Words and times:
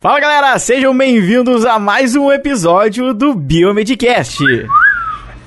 Fala 0.00 0.20
galera, 0.20 0.56
sejam 0.60 0.96
bem-vindos 0.96 1.66
a 1.66 1.76
mais 1.76 2.14
um 2.14 2.30
episódio 2.30 3.12
do 3.12 3.34
Biomedcast. 3.34 4.38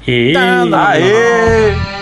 E... 0.05 0.33
Aê! 0.35 2.00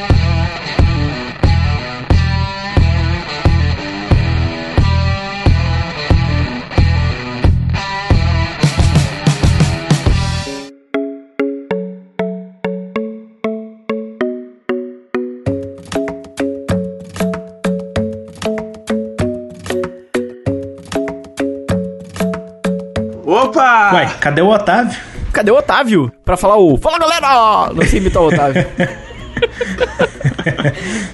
Ué, 23.94 24.06
cadê 24.20 24.42
o 24.42 24.48
Otávio? 24.50 24.98
Cadê 25.32 25.52
o 25.52 25.58
Otávio? 25.58 26.12
Pra 26.26 26.36
falar 26.38 26.58
o 26.58 26.78
Fala 26.78 26.98
galera! 27.00 27.72
Não 27.74 27.86
sei 27.86 28.00
imitar 28.00 28.22
o 28.22 28.28
Otávio. 28.28 28.66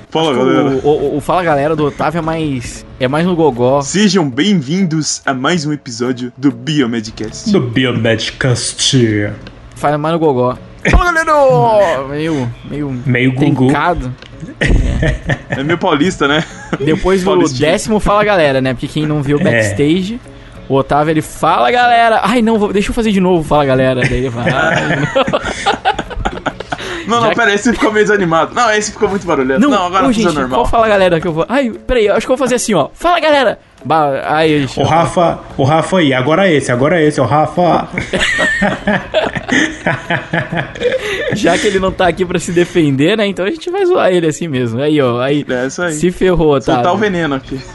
Fala, 0.10 0.34
galera. 0.34 0.70
O, 0.84 0.90
o- 0.90 1.18
o 1.18 1.22
Fala 1.22 1.44
galera 1.44 1.76
do 1.76 1.86
Otávio 1.86 2.20
é 2.20 2.22
mais. 2.22 2.86
É 3.00 3.08
mais 3.08 3.26
no 3.26 3.36
gogó. 3.36 3.82
Sejam 3.82 4.30
bem-vindos 4.30 5.22
a 5.26 5.34
mais 5.34 5.66
um 5.66 5.74
episódio 5.74 6.32
do 6.38 6.52
Biomedcast. 6.52 7.52
Do 7.52 7.60
Biomedcast. 7.62 9.30
Fala 9.76 9.98
mais 9.98 10.14
no 10.14 10.20
gogó. 10.20 10.58
Fala 10.90 11.12
galera! 11.12 12.08
Meio. 12.10 12.52
Meio. 12.70 13.02
Meio 13.06 13.32
gugu. 13.34 13.66
trincado. 13.68 14.14
É 15.50 15.64
meio 15.64 15.78
paulista, 15.78 16.28
né? 16.28 16.44
Depois 16.80 17.24
do 17.24 17.50
décimo 17.50 18.00
Fala 18.00 18.24
Galera, 18.24 18.62
né? 18.62 18.74
Porque 18.74 18.88
quem 18.88 19.06
não 19.06 19.22
viu 19.22 19.38
o 19.38 19.42
É. 19.48 19.60
o 20.70 20.76
Otávio 20.76 21.12
ele 21.12 21.22
fala 21.22 21.70
galera. 21.72 22.22
Ai, 22.24 22.42
não, 22.42 22.58
vou- 22.58 22.72
deixa 22.74 22.90
eu 22.90 22.94
fazer 22.94 23.12
de 23.12 23.20
novo, 23.20 23.44
fala 23.48 23.66
galera. 23.66 24.02
Daí 24.02 24.14
ele 24.14 24.30
vai. 24.30 24.46
Não, 27.08 27.18
Já 27.18 27.22
não, 27.22 27.30
que- 27.30 27.36
pera, 27.36 27.54
esse 27.54 27.72
ficou 27.72 27.92
meio 27.94 28.04
desanimado. 28.04 28.56
Não, 28.56 28.72
esse 28.72 28.92
ficou 28.92 29.08
muito 29.08 29.28
barulhento. 29.28 29.60
Não, 29.62 29.70
Não, 29.70 29.86
agora 29.86 30.06
ô, 30.06 30.08
funciona 30.08 30.30
gente, 30.32 30.40
normal. 30.40 30.60
qual 30.62 30.66
fala 30.66 30.88
galera 30.88 31.22
que 31.22 31.28
eu 31.28 31.34
vou. 31.34 31.46
Ai, 31.48 31.72
peraí, 31.86 32.10
acho 32.10 32.26
que 32.26 32.32
eu 32.32 32.36
vou 32.36 32.44
fazer 32.44 32.56
assim, 32.56 32.74
ó. 32.74 32.90
Fala 32.96 33.20
galera! 33.20 33.60
Ba... 33.86 34.24
Ai, 34.26 34.48
deixa 34.50 34.82
O 34.82 34.84
Rafa, 34.84 35.38
o 35.56 35.64
Rafa 35.64 36.00
aí, 36.00 36.12
agora 36.16 36.52
esse, 36.52 36.72
agora 36.72 37.00
esse, 37.00 37.22
o 37.22 37.24
Rafa. 37.24 37.88
Já 41.34 41.56
que 41.60 41.68
ele 41.68 41.78
não 41.78 41.92
tá 41.92 42.08
aqui 42.08 42.26
pra 42.26 42.40
se 42.40 42.52
defender, 42.52 43.16
né? 43.16 43.28
Então 43.28 43.46
a 43.46 43.52
gente 43.52 43.70
vai 43.70 43.86
zoar 43.86 44.12
ele 44.12 44.26
assim 44.26 44.48
mesmo. 44.48 44.82
Aí, 44.82 45.00
ó. 45.00 45.22
Aí. 45.22 45.46
É 45.48 45.68
isso 45.68 45.84
aí. 45.84 45.94
Se 45.94 46.12
ferrou, 46.12 46.60
tá? 46.60 46.74
Soltar 46.74 46.92
o 46.92 46.98
veneno 46.98 47.36
aqui. 47.36 47.62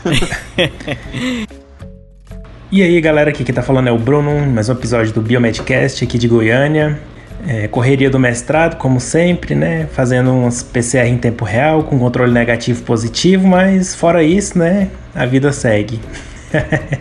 E 2.73 2.85
aí, 2.85 3.01
galera, 3.01 3.31
aqui 3.31 3.43
quem 3.43 3.53
tá 3.53 3.63
falando 3.63 3.89
é 3.89 3.93
o 3.93 3.99
Bruno, 3.99 4.47
mais 4.47 4.69
um 4.69 4.73
episódio 4.75 5.13
do 5.13 5.21
Biomedcast 5.21 6.05
aqui 6.05 6.17
de 6.17 6.29
Goiânia. 6.29 7.01
É, 7.45 7.67
correria 7.67 8.09
do 8.09 8.17
mestrado, 8.17 8.77
como 8.77 9.01
sempre, 9.01 9.57
né? 9.57 9.89
Fazendo 9.93 10.31
uns 10.31 10.62
PCR 10.62 11.09
em 11.09 11.19
tempo 11.19 11.45
real, 11.45 11.83
com 11.83 11.99
controle 11.99 12.31
negativo 12.31 12.81
positivo, 12.85 13.45
mas 13.45 13.93
fora 13.93 14.23
isso, 14.23 14.57
né? 14.57 14.89
A 15.12 15.27
vida 15.27 15.51
segue. 15.51 15.99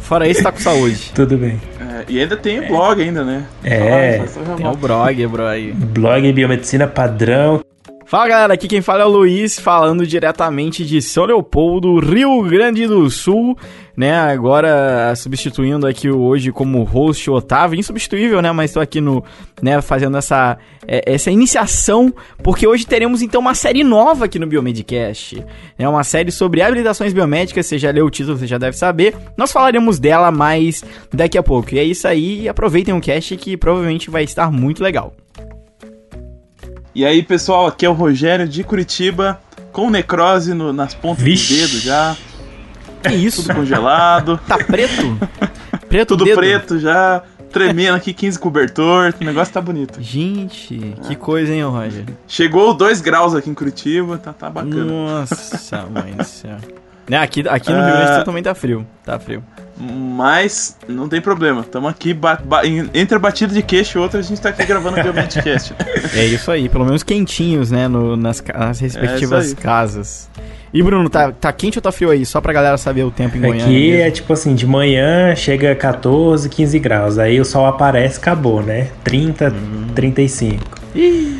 Fora 0.00 0.28
isso, 0.28 0.42
tá 0.42 0.52
com 0.52 0.58
saúde. 0.58 1.10
Tudo 1.16 1.38
bem. 1.38 1.58
É, 1.80 2.04
e 2.06 2.20
ainda 2.20 2.36
tem 2.36 2.60
o 2.60 2.68
blog 2.68 3.00
ainda, 3.00 3.24
né? 3.24 3.44
É. 3.64 4.20
Fala, 4.26 4.56
Tem 4.56 4.66
o 4.66 4.76
blog, 4.76 5.26
bro, 5.28 5.46
aí. 5.46 5.72
Blog 5.72 6.30
Biomedicina 6.30 6.86
Padrão. 6.86 7.62
Fala 8.04 8.28
galera, 8.28 8.54
aqui 8.54 8.68
quem 8.68 8.82
fala 8.82 9.02
é 9.02 9.06
o 9.06 9.08
Luiz, 9.08 9.58
falando 9.58 10.06
diretamente 10.06 10.84
de 10.84 11.00
São 11.00 11.24
Leopoldo, 11.24 11.98
Rio 11.98 12.42
Grande 12.42 12.86
do 12.86 13.08
Sul, 13.08 13.56
né? 13.96 14.12
Agora 14.14 15.14
substituindo 15.16 15.86
aqui 15.86 16.10
hoje 16.10 16.52
como 16.52 16.82
host 16.82 17.30
Otávio, 17.30 17.78
insubstituível, 17.78 18.42
né? 18.42 18.50
Mas 18.52 18.72
tô 18.72 18.80
aqui 18.80 19.00
no, 19.00 19.24
né, 19.62 19.80
fazendo 19.80 20.16
essa, 20.18 20.58
é, 20.86 21.14
essa 21.14 21.30
iniciação, 21.30 22.12
porque 22.42 22.66
hoje 22.66 22.86
teremos 22.86 23.22
então 23.22 23.40
uma 23.40 23.54
série 23.54 23.84
nova 23.84 24.26
aqui 24.26 24.38
no 24.38 24.46
Biomedcast. 24.46 25.42
É 25.78 25.88
uma 25.88 26.04
série 26.04 26.32
sobre 26.32 26.60
habilitações 26.60 27.12
biomédicas, 27.12 27.66
você 27.66 27.78
já 27.78 27.90
leu 27.90 28.06
o 28.06 28.10
título, 28.10 28.36
você 28.36 28.46
já 28.46 28.58
deve 28.58 28.76
saber. 28.76 29.16
Nós 29.36 29.52
falaremos 29.52 29.98
dela 29.98 30.30
mais 30.30 30.84
daqui 31.12 31.38
a 31.38 31.42
pouco. 31.42 31.74
E 31.74 31.78
é 31.78 31.84
isso 31.84 32.06
aí, 32.06 32.48
aproveitem 32.48 32.92
o 32.92 33.00
cast 33.00 33.36
que 33.36 33.56
provavelmente 33.56 34.10
vai 34.10 34.24
estar 34.24 34.50
muito 34.50 34.82
legal. 34.82 35.14
E 36.94 37.04
aí, 37.06 37.22
pessoal, 37.22 37.66
aqui 37.66 37.86
é 37.86 37.88
o 37.88 37.92
Rogério 37.94 38.46
de 38.46 38.62
Curitiba, 38.62 39.40
com 39.72 39.88
necrose 39.90 40.52
no- 40.52 40.72
nas 40.72 40.94
pontas 40.94 41.24
Vixe. 41.24 41.54
do 41.54 41.60
dedo 41.60 41.80
já, 41.80 42.16
Que 43.02 43.14
isso? 43.14 43.42
tudo 43.42 43.54
congelado, 43.54 44.38
Tá 44.46 44.58
preto? 44.58 45.18
Preto 45.88 46.08
tudo 46.08 46.24
dedo? 46.24 46.36
preto 46.36 46.78
já, 46.78 47.22
tremendo 47.50 47.96
aqui, 47.96 48.12
15 48.12 48.38
cobertor, 48.38 49.14
o 49.18 49.24
negócio 49.24 49.52
tá 49.54 49.60
bonito. 49.60 50.02
Gente, 50.02 50.94
que 51.08 51.16
coisa, 51.16 51.52
hein, 51.54 51.62
Roger? 51.64 52.04
Chegou 52.28 52.74
2 52.74 53.00
graus 53.00 53.34
aqui 53.34 53.48
em 53.48 53.54
Curitiba, 53.54 54.18
tá, 54.18 54.32
tá 54.34 54.50
bacana. 54.50 54.84
Nossa, 54.84 55.86
mãe 55.86 56.12
do 56.12 56.24
céu. 56.24 56.56
Né, 57.08 57.16
aqui, 57.18 57.44
aqui 57.48 57.70
no 57.70 57.76
Rio 57.84 57.86
Grande 57.94 58.10
do 58.10 58.14
Sul 58.16 58.24
também 58.24 58.42
tá 58.42 58.54
frio. 58.54 58.86
Tá 59.04 59.18
frio. 59.18 59.42
Mas 59.78 60.76
não 60.88 61.08
tem 61.08 61.20
problema, 61.20 61.62
estamos 61.62 61.90
aqui, 61.90 62.14
ba- 62.14 62.38
ba- 62.42 62.62
entre 62.66 63.16
a 63.16 63.18
batida 63.18 63.52
de 63.52 63.62
queixo 63.62 63.98
e 63.98 64.00
outra, 64.00 64.20
a 64.20 64.22
gente 64.22 64.40
tá 64.40 64.50
aqui 64.50 64.64
gravando 64.64 65.00
o 65.00 65.02
Biomedcast. 65.02 65.74
É 66.14 66.24
isso 66.24 66.50
aí, 66.50 66.68
pelo 66.68 66.84
menos 66.84 67.02
quentinhos, 67.02 67.70
né, 67.70 67.88
no- 67.88 68.16
nas, 68.16 68.42
nas 68.54 68.78
respectivas 68.80 69.44
É 69.44 69.46
isso 69.48 69.56
aí. 69.56 69.62
casas. 69.62 70.30
E 70.72 70.82
Bruno, 70.82 71.10
tá, 71.10 71.32
tá 71.32 71.52
quente 71.52 71.78
ou 71.78 71.82
tá 71.82 71.90
frio 71.92 72.10
aí? 72.10 72.24
Só 72.24 72.40
pra 72.40 72.52
galera 72.52 72.78
saber 72.78 73.02
o 73.04 73.10
tempo 73.10 73.36
em 73.36 73.40
Goiânia. 73.40 73.64
Aqui 73.64 73.90
mesmo. 73.90 74.02
é 74.04 74.10
tipo 74.10 74.32
assim, 74.32 74.54
de 74.54 74.66
manhã 74.66 75.34
chega 75.34 75.72
a 75.72 75.76
14, 75.76 76.48
15 76.48 76.78
graus. 76.78 77.18
Aí 77.18 77.38
o 77.40 77.44
sol 77.44 77.66
aparece, 77.66 78.18
acabou, 78.18 78.62
né? 78.62 78.88
30, 79.04 79.48
Hum. 79.50 79.86
35. 79.94 80.62
Ih, 80.94 81.31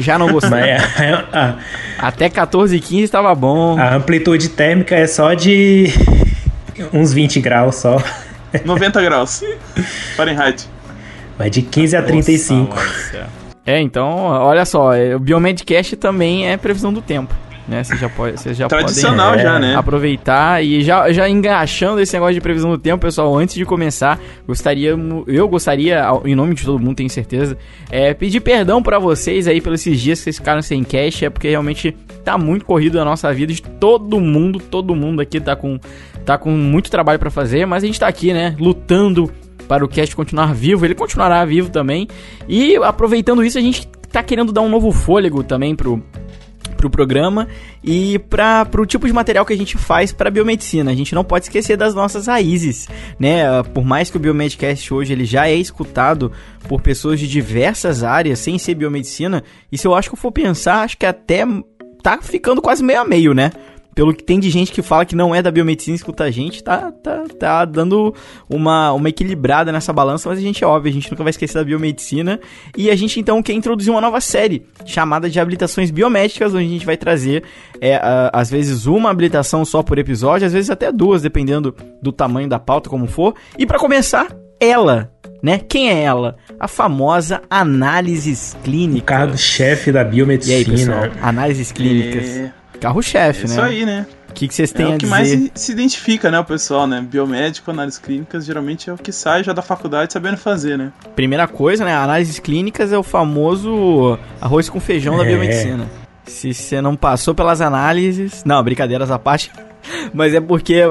já 0.00 0.18
não 0.18 0.30
gostei. 0.32 0.50
Mas 0.50 0.82
a, 1.32 1.56
Até 1.98 2.28
14 2.28 2.76
e 2.76 2.80
15 2.80 3.10
tava 3.10 3.34
bom. 3.34 3.78
a 3.78 3.94
amplitude 3.94 4.48
térmica 4.50 4.94
é 4.94 5.06
só 5.06 5.34
de 5.34 5.92
uns 6.92 7.12
20 7.12 7.40
graus 7.40 7.76
só. 7.76 8.02
90 8.64 9.02
graus. 9.02 9.42
Fahrenheit. 10.16 10.68
Mas 11.38 11.50
de 11.50 11.62
15 11.62 11.96
a 11.96 12.02
35. 12.02 12.74
Nossa. 12.74 13.26
É, 13.66 13.80
então, 13.80 14.08
olha 14.26 14.64
só, 14.64 14.92
é, 14.92 15.16
o 15.16 15.18
Biomedcast 15.18 15.96
também 15.96 16.48
é 16.48 16.56
previsão 16.56 16.92
do 16.92 17.00
tempo. 17.00 17.34
Né? 17.66 17.82
Vocês 17.82 17.98
já, 17.98 18.08
pode, 18.10 18.38
vocês 18.38 18.56
já 18.56 18.68
podem 18.68 18.84
Tradicional 18.84 19.34
é, 19.34 19.38
já, 19.38 19.58
né? 19.58 19.74
aproveitar 19.74 20.62
e 20.62 20.82
já, 20.82 21.10
já 21.12 21.28
engaixando 21.28 22.00
esse 22.00 22.12
negócio 22.12 22.34
de 22.34 22.40
previsão 22.40 22.70
do 22.70 22.78
tempo, 22.78 23.00
pessoal, 23.00 23.34
antes 23.36 23.54
de 23.54 23.64
começar, 23.64 24.20
gostaria, 24.46 24.94
eu 25.26 25.48
gostaria, 25.48 26.04
em 26.26 26.34
nome 26.34 26.54
de 26.54 26.64
todo 26.64 26.78
mundo, 26.78 26.96
tenho 26.96 27.08
certeza, 27.08 27.56
é, 27.90 28.12
pedir 28.12 28.40
perdão 28.40 28.82
pra 28.82 28.98
vocês 28.98 29.48
aí 29.48 29.60
pelos 29.60 29.80
esses 29.80 30.00
dias 30.00 30.18
que 30.18 30.24
vocês 30.24 30.36
ficaram 30.36 30.60
sem 30.60 30.84
cash, 30.84 31.22
é 31.22 31.30
porque 31.30 31.48
realmente 31.48 31.96
tá 32.22 32.36
muito 32.36 32.64
corrido 32.66 33.00
a 33.00 33.04
nossa 33.04 33.32
vida, 33.32 33.52
de 33.52 33.62
todo 33.62 34.20
mundo, 34.20 34.58
todo 34.58 34.94
mundo 34.94 35.20
aqui 35.20 35.40
tá 35.40 35.56
com, 35.56 35.78
tá 36.24 36.36
com 36.36 36.50
muito 36.50 36.90
trabalho 36.90 37.18
pra 37.18 37.30
fazer, 37.30 37.66
mas 37.66 37.82
a 37.82 37.86
gente 37.86 37.98
tá 37.98 38.08
aqui, 38.08 38.32
né, 38.34 38.54
lutando 38.58 39.30
para 39.66 39.82
o 39.82 39.88
cast 39.88 40.14
continuar 40.14 40.52
vivo, 40.54 40.84
ele 40.84 40.94
continuará 40.94 41.42
vivo 41.46 41.70
também, 41.70 42.06
e 42.46 42.76
aproveitando 42.76 43.42
isso, 43.42 43.56
a 43.56 43.62
gente 43.62 43.88
tá 44.12 44.22
querendo 44.22 44.52
dar 44.52 44.60
um 44.60 44.68
novo 44.68 44.92
fôlego 44.92 45.42
também 45.42 45.74
pro, 45.74 46.02
pro 46.76 46.90
programa 46.90 47.48
e 47.82 48.18
para 48.18 48.64
pro 48.64 48.86
tipo 48.86 49.06
de 49.06 49.12
material 49.12 49.44
que 49.44 49.52
a 49.52 49.56
gente 49.56 49.76
faz 49.76 50.12
para 50.12 50.30
biomedicina. 50.30 50.90
A 50.90 50.94
gente 50.94 51.14
não 51.14 51.24
pode 51.24 51.46
esquecer 51.46 51.76
das 51.76 51.94
nossas 51.94 52.26
raízes, 52.26 52.88
né? 53.18 53.62
Por 53.74 53.84
mais 53.84 54.10
que 54.10 54.16
o 54.16 54.20
Biomedcast 54.20 54.92
hoje 54.92 55.12
ele 55.12 55.24
já 55.24 55.48
é 55.48 55.54
escutado 55.54 56.32
por 56.68 56.80
pessoas 56.80 57.20
de 57.20 57.28
diversas 57.28 58.02
áreas 58.02 58.38
sem 58.38 58.58
ser 58.58 58.74
biomedicina, 58.74 59.42
e 59.70 59.78
se 59.78 59.86
eu 59.86 59.94
acho 59.94 60.08
que 60.08 60.14
eu 60.14 60.20
for 60.20 60.32
pensar, 60.32 60.82
acho 60.82 60.96
que 60.96 61.06
até 61.06 61.44
tá 62.02 62.18
ficando 62.20 62.60
quase 62.60 62.82
meio 62.82 63.00
a 63.00 63.04
meio, 63.04 63.32
né? 63.32 63.50
Pelo 63.94 64.12
que 64.12 64.22
tem 64.24 64.40
de 64.40 64.50
gente 64.50 64.72
que 64.72 64.82
fala 64.82 65.04
que 65.04 65.14
não 65.14 65.34
é 65.34 65.40
da 65.40 65.50
biomedicina 65.50 65.94
e 65.94 65.96
escuta 65.96 66.24
a 66.24 66.30
gente, 66.30 66.62
tá, 66.64 66.90
tá, 66.90 67.22
tá 67.38 67.64
dando 67.64 68.14
uma, 68.48 68.92
uma 68.92 69.08
equilibrada 69.08 69.70
nessa 69.70 69.92
balança, 69.92 70.28
mas 70.28 70.38
a 70.38 70.42
gente 70.42 70.64
é 70.64 70.66
óbvio, 70.66 70.90
a 70.90 70.94
gente 70.94 71.10
nunca 71.10 71.22
vai 71.22 71.30
esquecer 71.30 71.54
da 71.54 71.64
biomedicina. 71.64 72.40
E 72.76 72.90
a 72.90 72.96
gente 72.96 73.20
então 73.20 73.42
quer 73.42 73.52
introduzir 73.52 73.90
uma 73.92 74.00
nova 74.00 74.20
série 74.20 74.66
chamada 74.84 75.30
de 75.30 75.38
habilitações 75.38 75.90
biomédicas, 75.90 76.52
onde 76.54 76.64
a 76.64 76.68
gente 76.68 76.86
vai 76.86 76.96
trazer, 76.96 77.44
é, 77.80 77.96
a- 77.96 78.30
às 78.32 78.50
vezes, 78.50 78.86
uma 78.86 79.10
habilitação 79.10 79.64
só 79.64 79.82
por 79.82 79.98
episódio, 79.98 80.46
às 80.46 80.52
vezes 80.52 80.70
até 80.70 80.90
duas, 80.90 81.22
dependendo 81.22 81.74
do 82.02 82.10
tamanho 82.12 82.48
da 82.48 82.58
pauta, 82.58 82.90
como 82.90 83.06
for. 83.06 83.34
E 83.58 83.64
pra 83.64 83.78
começar, 83.78 84.26
ela, 84.58 85.10
né? 85.42 85.58
Quem 85.68 85.88
é 85.90 86.02
ela? 86.02 86.36
A 86.58 86.66
famosa 86.66 87.42
análises 87.50 88.56
clínicas. 88.64 89.04
Carro-chefe 89.16 89.92
da 89.92 90.02
E 90.02 90.04
biomedicina. 90.06 90.56
aí, 90.56 90.64
pessoal? 90.64 91.02
Análises 91.22 91.70
clínicas. 91.72 92.24
É, 92.24 92.52
Carro-chefe, 92.80 93.40
né? 93.46 93.52
isso 93.52 93.60
aí, 93.60 93.84
né? 93.86 94.06
O 94.30 94.32
que, 94.34 94.48
que 94.48 94.54
vocês 94.54 94.72
têm 94.72 94.86
É 94.86 94.92
a 94.92 94.94
o 94.94 94.98
que 94.98 95.06
dizer? 95.06 95.10
mais 95.10 95.50
se, 95.54 95.72
identifica, 95.72 96.28
né, 96.30 96.40
o 96.40 96.44
pessoal, 96.44 96.86
né? 96.88 97.00
Biomédico, 97.00 97.70
análises 97.70 97.98
clínicas, 98.00 98.44
geralmente 98.44 98.90
é 98.90 98.92
o 98.92 98.96
que 98.98 99.12
sai 99.12 99.44
já 99.44 99.52
da 99.52 99.62
faculdade 99.62 100.12
sabendo 100.12 100.36
fazer, 100.36 100.76
né? 100.76 100.92
Primeira 101.14 101.46
coisa, 101.46 101.84
né? 101.84 101.94
Análises 101.94 102.38
clínicas 102.40 102.92
é 102.92 102.98
o 102.98 103.02
famoso 103.04 104.18
arroz 104.40 104.68
com 104.68 104.80
feijão 104.80 105.16
da 105.16 105.24
É. 105.24 105.26
biomedicina. 105.28 105.86
Se 106.26 106.52
você 106.52 106.80
não 106.80 106.96
passou 106.96 107.34
pelas 107.34 107.60
análises. 107.60 108.42
Não, 108.44 108.62
brincadeiras 108.62 109.10
à 109.10 109.18
parte. 109.18 109.52
Mas 110.12 110.34
é 110.34 110.40
porque 110.40 110.82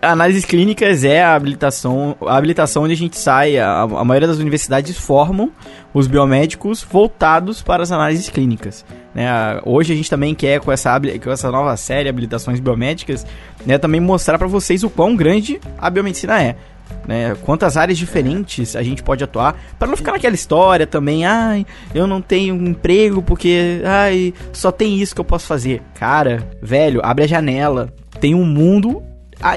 Análises 0.00 0.44
clínicas 0.44 1.04
é 1.04 1.22
a 1.22 1.34
habilitação, 1.36 2.16
a 2.26 2.36
habilitação 2.36 2.82
onde 2.82 2.92
a 2.92 2.96
gente 2.96 3.16
sai, 3.16 3.56
a, 3.56 3.82
a 3.82 4.04
maioria 4.04 4.26
das 4.26 4.38
universidades 4.38 4.96
formam 4.98 5.52
os 5.94 6.08
biomédicos 6.08 6.82
voltados 6.82 7.62
para 7.62 7.84
as 7.84 7.92
análises 7.92 8.28
clínicas. 8.28 8.84
Né? 9.14 9.28
Hoje 9.64 9.92
a 9.92 9.96
gente 9.96 10.08
também 10.08 10.34
quer, 10.34 10.60
com 10.60 10.72
essa, 10.72 10.98
com 11.22 11.30
essa 11.30 11.50
nova 11.50 11.76
série 11.76 12.08
Habilitações 12.08 12.60
Biomédicas, 12.60 13.26
né, 13.66 13.78
também 13.78 14.00
mostrar 14.00 14.38
para 14.38 14.46
vocês 14.46 14.82
o 14.82 14.90
quão 14.90 15.14
grande 15.14 15.60
a 15.78 15.90
biomedicina 15.90 16.42
é. 16.42 16.56
Né, 17.06 17.34
quantas 17.42 17.76
áreas 17.76 17.98
diferentes 17.98 18.76
a 18.76 18.82
gente 18.82 19.02
pode 19.02 19.24
atuar 19.24 19.56
para 19.78 19.88
não 19.88 19.96
ficar 19.96 20.12
naquela 20.12 20.34
história 20.34 20.86
também, 20.86 21.24
ai, 21.24 21.66
eu 21.94 22.06
não 22.06 22.20
tenho 22.20 22.54
emprego 22.54 23.22
porque, 23.22 23.80
ai, 23.84 24.32
só 24.52 24.70
tem 24.70 25.00
isso 25.00 25.14
que 25.14 25.20
eu 25.20 25.24
posso 25.24 25.46
fazer. 25.46 25.82
Cara, 25.94 26.46
velho, 26.60 27.00
abre 27.02 27.24
a 27.24 27.26
janela, 27.26 27.92
tem 28.20 28.34
um 28.34 28.44
mundo 28.44 29.02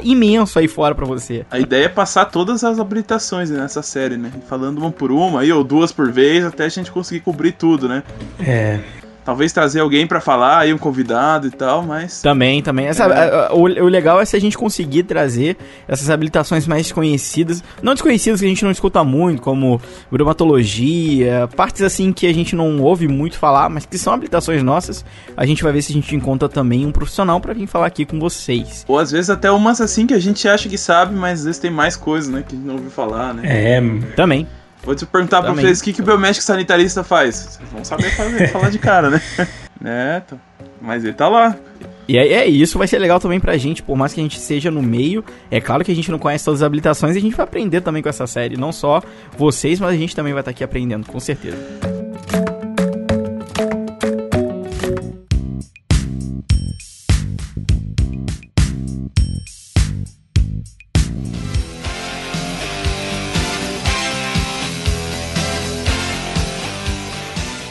imenso 0.03 0.57
aí 0.57 0.67
fora 0.67 0.95
para 0.95 1.05
você. 1.05 1.45
A 1.51 1.59
ideia 1.59 1.85
é 1.85 1.89
passar 1.89 2.25
todas 2.25 2.63
as 2.63 2.79
habilitações 2.79 3.49
nessa 3.49 3.81
série, 3.81 4.17
né? 4.17 4.31
Falando 4.47 4.79
uma 4.79 4.91
por 4.91 5.11
uma, 5.11 5.41
aí, 5.41 5.51
ou 5.51 5.63
duas 5.63 5.91
por 5.91 6.11
vez, 6.11 6.43
até 6.43 6.65
a 6.65 6.69
gente 6.69 6.91
conseguir 6.91 7.21
cobrir 7.21 7.51
tudo, 7.51 7.87
né? 7.87 8.01
É. 8.39 8.79
Talvez 9.25 9.51
trazer 9.51 9.79
alguém 9.79 10.05
para 10.05 10.21
falar, 10.21 10.59
aí 10.59 10.71
um 10.71 10.77
convidado 10.77 11.47
e 11.47 11.51
tal, 11.51 11.81
mas. 11.81 12.21
Também, 12.21 12.61
também. 12.61 12.85
Essa, 12.85 13.05
é. 13.05 13.51
o, 13.51 13.61
o, 13.61 13.87
legal 13.87 14.21
é 14.21 14.25
se 14.25 14.35
a 14.35 14.39
gente 14.39 14.55
conseguir 14.55 15.01
trazer 15.01 15.57
essas 15.87 16.11
habilitações 16.11 16.67
mais 16.67 16.83
desconhecidas. 16.83 17.63
Não 17.81 17.95
desconhecidas 17.95 18.39
que 18.39 18.45
a 18.45 18.49
gente 18.49 18.63
não 18.63 18.69
escuta 18.69 19.03
muito, 19.03 19.41
como 19.41 19.81
bromatologia, 20.11 21.49
partes 21.57 21.81
assim 21.81 22.13
que 22.13 22.27
a 22.27 22.33
gente 22.33 22.55
não 22.55 22.79
ouve 22.81 23.07
muito 23.07 23.39
falar, 23.39 23.67
mas 23.67 23.83
que 23.83 23.97
são 23.97 24.13
habilitações 24.13 24.61
nossas. 24.61 25.03
A 25.35 25.43
gente 25.43 25.63
vai 25.63 25.73
ver 25.73 25.81
se 25.81 25.91
a 25.91 25.95
gente 25.95 26.15
encontra 26.15 26.47
também 26.47 26.85
um 26.85 26.91
profissional 26.91 27.41
para 27.41 27.51
vir 27.51 27.65
falar 27.65 27.87
aqui 27.87 28.05
com 28.05 28.19
vocês. 28.19 28.85
Ou 28.87 28.99
às 28.99 29.09
vezes 29.09 29.31
até 29.31 29.49
umas 29.49 29.81
assim 29.81 30.05
que 30.05 30.13
a 30.13 30.19
gente 30.19 30.47
acha 30.47 30.69
que 30.69 30.77
sabe, 30.77 31.15
mas 31.15 31.39
às 31.39 31.45
vezes 31.45 31.59
tem 31.59 31.71
mais 31.71 31.95
coisas, 31.95 32.29
né? 32.29 32.43
Que 32.47 32.53
a 32.53 32.57
gente 32.57 32.67
não 32.67 32.75
ouviu 32.75 32.91
falar, 32.91 33.33
né? 33.33 33.41
É. 33.43 33.81
Também. 34.15 34.47
Vou 34.85 34.93
te 34.93 35.05
perguntar 35.05 35.41
Também. 35.41 35.55
pra 35.55 35.63
vocês 35.63 35.81
o 35.81 35.83
que, 35.83 35.93
que 35.93 36.01
o 36.01 36.05
biomédico 36.05 36.43
sanitarista 36.43 37.03
faz. 37.03 37.35
Vocês 37.35 37.69
vão 37.71 37.83
saber 37.83 38.11
fazer, 38.11 38.47
falar 38.53 38.69
de 38.69 38.77
cara, 38.77 39.09
né? 39.09 39.21
É, 39.83 40.21
então. 40.23 40.39
Mas 40.79 41.03
ele 41.03 41.13
tá 41.13 41.27
lá. 41.27 41.55
E 42.07 42.17
é, 42.17 42.33
é, 42.33 42.45
isso 42.45 42.77
vai 42.77 42.87
ser 42.87 42.99
legal 42.99 43.19
também 43.19 43.39
pra 43.39 43.57
gente, 43.57 43.81
por 43.81 43.97
mais 43.97 44.13
que 44.13 44.19
a 44.19 44.23
gente 44.23 44.39
seja 44.39 44.69
no 44.69 44.83
meio. 44.83 45.25
É 45.49 45.59
claro 45.59 45.83
que 45.83 45.91
a 45.91 45.95
gente 45.95 46.11
não 46.11 46.19
conhece 46.19 46.45
todas 46.45 46.61
as 46.61 46.65
habilitações 46.65 47.15
e 47.15 47.17
a 47.17 47.21
gente 47.21 47.35
vai 47.35 47.45
aprender 47.45 47.81
também 47.81 48.03
com 48.03 48.09
essa 48.09 48.27
série. 48.27 48.55
Não 48.55 48.71
só 48.71 49.01
vocês, 49.35 49.79
mas 49.79 49.89
a 49.89 49.97
gente 49.97 50.15
também 50.15 50.31
vai 50.31 50.41
estar 50.41 50.51
tá 50.51 50.55
aqui 50.55 50.63
aprendendo, 50.63 51.07
com 51.07 51.19
certeza. 51.19 51.57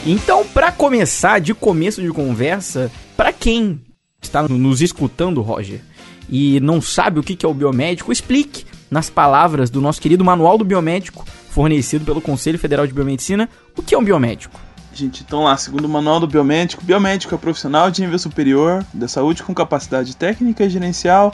Então, 0.07 0.45
para 0.45 0.71
começar, 0.71 1.39
de 1.39 1.51
começo 1.55 1.99
de 1.99 2.09
conversa, 2.09 2.91
para 3.17 3.33
quem 3.33 3.81
está 4.21 4.47
nos 4.47 4.79
escutando, 4.79 5.41
Roger, 5.41 5.81
e 6.29 6.59
não 6.59 6.79
sabe 6.79 7.19
o 7.19 7.23
que 7.23 7.43
é 7.43 7.49
o 7.49 7.53
biomédico, 7.55 8.11
explique 8.11 8.65
nas 8.91 9.09
palavras 9.09 9.71
do 9.71 9.81
nosso 9.81 9.99
querido 9.99 10.23
Manual 10.23 10.59
do 10.59 10.63
Biomédico, 10.63 11.25
fornecido 11.49 12.05
pelo 12.05 12.21
Conselho 12.21 12.59
Federal 12.59 12.85
de 12.85 12.93
Biomedicina, 12.93 13.49
o 13.75 13.81
que 13.81 13.95
é 13.95 13.97
um 13.97 14.03
biomédico. 14.03 14.59
Gente, 14.93 15.23
então 15.23 15.43
lá, 15.43 15.57
segundo 15.57 15.85
o 15.85 15.89
Manual 15.89 16.19
do 16.19 16.27
Biomédico, 16.27 16.85
biomédico 16.85 17.33
é 17.33 17.37
profissional 17.39 17.89
de 17.89 18.01
nível 18.01 18.19
superior 18.19 18.85
da 18.93 19.07
saúde 19.07 19.41
com 19.41 19.55
capacidade 19.55 20.15
técnica 20.15 20.63
e 20.65 20.69
gerencial 20.69 21.33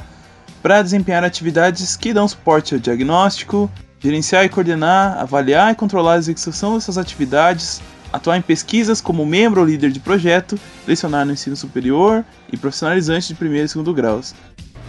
para 0.63 0.81
desempenhar 0.81 1.25
atividades 1.25 1.97
que 1.97 2.13
dão 2.13 2.25
suporte 2.25 2.73
ao 2.73 2.79
diagnóstico, 2.79 3.69
gerenciar 4.00 4.45
e 4.45 4.50
coordenar, 4.50 5.19
avaliar 5.19 5.73
e 5.73 5.75
controlar 5.75 6.13
a 6.13 6.18
execução 6.18 6.75
dessas 6.75 6.97
atividades, 6.97 7.81
atuar 8.12 8.38
em 8.38 8.42
pesquisas 8.42 9.02
como 9.02 9.25
membro 9.25 9.62
ou 9.62 9.68
líder 9.68 9.92
de 9.92 10.00
projeto, 10.00 10.60
lecionar 10.88 11.25
no 11.25 11.34
ensino 11.34 11.56
superior 11.56 12.24
e 12.52 12.58
profissionalizante 12.58 13.30
de 13.30 13.36
primeiro 13.36 13.66
e 13.66 13.69
segundo 13.69 13.94
graus. 13.94 14.34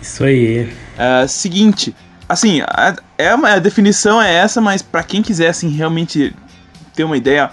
Isso 0.01 0.25
aí. 0.25 0.65
Uh, 0.65 1.29
seguinte, 1.29 1.95
assim, 2.29 2.61
a, 2.63 2.97
é 3.17 3.35
uma, 3.35 3.53
a 3.53 3.59
definição 3.59 4.21
é 4.21 4.35
essa, 4.35 4.61
mas 4.61 4.83
para 4.83 5.03
quem 5.03 5.23
quiser 5.23 5.49
assim 5.49 5.69
realmente 5.69 6.35
ter 6.95 7.05
uma 7.05 7.17
ideia 7.17 7.51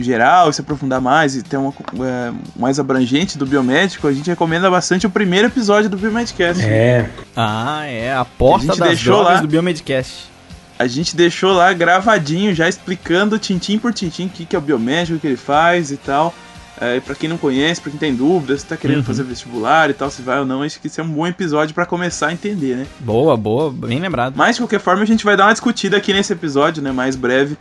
geral, 0.00 0.52
se 0.52 0.60
aprofundar 0.60 1.00
mais 1.00 1.36
e 1.36 1.42
ter 1.42 1.56
uma 1.56 1.72
é, 1.72 2.32
mais 2.56 2.80
abrangente 2.80 3.38
do 3.38 3.46
biomédico, 3.46 4.08
a 4.08 4.12
gente 4.12 4.28
recomenda 4.28 4.68
bastante 4.68 5.06
o 5.06 5.10
primeiro 5.10 5.46
episódio 5.46 5.88
do 5.88 5.96
Biomedcast. 5.96 6.62
É. 6.64 7.08
Ah, 7.36 7.86
é 7.86 8.12
a 8.12 8.24
porta 8.24 8.72
a 8.72 8.76
das 8.76 9.00
drogas 9.00 9.34
lá. 9.34 9.40
do 9.40 9.46
Biomedcast 9.48 10.30
a 10.80 10.86
gente 10.86 11.14
deixou 11.14 11.52
lá 11.52 11.74
gravadinho, 11.74 12.54
já 12.54 12.66
explicando 12.66 13.38
tintim 13.38 13.78
por 13.78 13.92
tintim 13.92 14.24
o 14.24 14.28
que, 14.30 14.46
que 14.46 14.56
é 14.56 14.58
o 14.58 14.62
biomédico, 14.62 15.18
o 15.18 15.20
que 15.20 15.26
ele 15.26 15.36
faz 15.36 15.90
e 15.92 15.98
tal. 15.98 16.34
É, 16.80 16.98
para 17.00 17.14
quem 17.14 17.28
não 17.28 17.36
conhece, 17.36 17.82
para 17.82 17.90
quem 17.90 18.00
tem 18.00 18.14
dúvidas, 18.14 18.62
se 18.62 18.66
tá 18.66 18.78
querendo 18.78 18.96
uhum. 18.96 19.04
fazer 19.04 19.22
vestibular 19.24 19.90
e 19.90 19.92
tal, 19.92 20.10
se 20.10 20.22
vai 20.22 20.38
ou 20.38 20.46
não, 20.46 20.62
acho 20.62 20.80
que 20.80 20.86
esse 20.86 20.98
é 20.98 21.04
um 21.04 21.08
bom 21.08 21.26
episódio 21.26 21.74
para 21.74 21.84
começar 21.84 22.28
a 22.28 22.32
entender, 22.32 22.76
né? 22.76 22.86
Boa, 22.98 23.36
boa, 23.36 23.70
bem 23.70 24.00
lembrado. 24.00 24.32
Mas 24.34 24.56
de 24.56 24.62
qualquer 24.62 24.80
forma, 24.80 25.02
a 25.02 25.04
gente 25.04 25.22
vai 25.22 25.36
dar 25.36 25.48
uma 25.48 25.52
discutida 25.52 25.98
aqui 25.98 26.14
nesse 26.14 26.32
episódio, 26.32 26.82
né, 26.82 26.90
mais 26.90 27.14
breve, 27.14 27.58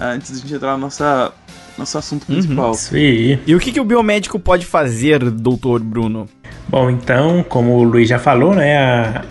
antes 0.00 0.30
de 0.30 0.38
a 0.38 0.40
gente 0.40 0.54
entrar 0.54 0.72
no 0.72 0.78
nossa, 0.78 1.34
nosso 1.76 1.98
assunto 1.98 2.22
uhum. 2.26 2.34
principal. 2.34 2.68
Uhum. 2.68 2.74
Sim. 2.74 3.38
E 3.46 3.54
o 3.54 3.60
que, 3.60 3.72
que 3.72 3.80
o 3.80 3.84
biomédico 3.84 4.40
pode 4.40 4.64
fazer, 4.64 5.18
doutor 5.30 5.80
Bruno? 5.80 6.26
Bom, 6.66 6.88
então, 6.88 7.44
como 7.46 7.76
o 7.76 7.82
Luiz 7.82 8.08
já 8.08 8.18
falou, 8.18 8.54
né, 8.54 8.78
a 8.78 9.24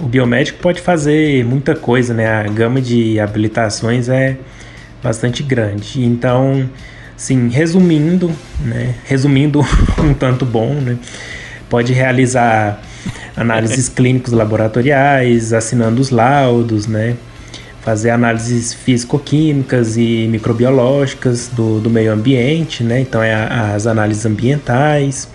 o 0.00 0.06
biomédico 0.06 0.58
pode 0.58 0.80
fazer 0.80 1.44
muita 1.44 1.74
coisa, 1.74 2.12
né? 2.12 2.26
A 2.26 2.42
gama 2.44 2.80
de 2.80 3.18
habilitações 3.20 4.08
é 4.08 4.36
bastante 5.02 5.42
grande. 5.42 6.04
Então, 6.04 6.68
sim, 7.16 7.48
resumindo, 7.48 8.30
né? 8.60 8.94
Resumindo 9.04 9.60
um 10.02 10.14
tanto 10.14 10.44
bom, 10.44 10.74
né? 10.74 10.96
Pode 11.68 11.92
realizar 11.92 12.80
análises 13.36 13.88
clínicos 13.90 14.32
laboratoriais, 14.32 15.52
assinando 15.52 16.00
os 16.00 16.10
laudos, 16.10 16.86
né? 16.86 17.16
Fazer 17.82 18.10
análises 18.10 18.72
físico-químicas 18.72 19.96
e 19.98 20.26
microbiológicas 20.30 21.48
do, 21.48 21.80
do 21.80 21.90
meio 21.90 22.12
ambiente, 22.12 22.82
né? 22.82 23.00
Então, 23.00 23.22
é 23.22 23.34
a, 23.34 23.74
as 23.74 23.86
análises 23.86 24.24
ambientais 24.24 25.28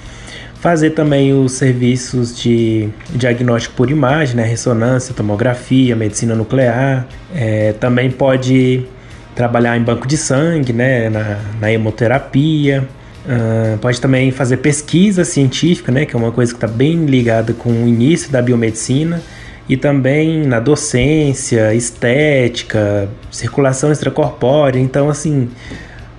Fazer 0.60 0.90
também 0.90 1.34
os 1.34 1.54
serviços 1.54 2.38
de 2.38 2.90
diagnóstico 3.12 3.76
por 3.76 3.90
imagem, 3.90 4.36
né? 4.36 4.44
ressonância, 4.44 5.16
tomografia, 5.16 5.96
medicina 5.96 6.36
nuclear. 6.36 7.08
É, 7.34 7.72
também 7.74 8.12
pode 8.12 8.86
trabalhar 9.34 9.78
em 9.78 9.82
banco 9.82 10.06
de 10.06 10.18
sangue, 10.18 10.74
né? 10.74 11.10
na, 11.10 11.40
na 11.62 11.72
hemoterapia. 11.72 12.86
Uh, 13.26 13.78
pode 13.78 14.02
também 14.02 14.32
fazer 14.32 14.58
pesquisa 14.58 15.24
científica, 15.24 15.94
né? 15.94 16.06
que 16.06 16.14
é 16.14 16.20
uma 16.20 16.32
coisa 16.32 16.52
que 16.52 16.58
está 16.58 16.68
bem 16.68 17.06
ligada 17.06 17.54
com 17.54 17.70
o 17.70 17.88
início 17.88 18.30
da 18.30 18.42
biomedicina. 18.42 19.22
E 19.70 19.78
também 19.78 20.46
na 20.46 20.60
docência, 20.60 21.74
estética, 21.74 23.08
circulação 23.32 23.94
extracorpórea. 23.94 24.78
Então, 24.78 25.10
assim, 25.10 25.50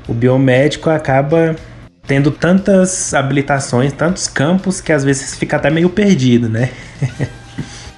o 0.09 0.15
biomédico 0.15 0.89
acaba 0.89 1.57
tendo 2.11 2.33
tantas 2.33 3.15
habilitações, 3.15 3.93
tantos 3.93 4.27
campos, 4.27 4.81
que 4.81 4.93
às 4.93 5.05
vezes 5.05 5.37
fica 5.37 5.55
até 5.55 5.71
meio 5.71 5.89
perdido, 5.89 6.49
né? 6.51 6.69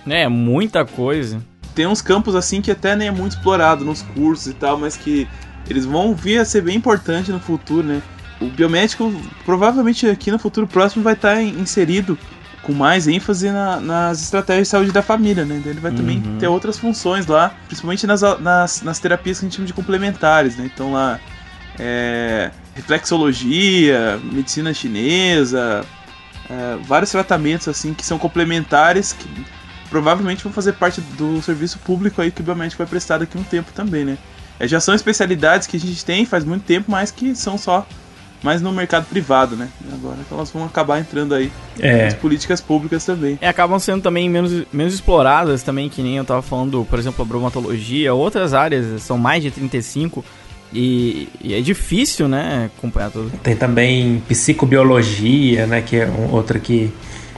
é, 0.06 0.28
muita 0.28 0.84
coisa. 0.84 1.42
Tem 1.74 1.86
uns 1.86 2.02
campos 2.02 2.36
assim 2.36 2.60
que 2.60 2.70
até 2.70 2.94
nem 2.94 3.08
é 3.08 3.10
muito 3.10 3.36
explorado 3.36 3.86
nos 3.86 4.02
cursos 4.02 4.48
e 4.48 4.52
tal, 4.52 4.76
mas 4.76 4.98
que 4.98 5.26
eles 5.66 5.86
vão 5.86 6.14
vir 6.14 6.36
a 6.36 6.44
ser 6.44 6.60
bem 6.60 6.76
importante 6.76 7.32
no 7.32 7.40
futuro, 7.40 7.86
né? 7.86 8.02
O 8.38 8.50
biomédico 8.50 9.10
provavelmente 9.46 10.06
aqui 10.06 10.30
no 10.30 10.38
futuro 10.38 10.66
próximo 10.66 11.02
vai 11.02 11.14
estar 11.14 11.42
inserido 11.42 12.18
com 12.62 12.74
mais 12.74 13.08
ênfase 13.08 13.50
na, 13.50 13.80
nas 13.80 14.20
estratégias 14.20 14.68
de 14.68 14.72
saúde 14.72 14.92
da 14.92 15.00
família, 15.00 15.46
né? 15.46 15.62
Ele 15.64 15.80
vai 15.80 15.90
uhum. 15.90 15.96
também 15.96 16.22
ter 16.38 16.48
outras 16.48 16.78
funções 16.78 17.26
lá, 17.26 17.54
principalmente 17.66 18.06
nas, 18.06 18.20
nas, 18.40 18.82
nas 18.82 18.98
terapias 18.98 19.38
que 19.38 19.46
a 19.46 19.48
gente 19.48 19.56
chama 19.56 19.66
de 19.66 19.72
complementares, 19.72 20.58
né? 20.58 20.70
Então 20.70 20.92
lá 20.92 21.18
é, 21.78 22.50
reflexologia, 22.74 24.20
medicina 24.22 24.72
chinesa, 24.72 25.84
é, 26.48 26.76
vários 26.84 27.10
tratamentos 27.10 27.68
assim 27.68 27.94
que 27.94 28.04
são 28.04 28.18
complementares 28.18 29.12
que 29.12 29.28
provavelmente 29.90 30.42
vão 30.42 30.52
fazer 30.52 30.72
parte 30.72 31.00
do 31.00 31.40
serviço 31.42 31.78
público 31.80 32.22
aí 32.22 32.30
que 32.30 32.40
o 32.40 32.44
biomédico 32.44 32.78
vai 32.78 32.86
prestar 32.86 33.18
daqui 33.18 33.36
a 33.36 33.40
um 33.40 33.44
tempo 33.44 33.72
também, 33.72 34.04
né? 34.04 34.18
É, 34.58 34.66
já 34.66 34.80
são 34.80 34.94
especialidades 34.94 35.66
que 35.66 35.76
a 35.76 35.80
gente 35.80 36.04
tem 36.04 36.24
faz 36.24 36.44
muito 36.44 36.64
tempo, 36.64 36.90
mas 36.90 37.10
que 37.10 37.34
são 37.34 37.58
só 37.58 37.86
mais 38.42 38.60
no 38.60 38.72
mercado 38.72 39.06
privado, 39.06 39.56
né? 39.56 39.68
Agora 39.92 40.16
elas 40.30 40.50
vão 40.50 40.64
acabar 40.64 40.98
entrando 40.98 41.34
aí 41.34 41.52
é. 41.78 42.06
nas 42.06 42.14
políticas 42.14 42.60
públicas 42.60 43.04
também. 43.04 43.38
É, 43.40 43.48
acabam 43.48 43.78
sendo 43.78 44.02
também 44.02 44.28
menos, 44.28 44.64
menos 44.72 44.94
exploradas 44.94 45.62
também, 45.62 45.88
que 45.88 46.02
nem 46.02 46.16
eu 46.16 46.24
tava 46.24 46.42
falando, 46.42 46.84
por 46.88 46.98
exemplo, 46.98 47.22
a 47.22 47.24
bromatologia, 47.24 48.12
outras 48.12 48.52
áreas, 48.52 49.02
são 49.02 49.16
mais 49.16 49.42
de 49.42 49.50
35, 49.50 50.24
e, 50.72 51.28
e, 51.42 51.54
é 51.54 51.60
difícil, 51.60 52.28
né, 52.28 52.70
acompanhar 52.76 53.10
tudo. 53.10 53.30
Tem 53.42 53.54
também 53.54 54.22
psicobiologia, 54.28 55.66
né, 55.66 55.82
que 55.82 55.96
é 55.96 56.06
um, 56.06 56.32
outra 56.32 56.58
que 56.58 56.90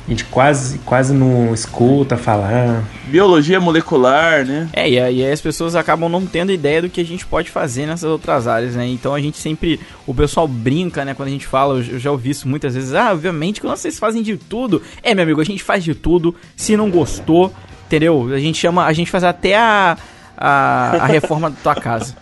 A 0.07 0.11
gente 0.11 0.25
quase, 0.27 0.79
quase 0.81 1.15
não 1.15 1.55
escuta 1.55 2.17
falar. 2.17 2.85
Biologia 3.07 3.59
molecular, 3.59 4.45
né? 4.45 4.69
É, 4.75 4.89
e 4.89 5.01
aí 5.01 5.33
as 5.33 5.41
pessoas 5.41 5.75
acabam 5.75 6.11
não 6.11 6.27
tendo 6.27 6.53
ideia 6.53 6.83
do 6.83 6.91
que 6.91 7.01
a 7.01 7.05
gente 7.05 7.25
pode 7.25 7.51
fazer 7.51 7.87
nessas 7.87 8.11
outras 8.11 8.47
áreas, 8.47 8.75
né? 8.77 8.87
Então 8.87 9.15
a 9.15 9.21
gente 9.21 9.39
sempre. 9.39 9.81
O 10.07 10.13
pessoal 10.13 10.47
brinca, 10.47 11.07
né? 11.07 11.15
Quando 11.15 11.29
a 11.29 11.33
gente 11.33 11.47
fala, 11.47 11.79
eu 11.79 11.99
já 11.99 12.11
ouvi 12.11 12.31
isso 12.31 12.47
muitas 12.47 12.75
vezes. 12.75 12.93
Ah, 12.93 13.13
obviamente 13.13 13.63
que 13.63 13.67
vocês 13.67 13.99
fazem 13.99 14.23
de 14.23 14.37
tudo. 14.37 14.83
É, 15.03 15.15
meu 15.15 15.25
amigo, 15.25 15.41
a 15.41 15.45
gente 15.45 15.63
faz 15.63 15.83
de 15.83 15.95
tudo. 15.95 16.35
Se 16.55 16.77
não 16.77 16.91
gostou, 16.91 17.51
entendeu? 17.87 18.31
A 18.31 18.39
gente 18.39 18.59
chama. 18.59 18.85
A 18.85 18.93
gente 18.93 19.11
faz 19.11 19.25
até 19.25 19.57
a, 19.57 19.97
a, 20.37 20.97
a 21.01 21.07
reforma 21.07 21.49
da 21.49 21.57
tua 21.63 21.75
casa. 21.75 22.15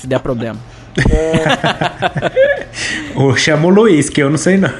Se 0.00 0.06
der 0.06 0.20
problema. 0.20 0.58
É... 1.10 1.44
Ou 3.14 3.36
chama 3.36 3.66
o 3.66 3.70
Luiz, 3.70 4.08
que 4.08 4.22
eu 4.22 4.30
não 4.30 4.38
sei 4.38 4.56
não. 4.56 4.72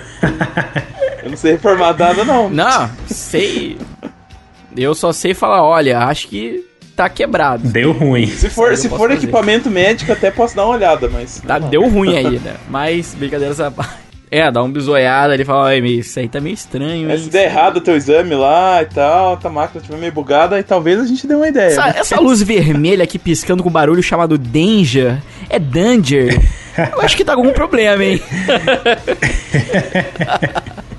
eu 1.23 1.31
não 1.31 1.37
sei 1.37 1.53
reformar 1.53 1.97
nada 1.97 2.25
não. 2.25 2.49
Não, 2.49 2.91
sei. 3.07 3.77
Eu 4.77 4.95
só 4.95 5.13
sei 5.13 5.35
falar, 5.35 5.63
olha, 5.63 5.99
acho 6.01 6.29
que 6.29 6.65
tá 6.97 7.09
quebrado. 7.09 7.69
Deu 7.69 7.93
ruim. 7.93 8.27
Se 8.27 8.49
for, 8.49 8.77
se 8.77 8.89
for 8.89 9.11
equipamento 9.11 9.71
médico, 9.71 10.13
até 10.13 10.31
posso 10.31 10.57
dar 10.57 10.65
uma 10.65 10.75
olhada, 10.75 11.09
mas. 11.09 11.41
Tá, 11.47 11.59
deu 11.59 11.87
ruim 11.89 12.17
aí, 12.17 12.39
né? 12.39 12.57
Mas, 12.69 13.15
brincadeira 13.15 13.53
essa 13.53 13.73
É, 14.31 14.49
dá 14.49 14.63
um 14.63 14.71
bisoiada, 14.71 15.35
ele 15.35 15.45
fala, 15.45 15.75
isso 15.75 16.21
aí 16.21 16.29
tá 16.29 16.41
meio 16.41 16.55
estranho. 16.55 17.11
É, 17.11 17.19
se 17.19 17.29
der 17.29 17.47
errado 17.47 17.79
o 17.79 17.81
teu 17.81 17.97
exame 17.97 18.37
lá 18.37 18.81
e 18.81 18.87
tal, 18.87 19.37
a 19.43 19.49
máquina 19.49 19.81
estiver 19.81 19.99
meio 19.99 20.13
bugada, 20.13 20.55
aí 20.55 20.63
talvez 20.63 21.01
a 21.01 21.05
gente 21.05 21.27
dê 21.27 21.35
uma 21.35 21.49
ideia. 21.49 21.67
Essa, 21.67 21.87
né? 21.87 21.95
essa 21.97 22.21
luz 22.21 22.41
vermelha 22.41 23.03
aqui 23.03 23.19
piscando 23.19 23.61
com 23.63 23.71
barulho 23.71 24.03
chamado 24.03 24.39
Danger, 24.39 25.19
é 25.49 25.59
Danger. 25.59 26.41
Eu 26.93 27.01
acho 27.01 27.17
que 27.17 27.25
tá 27.25 27.35
com 27.35 27.41
algum 27.41 27.53
problema, 27.53 28.05
hein? 28.05 28.23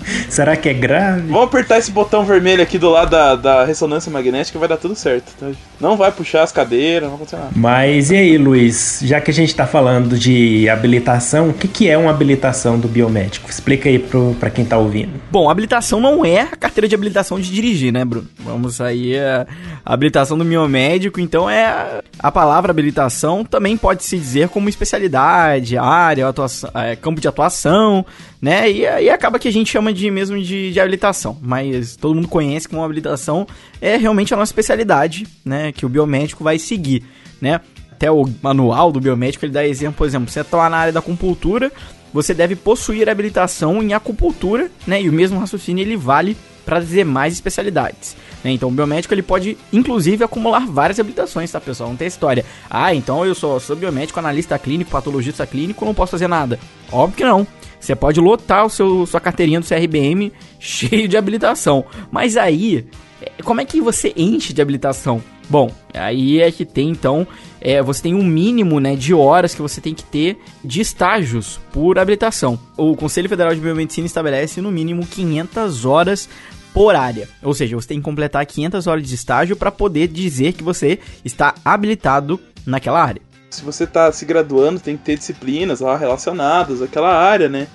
Será 0.30 0.56
que 0.56 0.70
é 0.70 0.74
grave? 0.74 1.28
Vamos 1.28 1.46
apertar 1.46 1.78
esse 1.78 1.92
botão 1.92 2.26
vermelho 2.26 2.62
aqui 2.62 2.78
do 2.78 2.90
lado 2.90 3.12
da, 3.12 3.36
da 3.36 3.66
ressonância 3.66 4.12
magnética 4.12 4.58
vai 4.58 4.68
dar 4.68 4.78
tudo 4.78 4.96
certo. 4.96 5.34
Tá? 5.40 5.52
Não 5.80 5.98
vai 5.98 6.12
puxar 6.12 6.44
as 6.44 6.52
cadeiras, 6.52 7.10
não 7.10 7.18
vai 7.18 7.18
acontecer 7.18 7.38
nada. 7.38 7.52
Mas 7.56 8.12
e 8.12 8.16
aí, 8.16 8.38
Luiz? 8.38 9.00
Já 9.04 9.20
que 9.20 9.32
a 9.32 9.34
gente 9.34 9.54
tá 9.56 9.66
falando 9.66 10.18
de 10.18 10.70
habilitação, 10.70 11.50
o 11.50 11.54
que, 11.54 11.68
que 11.68 11.90
é 11.90 11.98
uma 11.98 12.12
habilitação 12.12 12.80
do 12.80 12.88
biomédico? 12.88 13.50
Explica 13.50 13.90
aí 13.90 14.00
pro, 14.00 14.36
pra 14.40 14.50
quem 14.50 14.64
tá 14.64 14.78
ouvindo. 14.78 15.22
Bom, 15.32 15.50
habilitação 15.50 16.00
não 16.00 16.24
é 16.26 16.42
a 16.42 16.56
carteira 16.56 16.88
de 16.88 16.96
habilitação 16.96 17.40
de 17.40 17.52
dirigir, 17.52 17.92
né, 17.92 18.06
Bruno? 18.06 18.28
Vamos 18.40 18.80
aí, 18.80 19.18
a 19.20 19.46
habilitação 19.86 20.38
do 20.38 20.46
biomédico, 20.46 21.20
então 21.20 21.50
é 21.50 21.66
a, 21.66 22.04
a 22.20 22.32
palavra 22.32 22.72
habilitação 22.72 23.44
também 23.44 23.76
pode 23.76 24.04
se 24.04 24.18
dizer 24.18 24.50
como 24.50 24.70
especialidade, 24.70 25.78
área, 25.78 26.28
atuação, 26.28 26.70
é, 26.76 26.96
campo 26.96 27.20
de 27.20 27.28
atuação, 27.28 28.06
né? 28.42 28.70
E 28.72 28.88
aí 28.88 29.10
acaba 29.10 29.38
que 29.38 29.48
a 29.48 29.52
gente 29.52 29.70
chama 29.70 29.94
de 29.94 30.10
mesmo 30.10 30.42
de, 30.42 30.72
de 30.72 30.80
habilitação, 30.80 31.38
mas 31.42 31.96
todo 31.96 32.16
mundo 32.16 32.28
conhece 32.28 32.68
como 32.68 32.84
habilitação 32.84 33.46
é 33.80 33.96
realmente 33.98 34.34
a 34.34 34.38
nossa 34.38 34.50
especialidade, 34.50 35.28
né? 35.46 35.72
Que 35.72 35.86
o 35.86 35.90
biomédico 35.90 36.44
vai 36.44 36.58
seguir, 36.58 37.04
né? 37.40 37.62
Até 37.92 38.10
o 38.10 38.28
manual 38.42 38.92
do 38.92 39.00
biomédico 39.00 39.46
ele 39.46 39.54
dá 39.54 39.66
exemplo, 39.66 39.98
por 39.98 40.08
exemplo, 40.08 40.32
você 40.32 40.42
está 40.42 40.68
na 40.70 40.78
área 40.78 40.94
da 40.94 41.00
acupuntura, 41.00 41.72
você 42.12 42.34
deve 42.34 42.56
possuir 42.56 43.08
habilitação 43.08 43.84
em 43.84 43.94
acupuntura, 43.94 44.72
né? 44.88 45.00
E 45.00 45.08
o 45.08 45.14
mesmo 45.14 45.40
raciocínio 45.40 45.84
ele 45.84 45.96
vale 45.96 46.36
para 46.66 46.78
as 46.78 46.90
demais 46.90 47.34
especialidades. 47.34 48.16
Né? 48.44 48.52
Então 48.52 48.70
o 48.70 48.72
biomédico 48.72 49.14
ele 49.14 49.22
pode 49.22 49.58
inclusive 49.72 50.24
acumular 50.24 50.66
várias 50.66 51.00
habilitações, 51.00 51.52
tá 51.52 51.62
pessoal? 51.62 51.90
Não 51.90 51.96
tem 51.96 52.08
história. 52.08 52.44
Ah, 52.70 52.94
então 52.94 53.24
eu 53.24 53.36
sou, 53.36 53.60
sou 53.60 53.76
biomédico, 53.76 54.20
analista 54.20 54.58
clínico, 54.58 54.90
patologista 54.90 55.46
clínico, 55.46 55.86
não 55.86 55.94
posso 55.94 56.12
fazer 56.12 56.28
nada. 56.28 56.60
Óbvio 56.92 57.18
que 57.18 57.24
não. 57.24 57.46
Você 57.82 57.96
pode 57.96 58.22
lotar 58.22 58.66
o 58.66 58.70
seu, 58.70 59.06
sua 59.08 59.20
carteirinha 59.20 59.60
do 59.60 59.66
CRBM 59.66 60.32
cheio 60.60 61.08
de 61.08 61.18
habilitação. 61.18 61.84
Mas 62.12 62.38
aí, 62.38 62.86
é, 63.20 63.42
como 63.44 63.60
é 63.60 63.66
que 63.66 63.82
você 63.82 64.14
enche 64.16 64.54
de 64.54 64.62
habilitação? 64.62 65.22
Bom, 65.50 65.72
aí 65.94 66.40
é 66.40 66.52
que 66.52 66.64
tem 66.64 66.90
então, 66.90 67.28
é, 67.60 67.82
você 67.82 68.04
tem 68.04 68.14
um 68.14 68.24
mínimo 68.24 68.80
né, 68.80 68.96
de 68.96 69.14
horas 69.14 69.56
que 69.56 69.62
você 69.62 69.82
tem 69.82 69.96
que 69.96 70.04
ter 70.04 70.38
de 70.64 70.80
estágios 70.80 71.60
por 71.74 71.98
habilitação. 71.98 72.58
O 72.78 72.96
Conselho 72.96 73.28
Federal 73.28 73.54
de 73.54 73.60
Biomedicina 73.60 74.06
estabelece 74.06 74.62
no 74.62 74.72
mínimo 74.72 75.06
500 75.06 75.84
horas 75.84 76.30
por 76.72 76.96
área. 76.96 77.28
Ou 77.42 77.54
seja, 77.54 77.76
você 77.76 77.88
tem 77.88 77.98
que 77.98 78.06
completar 78.06 78.46
500 78.46 78.88
horas 78.88 79.06
de 79.06 79.16
estágio 79.16 79.56
para 79.56 79.72
poder 79.72 80.08
dizer 80.08 80.54
que 80.54 80.64
você 80.64 81.00
está 81.26 81.56
habilitado 81.66 82.40
naquela 82.66 83.04
área 83.04 83.31
se 83.52 83.64
você 83.64 83.84
está 83.84 84.12
se 84.12 84.26
graduando, 84.26 84.80
tem 84.80 84.98
que 84.98 85.04
ter 85.04 85.18
disciplinas 85.18 85.82
lá 85.82 85.98
relacionadas 85.98 86.82
àquela 86.82 87.14
área, 87.14 87.50
né? 87.50 87.68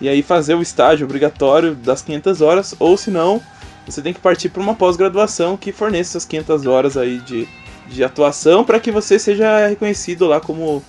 E 0.00 0.08
aí 0.08 0.22
fazer 0.22 0.54
o 0.54 0.62
estágio 0.62 1.04
obrigatório 1.04 1.74
das 1.74 2.02
500 2.02 2.40
horas, 2.40 2.74
ou 2.78 2.96
se 2.96 3.10
não, 3.10 3.42
você 3.86 4.00
tem 4.00 4.12
que 4.12 4.20
partir 4.20 4.48
para 4.48 4.62
uma 4.62 4.74
pós-graduação 4.74 5.56
que 5.56 5.72
forneça 5.72 6.12
essas 6.12 6.24
500 6.24 6.66
horas 6.66 6.96
aí 6.96 7.18
de, 7.18 7.48
de 7.88 8.04
atuação 8.04 8.64
para 8.64 8.78
que 8.78 8.90
você 8.90 9.18
seja 9.18 9.66
reconhecido 9.66 10.26
lá 10.26 10.40
como, 10.40 10.82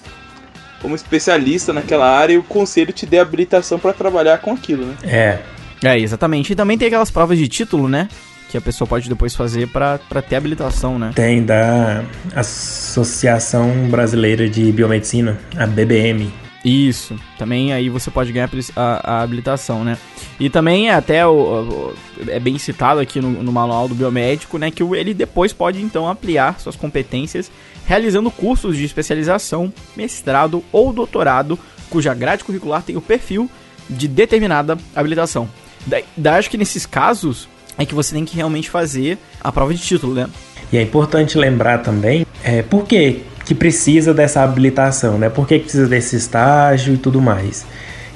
como 0.81 0.95
especialista 0.95 1.73
naquela 1.73 2.07
área 2.07 2.33
e 2.33 2.37
o 2.37 2.43
conselho 2.43 2.93
te 2.93 3.05
dê 3.05 3.19
habilitação 3.19 3.79
para 3.79 3.93
trabalhar 3.93 4.39
com 4.39 4.53
aquilo, 4.53 4.85
né? 4.85 4.95
É. 5.03 5.39
É, 5.83 5.97
exatamente. 5.99 6.53
E 6.53 6.55
também 6.55 6.77
tem 6.77 6.87
aquelas 6.87 7.11
provas 7.11 7.37
de 7.37 7.47
título, 7.47 7.87
né? 7.87 8.09
Que 8.49 8.57
a 8.57 8.61
pessoa 8.61 8.87
pode 8.87 9.09
depois 9.09 9.35
fazer 9.35 9.67
para 9.67 9.99
ter 10.27 10.35
habilitação, 10.35 10.97
né? 10.97 11.11
Tem 11.15 11.43
da 11.43 12.03
Associação 12.35 13.89
Brasileira 13.89 14.49
de 14.49 14.71
Biomedicina, 14.71 15.37
a 15.57 15.65
BBM. 15.65 16.31
Isso, 16.63 17.17
também 17.37 17.71
aí 17.71 17.87
você 17.87 18.11
pode 18.11 18.31
ganhar 18.31 18.49
a, 18.75 19.13
a 19.13 19.21
habilitação, 19.21 19.83
né? 19.83 19.97
E 20.39 20.49
também 20.49 20.89
é 20.89 20.93
até 20.93 21.25
o, 21.25 21.31
o, 21.31 21.95
é 22.27 22.39
bem 22.39 22.57
citado 22.57 22.99
aqui 22.99 23.21
no, 23.21 23.29
no, 23.43 23.51
manual 23.51 23.87
do 23.87 23.95
biomédico, 23.95 24.57
né? 24.57 24.71
Que 24.71 24.83
ele 24.83 25.13
depois 25.13 25.53
pode 25.53 25.81
então 25.81 26.07
ampliar 26.07 26.59
suas 26.59 26.75
competências 26.75 27.51
realizando 27.85 28.29
cursos 28.29 28.75
de 28.75 28.83
especialização, 28.83 29.71
mestrado 29.95 30.61
ou 30.73 30.91
doutorado, 30.91 31.57
cuja 31.89 32.13
grade 32.13 32.43
curricular 32.43 32.83
tem 32.83 32.97
o 32.97 33.01
perfil 33.01 33.49
de 33.89 34.09
determinada 34.09 34.77
habilitação. 34.93 35.47
Daí, 35.85 36.03
daí 36.17 36.39
acho 36.39 36.49
que 36.49 36.57
nesses 36.57 36.85
casos 36.85 37.47
é 37.77 37.85
que 37.85 37.93
você 37.93 38.13
tem 38.13 38.25
que 38.25 38.35
realmente 38.35 38.69
fazer 38.69 39.17
a 39.41 39.51
prova 39.51 39.73
de 39.73 39.79
título, 39.81 40.13
né? 40.13 40.27
E 40.71 40.77
é 40.77 40.81
importante 40.81 41.37
lembrar 41.37 41.79
também 41.79 42.25
é, 42.43 42.61
por 42.61 42.85
que, 42.85 43.23
que 43.45 43.55
precisa 43.55 44.13
dessa 44.13 44.41
habilitação, 44.41 45.17
né? 45.17 45.29
Por 45.29 45.47
que, 45.47 45.59
que 45.59 45.63
precisa 45.63 45.87
desse 45.87 46.15
estágio 46.15 46.93
e 46.93 46.97
tudo 46.97 47.21
mais. 47.21 47.65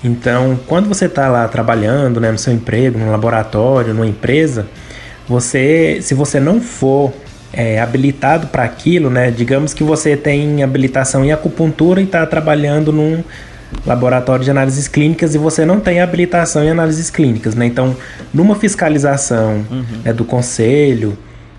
Então, 0.03 0.59
quando 0.67 0.87
você 0.87 1.05
está 1.05 1.29
lá 1.29 1.47
trabalhando 1.47 2.19
né, 2.19 2.31
no 2.31 2.37
seu 2.37 2.51
emprego, 2.51 2.97
no 2.97 3.11
laboratório, 3.11 3.93
numa 3.93 4.07
empresa, 4.07 4.65
você, 5.27 5.99
se 6.01 6.15
você 6.15 6.39
não 6.39 6.59
for 6.59 7.13
é, 7.53 7.79
habilitado 7.79 8.47
para 8.47 8.63
aquilo, 8.63 9.09
né, 9.09 9.29
digamos 9.29 9.73
que 9.73 9.83
você 9.83 10.17
tem 10.17 10.63
habilitação 10.63 11.23
em 11.23 11.31
acupuntura 11.31 12.01
e 12.01 12.05
está 12.05 12.25
trabalhando 12.25 12.91
num, 12.91 13.23
laboratório 13.85 14.43
de 14.43 14.51
análises 14.51 14.87
clínicas 14.87 15.35
e 15.35 15.37
você 15.37 15.65
não 15.65 15.79
tem 15.79 16.01
habilitação 16.01 16.63
em 16.63 16.69
análises 16.69 17.09
clínicas, 17.09 17.55
né? 17.55 17.65
Então, 17.65 17.95
numa 18.33 18.55
fiscalização 18.55 19.65
uhum. 19.69 19.83
né, 20.03 20.13
do 20.13 20.25
conselho, 20.25 21.17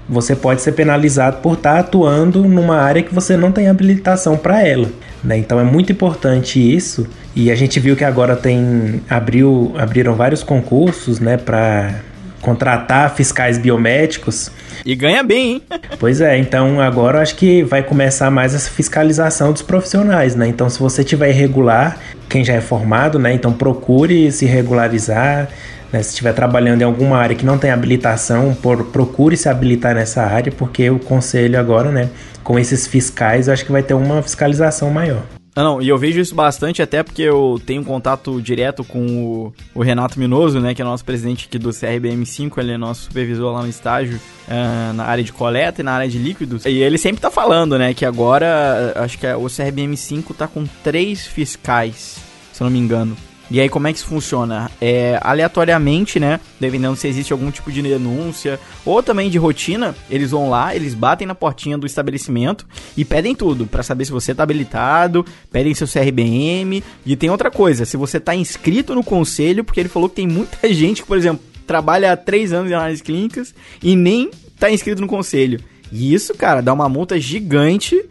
você 0.08 0.34
pode 0.34 0.60
ser 0.60 0.72
penalizado 0.72 1.38
por 1.38 1.54
estar 1.54 1.78
atuando 1.78 2.44
numa 2.44 2.76
área 2.76 3.02
que 3.02 3.14
você 3.14 3.36
não 3.36 3.52
tem 3.52 3.68
habilitação 3.68 4.36
para 4.36 4.66
ela. 4.66 4.88
Né? 5.22 5.38
Então 5.38 5.58
é 5.58 5.64
muito 5.64 5.92
importante 5.92 6.58
isso. 6.60 7.06
E 7.34 7.50
a 7.50 7.54
gente 7.54 7.80
viu 7.80 7.96
que 7.96 8.04
agora 8.04 8.36
tem 8.36 9.00
abriu, 9.08 9.72
abriram 9.78 10.14
vários 10.14 10.42
concursos 10.42 11.20
né, 11.20 11.36
para 11.36 11.94
contratar 12.42 13.14
fiscais 13.14 13.56
biomédicos. 13.56 14.50
E 14.84 14.94
ganha 14.94 15.22
bem, 15.22 15.52
hein? 15.52 15.62
Pois 15.98 16.20
é, 16.20 16.36
então 16.36 16.80
agora 16.80 17.18
eu 17.18 17.22
acho 17.22 17.36
que 17.36 17.62
vai 17.62 17.82
começar 17.82 18.30
mais 18.30 18.54
essa 18.54 18.68
fiscalização 18.68 19.52
dos 19.52 19.62
profissionais, 19.62 20.34
né? 20.34 20.48
Então 20.48 20.68
se 20.68 20.78
você 20.78 21.02
tiver 21.04 21.30
irregular, 21.30 21.96
quem 22.28 22.44
já 22.44 22.54
é 22.54 22.60
formado, 22.60 23.18
né? 23.18 23.32
Então 23.32 23.52
procure 23.52 24.30
se 24.32 24.44
regularizar, 24.44 25.48
né? 25.92 26.02
Se 26.02 26.10
estiver 26.10 26.34
trabalhando 26.34 26.82
em 26.82 26.84
alguma 26.84 27.16
área 27.16 27.36
que 27.36 27.46
não 27.46 27.56
tem 27.56 27.70
habilitação, 27.70 28.54
por, 28.60 28.86
procure 28.86 29.36
se 29.36 29.48
habilitar 29.48 29.94
nessa 29.94 30.22
área, 30.22 30.50
porque 30.50 30.90
o 30.90 30.98
conselho 30.98 31.58
agora, 31.58 31.92
né? 31.92 32.10
Com 32.42 32.58
esses 32.58 32.86
fiscais, 32.88 33.46
eu 33.46 33.54
acho 33.54 33.64
que 33.64 33.70
vai 33.70 33.84
ter 33.84 33.94
uma 33.94 34.20
fiscalização 34.20 34.90
maior. 34.90 35.22
Ah, 35.54 35.62
não, 35.62 35.82
e 35.82 35.88
eu 35.88 35.98
vejo 35.98 36.18
isso 36.18 36.34
bastante 36.34 36.80
até 36.80 37.02
porque 37.02 37.20
eu 37.20 37.60
tenho 37.66 37.84
contato 37.84 38.40
direto 38.40 38.82
com 38.82 39.06
o, 39.22 39.52
o, 39.74 39.82
Renato 39.82 40.18
Minoso, 40.18 40.58
né, 40.58 40.74
que 40.74 40.80
é 40.80 40.84
nosso 40.84 41.04
presidente 41.04 41.46
aqui 41.46 41.58
do 41.58 41.68
CRBM5, 41.68 42.56
ele 42.56 42.72
é 42.72 42.78
nosso 42.78 43.02
supervisor 43.02 43.52
lá 43.52 43.60
no 43.60 43.68
estágio, 43.68 44.18
uh, 44.48 44.94
na 44.94 45.04
área 45.04 45.22
de 45.22 45.30
coleta 45.30 45.82
e 45.82 45.84
na 45.84 45.92
área 45.92 46.08
de 46.08 46.16
líquidos. 46.16 46.64
E 46.64 46.78
ele 46.78 46.96
sempre 46.96 47.20
tá 47.20 47.30
falando, 47.30 47.78
né, 47.78 47.92
que 47.92 48.06
agora, 48.06 48.94
acho 48.96 49.18
que 49.18 49.26
o 49.26 49.44
CRBM5 49.44 50.34
tá 50.34 50.48
com 50.48 50.64
três 50.82 51.26
fiscais, 51.26 52.18
se 52.50 52.62
eu 52.62 52.64
não 52.64 52.70
me 52.70 52.78
engano. 52.78 53.14
E 53.52 53.60
aí 53.60 53.68
como 53.68 53.86
é 53.86 53.92
que 53.92 53.98
isso 53.98 54.06
funciona? 54.06 54.70
É, 54.80 55.18
aleatoriamente, 55.20 56.18
né? 56.18 56.40
Dependendo 56.58 56.96
se 56.96 57.06
existe 57.06 57.34
algum 57.34 57.50
tipo 57.50 57.70
de 57.70 57.82
denúncia 57.82 58.58
ou 58.82 59.02
também 59.02 59.28
de 59.28 59.36
rotina, 59.36 59.94
eles 60.08 60.30
vão 60.30 60.48
lá, 60.48 60.74
eles 60.74 60.94
batem 60.94 61.26
na 61.26 61.34
portinha 61.34 61.76
do 61.76 61.86
estabelecimento 61.86 62.66
e 62.96 63.04
pedem 63.04 63.34
tudo 63.34 63.66
para 63.66 63.82
saber 63.82 64.06
se 64.06 64.10
você 64.10 64.34
tá 64.34 64.42
habilitado, 64.42 65.22
pedem 65.50 65.74
seu 65.74 65.86
CRBM 65.86 66.82
e 67.04 67.14
tem 67.14 67.28
outra 67.28 67.50
coisa, 67.50 67.84
se 67.84 67.94
você 67.98 68.18
tá 68.18 68.34
inscrito 68.34 68.94
no 68.94 69.04
conselho, 69.04 69.62
porque 69.62 69.80
ele 69.80 69.90
falou 69.90 70.08
que 70.08 70.16
tem 70.16 70.26
muita 70.26 70.56
gente 70.72 71.02
que, 71.02 71.08
por 71.08 71.18
exemplo, 71.18 71.44
trabalha 71.66 72.10
há 72.10 72.16
três 72.16 72.54
anos 72.54 72.70
em 72.70 72.74
análises 72.74 73.02
clínicas 73.02 73.54
e 73.82 73.94
nem 73.94 74.30
tá 74.58 74.70
inscrito 74.70 75.02
no 75.02 75.06
conselho. 75.06 75.60
E 75.92 76.14
isso, 76.14 76.32
cara, 76.32 76.62
dá 76.62 76.72
uma 76.72 76.88
multa 76.88 77.20
gigante 77.20 78.02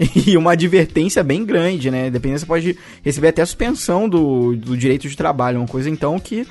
e 0.26 0.36
uma 0.36 0.52
advertência 0.52 1.22
bem 1.22 1.44
grande, 1.44 1.90
né? 1.90 2.10
Dependendo, 2.10 2.40
você 2.40 2.46
pode 2.46 2.78
receber 3.04 3.28
até 3.28 3.44
suspensão 3.44 4.08
do, 4.08 4.56
do 4.56 4.76
direito 4.76 5.08
de 5.08 5.16
trabalho. 5.16 5.58
Uma 5.58 5.68
coisa, 5.68 5.90
então, 5.90 6.18
que 6.18 6.46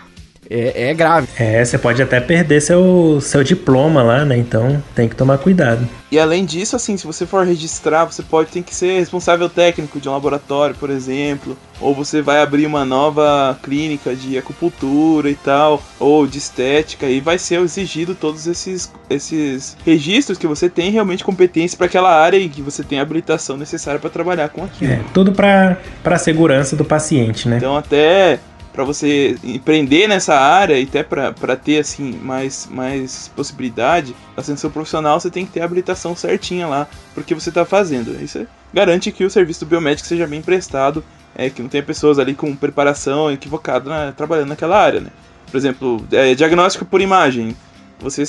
é, 0.50 0.89
é, 0.89 0.94
grave. 0.94 1.27
É, 1.38 1.63
você 1.63 1.77
pode 1.77 2.01
até 2.01 2.20
perder 2.20 2.62
seu, 2.62 3.20
seu 3.22 3.44
diploma 3.44 4.01
lá, 4.01 4.25
né? 4.25 4.38
Então 4.38 4.82
tem 4.96 5.08
que 5.08 5.15
tomar 5.15 5.38
cuidado. 5.38 5.88
E 6.12 6.18
além 6.18 6.44
disso, 6.44 6.75
assim, 6.75 6.98
se 6.98 7.06
você 7.06 7.24
for 7.25 7.46
registrar, 7.46 8.06
você 8.06 8.24
pode 8.24 8.50
ter 8.50 8.63
que 8.63 8.74
ser 8.74 8.98
responsável 8.98 9.48
técnico 9.48 10.00
de 10.00 10.10
um 10.10 10.12
laboratório, 10.12 10.75
por 10.75 10.89
exemplo. 10.89 11.56
Ou 11.79 11.94
você 11.94 12.22
vai 12.22 12.41
abrir 12.41 12.65
uma 12.65 12.84
nova 12.84 13.58
clínica 13.62 14.15
de 14.15 14.38
acupuntura 14.38 15.29
e 15.29 15.36
tal, 15.36 15.82
ou 16.00 16.25
de 16.25 16.39
estética, 16.39 17.06
e 17.06 17.22
vai 17.22 17.38
ser 17.38 17.62
exigido 17.62 18.15
todos 18.15 18.48
esses, 18.48 18.91
esses 19.10 19.77
registros 19.86 20.38
que 20.38 20.48
você 20.48 20.68
tem 20.68 20.89
realmente 20.91 21.24
competência 21.24 21.77
para 21.77 21.86
aquela 21.86 22.12
área 22.12 22.38
e 22.38 22.50
que 22.50 22.62
você 22.62 22.84
tem 22.84 23.00
a 23.00 23.03
habilitação 23.03 23.56
necessária 23.56 24.00
para 24.00 24.10
trabalhar 24.10 24.50
com 24.50 24.63
aquilo. 24.63 24.91
É, 24.91 25.00
tudo 25.13 25.32
para 25.32 25.77
a 26.03 26.18
segurança 26.18 26.75
do 26.75 26.84
paciente, 26.84 27.48
né? 27.48 27.58
Então 27.58 27.77
até 27.77 28.39
para 28.71 28.83
você 28.83 29.38
empreender 29.43 30.07
nessa 30.07 30.35
área 30.35 30.79
e 30.79 30.83
até 30.83 31.03
para 31.03 31.55
ter 31.55 31.79
assim 31.79 32.13
mais, 32.21 32.67
mais 32.69 33.29
possibilidade, 33.35 34.15
ascensão 34.38 34.69
profissional 34.69 35.19
você 35.19 35.29
tem 35.29 35.45
que 35.45 35.51
ter 35.51 35.61
a 35.61 35.65
habilitação 35.65 36.15
certinha 36.15 36.67
lá 36.67 36.88
porque 37.13 37.33
você 37.33 37.49
está 37.49 37.65
fazendo. 37.65 38.21
Isso 38.23 38.45
garante 38.73 39.11
que 39.11 39.23
o 39.23 39.29
serviço 39.29 39.61
do 39.61 39.69
biomédico 39.69 40.07
seja 40.07 40.27
bem 40.27 40.41
prestado, 40.41 41.03
é, 41.35 41.49
que 41.49 41.61
não 41.61 41.69
tenha 41.69 41.83
pessoas 41.83 42.19
ali 42.19 42.33
com 42.33 42.55
preparação 42.55 43.31
equivocada 43.31 44.13
trabalhando 44.15 44.49
naquela 44.49 44.79
área. 44.79 44.99
Né? 44.99 45.09
Por 45.49 45.57
exemplo, 45.57 46.05
é, 46.11 46.35
diagnóstico 46.35 46.85
por 46.85 47.01
imagem 47.01 47.55
você 48.00 48.24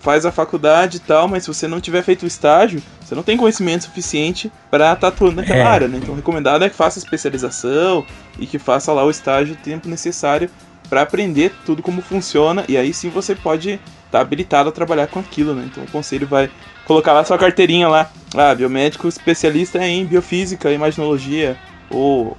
faz 0.00 0.24
a 0.24 0.30
faculdade 0.30 0.98
e 0.98 1.00
tal, 1.00 1.26
mas 1.26 1.42
se 1.42 1.48
você 1.48 1.66
não 1.66 1.80
tiver 1.80 2.02
feito 2.02 2.22
o 2.22 2.26
estágio, 2.26 2.82
você 3.00 3.14
não 3.14 3.22
tem 3.22 3.36
conhecimento 3.36 3.84
suficiente 3.84 4.50
para 4.70 4.92
estar 4.92 5.08
atuando 5.08 5.36
naquela 5.36 5.58
é. 5.58 5.62
área, 5.62 5.88
né? 5.88 5.98
Então, 6.00 6.14
o 6.14 6.16
recomendado 6.16 6.64
é 6.64 6.68
que 6.68 6.76
faça 6.76 6.98
especialização 6.98 8.06
e 8.38 8.46
que 8.46 8.58
faça 8.58 8.92
lá 8.92 9.04
o 9.04 9.10
estágio 9.10 9.54
o 9.54 9.58
tempo 9.58 9.88
necessário 9.88 10.48
para 10.88 11.02
aprender 11.02 11.52
tudo 11.64 11.82
como 11.82 12.00
funciona 12.00 12.64
e 12.68 12.76
aí 12.76 12.94
sim 12.94 13.10
você 13.10 13.34
pode 13.34 13.72
estar 13.72 13.80
tá 14.12 14.20
habilitado 14.20 14.68
a 14.68 14.72
trabalhar 14.72 15.08
com 15.08 15.18
aquilo, 15.18 15.54
né? 15.54 15.68
Então, 15.70 15.82
o 15.82 15.90
conselho 15.90 16.26
vai 16.26 16.48
colocar 16.84 17.12
lá 17.12 17.24
sua 17.24 17.36
carteirinha 17.36 17.88
lá, 17.88 18.10
ah, 18.36 18.54
biomédico 18.54 19.08
especialista 19.08 19.84
em 19.84 20.06
biofísica, 20.06 20.70
imaginologia 20.70 21.56
ou 21.90 22.36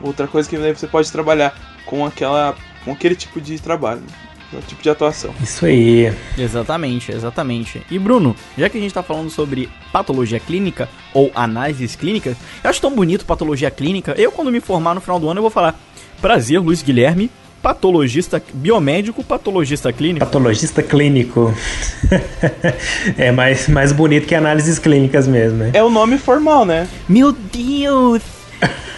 outra 0.00 0.28
coisa 0.28 0.48
que 0.48 0.56
você 0.56 0.86
pode 0.86 1.10
trabalhar 1.10 1.52
com 1.84 2.06
aquela 2.06 2.54
com 2.84 2.92
aquele 2.92 3.16
tipo 3.16 3.40
de 3.40 3.58
trabalho. 3.60 4.00
Né? 4.00 4.27
O 4.52 4.60
tipo 4.60 4.82
de 4.82 4.90
atuação. 4.90 5.34
Isso 5.42 5.66
aí. 5.66 6.12
Exatamente, 6.36 7.12
exatamente. 7.12 7.82
E 7.90 7.98
Bruno, 7.98 8.34
já 8.56 8.68
que 8.68 8.78
a 8.78 8.80
gente 8.80 8.94
tá 8.94 9.02
falando 9.02 9.30
sobre 9.30 9.68
patologia 9.92 10.40
clínica 10.40 10.88
ou 11.12 11.30
análises 11.34 11.94
clínicas, 11.96 12.36
eu 12.62 12.70
acho 12.70 12.80
tão 12.80 12.94
bonito 12.94 13.26
patologia 13.26 13.70
clínica. 13.70 14.14
Eu, 14.16 14.32
quando 14.32 14.50
me 14.50 14.60
formar 14.60 14.94
no 14.94 15.00
final 15.00 15.20
do 15.20 15.28
ano, 15.28 15.38
eu 15.38 15.42
vou 15.42 15.50
falar: 15.50 15.78
prazer, 16.20 16.60
Luiz 16.60 16.82
Guilherme, 16.82 17.30
patologista 17.62 18.42
biomédico, 18.54 19.22
patologista 19.22 19.92
clínico. 19.92 20.24
Patologista 20.24 20.82
clínico. 20.82 21.54
é 23.18 23.30
mais, 23.30 23.68
mais 23.68 23.92
bonito 23.92 24.26
que 24.26 24.34
análises 24.34 24.78
clínicas 24.78 25.26
mesmo, 25.26 25.58
né? 25.58 25.70
É 25.74 25.82
o 25.82 25.90
nome 25.90 26.18
formal, 26.18 26.64
né? 26.64 26.88
Meu 27.08 27.32
Deus! 27.32 28.37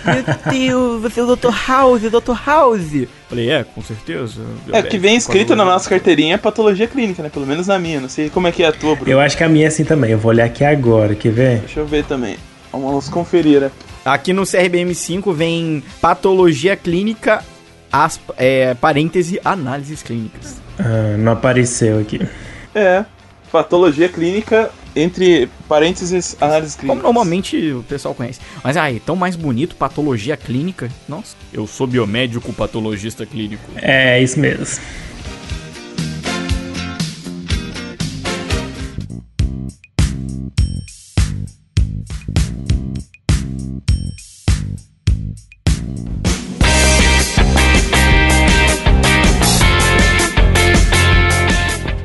Meu 0.04 0.52
Deus, 0.52 1.02
você 1.02 1.20
é 1.20 1.22
o 1.22 1.36
Dr. 1.36 1.50
House, 1.68 2.02
Dr. 2.02 2.34
House. 2.46 3.06
Falei, 3.28 3.50
é, 3.50 3.64
com 3.64 3.82
certeza. 3.82 4.40
É, 4.72 4.80
o 4.80 4.84
que 4.84 4.98
vem 4.98 5.16
escrito 5.16 5.54
na 5.54 5.64
nossa 5.64 5.88
carteirinha 5.88 6.34
é 6.34 6.38
patologia 6.38 6.86
clínica, 6.86 7.22
né? 7.22 7.28
Pelo 7.28 7.46
menos 7.46 7.66
na 7.66 7.78
minha. 7.78 8.00
Não 8.00 8.08
sei 8.08 8.30
como 8.30 8.46
é 8.46 8.52
que 8.52 8.62
é 8.62 8.68
a 8.68 8.72
tua, 8.72 8.94
Bruno. 8.94 9.10
Eu 9.10 9.20
acho 9.20 9.36
que 9.36 9.44
a 9.44 9.48
minha 9.48 9.66
é 9.66 9.68
assim 9.68 9.84
também. 9.84 10.10
Eu 10.10 10.18
vou 10.18 10.30
olhar 10.30 10.46
aqui 10.46 10.64
agora, 10.64 11.14
quer 11.14 11.32
ver? 11.32 11.58
Deixa 11.60 11.80
eu 11.80 11.86
ver 11.86 12.04
também. 12.04 12.36
Vamos 12.72 13.08
conferir, 13.08 13.60
né? 13.60 13.70
Aqui 14.04 14.32
no 14.32 14.42
CRBM5 14.42 15.34
vem 15.34 15.82
patologia 16.00 16.74
clínica, 16.74 17.44
aspa, 17.92 18.34
é, 18.38 18.74
parêntese, 18.74 19.38
análises 19.44 20.02
clínicas. 20.02 20.60
Ah, 20.78 21.16
não 21.18 21.32
apareceu 21.32 21.98
aqui. 21.98 22.20
É, 22.74 23.04
patologia 23.52 24.08
clínica, 24.08 24.70
entre 24.94 25.48
parênteses, 25.68 26.36
análise 26.40 26.76
clínica. 26.76 27.00
Como 27.00 27.02
normalmente 27.02 27.72
o 27.72 27.82
pessoal 27.82 28.14
conhece. 28.14 28.40
Mas 28.62 28.76
aí, 28.76 29.00
tão 29.00 29.16
mais 29.16 29.36
bonito, 29.36 29.76
patologia 29.76 30.36
clínica. 30.36 30.90
Nossa, 31.08 31.36
eu 31.52 31.66
sou 31.66 31.86
biomédico 31.86 32.52
patologista 32.52 33.24
clínico. 33.26 33.62
É, 33.76 34.22
isso 34.22 34.38
mesmo. 34.38 34.80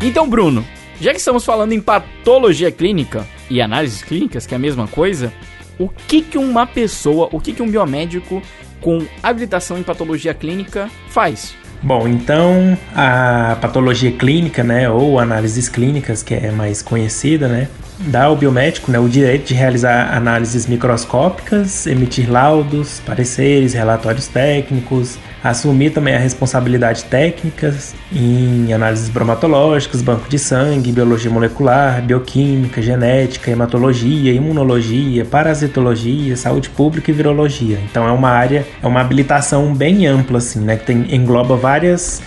Então, 0.02 0.30
Bruno, 0.30 0.66
já 1.00 1.12
que 1.12 1.20
estamos 1.20 1.44
falando 1.44 1.74
em 1.74 1.82
patologia 1.82 2.72
clínica 2.72 3.26
e 3.50 3.62
análises 3.62 4.02
clínicas, 4.02 4.46
que 4.48 4.54
é 4.54 4.58
a 4.58 4.60
mesma 4.60 4.88
coisa, 4.88 5.32
o 5.78 5.90
que 5.90 6.22
que 6.22 6.38
uma 6.38 6.66
pessoa, 6.66 7.30
o 7.32 7.40
que 7.40 7.54
que 7.54 7.62
um 7.62 7.70
biomédico 7.70 8.42
com 8.82 9.06
habilitação 9.22 9.78
em 9.78 9.84
patologia 9.84 10.34
clínica 10.34 10.90
faz? 11.10 11.56
Bom, 11.82 12.08
então 12.08 12.78
a 12.96 13.58
patologia 13.62 14.12
clínica, 14.12 14.64
né, 14.64 14.90
ou 14.90 15.20
análises 15.20 15.70
clínicas, 15.70 16.24
que 16.24 16.34
é 16.34 16.52
mais 16.52 16.82
conhecida, 16.82 17.48
né, 17.48 17.68
dá 18.00 18.26
ao 18.26 18.36
biomédico 18.36 18.92
né, 18.92 19.00
o 19.00 19.08
direito 19.08 19.48
de 19.48 19.54
realizar 19.54 20.16
análises 20.16 20.68
microscópicas, 20.68 21.88
emitir 21.88 22.30
laudos, 22.30 23.00
pareceres, 23.06 23.74
relatórios 23.74 24.28
técnicos, 24.28 25.18
assumir 25.44 25.92
também 25.92 26.16
a 26.16 26.20
responsabilidade 26.20 27.06
técnica 27.06 27.74
em 28.12 28.74
análises 28.74 29.10
bromatológicas, 29.10 30.02
banco 30.02 30.28
de 30.28 30.40
sangue, 30.40 30.92
biologia 30.92 31.30
molecular, 31.30 32.02
bioquímica, 32.02 32.82
genética, 32.82 33.52
hematologia, 33.52 34.34
imunologia, 34.34 35.24
parasitologia, 35.24 36.36
saúde 36.36 36.70
pública 36.70 37.12
e 37.12 37.14
virologia. 37.14 37.80
Então 37.90 38.08
é 38.08 38.12
uma 38.12 38.30
área, 38.30 38.66
é 38.82 38.88
uma 38.88 39.02
habilitação 39.02 39.74
bem 39.74 40.08
ampla 40.08 40.40
assim, 40.40 40.60
né, 40.60 40.78
que 40.78 40.86
tem, 40.86 41.16
engloba 41.16 41.56
várias 41.56 42.22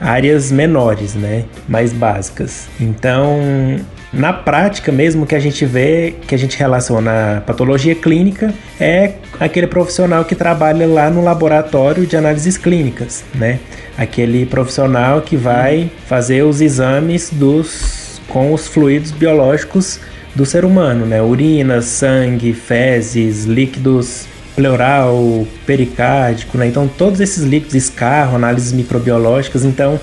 áreas 0.00 0.50
menores, 0.50 1.14
né, 1.14 1.44
mais 1.68 1.92
básicas. 1.92 2.68
Então, 2.80 3.78
na 4.14 4.32
prática 4.32 4.92
mesmo 4.92 5.26
que 5.26 5.34
a 5.34 5.40
gente 5.40 5.64
vê, 5.66 6.14
que 6.26 6.34
a 6.34 6.38
gente 6.38 6.56
relaciona 6.58 7.38
a 7.38 7.40
patologia 7.40 7.94
clínica 7.94 8.54
é 8.80 9.14
aquele 9.40 9.66
profissional 9.66 10.24
que 10.24 10.34
trabalha 10.34 10.86
lá 10.86 11.10
no 11.10 11.22
laboratório 11.22 12.06
de 12.06 12.16
análises 12.16 12.56
clínicas, 12.56 13.24
né? 13.34 13.58
Aquele 13.98 14.46
profissional 14.46 15.20
que 15.22 15.36
vai 15.36 15.90
fazer 16.06 16.42
os 16.42 16.60
exames 16.60 17.30
dos 17.30 18.20
com 18.28 18.52
os 18.52 18.66
fluidos 18.66 19.10
biológicos 19.10 20.00
do 20.34 20.46
ser 20.46 20.64
humano, 20.64 21.06
né? 21.06 21.22
Urina, 21.22 21.82
sangue, 21.82 22.52
fezes, 22.52 23.44
líquidos 23.44 24.26
pleural, 24.54 25.46
pericárdico, 25.66 26.56
né? 26.56 26.66
Então 26.66 26.86
todos 26.86 27.20
esses 27.20 27.42
líquidos, 27.42 27.74
escarro, 27.74 28.36
análises 28.36 28.72
microbiológicas, 28.72 29.64
então 29.64 30.00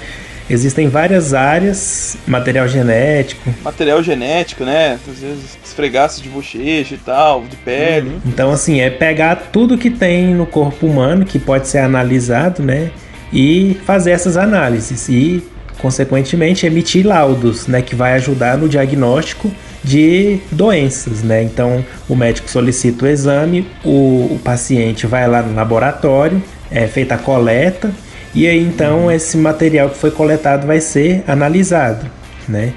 Existem 0.52 0.90
várias 0.90 1.34
áreas, 1.34 2.18
material 2.28 2.68
genético. 2.68 3.54
Material 3.64 4.04
genético, 4.04 4.66
né? 4.66 5.00
Às 5.10 5.20
vezes 5.20 5.58
esfregaço 5.64 6.22
de 6.22 6.28
bochecha 6.28 6.96
e 6.96 6.98
tal, 6.98 7.46
de 7.46 7.56
pele. 7.56 8.10
Uhum. 8.10 8.20
Então, 8.26 8.52
assim, 8.52 8.82
é 8.82 8.90
pegar 8.90 9.48
tudo 9.54 9.78
que 9.78 9.90
tem 9.90 10.36
no 10.36 10.46
corpo 10.46 10.88
humano, 10.88 11.24
que 11.24 11.40
pode 11.40 11.70
ser 11.70 11.78
analisado, 11.78 12.62
né? 12.62 12.92
E 13.32 13.78
fazer 13.86 14.12
essas 14.12 14.36
análises. 14.36 15.08
E, 15.08 15.42
consequentemente, 15.78 16.66
emitir 16.66 17.08
laudos, 17.08 17.68
né? 17.68 17.82
Que 17.82 17.96
vai 17.96 18.12
ajudar 18.16 18.58
no 18.58 18.68
diagnóstico 18.68 19.50
de 19.82 20.38
doenças, 20.52 21.24
né? 21.24 21.42
Então, 21.44 21.82
o 22.10 22.16
médico 22.16 22.52
solicita 22.52 23.06
o 23.06 23.08
exame, 23.08 23.66
o, 23.86 24.34
o 24.34 24.42
paciente 24.44 25.08
vai 25.08 25.26
lá 25.30 25.42
no 25.42 25.56
laboratório, 25.56 26.44
é 26.70 26.88
feita 26.88 27.16
a 27.16 27.18
coleta 27.18 27.90
e 28.34 28.48
aí 28.48 28.62
então 28.62 29.12
esse 29.12 29.38
material 29.38 29.90
que 29.90 29.98
foi 29.98 30.12
coletado 30.12 30.66
vai 30.66 30.80
ser 30.80 31.24
analisado, 31.28 32.06
né? 32.48 32.74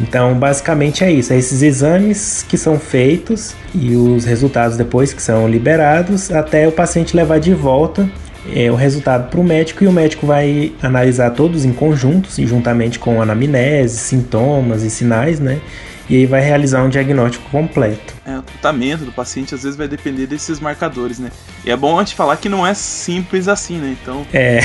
Então, 0.00 0.34
basicamente 0.34 1.02
é 1.02 1.10
isso, 1.10 1.32
é 1.32 1.36
esses 1.36 1.60
exames 1.60 2.44
que 2.48 2.56
são 2.56 2.78
feitos 2.78 3.56
e 3.74 3.96
os 3.96 4.24
resultados 4.24 4.76
depois 4.76 5.12
que 5.12 5.20
são 5.20 5.48
liberados 5.48 6.30
até 6.30 6.68
o 6.68 6.72
paciente 6.72 7.16
levar 7.16 7.40
de 7.40 7.52
volta 7.52 8.08
é, 8.54 8.70
o 8.70 8.74
resultado 8.74 9.28
para 9.28 9.40
o 9.40 9.44
médico 9.44 9.84
e 9.84 9.86
o 9.86 9.92
médico 9.92 10.26
vai 10.26 10.72
analisar 10.82 11.30
todos 11.30 11.64
em 11.64 11.72
conjuntos 11.72 12.38
e 12.38 12.46
juntamente 12.46 12.98
com 12.98 13.20
anamnese, 13.20 13.98
sintomas 13.98 14.82
e 14.82 14.90
sinais, 14.90 15.40
né? 15.40 15.58
E 16.08 16.16
aí 16.16 16.26
vai 16.26 16.40
realizar 16.40 16.82
um 16.82 16.88
diagnóstico 16.88 17.48
completo. 17.50 18.14
É, 18.24 18.38
o 18.38 18.42
tratamento 18.42 19.04
do 19.04 19.12
paciente 19.12 19.54
às 19.54 19.62
vezes 19.62 19.76
vai 19.76 19.86
depender 19.86 20.26
desses 20.26 20.58
marcadores, 20.58 21.18
né? 21.18 21.30
E 21.64 21.70
é 21.70 21.76
bom 21.76 21.98
a 21.98 22.02
gente 22.02 22.14
falar 22.14 22.36
que 22.36 22.48
não 22.48 22.66
é 22.66 22.72
simples 22.74 23.48
assim, 23.48 23.78
né? 23.78 23.96
Então. 24.00 24.26
É. 24.32 24.60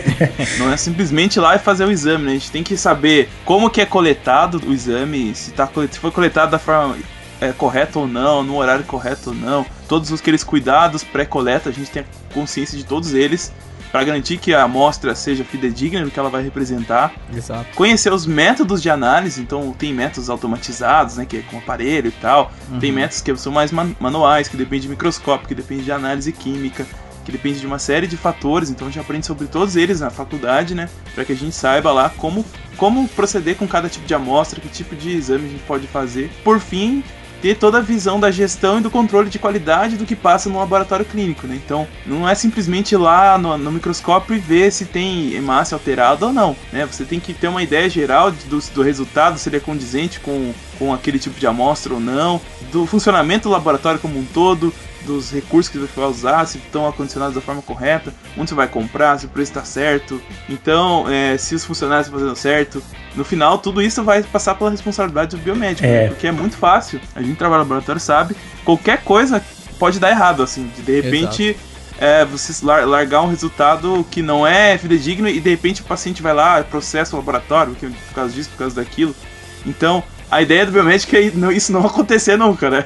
não 0.58 0.72
é 0.72 0.76
simplesmente 0.76 1.36
ir 1.36 1.40
lá 1.40 1.56
e 1.56 1.58
fazer 1.58 1.84
o 1.84 1.90
exame, 1.90 2.24
né? 2.24 2.30
A 2.32 2.34
gente 2.34 2.50
tem 2.50 2.62
que 2.62 2.76
saber 2.76 3.28
como 3.44 3.68
que 3.68 3.80
é 3.80 3.86
coletado 3.86 4.60
o 4.66 4.72
exame, 4.72 5.34
se, 5.34 5.50
tá, 5.52 5.68
se 5.90 5.98
foi 5.98 6.10
coletado 6.10 6.50
da 6.50 6.58
forma 6.58 6.96
é, 7.40 7.52
correta 7.52 7.98
ou 7.98 8.08
não, 8.08 8.42
no 8.42 8.56
horário 8.56 8.84
correto 8.84 9.30
ou 9.30 9.36
não. 9.36 9.66
Todos 9.88 10.12
aqueles 10.12 10.42
cuidados 10.42 11.04
pré-coleta, 11.04 11.68
a 11.68 11.72
gente 11.72 11.90
tem 11.90 12.02
a 12.02 12.34
consciência 12.34 12.76
de 12.76 12.84
todos 12.84 13.12
eles 13.12 13.52
para 13.96 14.04
garantir 14.04 14.36
que 14.36 14.52
a 14.52 14.64
amostra 14.64 15.14
seja 15.14 15.42
fidedigna 15.42 16.04
no 16.04 16.10
que 16.10 16.20
ela 16.20 16.28
vai 16.28 16.42
representar. 16.42 17.14
Exato. 17.34 17.64
Conhecer 17.74 18.12
os 18.12 18.26
métodos 18.26 18.82
de 18.82 18.90
análise, 18.90 19.40
então 19.40 19.72
tem 19.72 19.90
métodos 19.94 20.28
automatizados, 20.28 21.16
né, 21.16 21.24
que 21.24 21.38
é 21.38 21.40
com 21.40 21.56
aparelho 21.56 22.08
e 22.08 22.10
tal. 22.10 22.52
Uhum. 22.70 22.78
Tem 22.78 22.92
métodos 22.92 23.22
que 23.22 23.34
são 23.38 23.50
mais 23.50 23.72
man 23.72 23.96
manuais, 23.98 24.48
que 24.48 24.56
depende 24.58 24.82
de 24.82 24.90
microscópio, 24.90 25.48
que 25.48 25.54
depende 25.54 25.84
de 25.84 25.92
análise 25.92 26.30
química, 26.30 26.86
que 27.24 27.32
depende 27.32 27.58
de 27.58 27.66
uma 27.66 27.78
série 27.78 28.06
de 28.06 28.18
fatores. 28.18 28.68
Então 28.68 28.86
a 28.86 28.90
gente 28.90 29.00
aprende 29.00 29.24
sobre 29.24 29.46
todos 29.46 29.76
eles 29.76 30.00
na 30.00 30.10
faculdade, 30.10 30.74
né, 30.74 30.90
para 31.14 31.24
que 31.24 31.32
a 31.32 31.36
gente 31.36 31.54
saiba 31.54 31.90
lá 31.90 32.10
como 32.10 32.44
como 32.76 33.08
proceder 33.08 33.56
com 33.56 33.66
cada 33.66 33.88
tipo 33.88 34.06
de 34.06 34.12
amostra, 34.12 34.60
que 34.60 34.68
tipo 34.68 34.94
de 34.94 35.16
exame 35.16 35.46
a 35.46 35.48
gente 35.48 35.62
pode 35.62 35.86
fazer. 35.86 36.30
Por 36.44 36.60
fim, 36.60 37.02
ter 37.40 37.56
toda 37.56 37.78
a 37.78 37.80
visão 37.80 38.18
da 38.18 38.30
gestão 38.30 38.78
e 38.78 38.82
do 38.82 38.90
controle 38.90 39.28
de 39.28 39.38
qualidade 39.38 39.96
do 39.96 40.04
que 40.04 40.16
passa 40.16 40.48
no 40.48 40.58
laboratório 40.58 41.04
clínico, 41.04 41.46
né? 41.46 41.54
Então, 41.56 41.86
não 42.04 42.28
é 42.28 42.34
simplesmente 42.34 42.92
ir 42.92 42.98
lá 42.98 43.38
no, 43.38 43.56
no 43.56 43.72
microscópio 43.72 44.34
e 44.34 44.38
ver 44.38 44.72
se 44.72 44.84
tem 44.84 45.34
hemácia 45.34 45.74
alterada 45.74 46.26
ou 46.26 46.32
não, 46.32 46.56
né? 46.72 46.86
Você 46.86 47.04
tem 47.04 47.20
que 47.20 47.32
ter 47.32 47.48
uma 47.48 47.62
ideia 47.62 47.88
geral 47.88 48.30
do, 48.30 48.58
do 48.58 48.82
resultado, 48.82 49.38
se 49.38 49.48
ele 49.48 49.56
é 49.56 49.60
condizente 49.60 50.20
com, 50.20 50.52
com 50.78 50.92
aquele 50.92 51.18
tipo 51.18 51.38
de 51.38 51.46
amostra 51.46 51.94
ou 51.94 52.00
não, 52.00 52.40
do 52.72 52.86
funcionamento 52.86 53.48
do 53.48 53.52
laboratório 53.52 54.00
como 54.00 54.18
um 54.18 54.24
todo, 54.24 54.72
dos 55.06 55.30
recursos 55.30 55.70
que 55.70 55.78
você 55.78 55.98
vai 55.98 56.08
usar, 56.08 56.44
se 56.46 56.58
estão 56.58 56.86
acondicionados 56.86 57.34
da 57.34 57.40
forma 57.40 57.62
correta, 57.62 58.12
onde 58.36 58.50
você 58.50 58.54
vai 58.54 58.66
comprar, 58.66 59.18
se 59.18 59.26
o 59.26 59.28
preço 59.28 59.52
está 59.52 59.64
certo, 59.64 60.20
então 60.48 61.08
é, 61.08 61.38
se 61.38 61.54
os 61.54 61.64
funcionários 61.64 62.06
estão 62.06 62.18
fazendo 62.18 62.36
certo. 62.36 62.82
No 63.14 63.24
final, 63.24 63.58
tudo 63.58 63.80
isso 63.80 64.02
vai 64.02 64.22
passar 64.22 64.54
pela 64.56 64.70
responsabilidade 64.70 65.36
do 65.36 65.42
biomédico, 65.42 65.86
é. 65.86 66.02
Né? 66.02 66.08
porque 66.08 66.26
é 66.26 66.32
muito 66.32 66.56
fácil. 66.56 67.00
A 67.14 67.22
gente 67.22 67.36
trabalha 67.36 67.62
no 67.62 67.68
laboratório 67.68 68.00
sabe, 68.00 68.36
qualquer 68.64 69.02
coisa 69.02 69.42
pode 69.78 69.98
dar 69.98 70.10
errado, 70.10 70.42
assim, 70.42 70.70
de 70.76 71.00
repente. 71.00 71.56
É, 71.98 72.26
você 72.26 72.52
largar 72.62 73.22
um 73.22 73.26
resultado 73.26 74.06
que 74.10 74.20
não 74.20 74.46
é 74.46 74.76
fidedigno 74.76 75.26
e 75.26 75.40
de 75.40 75.48
repente 75.48 75.80
o 75.80 75.84
paciente 75.84 76.20
vai 76.20 76.34
lá, 76.34 76.62
processa 76.62 77.16
o 77.16 77.18
laboratório 77.18 77.74
por 77.74 78.14
causa 78.14 78.34
disso, 78.34 78.50
por 78.50 78.58
causa 78.58 78.76
daquilo. 78.76 79.16
Então, 79.64 80.04
a 80.30 80.42
ideia 80.42 80.66
do 80.66 80.72
biomédico 80.72 81.16
é 81.16 81.20
isso 81.20 81.72
não 81.72 81.80
acontecer 81.86 82.36
nunca, 82.36 82.68
né? 82.68 82.84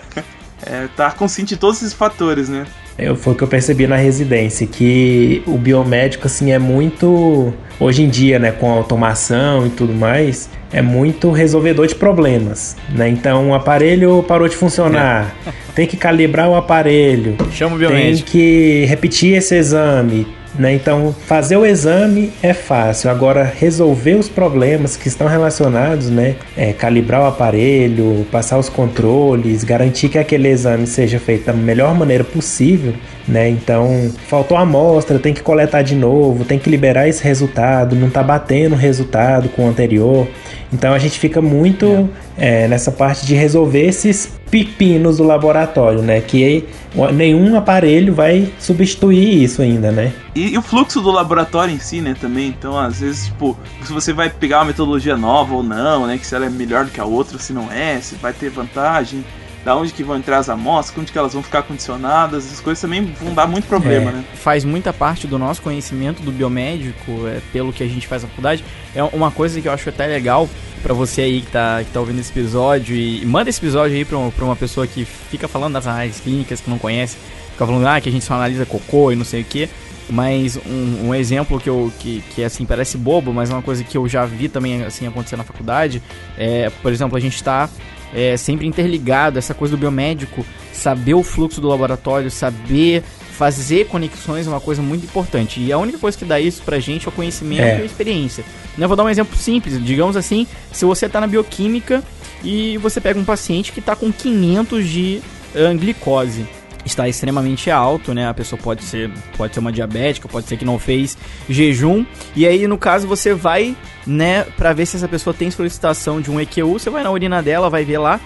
É, 0.66 0.88
tá 0.96 1.11
consciente 1.11 1.55
de 1.55 1.61
todos 1.61 1.79
esses 1.79 1.92
fatores, 1.92 2.49
né? 2.49 2.66
Eu, 2.99 3.16
foi 3.16 3.33
o 3.33 3.37
que 3.37 3.42
eu 3.42 3.49
percebi 3.49 3.87
na 3.87 3.96
residência, 3.96 4.66
que 4.66 5.42
o 5.46 5.57
biomédico, 5.57 6.27
assim, 6.27 6.53
é 6.53 6.59
muito. 6.59 7.53
Hoje 7.79 8.03
em 8.03 8.11
dia, 8.11 8.38
né, 8.38 8.53
com 8.53 8.70
a 8.70 8.75
automação 8.75 9.66
e 9.66 9.70
tudo 9.70 9.94
mais, 9.94 10.51
é 10.70 10.83
muito 10.83 11.31
resolvedor 11.31 11.87
de 11.87 11.94
problemas, 11.94 12.77
né? 12.90 13.09
Então, 13.09 13.51
o 13.51 13.55
aparelho 13.55 14.23
parou 14.29 14.46
de 14.46 14.55
funcionar, 14.55 15.35
é. 15.46 15.53
tem 15.75 15.87
que 15.87 15.96
calibrar 15.96 16.51
o 16.51 16.55
aparelho, 16.55 17.38
chama 17.53 17.77
o 17.77 17.79
biomédico. 17.79 18.31
Tem 18.31 18.40
que 18.40 18.85
repetir 18.85 19.35
esse 19.35 19.55
exame, 19.55 20.27
né? 20.59 20.75
Então, 20.75 21.15
fazer 21.27 21.57
o 21.57 21.65
exame 21.65 22.33
é 22.43 22.53
fácil. 22.53 23.11
Agora, 23.11 23.45
resolver 23.45 24.15
os 24.15 24.29
problemas 24.29 24.97
que 24.97 25.09
estão 25.09 25.27
relacionados, 25.27 26.11
né? 26.11 26.37
É, 26.57 26.73
calibrar 26.73 27.23
o 27.23 27.27
aparelho, 27.27 28.27
passar 28.31 28.59
os 28.59 28.69
controles, 28.69 29.65
garantir 29.65 30.09
que 30.09 30.19
aquele 30.19 30.49
exame 30.49 30.87
seja 30.87 31.19
feito 31.19 31.47
da 31.47 31.53
melhor 31.53 31.95
maneira 31.95 32.25
possível, 32.25 32.95
né? 33.27 33.49
Então, 33.49 34.11
faltou 34.27 34.57
a 34.57 34.63
amostra, 34.63 35.19
tem 35.19 35.33
que 35.33 35.43
coletar 35.43 35.83
de 35.83 35.95
novo, 35.95 36.45
tem 36.45 36.59
que 36.59 36.69
liberar 36.69 37.09
esse 37.09 37.23
resultado, 37.23 37.95
não 37.95 38.09
está 38.09 38.23
batendo 38.23 38.75
o 38.75 38.79
resultado 38.79 39.49
com 39.51 39.67
o 39.67 39.69
anterior. 39.69 40.27
Então, 40.73 40.93
a 40.93 40.99
gente 40.99 41.19
fica 41.19 41.41
muito 41.41 42.09
é. 42.40 42.66
Nessa 42.66 42.90
parte 42.90 43.26
de 43.26 43.35
resolver 43.35 43.87
esses 43.87 44.33
pepinos 44.50 45.18
do 45.18 45.24
laboratório, 45.24 46.03
né? 46.03 46.20
Que 46.20 46.66
nenhum 47.12 47.57
aparelho 47.57 48.12
vai 48.12 48.53
substituir 48.59 49.44
isso 49.44 49.62
ainda, 49.62 49.92
né? 49.92 50.12
E, 50.35 50.55
e, 50.55 50.59
o 50.59 50.62
fluxo 50.62 51.00
do 51.00 51.11
laboratório 51.11 51.72
em 51.72 51.79
si, 51.79 52.00
né, 52.00 52.16
também. 52.20 52.48
Então, 52.48 52.76
às 52.79 53.00
vezes, 53.00 53.26
tipo, 53.26 53.57
se 53.85 53.92
você 53.92 54.12
vai 54.12 54.29
pegar 54.29 54.59
uma 54.59 54.66
metodologia 54.66 55.16
nova 55.16 55.55
ou 55.55 55.62
não, 55.62 56.07
né? 56.07 56.18
Que 56.18 56.26
se 56.26 56.35
ela 56.35 56.46
é 56.46 56.50
melhor 56.50 56.85
do 56.85 56.90
que 56.90 57.00
a 57.00 57.05
outra, 57.05 57.38
se 57.38 57.53
não 57.53 57.70
é, 57.70 58.00
se 58.00 58.16
vai 58.16 58.33
ter 58.33 58.50
vantagem 58.50 59.24
da 59.64 59.77
onde 59.77 59.92
que 59.92 60.03
vão 60.03 60.16
entrar 60.16 60.38
as 60.38 60.49
amostras, 60.49 60.99
onde 60.99 61.12
que 61.12 61.18
elas 61.18 61.35
vão 61.35 61.42
ficar 61.42 61.62
condicionadas, 61.62 62.46
essas 62.46 62.61
coisas 62.61 62.81
também 62.81 63.05
vão 63.20 63.35
dar 63.35 63.46
muito 63.46 63.66
problema, 63.66 64.11
é, 64.11 64.14
né? 64.14 64.25
Faz 64.35 64.64
muita 64.64 64.92
parte 64.92 65.27
do 65.27 65.38
nosso 65.38 65.61
conhecimento 65.61 66.23
do 66.23 66.33
biomédico, 66.33 67.27
é, 67.27 67.40
pelo 67.53 67.73
que 67.73 67.83
a 67.83 67.87
gente 67.87 68.07
faz 68.07 68.23
na 68.23 68.29
faculdade. 68.29 68.64
É 68.94 69.03
uma 69.03 69.31
coisa 69.31 69.61
que 69.61 69.68
eu 69.68 69.73
acho 69.73 69.88
até 69.88 70.07
legal 70.07 70.49
para 70.83 70.94
você 70.94 71.23
aí 71.23 71.42
que 71.42 71.51
tá, 71.51 71.83
que 71.85 71.90
tá 71.90 72.01
ouvindo 72.01 72.20
esse 72.20 72.31
episódio 72.31 72.96
e, 72.96 73.23
e 73.23 73.27
manda 73.27 73.51
esse 73.51 73.61
episódio 73.61 73.96
aí 73.96 74.05
pra, 74.05 74.18
pra 74.31 74.44
uma 74.44 74.57
pessoa 74.57 74.87
que 74.87 75.05
fica 75.05 75.46
falando 75.46 75.75
das 75.75 75.87
análises 75.87 76.20
clínicas, 76.20 76.61
que 76.61 76.70
não 76.70 76.79
conhece, 76.79 77.18
fica 77.53 77.66
falando 77.66 77.87
ah, 77.87 78.01
que 78.01 78.09
a 78.09 78.12
gente 78.12 78.25
só 78.25 78.35
analisa 78.35 78.64
cocô 78.64 79.12
e 79.12 79.16
não 79.16 79.25
sei 79.25 79.42
o 79.42 79.44
que. 79.44 79.68
Mas 80.09 80.59
um, 80.66 81.09
um, 81.09 81.14
exemplo 81.14 81.61
que, 81.61 81.70
eu, 81.70 81.92
que, 82.01 82.20
que 82.35 82.42
assim 82.42 82.66
parece 82.66 82.99
bobo, 82.99 83.33
mas 83.33 83.49
é 83.49 83.53
uma 83.53 83.62
coisa 83.62 83.85
que 83.85 83.96
eu 83.96 84.09
já 84.09 84.25
vi 84.27 84.49
também 84.49 84.83
assim 84.83 85.07
acontecer 85.07 85.37
na 85.37 85.44
faculdade. 85.44 86.03
É, 86.37 86.68
por 86.83 86.90
exemplo, 86.90 87.16
a 87.16 87.20
gente 87.20 87.37
está 87.37 87.68
é, 88.14 88.37
sempre 88.37 88.66
interligado, 88.66 89.38
essa 89.38 89.55
coisa 89.55 89.77
do 89.77 89.81
biomédico, 89.81 90.44
saber 90.73 91.14
o 91.14 91.23
fluxo 91.23 91.61
do 91.61 91.68
laboratório, 91.68 92.31
saber 92.31 93.03
fazer 93.40 93.87
conexões 93.87 94.46
é 94.46 94.51
uma 94.51 94.61
coisa 94.61 94.83
muito 94.83 95.05
importante. 95.05 95.61
E 95.61 95.73
a 95.73 95.79
única 95.79 95.96
coisa 95.96 96.18
que 96.18 96.27
dá 96.27 96.38
isso 96.38 96.62
pra 96.62 96.79
gente 96.79 97.07
é 97.07 97.09
o 97.09 97.12
conhecimento 97.12 97.62
é. 97.62 97.79
e 97.79 97.83
a 97.83 97.85
experiência. 97.87 98.44
Eu 98.77 98.87
vou 98.87 98.94
dar 98.94 99.05
um 99.05 99.09
exemplo 99.09 99.35
simples. 99.35 99.83
Digamos 99.83 100.14
assim, 100.14 100.46
se 100.70 100.85
você 100.85 101.07
está 101.07 101.23
na 101.23 101.27
bioquímica 101.27 102.05
e 102.44 102.77
você 102.77 103.01
pega 103.01 103.18
um 103.18 103.25
paciente 103.25 103.73
que 103.73 103.81
está 103.81 103.96
com 103.96 104.12
500 104.12 104.87
de 104.87 105.23
uh, 105.55 105.79
glicose 105.79 106.46
está 106.85 107.09
extremamente 107.09 107.71
alto, 107.71 108.14
né? 108.14 108.29
A 108.29 108.35
pessoa 108.35 108.61
pode 108.61 108.83
ser, 108.83 109.11
pode 109.37 109.55
ser 109.55 109.61
uma 109.61 109.73
diabética, 109.73 110.29
pode 110.29 110.47
ser 110.47 110.57
que 110.57 110.64
não 110.64 110.79
fez 110.79 111.16
jejum. 111.49 112.05
E 112.35 112.47
aí, 112.47 112.66
no 112.66 112.79
caso, 112.79 113.07
você 113.07 113.35
vai, 113.35 113.77
né, 114.07 114.45
para 114.57 114.73
ver 114.73 114.87
se 114.87 114.97
essa 114.97 115.09
pessoa 115.09 115.35
tem 115.35 115.51
solicitação 115.51 116.21
de 116.21 116.31
um 116.31 116.40
EQU, 116.40 116.79
você 116.79 116.90
vai 116.90 117.03
na 117.03 117.11
urina 117.11 117.43
dela, 117.43 117.71
vai 117.71 117.85
ver 117.85 117.99
lá 117.99 118.21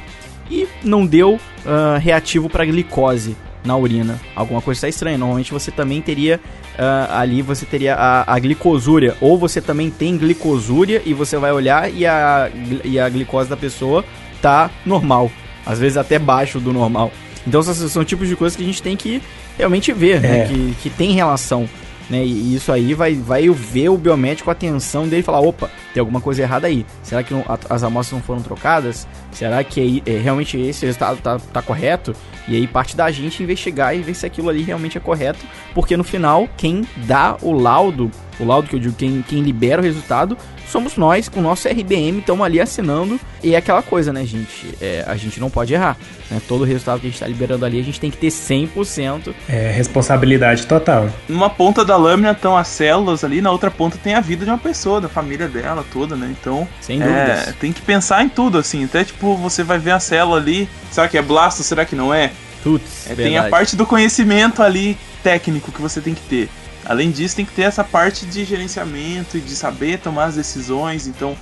e 0.51 0.69
não 0.83 1.07
deu 1.07 1.35
uh, 1.35 1.99
reativo 1.99 2.49
para 2.49 2.65
glicose 2.65 3.37
na 3.65 3.77
urina. 3.77 4.21
Alguma 4.37 4.61
coisa 4.61 4.79
está 4.79 4.89
estranha. 4.89 5.17
Normalmente 5.17 5.53
você 5.53 5.71
também 5.71 6.03
teria 6.03 6.39
uh, 6.75 7.13
ali 7.13 7.43
você 7.43 7.65
teria 7.65 7.95
a, 7.95 8.35
a, 8.35 8.39
glicosúria 8.39 9.17
ou 9.21 9.39
você 9.39 9.61
também 9.61 9.91
tem 9.91 10.17
glicosúria 10.17 11.03
e 11.05 11.15
você 11.15 11.37
vai 11.37 11.53
olhar 11.53 11.93
e 11.93 12.07
a, 12.07 12.51
e 12.85 12.99
a 12.99 13.09
glicose 13.09 13.49
da 13.49 13.57
pessoa 13.57 14.05
tá 14.43 14.71
normal, 14.85 15.31
às 15.65 15.79
vezes 15.79 15.97
até 15.97 16.19
baixo 16.19 16.61
do 16.61 16.73
normal. 16.73 17.11
Então 17.47 17.63
são, 17.63 17.75
são 17.89 18.05
tipos 18.05 18.29
de 18.29 18.37
coisas 18.37 18.57
que 18.57 18.63
a 18.63 18.67
gente 18.67 18.83
tem 18.83 18.97
que 18.97 19.23
realmente 19.57 19.93
ver, 19.93 20.21
né? 20.21 20.29
é. 20.29 20.39
né? 20.39 20.49
Que, 20.49 20.75
que 20.83 20.91
tem 20.91 21.13
relação. 21.13 21.69
Né? 22.09 22.25
E 22.25 22.55
isso 22.55 22.71
aí 22.71 22.93
vai, 22.95 23.15
vai 23.15 23.49
ver 23.49 23.89
o 23.89 23.97
biomédico, 23.97 24.51
a 24.51 24.53
atenção 24.53 25.09
dele 25.09 25.23
falar, 25.23 25.41
opa, 25.41 25.71
tem 25.93 26.01
alguma 26.01 26.21
coisa 26.21 26.43
errada 26.43 26.67
aí. 26.67 26.85
Será 27.03 27.23
que 27.23 27.33
não, 27.33 27.45
as 27.69 27.83
amostras 27.83 28.19
não 28.19 28.27
foram 28.27 28.43
trocadas? 28.43 29.07
Será 29.33 29.63
que 29.65 30.03
é, 30.07 30.13
é, 30.13 30.19
realmente 30.19 30.59
esse 30.59 30.85
resultado 30.85 31.19
tá, 31.21 31.39
tá 31.39 31.63
correto? 31.63 32.15
E 32.47 32.57
aí 32.57 32.67
parte 32.67 32.95
da 32.95 33.11
gente 33.11 33.43
investigar 33.43 33.97
e 33.97 34.03
ver 34.03 34.15
se 34.15 34.27
aquilo 34.27 34.51
ali 34.51 34.63
realmente 34.63 34.99
é 34.99 35.01
correto, 35.01 35.45
porque 35.75 35.97
no 35.97 36.05
final, 36.05 36.47
quem 36.59 36.87
dá 37.07 37.37
o 37.41 37.53
laudo, 37.53 38.11
o 38.39 38.45
laudo 38.45 38.69
que 38.69 38.77
eu 38.77 38.81
digo, 38.81 38.95
quem, 38.95 39.23
quem 39.23 39.41
libera 39.41 39.81
o 39.81 39.85
resultado, 39.85 40.37
somos 40.69 40.97
nós, 40.97 41.29
com 41.29 41.41
o 41.41 41.43
nosso 41.43 41.69
RBM, 41.69 42.19
estamos 42.19 42.45
ali 42.45 42.61
assinando. 42.61 43.19
E 43.43 43.55
é 43.55 43.59
aquela 43.59 43.83
coisa, 43.83 44.13
né, 44.13 44.25
gente? 44.25 44.75
É, 44.81 45.05
a 45.07 45.17
gente 45.17 45.39
não 45.39 45.51
pode 45.51 45.75
errar. 45.75 45.97
Né? 46.31 46.41
Todo 46.49 46.63
o 46.63 46.65
resultado 46.65 47.01
que 47.01 47.07
a 47.07 47.11
gente 47.11 47.17
está 47.17 47.27
liberando 47.27 47.65
ali, 47.65 47.79
a 47.79 47.83
gente 47.83 48.01
tem 48.01 48.11
que 48.11 48.17
ter 48.17 48.29
100%. 48.29 49.35
É 49.49 49.71
responsabilidade 49.71 50.67
total. 50.67 51.09
Numa 51.29 51.51
ponta 51.51 51.85
da 51.85 51.97
lâmina 51.97 52.33
estão 52.33 52.57
as 52.57 52.69
células 52.69 53.25
ali, 53.25 53.41
na 53.41 53.51
outra 53.51 53.71
ponta 53.71 53.99
tem 54.03 54.15
a 54.15 54.21
vida 54.21 54.45
de 54.45 54.51
uma 54.51 54.59
pessoa, 54.59 55.01
da 55.01 55.09
família 55.09 55.49
dela 55.49 55.85
toda, 55.93 56.17
né? 56.17 56.35
Então, 56.41 56.67
Sem 56.81 56.99
dúvidas. 56.99 57.49
É, 57.49 57.55
tem 57.59 57.73
que 57.73 57.83
pensar 57.83 58.25
em 58.25 58.29
tudo, 58.29 58.59
assim. 58.59 58.85
Até 58.85 59.05
tipo, 59.05 59.37
você 59.37 59.63
vai 59.63 59.79
ver 59.79 59.93
a 59.93 60.01
célula 60.01 60.39
ali, 60.39 60.69
será 60.91 61.09
que 61.09 61.19
é 61.19 61.23
blasto, 61.23 61.63
será 61.63 61.85
que 61.85 61.95
não 61.95 62.13
é? 62.13 62.33
Putz, 62.63 63.11
é, 63.11 63.15
tem 63.15 63.37
a 63.37 63.45
parte 63.45 63.77
do 63.77 63.85
conhecimento 63.85 64.63
ali 64.63 64.97
técnico 65.23 65.71
que 65.71 65.83
você 65.83 66.01
tem 66.01 66.15
que 66.15 66.23
ter. 66.23 66.49
Além 66.85 67.11
disso, 67.11 67.37
tem 67.37 67.45
que 67.45 67.53
ter 67.53 67.63
essa 67.63 67.83
parte 67.83 68.27
de 68.27 68.45
gerenciamento 68.45 69.39
e 69.39 69.41
de 69.41 69.55
saber 69.57 69.99
tomar 69.99 70.27
as 70.27 70.35
decisões. 70.35 71.07
Então, 71.07 71.37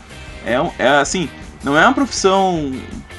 é, 0.45 0.55
é 0.79 0.89
assim, 0.89 1.29
não 1.65 1.77
é 1.77 1.85
uma 1.85 1.95
profissão 1.95 2.73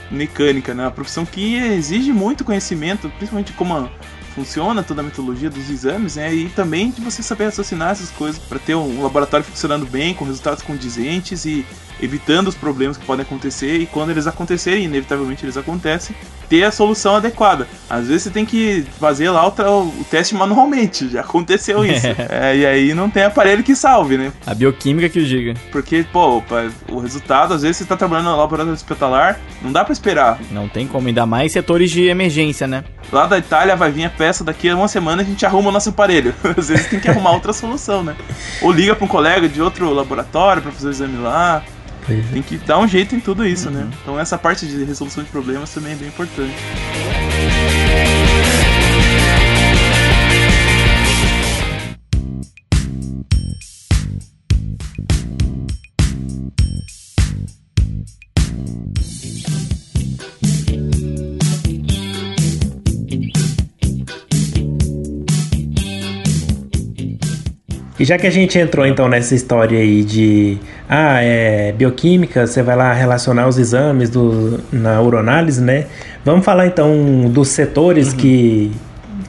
mecânica, 0.10 0.74
né? 0.74 0.84
É 0.84 0.86
uma 0.86 0.92
profissão 0.92 1.26
que 1.26 1.56
exige 1.56 2.12
muito 2.12 2.44
conhecimento, 2.44 3.10
principalmente 3.18 3.52
como 3.54 3.90
funciona 4.34 4.82
toda 4.82 5.02
a 5.02 5.04
metodologia 5.04 5.50
dos 5.50 5.70
exames, 5.70 6.16
né? 6.16 6.34
E 6.34 6.50
também 6.50 6.92
de 6.92 7.02
você 7.02 7.22
saber 7.22 7.46
raciocinar 7.46 7.92
essas 7.92 8.10
coisas 8.10 8.42
para 8.42 8.60
ter 8.60 8.76
um 8.76 9.04
laboratório 9.04 9.46
funcionando 9.46 9.86
bem, 9.86 10.14
com 10.14 10.26
resultados 10.26 10.64
condizentes 10.64 11.46
e 11.46 11.66
evitando 12.02 12.48
os 12.48 12.56
problemas 12.56 12.98
que 12.98 13.06
podem 13.06 13.24
acontecer 13.24 13.78
e 13.78 13.86
quando 13.86 14.12
eles 14.12 14.28
acontecerem, 14.28 14.86
inevitavelmente 14.86 15.46
eles 15.46 15.58
acontecem, 15.58 16.16
ter 16.50 16.64
a 16.64 16.72
solução 16.72 17.16
adequada. 17.16 17.68
Às 17.90 18.08
vezes 18.08 18.24
você 18.24 18.30
tem 18.30 18.46
que 18.46 18.86
fazer 19.00 19.30
lá 19.30 19.48
o, 19.48 19.50
o 19.50 20.06
teste 20.10 20.36
manualmente, 20.36 21.10
já 21.10 21.22
aconteceu 21.22 21.84
isso. 21.86 22.08
é, 22.30 22.58
e 22.58 22.66
aí 22.66 22.94
não 22.94 23.10
tem 23.10 23.24
aparelho 23.24 23.64
que 23.64 23.76
salve, 23.76 24.18
né? 24.18 24.32
A 24.46 24.54
bioquímica 24.54 25.10
que 25.10 25.20
o 25.20 25.26
diga. 25.26 25.54
Porque, 25.72 26.06
pô, 26.12 26.44
o 26.90 27.00
resultado, 27.00 27.54
às 27.54 27.62
vezes 27.62 27.78
você 27.78 27.86
tá 27.86 27.96
trabalhando 27.96 28.30
no 28.30 28.38
laboratório 28.38 28.74
hospitalar, 28.74 29.40
não 29.62 29.72
dá 29.72 29.84
para 29.84 29.94
esperar. 29.94 30.40
Não 30.52 30.68
tem 30.68 30.88
como, 30.88 31.08
ainda 31.08 31.26
mais 31.26 31.52
setores 31.52 31.90
de 31.92 32.08
emergência, 32.08 32.68
né? 32.68 32.84
Lá 33.12 33.26
da 33.26 33.38
Itália 33.38 33.76
vai 33.76 33.92
vir 33.92 34.06
a 34.06 34.10
peça, 34.10 34.44
daqui 34.44 34.70
a 34.70 34.76
uma 34.76 34.88
semana 34.88 35.22
a 35.22 35.26
gente 35.26 35.46
arruma 35.46 35.70
o 35.70 35.72
nosso 35.72 35.90
aparelho. 35.90 36.34
Às 36.58 36.70
vezes 36.70 36.88
tem 36.88 37.00
que 37.00 37.10
arrumar 37.10 37.32
outra 37.32 37.54
solução, 37.54 38.04
né? 38.04 38.16
Ou 38.62 38.72
liga 38.72 38.96
para 38.96 39.06
um 39.06 39.08
colega 39.08 39.48
de 39.48 39.62
outro 39.62 39.92
laboratório 39.92 40.62
para 40.62 40.72
fazer 40.72 40.88
o 40.88 40.92
exame 40.92 41.18
lá. 41.18 41.64
Tem 42.32 42.42
que 42.42 42.58
dar 42.58 42.80
um 42.80 42.88
jeito 42.88 43.16
em 43.16 43.20
tudo 43.20 43.46
isso, 43.46 43.70
né? 43.70 43.82
uhum. 43.82 43.86
né? 43.88 43.98
Então 44.02 44.20
essa 44.20 44.38
parte 44.38 44.66
de 44.66 44.84
resolução 44.84 45.24
de 45.24 45.30
problemas 45.30 45.74
também 45.74 45.94
é 45.94 45.96
bem 45.96 46.08
importante. 46.08 46.54
E 68.04 68.06
já 68.06 68.18
que 68.18 68.28
a 68.28 68.30
gente 68.30 68.60
entrou 68.60 68.86
então 68.86 69.08
nessa 69.08 69.34
história 69.34 69.80
aí 69.80 70.04
de 70.04 70.58
ah, 70.90 71.22
é 71.22 71.72
bioquímica, 71.72 72.46
você 72.46 72.62
vai 72.62 72.76
lá 72.76 72.92
relacionar 72.92 73.48
os 73.48 73.58
exames 73.58 74.10
do, 74.10 74.60
na 74.74 75.02
uronálise, 75.02 75.62
né? 75.62 75.86
Vamos 76.26 76.44
falar 76.44 76.68
então 76.68 77.30
dos 77.30 77.48
setores 77.48 78.12
uhum. 78.12 78.18
que 78.18 78.72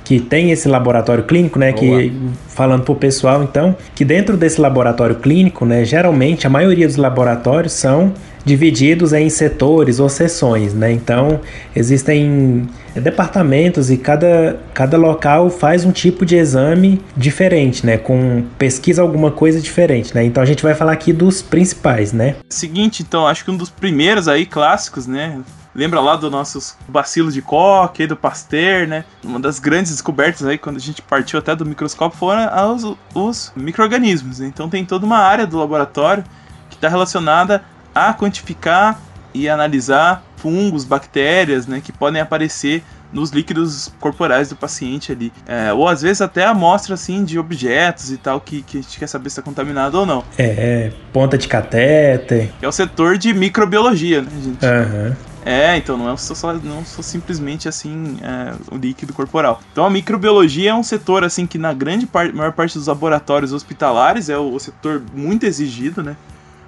que 0.05 0.21
tem 0.21 0.51
esse 0.51 0.69
laboratório 0.69 1.25
clínico, 1.25 1.59
né? 1.59 1.73
Boa. 1.73 1.83
Que 1.83 2.13
falando 2.49 2.85
para 2.85 2.93
o 2.93 2.97
pessoal, 2.97 3.43
então, 3.43 3.75
que 3.95 4.05
dentro 4.05 4.37
desse 4.37 4.61
laboratório 4.61 5.17
clínico, 5.17 5.65
né? 5.65 5.85
Geralmente 5.85 6.47
a 6.47 6.51
maioria 6.51 6.87
dos 6.87 6.97
laboratórios 6.97 7.73
são 7.73 8.13
divididos 8.45 9.15
em 9.15 9.29
setores 9.31 9.99
ou 9.99 10.09
seções, 10.09 10.75
né? 10.75 10.93
Então, 10.93 11.41
existem 11.75 12.69
departamentos 12.95 13.91
e 13.91 13.97
cada, 13.97 14.61
cada 14.73 14.97
local 14.97 15.49
faz 15.51 15.85
um 15.85 15.91
tipo 15.91 16.27
de 16.27 16.37
exame 16.37 17.01
diferente, 17.17 17.85
né? 17.87 17.97
Com 17.97 18.45
pesquisa 18.59 19.01
alguma 19.01 19.31
coisa 19.31 19.61
diferente, 19.61 20.15
né? 20.15 20.23
Então 20.25 20.43
a 20.43 20.47
gente 20.47 20.63
vai 20.63 20.75
falar 20.75 20.93
aqui 20.93 21.13
dos 21.13 21.41
principais, 21.41 22.13
né? 22.13 22.37
Seguinte, 22.51 23.03
então, 23.03 23.27
acho 23.27 23.45
que 23.45 23.51
um 23.51 23.57
dos 23.57 23.71
primeiros 23.71 24.29
aí 24.29 24.45
clássicos, 24.45 25.07
né? 25.07 25.41
Lembra 25.75 26.01
lá 26.01 26.15
dos 26.17 26.31
nossos 26.31 26.77
bacilos 26.89 27.35
de 27.35 27.43
Koch, 27.43 28.07
do 28.07 28.17
Pasteur, 28.17 28.87
né? 28.87 29.05
Uma 29.25 29.41
das 29.41 29.59
grandes 29.59 29.91
descobertas 29.91 30.47
aí, 30.47 30.57
quando 30.57 30.77
a 30.77 30.81
gente 30.81 31.03
partiu 31.03 31.39
até 31.39 31.55
do 31.57 31.67
microscópio, 31.67 32.17
foram 32.19 32.49
os, 32.73 32.97
os 33.15 33.53
micro-organismos. 33.57 34.39
Né? 34.39 34.47
Então 34.47 34.69
tem 34.69 34.85
toda 34.85 35.05
uma 35.05 35.19
área 35.19 35.47
do 35.47 35.59
laboratório 35.59 36.23
que 36.71 36.77
está 36.77 36.89
relacionada 36.89 37.65
a 37.95 38.15
quantificar 38.15 39.01
e 39.33 39.49
analisar 39.49 40.25
fungos, 40.37 40.85
bactérias, 40.85 41.67
né, 41.67 41.81
que 41.83 41.91
podem 41.91 42.21
aparecer 42.21 42.85
nos 43.13 43.31
líquidos 43.31 43.93
corporais 44.01 44.49
do 44.49 44.57
paciente 44.57 45.13
ali. 45.13 45.33
É, 45.47 45.73
ou 45.73 45.89
às 45.89 46.03
vezes 46.03 46.21
até 46.21 46.45
amostra 46.45 46.95
assim 46.95 47.25
de 47.25 47.39
objetos 47.39 48.11
e 48.11 48.17
tal 48.17 48.41
que, 48.41 48.63
que 48.63 48.79
a 48.79 48.83
gente 48.83 48.99
quer 48.99 49.07
saber 49.07 49.31
se 49.31 49.39
está 49.39 49.43
contaminado 49.43 49.99
ou 49.99 50.05
não. 50.05 50.25
É, 50.37 50.93
ponta 51.13 51.39
de 51.39 51.47
catéter. 51.47 52.53
É 52.61 52.69
o 52.69 52.73
setor 52.73 53.17
de 53.17 53.33
microbiologia, 53.33 54.21
né, 54.21 54.31
gente? 54.43 54.67
Uhum. 54.67 55.34
É, 55.45 55.77
então 55.77 55.97
não 55.97 56.11
é 56.11 56.17
só, 56.17 56.55
não 56.55 56.85
só 56.85 57.03
simplesmente 57.03 57.69
assim 57.69 58.17
é, 58.23 58.55
o 58.75 58.79
líquido 58.79 59.13
corporal. 59.13 59.61
Então 59.73 59.85
a 59.85 59.91
microbiologia 59.91 60.71
é 60.71 60.75
um 60.75 60.83
setor 60.83 61.23
assim 61.23 61.47
que 61.47 61.59
na 61.59 61.73
grande 61.73 62.09
maior 62.33 62.53
parte 62.53 62.79
dos 62.79 62.87
laboratórios 62.87 63.53
hospitalares 63.53 64.29
é 64.31 64.39
o, 64.39 64.55
o 64.55 64.59
setor 64.59 65.03
muito 65.13 65.45
exigido, 65.45 66.03
né? 66.03 66.17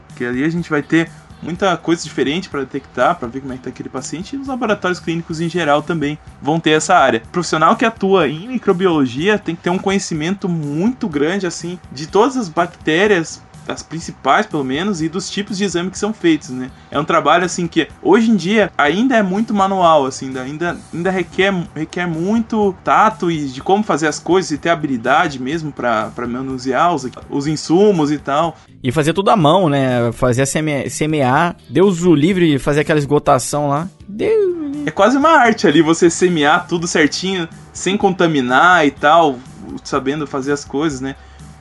Porque 0.09 0.25
ali 0.25 0.45
a 0.45 0.49
gente 0.49 0.69
vai 0.69 0.83
ter 0.83 1.11
muita 1.43 1.77
coisa 1.77 2.03
diferente 2.03 2.49
para 2.49 2.61
detectar, 2.61 3.15
para 3.17 3.29
ver 3.29 3.41
como 3.41 3.53
é 3.53 3.57
que 3.57 3.63
tá 3.63 3.71
aquele 3.71 3.89
paciente, 3.89 4.35
e 4.35 4.39
os 4.39 4.49
laboratórios 4.49 5.01
clínicos 5.01 5.41
em 5.41 5.49
geral 5.49 5.83
também 5.83 6.19
vão 6.41 6.59
ter 6.59 6.71
essa 6.71 6.95
área. 6.97 7.23
O 7.25 7.29
profissional 7.29 7.77
que 7.77 7.85
atua 7.85 8.29
em 8.29 8.49
microbiologia 8.49 9.39
tem 9.39 9.55
que 9.55 9.63
ter 9.63 9.71
um 9.71 9.79
conhecimento 9.79 10.49
muito 10.49 11.09
grande 11.09 11.47
assim 11.47 11.79
de 11.93 12.07
todas 12.07 12.37
as 12.37 12.49
bactérias 12.49 13.43
das 13.67 13.83
principais, 13.83 14.47
pelo 14.47 14.65
menos, 14.65 15.03
e 15.03 15.09
dos 15.09 15.29
tipos 15.29 15.59
de 15.59 15.65
exame 15.65 15.91
que 15.91 15.99
são 15.99 16.13
feitos, 16.13 16.51
né? 16.51 16.71
É 16.91 16.99
um 16.99 17.05
trabalho, 17.05 17.45
assim, 17.45 17.67
que 17.67 17.89
hoje 18.03 18.31
em 18.31 18.37
dia 18.37 18.71
ainda 18.77 19.17
é 19.17 19.23
muito 19.23 19.53
manual, 19.53 20.07
assim, 20.07 20.37
ainda, 20.39 20.77
ainda 20.93 21.11
requer, 21.11 21.53
requer 21.75 22.07
muito 22.07 22.75
tato 22.85 23.31
e 23.31 23.47
de 23.47 23.61
como 23.61 23.83
fazer 23.83 24.07
as 24.07 24.19
coisas 24.19 24.51
e 24.51 24.59
ter 24.59 24.71
habilidade 24.71 25.41
mesmo 25.41 25.73
para 25.73 26.13
manusear 26.29 26.95
os, 26.95 27.09
os 27.29 27.47
insumos 27.47 28.11
e 28.11 28.19
tal. 28.19 28.57
E 28.83 28.93
fazer 28.93 29.13
tudo 29.13 29.31
à 29.31 29.37
mão, 29.37 29.69
né? 29.69 30.13
Fazer 30.13 30.47
seme, 30.47 30.89
semear, 30.89 31.57
Deus 31.69 32.03
o 32.03 32.15
livre, 32.15 32.59
fazer 32.59 32.81
aquela 32.81 32.99
esgotação 32.99 33.69
lá. 33.69 33.89
Deus 34.09 34.57
É 34.87 34.91
quase 34.91 35.17
uma 35.17 35.31
arte 35.31 35.67
ali, 35.67 35.83
você 35.83 36.09
semear 36.09 36.67
tudo 36.69 36.87
certinho, 36.87 37.49
sem 37.73 37.97
contaminar 37.97 38.87
e 38.87 38.91
tal, 38.91 39.39
sabendo 39.83 40.27
fazer 40.27 40.53
as 40.53 40.65
coisas, 40.65 41.01
né? 41.01 41.17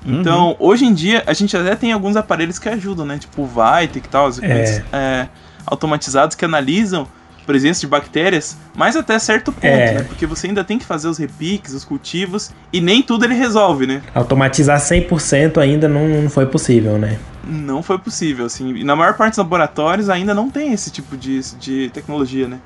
Então, 0.05 0.49
uhum. 0.49 0.55
hoje 0.59 0.85
em 0.85 0.93
dia, 0.93 1.23
a 1.25 1.33
gente 1.33 1.55
até 1.57 1.75
tem 1.75 1.91
alguns 1.91 2.15
aparelhos 2.15 2.59
que 2.59 2.69
ajudam, 2.69 3.05
né? 3.05 3.17
Tipo 3.17 3.41
o 3.41 3.45
Vite 3.47 3.97
e 3.97 4.01
tal, 4.01 4.27
os 4.27 4.41
é. 4.41 4.83
é, 4.93 5.27
automatizados 5.65 6.35
que 6.35 6.45
analisam 6.45 7.07
a 7.41 7.45
presença 7.45 7.81
de 7.81 7.87
bactérias, 7.87 8.55
mas 8.75 8.95
até 8.95 9.17
certo 9.17 9.51
ponto, 9.51 9.65
é. 9.65 9.93
né? 9.95 10.03
Porque 10.03 10.27
você 10.27 10.47
ainda 10.47 10.63
tem 10.63 10.77
que 10.77 10.85
fazer 10.85 11.07
os 11.07 11.17
repiques, 11.17 11.73
os 11.73 11.83
cultivos, 11.83 12.51
e 12.71 12.79
nem 12.79 13.01
tudo 13.01 13.25
ele 13.25 13.33
resolve, 13.33 13.87
né? 13.87 14.03
Automatizar 14.13 14.79
100% 14.79 15.57
ainda 15.57 15.87
não, 15.87 16.07
não 16.07 16.29
foi 16.29 16.45
possível, 16.45 16.97
né? 16.97 17.17
Não 17.43 17.81
foi 17.81 17.97
possível, 17.97 18.45
assim. 18.45 18.75
E 18.75 18.83
na 18.83 18.95
maior 18.95 19.15
parte 19.15 19.31
dos 19.31 19.39
laboratórios 19.39 20.09
ainda 20.09 20.33
não 20.33 20.49
tem 20.49 20.71
esse 20.71 20.91
tipo 20.91 21.17
de, 21.17 21.39
de 21.55 21.89
tecnologia, 21.89 22.47
né? 22.47 22.59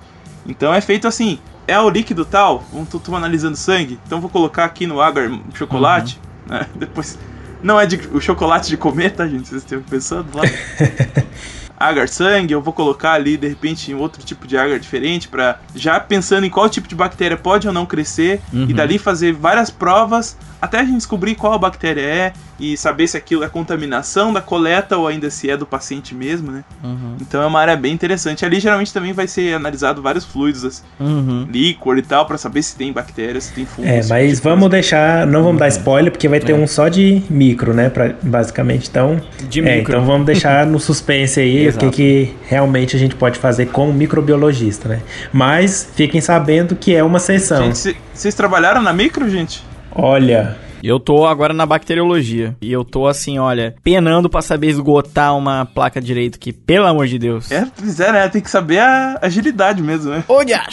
Então 0.45 0.73
é 0.73 0.81
feito 0.81 1.07
assim, 1.07 1.39
é 1.67 1.79
o 1.79 1.89
líquido 1.89 2.25
tal, 2.25 2.63
estou 2.81 3.15
analisando 3.15 3.55
sangue, 3.55 3.99
então 4.05 4.19
vou 4.19 4.29
colocar 4.29 4.65
aqui 4.65 4.87
no 4.87 4.99
agar 4.99 5.29
chocolate, 5.53 6.15
uhum. 6.15 6.28
Né? 6.49 6.65
Depois 6.75 7.17
não 7.61 7.79
é 7.79 7.85
de, 7.85 7.99
o 8.11 8.19
chocolate 8.19 8.69
de 8.69 8.77
comer, 8.77 9.11
tá, 9.11 9.27
gente? 9.27 9.47
Vocês 9.47 9.63
estão 9.63 9.81
pensando 9.81 10.27
lá? 10.35 10.43
agar 11.79 12.09
sangue, 12.09 12.53
eu 12.53 12.61
vou 12.61 12.73
colocar 12.73 13.13
ali 13.13 13.37
de 13.37 13.47
repente 13.47 13.91
em 13.91 13.95
outro 13.95 14.23
tipo 14.23 14.45
de 14.45 14.57
agar 14.57 14.79
diferente 14.79 15.27
para 15.27 15.59
já 15.73 15.99
pensando 15.99 16.45
em 16.45 16.49
qual 16.49 16.69
tipo 16.69 16.87
de 16.87 16.95
bactéria 16.95 17.37
pode 17.37 17.67
ou 17.67 17.73
não 17.73 17.85
crescer 17.85 18.41
uhum. 18.51 18.65
e 18.67 18.73
dali 18.73 18.97
fazer 18.97 19.31
várias 19.33 19.69
provas 19.69 20.37
até 20.61 20.79
a 20.79 20.83
gente 20.83 20.97
descobrir 20.97 21.35
qual 21.35 21.53
a 21.53 21.57
bactéria 21.57 22.01
é 22.01 22.33
e 22.59 22.75
saber 22.75 23.07
se 23.07 23.15
aquilo 23.15 23.43
é 23.43 23.47
contaminação 23.47 24.33
da 24.33 24.41
coleta 24.41 24.97
ou 24.97 25.07
ainda 25.07 25.29
se 25.29 25.49
é 25.49 25.55
do 25.55 25.65
paciente 25.65 26.13
mesmo, 26.13 26.51
né? 26.51 26.65
Uhum. 26.83 27.15
Então 27.21 27.41
é 27.41 27.45
uma 27.45 27.61
área 27.61 27.77
bem 27.77 27.93
interessante. 27.93 28.43
Ali 28.43 28.59
geralmente 28.59 28.91
também 28.91 29.13
vai 29.13 29.27
ser 29.27 29.53
analisado 29.53 30.01
vários 30.01 30.25
fluidos, 30.25 30.65
assim, 30.65 30.83
uhum. 30.99 31.47
líquor 31.49 31.97
e 31.97 32.01
tal, 32.01 32.25
para 32.25 32.37
saber 32.37 32.61
se 32.61 32.75
tem 32.75 32.91
bactérias, 32.91 33.45
se 33.45 33.53
tem 33.53 33.65
fungos. 33.65 33.89
É, 33.89 34.03
mas 34.09 34.35
tipo 34.35 34.49
vamos 34.49 34.69
deixar, 34.69 35.25
não 35.25 35.43
vamos 35.43 35.59
dar 35.59 35.69
spoiler, 35.69 36.11
porque 36.11 36.27
vai 36.27 36.41
ter 36.41 36.51
é. 36.51 36.55
um 36.55 36.67
só 36.67 36.89
de 36.89 37.23
micro, 37.29 37.73
né? 37.73 37.89
Pra, 37.89 38.13
basicamente, 38.21 38.89
então. 38.89 39.21
De 39.47 39.61
é, 39.61 39.77
micro. 39.77 39.93
Então 39.93 40.05
vamos 40.05 40.25
deixar 40.25 40.65
no 40.65 40.79
suspense 40.79 41.39
aí 41.39 41.67
o 41.75 41.79
que, 41.79 41.89
que 41.89 42.33
realmente 42.45 42.95
a 42.95 42.99
gente 42.99 43.15
pode 43.15 43.39
fazer 43.39 43.67
como 43.67 43.93
microbiologista, 43.93 44.89
né? 44.89 45.01
Mas 45.31 45.89
fiquem 45.95 46.21
sabendo 46.21 46.75
que 46.75 46.95
é 46.95 47.03
uma 47.03 47.19
sessão. 47.19 47.71
Gente, 47.71 47.97
vocês 48.13 48.35
trabalharam 48.35 48.81
na 48.81 48.93
micro, 48.93 49.29
gente? 49.29 49.63
Olha. 49.91 50.57
Eu 50.81 50.99
tô 50.99 51.27
agora 51.27 51.53
na 51.53 51.65
bacteriologia. 51.65 52.55
E 52.61 52.71
eu 52.71 52.85
tô 52.85 53.05
assim, 53.05 53.37
olha, 53.37 53.75
penando 53.83 54.29
para 54.29 54.41
saber 54.41 54.67
esgotar 54.67 55.35
uma 55.35 55.65
placa 55.65 55.99
direito 55.99 56.39
que, 56.39 56.53
pelo 56.53 56.87
amor 56.87 57.05
de 57.05 57.19
Deus. 57.19 57.51
É, 57.51 57.67
é, 57.99 58.11
né? 58.11 58.29
Tem 58.29 58.41
que 58.41 58.49
saber 58.49 58.79
a 58.79 59.19
agilidade 59.21 59.81
mesmo, 59.81 60.11
né? 60.11 60.23
Olha! 60.27 60.65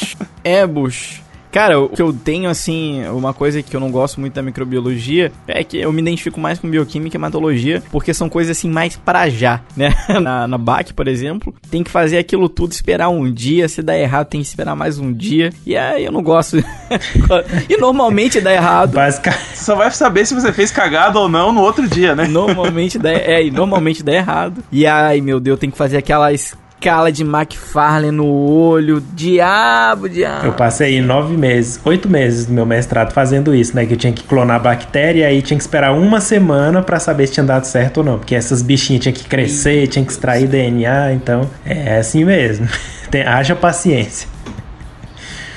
é, 0.45 0.65
bucho. 0.67 1.26
Cara, 1.57 1.81
o 1.81 1.89
que 1.89 2.03
eu 2.03 2.13
tenho, 2.13 2.51
assim, 2.51 3.03
uma 3.09 3.33
coisa 3.33 3.63
que 3.63 3.75
eu 3.75 3.81
não 3.81 3.91
gosto 3.91 4.21
muito 4.21 4.35
da 4.35 4.43
microbiologia 4.43 5.33
é 5.49 5.65
que 5.65 5.79
eu 5.79 5.91
me 5.91 6.03
identifico 6.03 6.39
mais 6.39 6.59
com 6.59 6.69
bioquímica 6.69 7.17
e 7.17 7.19
hematologia, 7.19 7.83
porque 7.91 8.13
são 8.13 8.29
coisas, 8.29 8.59
assim, 8.59 8.69
mais 8.69 8.95
para 8.95 9.31
já, 9.31 9.63
né? 9.75 9.95
Na, 10.21 10.47
na 10.47 10.59
BAC, 10.59 10.93
por 10.93 11.09
exemplo, 11.09 11.55
tem 11.71 11.83
que 11.83 11.91
fazer 11.91 12.19
aquilo 12.19 12.47
tudo, 12.47 12.73
esperar 12.73 13.09
um 13.09 13.33
dia, 13.33 13.71
se 13.71 13.81
dá 13.81 13.97
errado, 13.97 14.27
tem 14.27 14.43
que 14.43 14.47
esperar 14.47 14.77
mais 14.77 14.99
um 14.99 15.11
dia, 15.11 15.51
e 15.65 15.75
aí 15.75 16.05
eu 16.05 16.13
não 16.13 16.23
gosto. 16.23 16.59
e 17.71 17.77
normalmente 17.79 18.39
dá 18.39 18.53
errado. 18.53 18.93
Basicamente. 18.93 19.57
Só 19.57 19.75
vai 19.75 19.91
saber 19.93 20.27
se 20.27 20.35
você 20.35 20.53
fez 20.53 20.71
cagada 20.71 21.19
ou 21.19 21.27
não 21.27 21.53
no 21.53 21.63
outro 21.63 21.89
dia, 21.89 22.15
né? 22.15 22.27
Normalmente 22.29 22.99
dá, 22.99 23.13
é, 23.13 23.43
e 23.43 23.51
normalmente 23.51 24.03
dá 24.03 24.13
errado. 24.13 24.63
E 24.71 24.87
ai, 24.87 25.23
meu 25.23 25.41
Deus, 25.41 25.59
tem 25.59 25.71
que 25.71 25.79
fazer 25.79 25.97
aquelas 25.97 26.55
escala 26.79 27.11
de 27.11 27.23
McFarlane 27.23 28.11
no 28.11 28.27
olho. 28.27 29.03
Diabo, 29.15 30.09
diabo. 30.09 30.47
Eu 30.47 30.53
passei 30.53 31.01
nove 31.01 31.37
meses, 31.37 31.81
oito 31.85 32.09
meses 32.09 32.47
do 32.47 32.53
meu 32.53 32.67
mestrado 32.67 33.13
fazendo 33.13 33.55
isso, 33.55 33.75
né? 33.75 33.87
Que 33.87 33.95
eu 33.95 33.97
tinha 33.97 34.13
que 34.13 34.23
clonar 34.23 34.57
a 34.57 34.61
bactéria 34.61 35.23
e 35.23 35.25
aí 35.25 35.43
tinha 35.43 35.57
que 35.57 35.63
esperar 35.63 35.93
uma 35.93 36.21
semana 36.21 36.83
para 36.83 37.01
saber 37.01 37.27
se 37.27 37.35
tinha 37.35 37.45
dado 37.45 37.65
certo 37.65 37.99
ou 37.99 38.05
não. 38.05 38.19
Porque 38.19 38.35
essas 38.35 38.63
bichinhas 38.63 39.03
tinham 39.03 39.15
que 39.15 39.25
crescer, 39.25 39.89
tinha 39.89 40.05
que 40.05 40.13
extrair 40.13 40.47
DNA, 40.47 41.15
então 41.15 41.51
é 41.65 41.99
assim 41.99 42.25
mesmo. 42.25 42.69
Tem, 43.11 43.23
haja 43.23 43.57
paciência. 43.57 44.29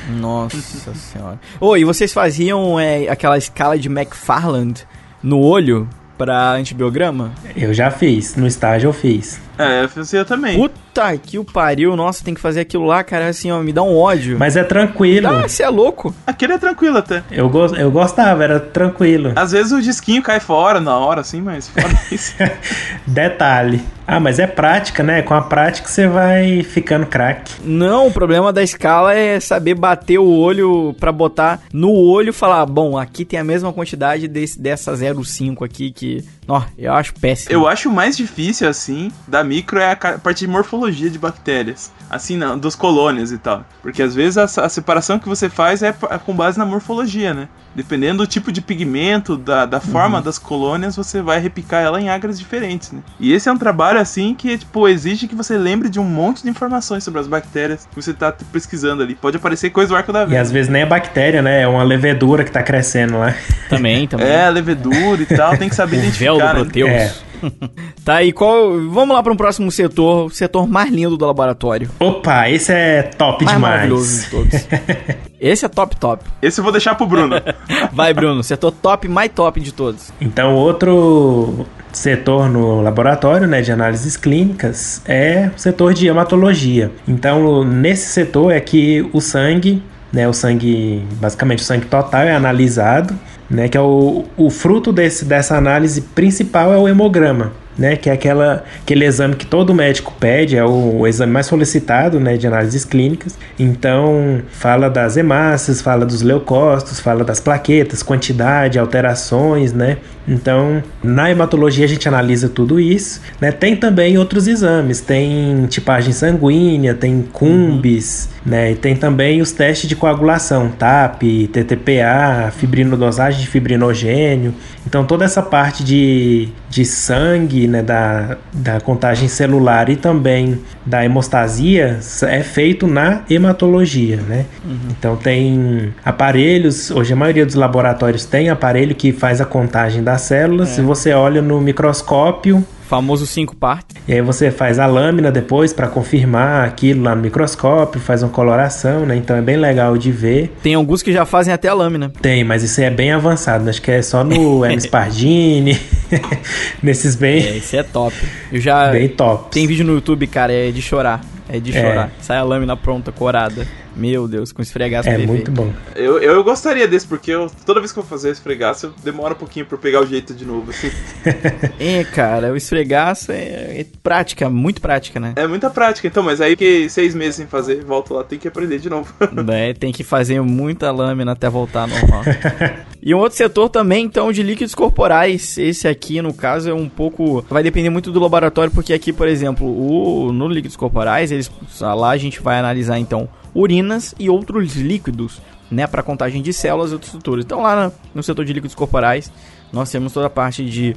Nossa 0.10 0.58
senhora. 0.96 1.40
Oi, 1.60 1.70
oh, 1.70 1.78
e 1.78 1.84
vocês 1.84 2.12
faziam 2.12 2.80
é, 2.80 3.08
aquela 3.10 3.38
escala 3.38 3.78
de 3.78 3.88
McFarland 3.88 4.84
no 5.22 5.40
olho 5.40 5.88
para 6.18 6.54
antibiograma? 6.54 7.32
Eu 7.56 7.74
já 7.74 7.92
fiz, 7.92 8.36
no 8.36 8.48
estágio 8.48 8.88
eu 8.88 8.94
fiz. 8.94 9.49
É, 9.60 9.84
eu 9.84 9.90
fazia 9.90 10.24
também. 10.24 10.58
Puta 10.58 11.18
que 11.18 11.38
o 11.38 11.44
pariu, 11.44 11.94
nossa, 11.96 12.24
tem 12.24 12.34
que 12.34 12.40
fazer 12.40 12.62
aquilo 12.62 12.86
lá, 12.86 13.04
cara, 13.04 13.28
assim, 13.28 13.52
ó, 13.52 13.60
me 13.60 13.74
dá 13.74 13.84
um 13.84 13.98
ódio. 13.98 14.38
Mas 14.40 14.56
é 14.56 14.64
tranquilo. 14.64 15.28
Ah, 15.28 15.48
você 15.48 15.64
é 15.64 15.70
louco. 15.70 16.16
Aquele 16.26 16.54
é 16.54 16.58
tranquilo 16.58 16.98
até. 16.98 17.22
Eu, 17.30 17.50
go 17.50 17.66
eu 17.76 17.92
gostava, 17.92 18.42
era 18.42 18.60
tranquilo. 18.60 19.34
Às 19.36 19.52
vezes 19.52 19.74
o 19.74 19.82
disquinho 19.82 20.24
cai 20.24 20.40
fora 20.40 20.80
na 20.80 20.98
hora, 20.98 21.22
assim, 21.22 21.42
mas 21.42 21.68
fora 21.68 21.90
isso. 22.10 22.34
Detalhe. 23.06 23.82
Ah, 24.12 24.20
mas 24.20 24.40
é 24.40 24.48
prática, 24.48 25.04
né? 25.04 25.22
Com 25.22 25.36
a 25.36 25.42
prática 25.42 25.88
você 25.88 26.08
vai 26.08 26.64
ficando 26.64 27.06
craque. 27.06 27.54
Não, 27.64 28.08
o 28.08 28.12
problema 28.12 28.52
da 28.52 28.64
escala 28.64 29.14
é 29.14 29.40
saber 29.40 29.76
bater 29.76 30.18
o 30.18 30.28
olho 30.28 30.96
para 31.00 31.12
botar 31.12 31.62
no 31.72 31.92
olho 31.92 32.30
e 32.30 32.34
falar, 32.34 32.66
bom, 32.66 32.98
aqui 32.98 33.24
tem 33.24 33.40
a 33.40 33.44
mesma 33.44 33.72
quantidade 33.72 34.28
desse, 34.28 34.60
dessa 34.60 34.94
0,5 34.94 35.64
aqui 35.64 35.92
que... 35.92 36.26
Ó, 36.50 36.64
eu 36.78 36.92
acho 36.92 37.14
péssimo. 37.14 37.54
Eu 37.54 37.68
acho 37.68 37.92
mais 37.92 38.18
difícil, 38.18 38.68
assim, 38.68 39.12
da 39.28 39.44
micro 39.44 39.80
é 39.80 39.92
a 39.92 39.96
parte 39.96 40.40
de 40.40 40.48
morfologia 40.48 41.10
de 41.10 41.20
bactérias. 41.20 41.92
Assim, 42.10 42.36
não, 42.36 42.58
dos 42.58 42.76
colônias 42.76 43.32
e 43.32 43.38
tal. 43.38 43.64
Porque 43.84 44.02
às 44.02 44.16
vezes 44.16 44.38
a, 44.38 44.66
a 44.66 44.70
separação 44.70 45.20
que 45.20 45.30
você 45.30 45.48
faz 45.48 45.84
é, 45.84 45.90
é 46.10 46.18
com 46.18 46.36
base 46.36 46.58
na 46.58 46.66
morfologia, 46.66 47.36
né? 47.36 47.48
Dependendo 47.76 48.24
do 48.24 48.28
tipo 48.28 48.52
de 48.52 48.62
pigmento, 48.62 49.38
da, 49.38 49.66
da 49.66 49.80
forma 49.80 50.18
uhum. 50.18 50.24
das 50.24 50.38
colônias, 50.38 50.96
você 50.96 51.22
vai 51.22 51.40
repicar 51.40 51.84
ela 51.84 52.02
em 52.02 52.10
agras 52.10 52.40
diferentes, 52.40 52.92
né? 52.92 53.00
E 53.20 53.32
esse 53.32 53.48
é 53.48 53.52
um 53.52 53.58
trabalho, 53.58 54.00
assim, 54.00 54.34
que, 54.34 54.58
tipo, 54.58 54.88
exige 54.88 55.28
que 55.28 55.36
você 55.36 55.58
lembre 55.58 55.90
de 55.90 56.00
um 56.00 56.04
monte 56.04 56.44
de 56.44 56.50
informações 56.50 57.04
sobre 57.04 57.20
as 57.20 57.28
bactérias 57.28 57.88
que 57.90 57.96
você 57.96 58.14
tá 58.14 58.34
pesquisando 58.52 59.04
ali. 59.04 59.16
Pode 59.16 59.38
aparecer 59.38 59.70
coisa 59.70 59.90
do 59.90 59.96
arco 59.96 60.12
da 60.12 60.26
vida. 60.26 60.36
E 60.36 60.38
às 60.38 60.52
vezes 60.52 60.70
nem 60.70 60.82
é 60.82 60.86
bactéria, 60.86 61.42
né? 61.42 61.62
É 61.62 61.68
uma 61.68 61.84
levedura 61.84 62.44
que 62.44 62.52
tá 62.52 62.64
crescendo 62.64 63.18
lá. 63.18 63.36
Também, 63.70 64.08
também. 64.08 64.28
É, 64.28 64.50
levedura 64.50 65.22
e 65.22 65.26
tal, 65.26 65.58
tem 65.58 65.70
que 65.70 65.76
saber 65.76 65.98
identificar. 66.00 66.26
Véu 66.26 66.38
do 66.38 66.56
Proteus. 66.56 66.90
Né? 66.90 66.96
É. 66.98 67.29
tá 68.04 68.16
aí, 68.16 68.32
qual. 68.32 68.72
Vamos 68.90 69.16
lá 69.16 69.24
para 69.24 69.34
um 69.34 69.38
próximo 69.38 69.72
setor, 69.72 70.26
o 70.26 70.30
setor 70.30 70.68
mais 70.68 70.92
lindo 70.92 71.18
do 71.18 71.26
laboratório. 71.26 71.90
Opa, 72.00 72.50
esse 72.50 72.72
é 72.72 73.04
top 73.04 73.46
mais 73.46 73.58
demais. 73.58 73.74
Maravilhoso 73.74 74.22
de 74.22 74.30
todos. 74.30 74.68
esse 75.40 75.66
é 75.66 75.68
top 75.68 75.96
top. 75.96 76.24
Esse 76.42 76.60
eu 76.60 76.64
vou 76.64 76.72
deixar 76.72 76.96
pro 76.96 77.06
Bruno. 77.06 77.36
Vai, 77.92 78.14
Bruno, 78.14 78.44
setor 78.44 78.72
top 78.72 79.08
mais 79.08 79.32
top 79.34 79.60
de 79.60 79.74
todos. 79.74 80.12
Então, 80.20 80.56
outro 80.56 81.66
setor 81.92 82.50
no 82.50 82.82
laboratório 82.82 83.48
né, 83.48 83.62
de 83.62 83.72
análises 83.72 84.16
clínicas 84.16 85.02
é 85.06 85.50
o 85.56 85.60
setor 85.60 85.94
de 85.94 86.08
hematologia. 86.08 86.92
Então, 87.08 87.64
nesse 87.64 88.08
setor 88.10 88.52
é 88.52 88.60
que 88.60 89.08
o 89.12 89.20
sangue, 89.20 89.84
né, 90.12 90.28
o 90.28 90.34
sangue, 90.34 91.04
basicamente 91.20 91.60
o 91.60 91.66
sangue 91.66 91.86
total 91.86 92.22
é 92.22 92.36
analisado 92.36 93.18
né, 93.50 93.68
que 93.68 93.78
é 93.78 93.82
o, 93.82 94.26
o 94.38 94.50
fruto 94.50 94.92
desse, 94.92 95.26
dessa 95.26 95.58
análise 95.58 96.02
principal 96.02 96.72
é 96.74 96.78
o 96.78 96.88
hemograma, 96.88 97.52
né, 97.78 97.96
que 97.96 98.10
é 98.10 98.14
aquela, 98.14 98.64
aquele 98.82 99.06
exame 99.06 99.36
que 99.36 99.46
todo 99.46 99.74
médico 99.74 100.14
pede, 100.20 100.58
é 100.58 100.64
o, 100.64 101.00
o, 101.00 101.08
exame 101.08 101.32
mais 101.32 101.46
solicitado 101.46 102.20
né, 102.20 102.38
de 102.38 102.46
análises 102.46 102.86
clínicas. 102.86 103.38
Então, 103.58 104.42
fala 104.52 104.90
das 104.90 105.18
hemácias, 105.18 105.82
fala 105.82 106.06
dos 106.06 106.22
leucócitos, 106.22 107.00
fala 107.00 107.24
das 107.24 107.40
plaquetas, 107.40 108.04
quantidade, 108.04 108.78
alterações, 108.78 109.74
né? 109.74 109.98
Então, 110.30 110.84
na 111.04 111.32
hematologia 111.32 111.86
a 111.86 111.88
gente 111.88 112.08
analisa 112.08 112.48
tudo 112.48 112.80
isso. 112.80 113.22
Né? 113.42 113.52
Tem 113.52 113.76
também 113.76 114.18
outros 114.18 114.48
exames, 114.48 115.02
tem 115.02 115.66
tipagem 115.68 116.14
sanguínea, 116.14 116.94
tem 116.94 117.22
cumbis, 117.22 118.30
uhum. 118.46 118.52
né? 118.52 118.72
E 118.72 118.76
tem 118.76 118.96
também 118.96 119.42
os 119.42 119.52
testes 119.52 119.90
de 119.90 119.96
coagulação, 119.96 120.70
TAP, 120.70 121.24
TTPA, 121.52 122.52
fibrinodosagem 122.56 123.42
de 123.42 123.48
fibrinogênio. 123.48 124.54
Então, 124.86 125.06
toda 125.06 125.26
essa 125.26 125.42
parte 125.42 125.84
de, 125.84 126.50
de 126.70 126.86
sangue, 126.86 127.68
né, 127.68 127.82
da, 127.82 128.38
da 128.54 128.80
contagem 128.80 129.28
celular 129.28 129.90
e 129.90 129.96
também 129.96 130.60
da 130.86 131.04
hemostasia 131.06 132.00
é 132.24 132.42
feito 132.42 132.88
na 132.88 133.22
hematologia, 133.30 134.18
né? 134.18 134.46
Uhum. 134.66 134.78
Então, 134.98 135.16
tem 135.16 135.94
aparelhos, 136.04 136.90
hoje 136.92 137.14
a 137.14 137.16
maioria 137.16 137.46
dos 137.46 137.56
laboratórios 137.56 138.26
tem 138.26 138.50
aparelho 138.50 138.96
que 138.96 139.12
faz 139.12 139.40
a 139.40 139.46
contagem 139.46 140.04
das 140.20 140.22
células. 140.22 140.70
É. 140.70 140.74
Se 140.74 140.82
você 140.82 141.14
olha 141.14 141.42
no 141.42 141.62
microscópio, 141.62 142.64
famoso 142.88 143.26
cinco 143.26 143.56
partes. 143.56 143.96
E 144.08 144.14
aí 144.14 144.22
você 144.22 144.52
faz 144.52 144.80
a 144.80 144.86
lâmina 144.86 145.32
depois 145.32 145.72
para 145.72 145.88
confirmar 145.88 146.68
aquilo 146.68 147.04
lá 147.04 147.16
no 147.16 147.22
microscópio, 147.22 148.02
faz 148.02 148.24
uma 148.24 148.30
coloração, 148.30 149.06
né? 149.06 149.16
Então 149.16 149.36
é 149.36 149.42
bem 149.42 149.58
legal 149.58 149.98
de 149.98 150.12
ver. 150.12 150.54
Tem 150.62 150.74
alguns 150.74 151.02
que 151.02 151.14
já 151.14 151.26
fazem 151.26 151.54
até 151.54 151.70
a 151.70 151.74
lâmina. 151.74 152.12
Tem, 152.22 152.44
mas 152.44 152.64
isso 152.64 152.82
é 152.82 152.90
bem 152.90 153.12
avançado. 153.12 153.70
Acho 153.70 153.82
que 153.82 153.92
é 153.92 154.02
só 154.02 154.24
no 154.24 154.66
M. 154.66 154.78
Spardini, 154.78 155.80
nesses 156.84 157.16
bem. 157.16 157.44
É, 157.44 157.58
esse 157.58 157.78
é 157.78 157.84
top. 157.84 158.16
Eu 158.52 158.60
já. 158.60 158.92
Bem 158.92 159.08
top. 159.08 159.52
Tem 159.52 159.66
vídeo 159.66 159.86
no 159.86 159.94
YouTube, 159.94 160.28
cara, 160.28 160.52
é 160.52 160.72
de 160.72 160.82
chorar. 160.82 161.22
É 161.48 161.60
de 161.60 161.72
chorar. 161.72 162.08
É. 162.08 162.22
Sai 162.22 162.38
a 162.38 162.44
lâmina 162.44 162.76
pronta, 162.78 163.12
corada. 163.12 163.66
Meu 164.00 164.30
Deus, 164.30 164.54
com 164.54 164.62
esfregaço 164.62 165.10
É 165.10 165.18
muito 165.18 165.52
bom. 165.52 165.74
Eu, 165.94 166.20
eu 166.20 166.42
gostaria 166.42 166.88
desse, 166.88 167.06
porque 167.06 167.32
eu, 167.32 167.52
toda 167.66 167.82
vez 167.82 167.92
que 167.92 168.00
eu 168.00 168.04
fazer 168.04 168.32
esfregaço, 168.32 168.86
eu 168.86 168.94
demoro 169.04 169.36
um 169.36 169.38
pouquinho 169.38 169.66
pra 169.66 169.78
pegar 169.78 170.02
o 170.02 170.06
jeito 170.06 170.34
de 170.34 170.46
novo, 170.46 170.72
assim. 170.72 170.90
é, 171.78 172.04
cara, 172.06 172.54
o 172.54 172.56
esfregaço 172.56 173.34
é, 173.34 173.82
é, 173.82 173.86
prática, 174.02 174.50
muito 174.50 174.80
prática, 174.80 175.20
né? 175.20 175.34
É 175.36 175.46
muita 175.46 175.70
prática, 175.70 176.08
então, 176.08 176.24
mas 176.24 176.40
aí 176.40 176.56
que 176.56 176.90
seis 176.90 177.14
meses 177.14 177.36
sem 177.36 177.48
fazer, 177.48 177.84
volto 177.84 178.14
lá, 178.14 178.24
tem 178.24 178.40
que 178.40 178.48
aprender 178.48 178.80
de 178.80 178.90
novo. 178.90 179.14
é, 179.52 179.74
tem 179.74 179.92
que 179.92 180.04
fazer 180.04 180.42
muita 180.42 180.92
lâmina 180.92 181.34
até 181.34 181.50
voltar 181.50 181.86
normal. 181.86 182.24
e 183.04 183.14
um 183.14 183.18
outro 183.18 183.38
setor 183.38 183.68
também, 183.68 184.06
então, 184.06 184.32
de 184.32 184.42
líquidos 184.42 184.74
corporais. 184.74 185.58
Esse 185.58 185.90
aqui, 185.90 186.22
no 186.22 186.34
caso, 186.34 186.70
é 186.70 186.74
um 186.74 186.88
pouco. 186.88 187.46
Vai 187.50 187.64
depender 187.64 187.90
muito 187.90 188.12
do 188.12 188.20
laboratório, 188.20 188.72
porque 188.72 188.94
aqui, 188.94 189.12
por 189.12 189.28
exemplo, 189.28 189.68
o, 189.68 190.32
no 190.32 190.48
líquidos 190.48 190.78
corporais, 190.78 191.34
eles, 191.34 191.52
lá 191.82 192.12
a 192.12 192.18
gente 192.18 192.42
vai 192.42 192.58
analisar 192.58 192.98
então 192.98 193.28
urinas 193.54 194.14
e 194.20 194.30
outros 194.30 194.76
líquidos, 194.76 195.42
né, 195.70 195.86
para 195.86 196.02
contagem 196.02 196.42
de 196.42 196.52
células 196.52 196.92
e 196.92 196.94
outras 196.94 197.10
estruturas. 197.10 197.46
Então 197.46 197.62
lá 197.62 197.92
no 198.14 198.24
setor 198.24 198.46
de 198.46 198.54
líquidos 198.54 198.76
corporais, 198.76 199.32
nós 199.72 199.92
temos 199.92 200.14
toda 200.14 200.28
a 200.28 200.30
parte 200.30 200.66
de 200.66 200.96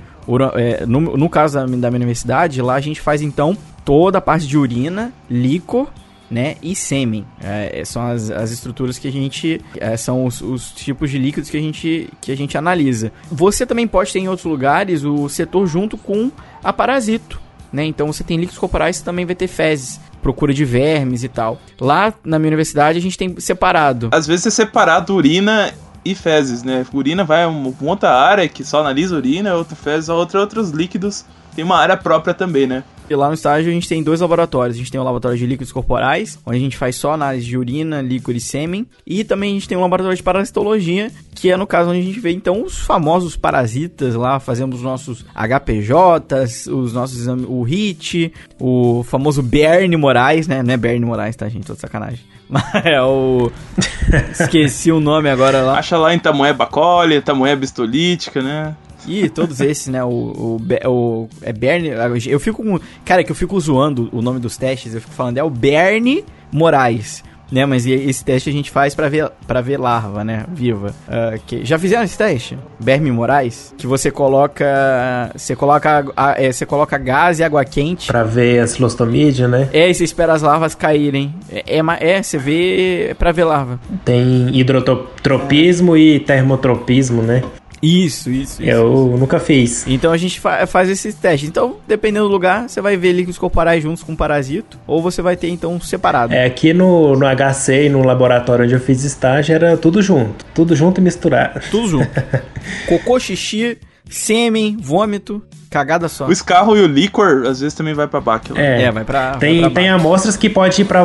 é, 0.54 0.86
no, 0.86 1.00
no, 1.00 1.28
caso 1.28 1.54
da, 1.54 1.66
da 1.66 1.90
minha 1.90 1.98
universidade, 1.98 2.62
lá 2.62 2.74
a 2.74 2.80
gente 2.80 3.00
faz 3.00 3.20
então 3.22 3.56
toda 3.84 4.18
a 4.18 4.20
parte 4.20 4.46
de 4.46 4.56
urina, 4.56 5.12
líquor 5.28 5.88
né, 6.32 6.56
e 6.62 6.74
sêmen. 6.74 7.26
É, 7.42 7.80
é, 7.80 7.84
são 7.84 8.06
as, 8.06 8.30
as 8.30 8.50
estruturas 8.50 8.98
que 8.98 9.06
a 9.06 9.12
gente. 9.12 9.60
É, 9.76 9.96
são 9.98 10.24
os, 10.24 10.40
os, 10.40 10.72
tipos 10.72 11.10
de 11.10 11.18
líquidos 11.18 11.50
que 11.50 11.58
a, 11.58 11.60
gente, 11.60 12.08
que 12.22 12.32
a 12.32 12.36
gente 12.36 12.56
analisa. 12.56 13.12
Você 13.30 13.66
também 13.66 13.86
pode 13.86 14.10
ter 14.10 14.20
em 14.20 14.28
outros 14.28 14.46
lugares 14.46 15.04
o 15.04 15.28
setor 15.28 15.66
junto 15.66 15.98
com 15.98 16.32
a 16.64 16.72
parasito. 16.72 17.38
Né? 17.70 17.84
Então 17.84 18.06
você 18.06 18.24
tem 18.24 18.38
líquidos 18.38 18.58
corporais 18.58 18.98
que 18.98 19.04
também 19.04 19.26
vai 19.26 19.34
ter 19.34 19.46
fezes 19.46 20.00
procura 20.22 20.54
de 20.54 20.64
vermes 20.64 21.24
e 21.24 21.28
tal. 21.28 21.60
Lá 21.80 22.14
na 22.24 22.38
minha 22.38 22.48
universidade 22.48 22.98
a 22.98 23.02
gente 23.02 23.18
tem 23.18 23.38
separado. 23.38 24.08
Às 24.12 24.26
vezes 24.26 24.46
é 24.46 24.50
separado 24.50 25.14
urina 25.14 25.72
e 26.04 26.14
fezes, 26.14 26.62
né? 26.62 26.86
Urina 26.92 27.24
vai 27.24 27.44
uma 27.46 27.72
outra 27.82 28.10
área 28.10 28.48
que 28.48 28.64
só 28.64 28.80
analisa 28.80 29.16
urina, 29.16 29.54
outra 29.54 29.76
fezes, 29.76 30.08
outra 30.08 30.40
outros 30.40 30.70
líquidos. 30.70 31.24
Tem 31.54 31.64
uma 31.64 31.76
área 31.76 31.96
própria 31.96 32.32
também, 32.32 32.66
né? 32.66 32.82
E 33.08 33.14
lá 33.14 33.28
no 33.28 33.34
estágio 33.34 33.70
a 33.70 33.74
gente 33.74 33.88
tem 33.88 34.02
dois 34.02 34.20
laboratórios. 34.20 34.76
A 34.76 34.78
gente 34.78 34.90
tem 34.90 35.00
o 35.00 35.04
laboratório 35.04 35.36
de 35.36 35.46
líquidos 35.46 35.72
corporais, 35.72 36.38
onde 36.46 36.56
a 36.56 36.60
gente 36.60 36.76
faz 36.76 36.96
só 36.96 37.12
análise 37.12 37.46
de 37.46 37.56
urina, 37.56 38.00
líquido 38.00 38.36
e 38.36 38.40
sêmen. 38.40 38.86
E 39.06 39.24
também 39.24 39.50
a 39.50 39.54
gente 39.54 39.68
tem 39.68 39.76
um 39.76 39.82
laboratório 39.82 40.16
de 40.16 40.22
parasitologia, 40.22 41.10
que 41.34 41.50
é 41.50 41.56
no 41.56 41.66
caso 41.66 41.90
onde 41.90 42.00
a 42.00 42.02
gente 42.02 42.20
vê 42.20 42.32
então 42.32 42.62
os 42.62 42.78
famosos 42.78 43.36
parasitas 43.36 44.14
lá, 44.14 44.40
fazemos 44.40 44.76
os 44.76 44.82
nossos 44.82 45.24
HPJs, 45.34 46.66
os 46.68 46.92
nossos 46.92 47.18
exames, 47.18 47.46
o 47.48 47.62
HIT, 47.62 48.32
o 48.58 49.02
famoso 49.02 49.42
Berne 49.42 49.96
Moraes, 49.96 50.46
né? 50.46 50.62
Não 50.62 50.74
é 50.74 50.76
Berne 50.76 51.04
Moraes, 51.04 51.36
tá, 51.36 51.48
gente? 51.48 51.66
Tô 51.66 51.74
de 51.74 51.80
sacanagem. 51.80 52.20
Mas 52.48 52.84
é 52.84 53.00
o. 53.00 53.50
Esqueci 54.30 54.92
o 54.92 55.00
nome 55.00 55.30
agora 55.30 55.62
lá. 55.62 55.78
Acha 55.78 55.96
lá 55.96 56.12
em 56.12 56.18
tamoeba 56.18 56.66
coli, 56.66 57.20
tamoeba 57.22 57.64
histolítica, 57.64 58.42
né? 58.42 58.76
E 59.06 59.28
todos 59.28 59.60
esses, 59.60 59.88
né? 59.88 60.02
O, 60.04 60.08
o, 60.08 60.60
o, 60.86 61.28
é 61.42 61.52
Bernie. 61.52 61.92
Eu 62.26 62.40
fico 62.40 62.62
com. 62.62 62.78
Cara, 63.04 63.24
que 63.24 63.30
eu 63.30 63.36
fico 63.36 63.58
zoando 63.60 64.08
o 64.12 64.22
nome 64.22 64.40
dos 64.40 64.56
testes, 64.56 64.94
eu 64.94 65.00
fico 65.00 65.12
falando, 65.12 65.38
é 65.38 65.42
o 65.42 65.50
Bernie 65.50 66.24
Moraes. 66.50 67.22
né? 67.52 67.66
Mas 67.66 67.86
esse 67.86 68.24
teste 68.24 68.48
a 68.48 68.52
gente 68.52 68.70
faz 68.70 68.94
para 68.94 69.08
ver 69.08 69.30
para 69.46 69.60
ver 69.60 69.78
larva, 69.78 70.24
né? 70.24 70.44
Viva. 70.48 70.94
Uh, 71.06 71.38
que, 71.46 71.64
já 71.64 71.78
fizeram 71.78 72.02
esse 72.02 72.16
teste? 72.16 72.58
Berme 72.80 73.12
Moraes? 73.12 73.74
Que 73.76 73.86
você 73.86 74.10
coloca. 74.10 75.30
Você 75.36 75.54
coloca, 75.54 76.04
é, 76.36 76.50
você 76.50 76.64
coloca 76.64 76.96
gás 76.96 77.38
e 77.38 77.44
água 77.44 77.64
quente. 77.64 78.06
Pra 78.06 78.24
ver 78.24 78.60
a 78.60 78.66
cilostomídia, 78.66 79.46
né? 79.46 79.68
É, 79.72 79.90
e 79.90 79.94
você 79.94 80.04
espera 80.04 80.32
as 80.32 80.42
larvas 80.42 80.74
caírem. 80.74 81.34
É, 81.50 81.78
é, 81.78 82.16
é 82.16 82.22
você 82.22 82.38
vê 82.38 83.14
pra 83.18 83.30
ver 83.30 83.44
larva. 83.44 83.78
Tem 84.04 84.48
hidrotropismo 84.56 85.96
e 85.96 86.20
termotropismo, 86.20 87.22
né? 87.22 87.42
Isso, 87.82 88.30
isso, 88.30 88.62
isso. 88.62 88.70
Eu 88.70 89.08
isso. 89.08 89.18
nunca 89.18 89.40
fiz. 89.40 89.84
Então 89.88 90.12
a 90.12 90.16
gente 90.16 90.38
fa 90.38 90.66
faz 90.66 90.88
esse 90.88 91.12
teste. 91.12 91.46
Então, 91.46 91.78
dependendo 91.88 92.26
do 92.26 92.32
lugar, 92.32 92.68
você 92.68 92.80
vai 92.80 92.96
ver 92.96 93.12
líquidos 93.12 93.38
corporais 93.38 93.82
juntos 93.82 94.04
com 94.04 94.14
parasito, 94.14 94.78
ou 94.86 95.02
você 95.02 95.20
vai 95.20 95.36
ter 95.36 95.48
então 95.48 95.80
separado. 95.80 96.32
É, 96.32 96.44
aqui 96.44 96.72
no, 96.72 97.16
no 97.16 97.26
HC 97.26 97.86
e 97.86 97.88
no 97.88 98.04
laboratório 98.04 98.64
onde 98.64 98.74
eu 98.74 98.80
fiz 98.80 99.02
estágio 99.02 99.54
era 99.54 99.76
tudo 99.76 100.00
junto. 100.00 100.44
Tudo 100.54 100.76
junto 100.76 101.00
e 101.00 101.04
misturado. 101.04 101.60
Tudo 101.70 101.88
junto. 101.88 102.08
Cocô, 102.86 103.18
xixi, 103.18 103.78
sêmen, 104.08 104.76
vômito, 104.80 105.42
cagada 105.72 106.08
só. 106.08 106.26
O 106.26 106.32
escarro 106.32 106.76
e 106.76 106.80
o 106.80 106.86
líquor, 106.86 107.46
às 107.46 107.60
vezes, 107.60 107.74
também 107.74 107.94
vai 107.94 108.06
pra 108.06 108.20
báquila. 108.20 108.60
É, 108.60 108.82
é 108.82 108.92
vai 108.92 109.04
pra. 109.04 109.32
Tem, 109.36 109.60
vai 109.60 109.70
pra 109.70 109.82
tem 109.82 109.90
amostras 109.90 110.36
que 110.36 110.48
pode 110.48 110.82
ir 110.82 110.84
pra 110.84 111.02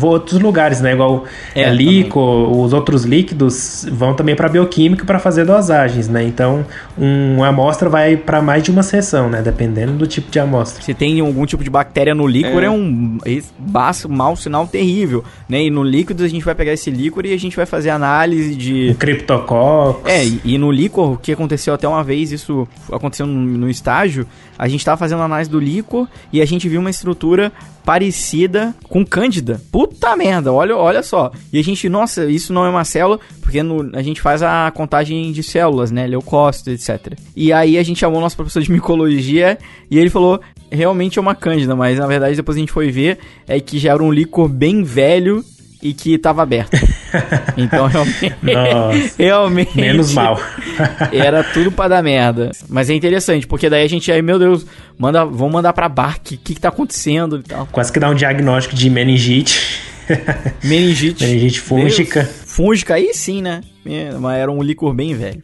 outros 0.00 0.40
lugares, 0.40 0.80
né? 0.80 0.92
Igual 0.92 1.24
é, 1.54 1.68
líquor, 1.70 2.50
os 2.56 2.72
outros 2.72 3.04
líquidos 3.04 3.86
vão 3.90 4.14
também 4.14 4.36
pra 4.36 4.48
bioquímica 4.48 5.04
para 5.04 5.18
fazer 5.18 5.44
dosagens, 5.44 6.08
né? 6.08 6.22
Então, 6.22 6.64
um, 6.96 7.36
uma 7.38 7.48
amostra 7.48 7.88
vai 7.88 8.16
para 8.16 8.40
mais 8.40 8.62
de 8.62 8.70
uma 8.70 8.82
sessão, 8.82 9.28
né? 9.28 9.42
Dependendo 9.42 9.92
do 9.92 10.06
tipo 10.06 10.30
de 10.30 10.38
amostra. 10.38 10.82
Se 10.82 10.94
tem 10.94 11.20
algum 11.20 11.44
tipo 11.44 11.64
de 11.64 11.70
bactéria 11.70 12.14
no 12.14 12.26
líquor, 12.26 12.62
é, 12.62 12.66
é 12.66 12.70
um 12.70 13.18
baixo, 13.58 14.08
mau 14.08 14.36
sinal 14.36 14.66
terrível, 14.66 15.24
né? 15.48 15.62
E 15.62 15.70
no 15.70 15.82
líquido 15.82 16.22
a 16.22 16.28
gente 16.28 16.44
vai 16.44 16.54
pegar 16.54 16.72
esse 16.72 16.90
líquor 16.90 17.26
e 17.26 17.32
a 17.32 17.38
gente 17.38 17.56
vai 17.56 17.66
fazer 17.66 17.90
análise 17.90 18.54
de. 18.54 18.90
O 18.90 18.94
criptococcus. 18.94 20.10
É, 20.10 20.24
e, 20.24 20.40
e 20.44 20.58
no 20.58 20.70
líquor, 20.70 21.12
o 21.12 21.16
que 21.16 21.32
aconteceu 21.32 21.74
até 21.74 21.88
uma 21.88 22.04
vez, 22.04 22.30
isso 22.30 22.68
aconteceu 22.92 23.26
no, 23.26 23.40
no 23.40 23.68
estágio, 23.68 24.03
a 24.58 24.68
gente 24.68 24.80
estava 24.80 24.96
fazendo 24.96 25.22
análise 25.22 25.50
do 25.50 25.58
líquor 25.58 26.08
e 26.32 26.40
a 26.40 26.44
gente 26.44 26.68
viu 26.68 26.80
uma 26.80 26.90
estrutura 26.90 27.52
parecida 27.84 28.74
com 28.84 29.04
Cândida. 29.04 29.60
Puta 29.70 30.16
merda, 30.16 30.52
olha, 30.52 30.76
olha 30.76 31.02
só. 31.02 31.30
E 31.52 31.58
a 31.58 31.62
gente, 31.62 31.88
nossa, 31.88 32.24
isso 32.26 32.52
não 32.52 32.64
é 32.64 32.68
uma 32.68 32.84
célula, 32.84 33.20
porque 33.40 33.62
no, 33.62 33.90
a 33.96 34.02
gente 34.02 34.20
faz 34.20 34.42
a 34.42 34.70
contagem 34.70 35.32
de 35.32 35.42
células, 35.42 35.90
né? 35.90 36.06
Leucócitos, 36.06 36.72
etc. 36.72 37.18
E 37.36 37.52
aí 37.52 37.76
a 37.78 37.82
gente 37.82 38.00
chamou 38.00 38.18
o 38.18 38.22
nosso 38.22 38.36
professor 38.36 38.62
de 38.62 38.72
micologia 38.72 39.58
e 39.90 39.98
ele 39.98 40.10
falou: 40.10 40.40
realmente 40.70 41.18
é 41.18 41.22
uma 41.22 41.34
Cândida, 41.34 41.76
mas 41.76 41.98
na 41.98 42.06
verdade 42.06 42.36
depois 42.36 42.56
a 42.56 42.60
gente 42.60 42.72
foi 42.72 42.90
ver 42.90 43.18
é 43.46 43.60
que 43.60 43.78
já 43.78 43.92
era 43.92 44.02
um 44.02 44.12
líquor 44.12 44.48
bem 44.48 44.82
velho 44.82 45.44
e 45.82 45.92
que 45.92 46.14
estava 46.14 46.42
aberto. 46.42 46.76
Então 47.56 47.86
realmente. 47.86 48.34
Realmente. 49.18 49.76
Menos 49.76 50.12
mal. 50.12 50.40
era 51.12 51.42
tudo 51.42 51.70
para 51.70 51.88
dar 51.88 52.02
merda. 52.02 52.50
Mas 52.68 52.90
é 52.90 52.94
interessante, 52.94 53.46
porque 53.46 53.70
daí 53.70 53.84
a 53.84 53.88
gente 53.88 54.10
aí, 54.10 54.22
meu 54.22 54.38
Deus, 54.38 54.66
manda, 54.98 55.24
vamos 55.24 55.52
mandar 55.52 55.72
pra 55.72 55.88
Bark, 55.88 56.20
o 56.20 56.38
que, 56.38 56.54
que 56.54 56.60
tá 56.60 56.68
acontecendo 56.68 57.38
e 57.38 57.42
tal. 57.42 57.66
Quase 57.70 57.92
que 57.92 58.00
dá 58.00 58.10
um 58.10 58.14
diagnóstico 58.14 58.74
de 58.74 58.90
meningite. 58.90 59.80
meningite. 60.62 61.24
meningite 61.24 61.60
fúngica. 61.60 62.22
Deus. 62.22 62.36
Fúngica, 62.46 62.94
aí 62.94 63.12
sim, 63.14 63.42
né? 63.42 63.60
É, 63.86 64.12
mas 64.12 64.38
era 64.38 64.50
um 64.50 64.62
licor 64.62 64.94
bem 64.94 65.14
velho. 65.14 65.42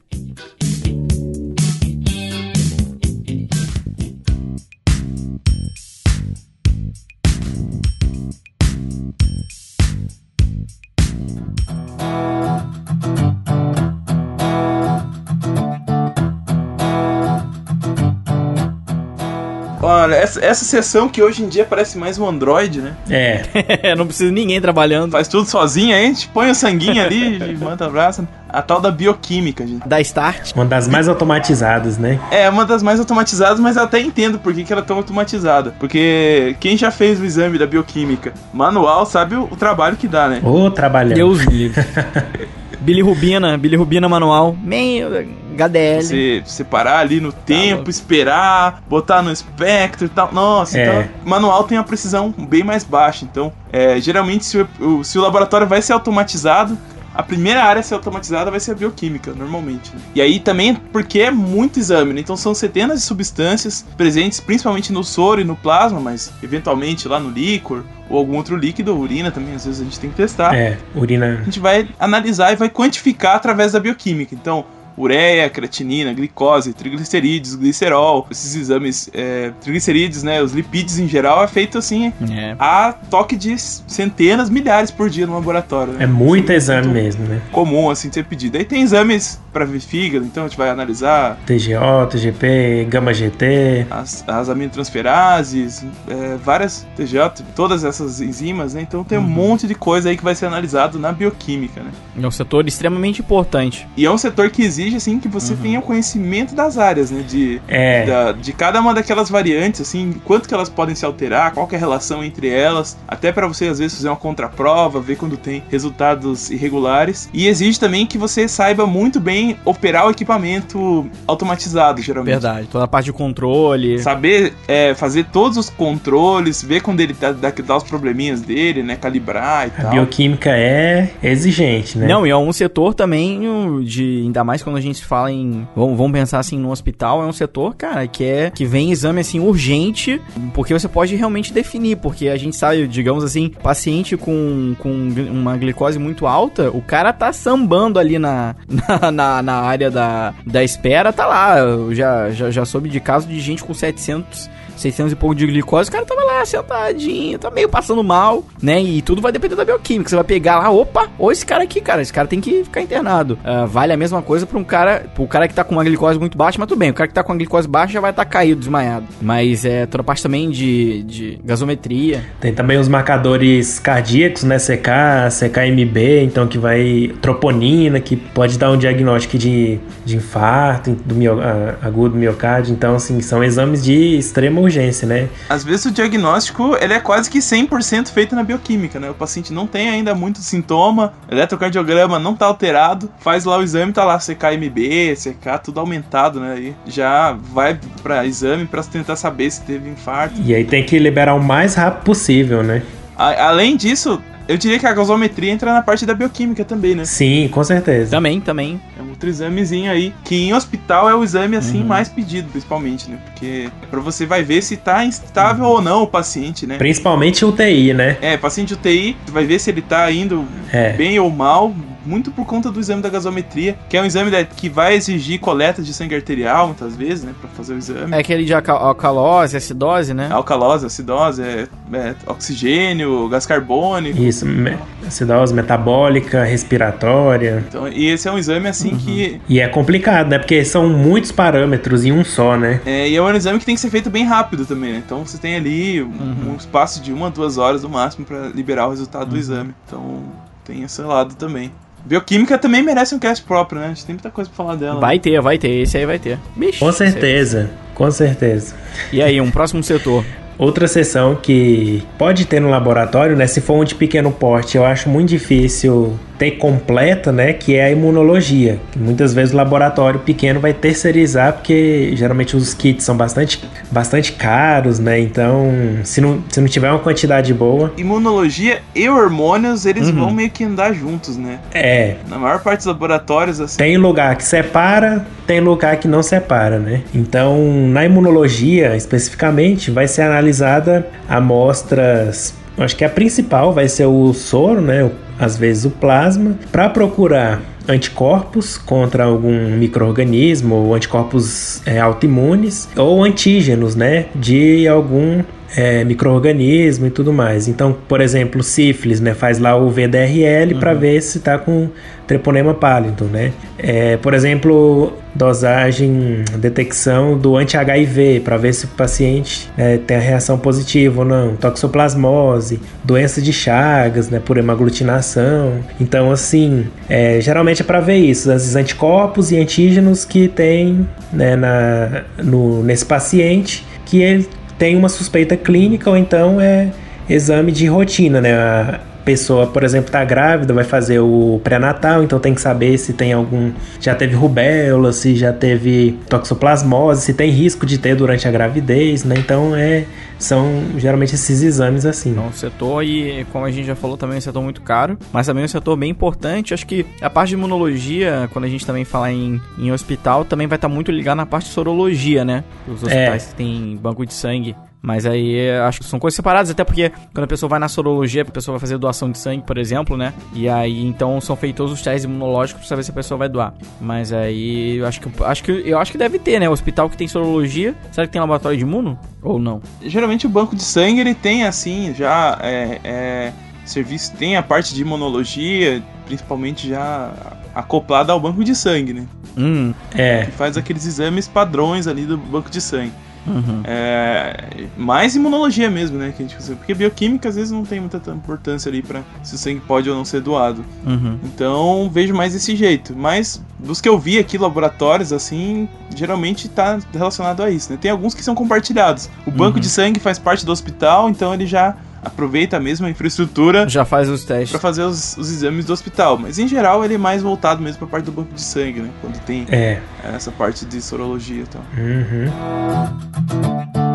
Olha, 20.11 20.16
essa, 20.16 20.44
essa 20.44 20.64
sessão 20.64 21.08
que 21.08 21.22
hoje 21.22 21.44
em 21.44 21.48
dia 21.48 21.64
parece 21.64 21.96
mais 21.96 22.18
um 22.18 22.26
Android, 22.26 22.80
né? 22.80 22.94
É. 23.08 23.94
não 23.94 24.04
precisa 24.04 24.28
de 24.28 24.34
ninguém 24.34 24.61
trabalhando. 24.61 25.12
Faz 25.12 25.28
tudo 25.28 25.48
sozinho, 25.48 25.94
aí 25.94 26.02
a 26.02 26.06
gente 26.08 26.26
põe 26.28 26.50
o 26.50 26.54
sanguinho 26.54 27.00
ali, 27.00 27.38
manda 27.56 27.86
abraço. 27.86 28.26
A 28.48 28.61
tal 28.61 28.80
da 28.80 28.90
bioquímica, 28.90 29.64
gente. 29.64 29.86
Da 29.86 30.00
Start. 30.00 30.52
Uma 30.56 30.64
das 30.64 30.88
mais 30.88 31.08
automatizadas, 31.08 31.96
né? 31.96 32.18
É, 32.32 32.50
uma 32.50 32.66
das 32.66 32.82
mais 32.82 32.98
automatizadas, 32.98 33.61
mas 33.61 33.76
eu 33.76 33.84
até 33.84 34.00
entendo 34.00 34.40
por 34.40 34.52
que, 34.52 34.64
que 34.64 34.72
ela 34.72 34.82
é 34.82 34.84
tão 34.84 34.96
automatizada. 34.96 35.72
Porque 35.78 36.56
quem 36.58 36.76
já 36.76 36.90
fez 36.90 37.20
o 37.20 37.24
exame 37.24 37.56
da 37.56 37.66
bioquímica 37.68 38.34
manual 38.52 39.06
sabe 39.06 39.36
o, 39.36 39.44
o 39.44 39.54
trabalho 39.54 39.96
que 39.96 40.08
dá, 40.08 40.26
né? 40.26 40.40
Ô, 40.42 40.68
trabalhando. 40.68 41.14
Deus 41.14 41.38
livre. 41.42 41.80
Bilirrubina, 42.81 43.59
bilirrubina 43.59 44.09
manual, 44.09 44.57
meio 44.62 45.09
HDL. 45.55 46.03
Você 46.03 46.43
separar 46.47 47.01
ali 47.01 47.20
no 47.20 47.33
tempo, 47.33 47.85
tá 47.85 47.91
esperar, 47.91 48.83
botar 48.89 49.22
no 49.22 49.31
espectro 49.31 50.07
e 50.07 50.09
tal. 50.09 50.33
Nossa, 50.33 50.78
é. 50.78 50.83
então 50.83 51.09
manual 51.24 51.64
tem 51.64 51.76
uma 51.76 51.85
precisão 51.85 52.35
bem 52.37 52.62
mais 52.64 52.83
baixa. 52.83 53.24
Então, 53.24 53.53
é, 53.72 54.01
geralmente, 54.01 54.45
se 54.45 54.66
o, 54.81 55.05
se 55.05 55.18
o 55.18 55.22
laboratório 55.22 55.66
vai 55.66 55.83
ser 55.83 55.93
automatizado, 55.93 56.76
a 57.14 57.22
primeira 57.22 57.62
área 57.62 57.80
a 57.80 57.82
ser 57.82 57.94
automatizada 57.94 58.50
vai 58.50 58.61
ser 58.61 58.72
a 58.72 58.74
bioquímica, 58.74 59.32
normalmente. 59.32 59.94
Né? 59.94 60.00
E 60.14 60.22
aí 60.22 60.38
também 60.38 60.74
porque 60.74 61.20
é 61.20 61.30
muito 61.30 61.78
exame, 61.78 62.12
né? 62.12 62.20
Então 62.20 62.36
são 62.36 62.54
centenas 62.54 63.00
de 63.00 63.04
substâncias 63.04 63.84
presentes 63.96 64.40
principalmente 64.40 64.92
no 64.92 65.02
soro 65.02 65.40
e 65.40 65.44
no 65.44 65.56
plasma, 65.56 66.00
mas 66.00 66.32
eventualmente 66.42 67.08
lá 67.08 67.18
no 67.18 67.30
líquor 67.30 67.84
ou 68.08 68.18
algum 68.18 68.36
outro 68.36 68.56
líquido, 68.56 68.96
urina 68.98 69.30
também, 69.30 69.54
às 69.54 69.64
vezes 69.64 69.80
a 69.80 69.84
gente 69.84 70.00
tem 70.00 70.11
que 70.11 70.16
testar. 70.16 70.54
É, 70.54 70.76
urina. 70.94 71.38
A 71.40 71.44
gente 71.44 71.61
vai 71.61 71.88
analisar 71.98 72.52
e 72.52 72.56
vai 72.56 72.68
quantificar 72.68 73.36
através 73.36 73.72
da 73.72 73.78
bioquímica. 73.78 74.34
Então, 74.34 74.64
ureia, 75.01 75.48
creatinina, 75.48 76.12
glicose, 76.12 76.72
triglicerídeos, 76.72 77.55
glicerol, 77.55 78.26
esses 78.30 78.55
exames 78.55 79.11
é, 79.12 79.53
triglicerídeos, 79.61 80.22
né, 80.22 80.42
os 80.42 80.53
lipídios 80.53 80.98
em 80.98 81.09
geral 81.09 81.42
é 81.42 81.48
feito 81.48 81.78
assim 81.78 82.12
é. 82.30 82.55
a 82.59 82.92
toque 82.92 83.36
de 83.36 83.57
centenas, 83.59 84.51
milhares 84.51 84.90
por 84.90 85.09
dia 85.09 85.26
no 85.26 85.34
laboratório. 85.34 85.94
Né? 85.94 86.05
É 86.05 86.07
muito 86.07 86.53
exame 86.53 86.88
mesmo, 86.88 87.24
né? 87.26 87.40
Comum 87.53 87.90
assim 87.90 88.09
de 88.09 88.14
ser 88.14 88.24
pedido. 88.24 88.59
Aí 88.59 88.64
tem 88.64 88.82
exames 88.82 89.40
para 89.53 89.64
ver 89.64 89.80
fígado, 89.80 90.24
então 90.24 90.44
a 90.44 90.48
gente 90.48 90.57
vai 90.57 90.70
analisar 90.70 91.36
TGO, 91.46 92.07
TGP, 92.09 92.86
gama 92.88 93.12
GT, 93.12 93.86
as, 93.90 94.24
as 94.26 94.48
aminotransferases, 94.48 95.84
é, 96.09 96.36
várias 96.36 96.86
TGO, 96.96 97.44
todas 97.55 97.84
essas 97.84 98.20
enzimas, 98.20 98.74
né? 98.74 98.82
Então 98.82 99.03
tem 99.03 99.18
um 99.18 99.22
uhum. 99.22 99.28
monte 99.28 99.66
de 99.66 99.74
coisa 99.74 100.09
aí 100.09 100.16
que 100.16 100.24
vai 100.24 100.34
ser 100.34 100.46
analisado 100.46 100.98
na 100.98 101.12
bioquímica, 101.12 101.82
né? 101.82 101.90
É 102.20 102.26
um 102.26 102.30
setor 102.30 102.66
extremamente 102.66 103.20
importante. 103.20 103.88
E 103.96 104.05
é 104.05 104.11
um 104.11 104.18
setor 104.18 104.51
que 104.51 104.62
exige 104.62 104.89
assim 104.97 105.18
que 105.18 105.28
você 105.28 105.53
uhum. 105.53 105.61
tenha 105.61 105.82
conhecimento 105.82 106.55
das 106.55 106.78
áreas, 106.78 107.11
né? 107.11 107.22
De, 107.26 107.61
é. 107.68 108.07
da, 108.07 108.32
de 108.32 108.53
cada 108.53 108.80
uma 108.80 108.95
daquelas 108.95 109.30
variantes, 109.30 109.80
assim, 109.80 110.14
quanto 110.24 110.49
que 110.49 110.55
elas 110.55 110.68
podem 110.68 110.95
se 110.95 111.05
alterar, 111.05 111.53
qual 111.53 111.68
é 111.70 111.76
a 111.76 111.78
relação 111.78 112.22
entre 112.24 112.49
elas, 112.49 112.97
até 113.07 113.32
para 113.32 113.47
você 113.47 113.66
às 113.66 113.78
vezes 113.78 113.97
fazer 113.97 114.09
uma 114.09 114.16
contraprova, 114.16 115.01
ver 115.01 115.16
quando 115.16 115.36
tem 115.36 115.62
resultados 115.70 116.51
irregulares. 116.51 117.28
E 117.32 117.47
exige 117.47 117.78
também 117.78 118.07
que 118.07 118.18
você 118.18 118.49
saiba 118.49 118.86
muito 118.86 119.20
bem 119.20 119.57
operar 119.64 120.07
o 120.07 120.11
equipamento 120.11 121.09
automatizado, 121.26 122.01
geralmente. 122.03 122.32
Verdade, 122.32 122.66
toda 122.68 122.84
a 122.84 122.88
parte 122.88 123.07
de 123.07 123.12
controle. 123.12 123.99
Saber 123.99 124.55
é, 124.66 124.95
fazer 124.95 125.24
todos 125.26 125.57
os 125.57 125.70
controles, 125.70 126.62
ver 126.62 126.80
quando 126.80 127.01
ele 127.01 127.14
dá, 127.18 127.32
dá, 127.32 127.51
dá 127.51 127.76
os 127.76 127.84
probleminhas 127.84 128.41
dele, 128.41 128.82
né? 128.82 128.97
Calibrar 128.97 129.66
e 129.66 129.70
a 129.70 129.82
tal. 129.82 129.91
A 129.91 129.95
bioquímica 129.95 130.51
é 130.51 131.11
exigente, 131.22 131.99
né? 131.99 132.07
Não, 132.07 132.26
e 132.26 132.30
é 132.30 132.36
um 132.36 132.53
setor 132.53 132.95
também 132.95 133.41
de, 133.82 134.22
ainda 134.24 134.45
mais 134.45 134.62
quando 134.71 134.79
a 134.79 134.81
gente 134.81 135.05
fala 135.05 135.31
em. 135.31 135.66
Vamos, 135.75 135.97
vamos 135.97 136.12
pensar 136.12 136.39
assim 136.39 136.59
no 136.59 136.71
hospital, 136.71 137.23
é 137.23 137.27
um 137.27 137.33
setor, 137.33 137.75
cara, 137.75 138.07
que 138.07 138.25
é. 138.25 138.51
que 138.51 138.64
vem 138.64 138.91
exame 138.93 139.21
assim 139.21 139.41
urgente, 139.41 140.21
porque 140.55 140.73
você 140.73 140.89
pode 140.89 141.14
realmente 141.16 141.53
definir, 141.53 141.97
porque 141.97 142.29
a 142.29 142.37
gente 142.37 142.57
sabe, 142.57 142.87
digamos 142.87 143.25
assim, 143.25 143.49
paciente 143.49 144.16
com, 144.16 144.75
com 144.79 144.91
uma 145.31 145.57
glicose 145.57 145.99
muito 145.99 146.27
alta, 146.27 146.71
o 146.71 146.81
cara 146.81 147.12
tá 147.12 147.33
sambando 147.33 147.99
ali 147.99 148.18
na, 148.18 148.55
na, 148.68 149.11
na, 149.11 149.43
na 149.43 149.55
área 149.55 149.91
da, 149.91 150.33
da 150.47 150.62
espera, 150.62 151.12
tá 151.12 151.27
lá. 151.27 151.59
Eu 151.59 151.95
já, 151.95 152.31
já, 152.31 152.51
já 152.51 152.64
soube 152.64 152.89
de 152.89 153.01
caso 153.01 153.27
de 153.27 153.41
gente 153.41 153.64
com 153.64 153.75
700 153.75 154.49
600 154.81 155.12
e 155.12 155.16
pouco 155.16 155.35
de 155.35 155.47
glicose, 155.47 155.89
o 155.89 155.93
cara 155.93 156.05
tava 156.05 156.24
lá 156.24 156.45
sentadinho, 156.45 157.39
tá 157.39 157.51
meio 157.51 157.68
passando 157.68 158.03
mal, 158.03 158.45
né? 158.62 158.83
E 158.83 159.03
tudo 159.03 159.20
vai 159.20 159.33
depender 159.33 159.55
da 159.55 159.64
bioquímica. 159.64 160.09
Você 160.09 160.16
vai 160.16 160.24
pegar 160.24 160.59
lá, 160.59 160.70
opa, 160.70 161.09
ou 161.18 161.31
esse 161.31 161.45
cara 161.45 161.64
aqui, 161.64 161.81
cara, 161.81 162.03
esse 162.03 162.12
cara 162.12 162.26
tem 162.26 162.41
que 162.41 162.64
ficar 162.64 162.81
internado. 162.81 163.39
Uh, 163.45 163.66
vale 163.66 163.93
a 163.93 163.97
mesma 163.97 164.22
coisa 164.22 164.47
pra 164.47 164.59
um 164.59 164.64
cara, 164.64 165.07
pro 165.14 165.26
cara 165.26 165.47
que 165.47 165.55
tá 165.55 165.64
com 165.64 165.74
uma 165.74 165.85
glicose 165.85 166.18
muito 166.18 166.37
baixa, 166.37 166.59
mas 166.59 166.68
tudo 166.68 166.78
bem, 166.78 166.91
o 166.91 166.95
cara 166.95 167.09
que 167.09 167.14
tá 167.14 167.22
com 167.22 167.33
uma 167.33 167.39
glicose 167.39 167.68
baixa 167.68 167.93
já 167.93 168.01
vai 168.01 168.11
estar 168.11 168.24
tá 168.24 168.31
caído, 168.31 168.61
desmaiado. 168.61 169.07
Mas 169.20 169.64
é 169.64 169.87
toda 169.87 170.03
a 170.03 170.05
parte 170.05 170.22
também 170.22 170.51
de, 170.51 171.03
de 171.03 171.39
gasometria. 171.45 172.24
Tem 172.41 172.53
também 172.53 172.78
os 172.78 172.89
marcadores 172.89 173.78
cardíacos, 173.78 174.45
né? 174.45 174.57
CK, 174.59 175.31
CKMB, 175.31 176.24
então 176.24 176.47
que 176.47 176.59
vai 176.59 177.12
troponina, 177.20 178.01
que 178.01 178.16
pode 178.16 178.59
dar 178.59 178.70
um 178.70 178.76
diagnóstico 178.76 179.39
de, 179.39 179.78
de 180.05 180.16
infarto 180.16 180.93
do 180.93 181.14
mio, 181.14 181.39
agudo 181.83 182.11
do 182.11 182.18
miocárdio. 182.18 182.72
Então, 182.72 182.95
assim, 182.95 183.20
são 183.20 183.43
exames 183.43 183.83
de 183.83 184.18
extrema 184.18 184.61
urgência, 184.61 184.70
né? 185.07 185.29
Às 185.49 185.64
vezes 185.64 185.87
o 185.87 185.91
diagnóstico 185.91 186.21
diagnóstico 186.21 186.77
ele 186.81 186.93
é 186.93 187.01
quase 187.01 187.31
que 187.31 187.39
100% 187.39 188.09
feito 188.09 188.35
na 188.35 188.43
bioquímica, 188.43 189.01
né? 189.01 189.11
O 189.11 189.14
paciente 189.14 189.53
não 189.53 189.66
tem 189.66 189.89
ainda 189.89 190.14
muito 190.14 190.41
sintoma, 190.41 191.12
eletrocardiograma 191.31 192.18
não 192.18 192.35
tá 192.35 192.47
alterado, 192.47 193.11
faz 193.21 193.45
lá 193.45 193.59
o 193.59 193.62
exame, 193.62 193.93
tá 193.93 194.05
lá 194.05 194.18
CKMB, 194.18 195.14
CK, 195.16 195.62
tudo 195.64 195.81
aumentado, 195.81 196.41
né? 196.41 196.59
E 196.59 196.75
já 196.91 197.33
vai 197.33 197.79
para 198.03 198.27
exame 198.27 198.66
para 198.66 198.83
tentar 198.83 199.16
saber 199.16 199.51
se 199.51 199.62
teve 199.62 199.89
infarto. 199.89 200.41
E 200.45 200.55
aí 200.55 200.64
tem 200.64 200.85
que 200.85 200.99
liberar 200.99 201.35
o 201.35 201.43
mais 201.43 201.75
rápido 201.75 202.05
possível, 202.05 202.62
né? 202.62 202.83
A, 203.16 203.49
além 203.49 203.77
disso, 203.77 204.21
eu 204.49 204.57
diria 204.57 204.79
que 204.79 204.87
a 204.87 204.93
gasometria 204.93 205.53
entra 205.53 205.73
na 205.73 205.81
parte 205.83 206.05
da 206.05 206.12
bioquímica 206.12 206.64
também, 206.64 206.95
né? 206.95 207.05
Sim, 207.05 207.49
com 207.53 207.62
certeza. 207.62 208.11
Também, 208.11 208.41
também. 208.41 208.81
Outro 209.21 209.29
examezinho 209.29 209.93
aí, 209.93 210.14
que 210.25 210.35
em 210.35 210.55
hospital 210.55 211.11
é 211.11 211.14
o 211.14 211.23
exame 211.23 211.55
assim 211.55 211.81
uhum. 211.83 211.87
mais 211.87 212.09
pedido, 212.09 212.49
principalmente, 212.49 213.11
né? 213.11 213.18
Porque 213.27 213.68
é 213.83 213.87
pra 213.87 214.01
você 214.01 214.25
vai 214.25 214.43
ver 214.43 214.62
se 214.62 214.79
tá 214.79 215.05
instável 215.05 215.66
uhum. 215.66 215.73
ou 215.73 215.83
não 215.83 216.03
o 216.05 216.07
paciente, 216.07 216.66
né? 216.66 216.79
Principalmente 216.79 217.45
UTI, 217.45 217.93
né? 217.93 218.16
É, 218.23 218.39
paciente 218.39 218.73
UTI, 218.73 219.14
você 219.27 219.31
vai 219.31 219.45
ver 219.45 219.59
se 219.59 219.68
ele 219.68 219.83
tá 219.83 220.11
indo 220.11 220.47
é. 220.73 220.95
bem 220.95 221.18
ou 221.18 221.29
mal, 221.29 221.75
muito 222.05 222.30
por 222.30 222.46
conta 222.46 222.70
do 222.70 222.80
exame 222.80 223.03
da 223.03 223.09
gasometria, 223.09 223.76
que 223.88 223.96
é 223.96 224.03
um 224.03 224.05
exame 224.05 224.30
que 224.57 224.68
vai 224.68 224.94
exigir 224.94 225.40
coleta 225.40 225.82
de 225.82 225.92
sangue 225.92 226.14
arterial, 226.14 226.66
muitas 226.68 226.96
vezes, 226.96 227.24
né, 227.24 227.34
para 227.40 227.51
fazer 227.51 227.74
o 227.74 227.78
exame. 227.78 228.14
É 228.14 228.18
aquele 228.18 228.44
de 228.44 228.55
alcalose, 228.55 229.57
acidose, 229.57 230.14
né? 230.14 230.28
Alcalose, 230.30 230.86
acidose, 230.86 231.42
é, 231.42 231.68
é 231.92 232.14
oxigênio, 232.26 233.28
gás 233.28 233.46
carbônico. 233.46 234.20
Isso, 234.20 234.46
me 234.46 234.76
acidose 235.07 235.55
metabólica, 235.55 236.44
respiratória. 236.44 237.64
Então, 237.68 237.88
e 237.88 238.07
esse 238.07 238.28
é 238.28 238.32
um 238.32 238.38
exame 238.38 238.68
assim 238.68 238.92
uhum. 238.92 238.98
que... 238.98 239.40
E 239.48 239.61
é 239.61 239.68
complicado, 239.68 240.28
né, 240.28 240.38
porque 240.38 240.64
são 240.64 240.88
muitos 240.88 241.32
parâmetros 241.32 242.05
em 242.05 242.12
um 242.12 242.24
só, 242.24 242.57
né? 242.57 242.80
É, 242.84 243.09
e 243.09 243.16
é 243.16 243.22
um 243.22 243.30
exame 243.30 243.59
que 243.59 243.66
tem 243.66 243.74
que 243.74 243.80
ser 243.80 243.90
feito 243.90 244.11
bem 244.11 244.24
rápido 244.24 244.64
também, 244.64 244.92
né? 244.92 245.03
Então 245.05 245.24
você 245.24 245.38
tem 245.38 245.57
ali 245.57 246.01
uhum. 246.01 246.53
um 246.53 246.57
espaço 246.57 247.01
de 247.03 247.12
uma, 247.12 247.30
duas 247.30 247.59
horas 247.59 247.82
no 247.82 247.88
máximo 247.88 248.24
para 248.24 248.48
liberar 248.48 248.86
o 248.86 248.90
resultado 248.90 249.24
uhum. 249.24 249.30
do 249.30 249.38
exame. 249.38 249.74
Então 249.86 250.22
tem 250.64 250.82
esse 250.82 251.03
lado 251.03 251.34
também. 251.34 251.72
Bioquímica 252.05 252.59
também 252.59 252.82
merece 252.82 253.14
um 253.14 253.18
cast 253.18 253.44
próprio, 253.44 253.80
né? 253.80 253.86
A 253.86 253.88
gente 253.90 254.05
tem 254.05 254.14
muita 254.14 254.30
coisa 254.30 254.51
pra 254.51 254.57
falar 254.57 254.76
dela. 254.76 255.01
Vai 255.01 255.18
ter, 255.18 255.40
vai 255.40 255.59
ter. 255.59 255.82
Esse 255.82 255.98
aí 255.98 256.07
vai 256.07 256.18
ter. 256.18 256.38
Bicho, 256.57 256.80
com 256.80 256.92
certeza, 256.92 257.70
com 257.94 258.11
certeza. 258.11 258.74
E 259.12 259.22
aí, 259.22 259.40
um 259.40 259.51
próximo 259.51 259.82
setor? 259.82 260.24
Outra 260.59 260.86
sessão 260.86 261.34
que 261.34 262.03
pode 262.18 262.44
ter 262.44 262.61
no 262.61 262.68
laboratório, 262.68 263.36
né? 263.36 263.46
Se 263.46 263.61
for 263.61 263.80
um 263.80 263.84
de 263.84 263.94
pequeno 263.94 264.30
porte, 264.30 264.76
eu 264.76 264.84
acho 264.84 265.09
muito 265.09 265.30
difícil 265.30 266.18
ter 266.41 266.53
completa, 266.53 267.30
né, 267.30 267.53
que 267.53 267.76
é 267.76 267.84
a 267.84 267.91
imunologia. 267.91 268.80
Muitas 268.97 269.34
vezes 269.34 269.53
o 269.53 269.57
laboratório 269.59 270.20
pequeno 270.20 270.59
vai 270.59 270.72
terceirizar 270.72 271.53
porque 271.53 272.12
geralmente 272.16 272.57
os 272.57 272.72
kits 272.72 273.05
são 273.05 273.14
bastante, 273.14 273.62
bastante 273.91 274.32
caros, 274.32 274.99
né? 274.99 275.20
Então, 275.20 275.70
se 276.03 276.18
não, 276.18 276.43
se 276.49 276.59
não 276.59 276.66
tiver 276.66 276.91
uma 276.91 276.99
quantidade 276.99 277.53
boa, 277.53 277.93
imunologia 277.99 278.80
e 278.95 279.07
hormônios, 279.07 279.84
eles 279.84 280.09
uhum. 280.09 280.14
vão 280.14 280.30
meio 280.30 280.49
que 280.49 280.64
andar 280.64 280.95
juntos, 280.95 281.36
né? 281.36 281.59
É. 281.74 282.16
Na 282.26 282.38
maior 282.38 282.62
parte 282.62 282.78
dos 282.78 282.86
laboratórios 282.86 283.61
assim. 283.61 283.76
Tem 283.76 283.99
lugar 283.99 284.34
que 284.36 284.45
separa, 284.45 285.26
tem 285.47 285.61
lugar 285.61 285.99
que 285.99 286.09
não 286.09 286.22
separa, 286.22 286.78
né? 286.78 287.03
Então, 287.14 287.70
na 287.88 288.07
imunologia, 288.07 288.97
especificamente, 288.97 289.91
vai 289.91 290.09
ser 290.09 290.22
analisada 290.22 291.07
amostras 291.28 292.59
acho 292.78 292.97
que 292.97 293.05
a 293.05 293.11
principal 293.11 293.72
vai 293.72 293.88
ser 293.88 294.07
o 294.07 294.32
soro, 294.32 294.80
né? 294.80 295.11
Às 295.41 295.57
vezes 295.57 295.86
o 295.86 295.91
plasma, 295.91 296.57
para 296.70 296.88
procurar 296.91 297.62
anticorpos 297.88 298.76
contra 298.76 299.24
algum 299.24 299.70
microorganismo 299.76 300.74
ou 300.74 300.95
anticorpos 300.95 301.82
é, 301.86 301.99
autoimunes 301.99 302.88
ou 302.95 303.24
antígenos, 303.24 303.97
né? 303.97 304.26
De 304.34 304.86
algum 304.86 305.43
é, 305.76 306.05
microorganismo 306.05 307.07
e 307.07 307.11
tudo 307.11 307.32
mais. 307.32 307.68
Então, 307.68 307.97
por 308.09 308.20
exemplo, 308.20 308.62
sífilis, 308.62 309.20
né, 309.20 309.34
faz 309.34 309.59
lá 309.59 309.76
o 309.76 309.88
VDRL 309.88 310.74
uhum. 310.74 310.80
para 310.80 310.95
ver 310.95 311.20
se 311.22 311.38
está 311.38 311.59
com 311.59 311.88
treponema 312.26 312.74
pálido, 312.74 313.24
né? 313.24 313.53
É, 313.78 314.16
por 314.16 314.34
exemplo, 314.34 315.12
dosagem, 315.35 316.45
detecção 316.59 317.39
do 317.39 317.57
anti-HIV 317.57 318.41
para 318.41 318.57
ver 318.57 318.72
se 318.72 318.87
o 318.87 318.89
paciente 318.89 319.70
é, 319.76 319.99
tem 319.99 320.16
a 320.16 320.20
reação 320.20 320.59
positiva 320.59 321.20
ou 321.20 321.26
não, 321.26 321.57
toxoplasmose, 321.57 322.81
doença 323.05 323.41
de 323.41 323.53
Chagas, 323.53 324.28
né, 324.28 324.41
por 324.45 324.57
hemaglutinação. 324.57 325.81
Então, 326.01 326.31
assim, 326.31 326.87
é, 327.09 327.41
geralmente 327.41 327.83
é 327.83 327.85
para 327.85 328.01
ver 328.01 328.16
isso, 328.16 328.51
esses 328.51 328.76
anticorpos 328.76 329.53
e 329.53 329.59
antígenos 329.59 330.24
que 330.24 330.49
tem 330.49 331.07
né, 331.33 331.57
na, 331.57 332.24
no, 332.43 332.83
nesse 332.83 333.07
paciente 333.07 333.85
que 334.07 334.20
ele 334.20 334.49
tem 334.78 334.97
uma 334.97 335.09
suspeita 335.09 335.57
clínica 335.57 336.09
ou 336.09 336.16
então 336.16 336.61
é 336.61 336.89
exame 337.28 337.70
de 337.70 337.87
rotina, 337.87 338.41
né? 338.41 338.55
A 338.55 339.01
pessoa, 339.25 339.66
por 339.66 339.85
exemplo, 339.85 340.07
está 340.07 340.25
grávida, 340.25 340.73
vai 340.73 340.85
fazer 340.85 341.21
o 341.21 341.61
pré-natal, 341.62 342.23
então 342.23 342.39
tem 342.39 342.55
que 342.55 342.61
saber 342.61 342.99
se 342.99 343.12
tem 343.12 343.33
algum. 343.33 343.73
Já 344.01 344.14
teve 344.14 344.35
rubéola, 344.35 345.12
se 345.12 345.35
já 345.37 345.53
teve 345.53 346.18
toxoplasmose, 346.29 347.23
se 347.23 347.35
tem 347.35 347.51
risco 347.51 347.87
de 347.87 347.99
ter 347.99 348.14
durante 348.14 348.47
a 348.49 348.51
gravidez, 348.51 349.25
né? 349.25 349.37
Então 349.39 349.75
é. 349.75 350.05
São 350.41 350.64
geralmente 350.97 351.35
esses 351.35 351.61
exames 351.61 352.07
assim. 352.07 352.31
Então, 352.31 352.49
o 352.49 352.53
setor, 352.55 353.05
e 353.05 353.45
como 353.53 353.66
a 353.66 353.71
gente 353.71 353.87
já 353.87 353.95
falou, 353.95 354.16
também 354.16 354.37
é 354.37 354.39
um 354.39 354.41
setor 354.41 354.62
muito 354.62 354.81
caro, 354.81 355.18
mas 355.31 355.47
também 355.47 355.62
é 355.62 355.66
um 355.66 355.68
setor 355.68 355.97
bem 355.97 356.11
importante. 356.11 356.73
Acho 356.73 356.87
que 356.87 357.05
a 357.21 357.29
parte 357.29 357.51
de 357.51 357.57
imunologia, 357.57 358.49
quando 358.51 358.64
a 358.64 358.68
gente 358.68 358.87
também 358.87 359.05
falar 359.05 359.33
em, 359.33 359.61
em 359.79 359.93
hospital, 359.93 360.43
também 360.47 360.66
vai 360.66 360.77
estar 360.77 360.89
muito 360.89 361.12
ligado 361.12 361.37
na 361.37 361.45
parte 361.45 361.66
de 361.66 361.73
sorologia, 361.73 362.43
né? 362.43 362.64
Os 362.89 363.03
hospitais 363.03 363.45
é. 363.45 363.49
que 363.51 363.55
tem 363.55 363.99
banco 364.01 364.25
de 364.25 364.33
sangue 364.33 364.75
mas 365.03 365.24
aí 365.24 365.70
acho 365.86 366.01
que 366.01 366.07
são 366.07 366.18
coisas 366.18 366.36
separadas, 366.36 366.70
até 366.70 366.84
porque 366.84 367.11
quando 367.32 367.44
a 367.44 367.46
pessoa 367.46 367.68
vai 367.68 367.78
na 367.78 367.88
sorologia, 367.88 368.42
a 368.42 368.44
pessoa 368.44 368.74
vai 368.74 368.80
fazer 368.80 368.98
doação 368.98 369.30
de 369.30 369.38
sangue, 369.38 369.64
por 369.66 369.78
exemplo, 369.78 370.16
né? 370.16 370.34
E 370.53 370.68
aí 370.68 371.05
então 371.05 371.40
são 371.40 371.57
feitos 371.57 371.90
os 371.90 372.03
testes 372.03 372.24
imunológicos 372.24 372.80
para 372.80 372.88
saber 372.88 373.03
se 373.03 373.11
a 373.11 373.14
pessoa 373.14 373.38
vai 373.38 373.48
doar. 373.48 373.74
Mas 374.01 374.32
aí 374.32 374.96
eu 374.96 375.07
acho 375.07 375.20
que 375.20 375.44
acho 375.44 375.64
que 375.64 375.72
eu 375.72 375.98
acho 375.98 376.12
que 376.12 376.18
deve 376.18 376.38
ter, 376.38 376.59
né? 376.59 376.68
O 376.68 376.72
hospital 376.72 377.09
que 377.09 377.16
tem 377.16 377.26
sorologia, 377.26 377.94
será 378.12 378.26
que 378.26 378.32
tem 378.32 378.40
laboratório 378.40 378.76
de 378.76 378.84
imuno 378.84 379.18
ou 379.42 379.59
não? 379.59 379.80
Geralmente 380.03 380.46
o 380.46 380.51
banco 380.51 380.76
de 380.76 380.82
sangue 380.82 381.20
ele 381.20 381.34
tem 381.34 381.64
assim 381.64 382.14
já 382.14 382.59
é, 382.62 383.01
é 383.03 383.53
serviço 383.84 384.32
tem 384.36 384.57
a 384.57 384.62
parte 384.62 384.94
de 384.94 385.03
imunologia, 385.03 386.03
principalmente 386.26 386.88
já 386.88 387.32
acoplada 387.74 388.32
ao 388.32 388.40
banco 388.40 388.62
de 388.62 388.74
sangue, 388.74 389.12
né? 389.12 389.26
Hum, 389.57 389.92
é. 390.14 390.44
Que 390.44 390.53
faz 390.53 390.76
aqueles 390.76 391.07
exames 391.07 391.48
padrões 391.48 392.07
ali 392.07 392.24
do 392.24 392.36
banco 392.36 392.70
de 392.70 392.80
sangue. 392.80 393.12
Uhum. 393.47 393.82
É, 393.84 394.86
mais 394.97 395.34
imunologia 395.34 395.91
mesmo, 395.91 396.18
né? 396.18 396.32
Que 396.36 396.43
a 396.43 396.47
gente, 396.47 396.74
porque 396.76 396.95
bioquímica 396.95 397.49
às 397.49 397.57
vezes 397.57 397.70
não 397.70 397.84
tem 397.84 398.01
muita 398.01 398.18
importância 398.30 398.88
ali 398.88 399.03
para 399.03 399.22
se 399.43 399.55
o 399.55 399.59
sangue 399.59 399.80
pode 399.80 400.09
ou 400.09 400.16
não 400.16 400.24
ser 400.24 400.41
doado. 400.41 400.84
Uhum. 401.07 401.38
Então 401.45 402.11
vejo 402.12 402.34
mais 402.34 402.53
desse 402.53 402.76
jeito. 402.76 403.14
Mas 403.16 403.62
dos 403.78 404.01
que 404.01 404.09
eu 404.09 404.18
vi 404.18 404.38
aqui, 404.38 404.59
laboratórios, 404.59 405.32
assim, 405.32 405.88
geralmente 406.14 406.68
tá 406.68 406.99
relacionado 407.12 407.62
a 407.62 407.70
isso, 407.70 407.91
né? 407.91 407.99
Tem 408.01 408.11
alguns 408.11 408.34
que 408.34 408.45
são 408.45 408.55
compartilhados. 408.55 409.28
O 409.47 409.51
banco 409.51 409.76
uhum. 409.76 409.80
de 409.80 409.88
sangue 409.88 410.20
faz 410.20 410.38
parte 410.38 410.64
do 410.64 410.72
hospital, 410.72 411.28
então 411.28 411.55
ele 411.55 411.66
já 411.66 411.97
aproveita 412.23 412.77
a 412.77 412.81
mesma 412.81 413.09
infraestrutura. 413.09 413.89
Já 413.89 414.05
faz 414.05 414.29
os 414.29 414.45
testes. 414.45 414.71
Para 414.71 414.81
fazer 414.81 415.03
os, 415.03 415.37
os, 415.37 415.51
exames 415.51 415.85
do 415.85 415.93
hospital. 415.93 416.39
Mas 416.39 416.59
em 416.59 416.68
geral 416.68 417.05
ele 417.05 417.14
é 417.14 417.18
mais 417.18 417.43
voltado 417.43 417.83
mesmo 417.83 417.99
para 417.99 418.09
parte 418.09 418.27
do 418.27 418.33
banco 418.33 418.55
de 418.55 418.61
sangue, 418.61 419.01
né? 419.01 419.11
Quando 419.21 419.39
tem 419.41 419.66
é. 419.71 420.01
essa 420.25 420.51
parte 420.51 420.85
de 420.85 421.01
sorologia 421.01 421.62
e 421.62 421.66
tal. 421.66 421.83
Uhum. 421.97 424.09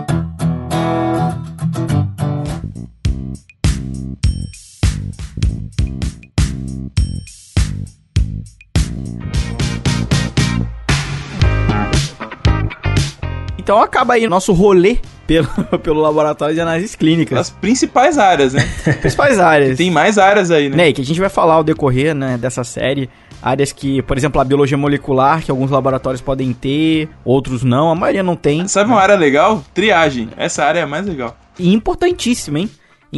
Então 13.65 13.81
acaba 13.81 14.13
aí 14.13 14.27
o 14.27 14.29
nosso 14.29 14.53
rolê 14.53 14.99
pelo, 15.25 15.47
pelo 15.81 15.99
laboratório 15.99 16.53
de 16.53 16.61
análises 16.61 16.93
clínicas. 16.93 17.35
As 17.35 17.49
principais 17.49 18.15
áreas, 18.15 18.53
né? 18.53 18.61
principais 19.01 19.39
áreas. 19.39 19.75
Tem 19.75 19.89
mais 19.89 20.19
áreas 20.19 20.51
aí, 20.51 20.69
né? 20.69 20.77
né? 20.77 20.93
Que 20.93 21.01
a 21.01 21.03
gente 21.03 21.19
vai 21.19 21.29
falar 21.29 21.55
ao 21.55 21.63
decorrer 21.63 22.13
né, 22.13 22.37
dessa 22.37 22.63
série. 22.63 23.09
Áreas 23.41 23.71
que, 23.71 24.03
por 24.03 24.15
exemplo, 24.15 24.39
a 24.39 24.43
biologia 24.43 24.77
molecular, 24.77 25.43
que 25.43 25.49
alguns 25.49 25.71
laboratórios 25.71 26.21
podem 26.21 26.53
ter, 26.53 27.09
outros 27.23 27.63
não, 27.63 27.89
a 27.89 27.95
maioria 27.95 28.21
não 28.21 28.35
tem. 28.35 28.67
Sabe 28.67 28.91
uma 28.91 29.01
área 29.01 29.15
legal? 29.15 29.63
Triagem. 29.73 30.29
Essa 30.37 30.63
área 30.63 30.81
é 30.81 30.83
a 30.83 30.87
mais 30.87 31.07
legal. 31.07 31.35
E 31.57 31.73
importantíssima, 31.73 32.59
hein? 32.59 32.69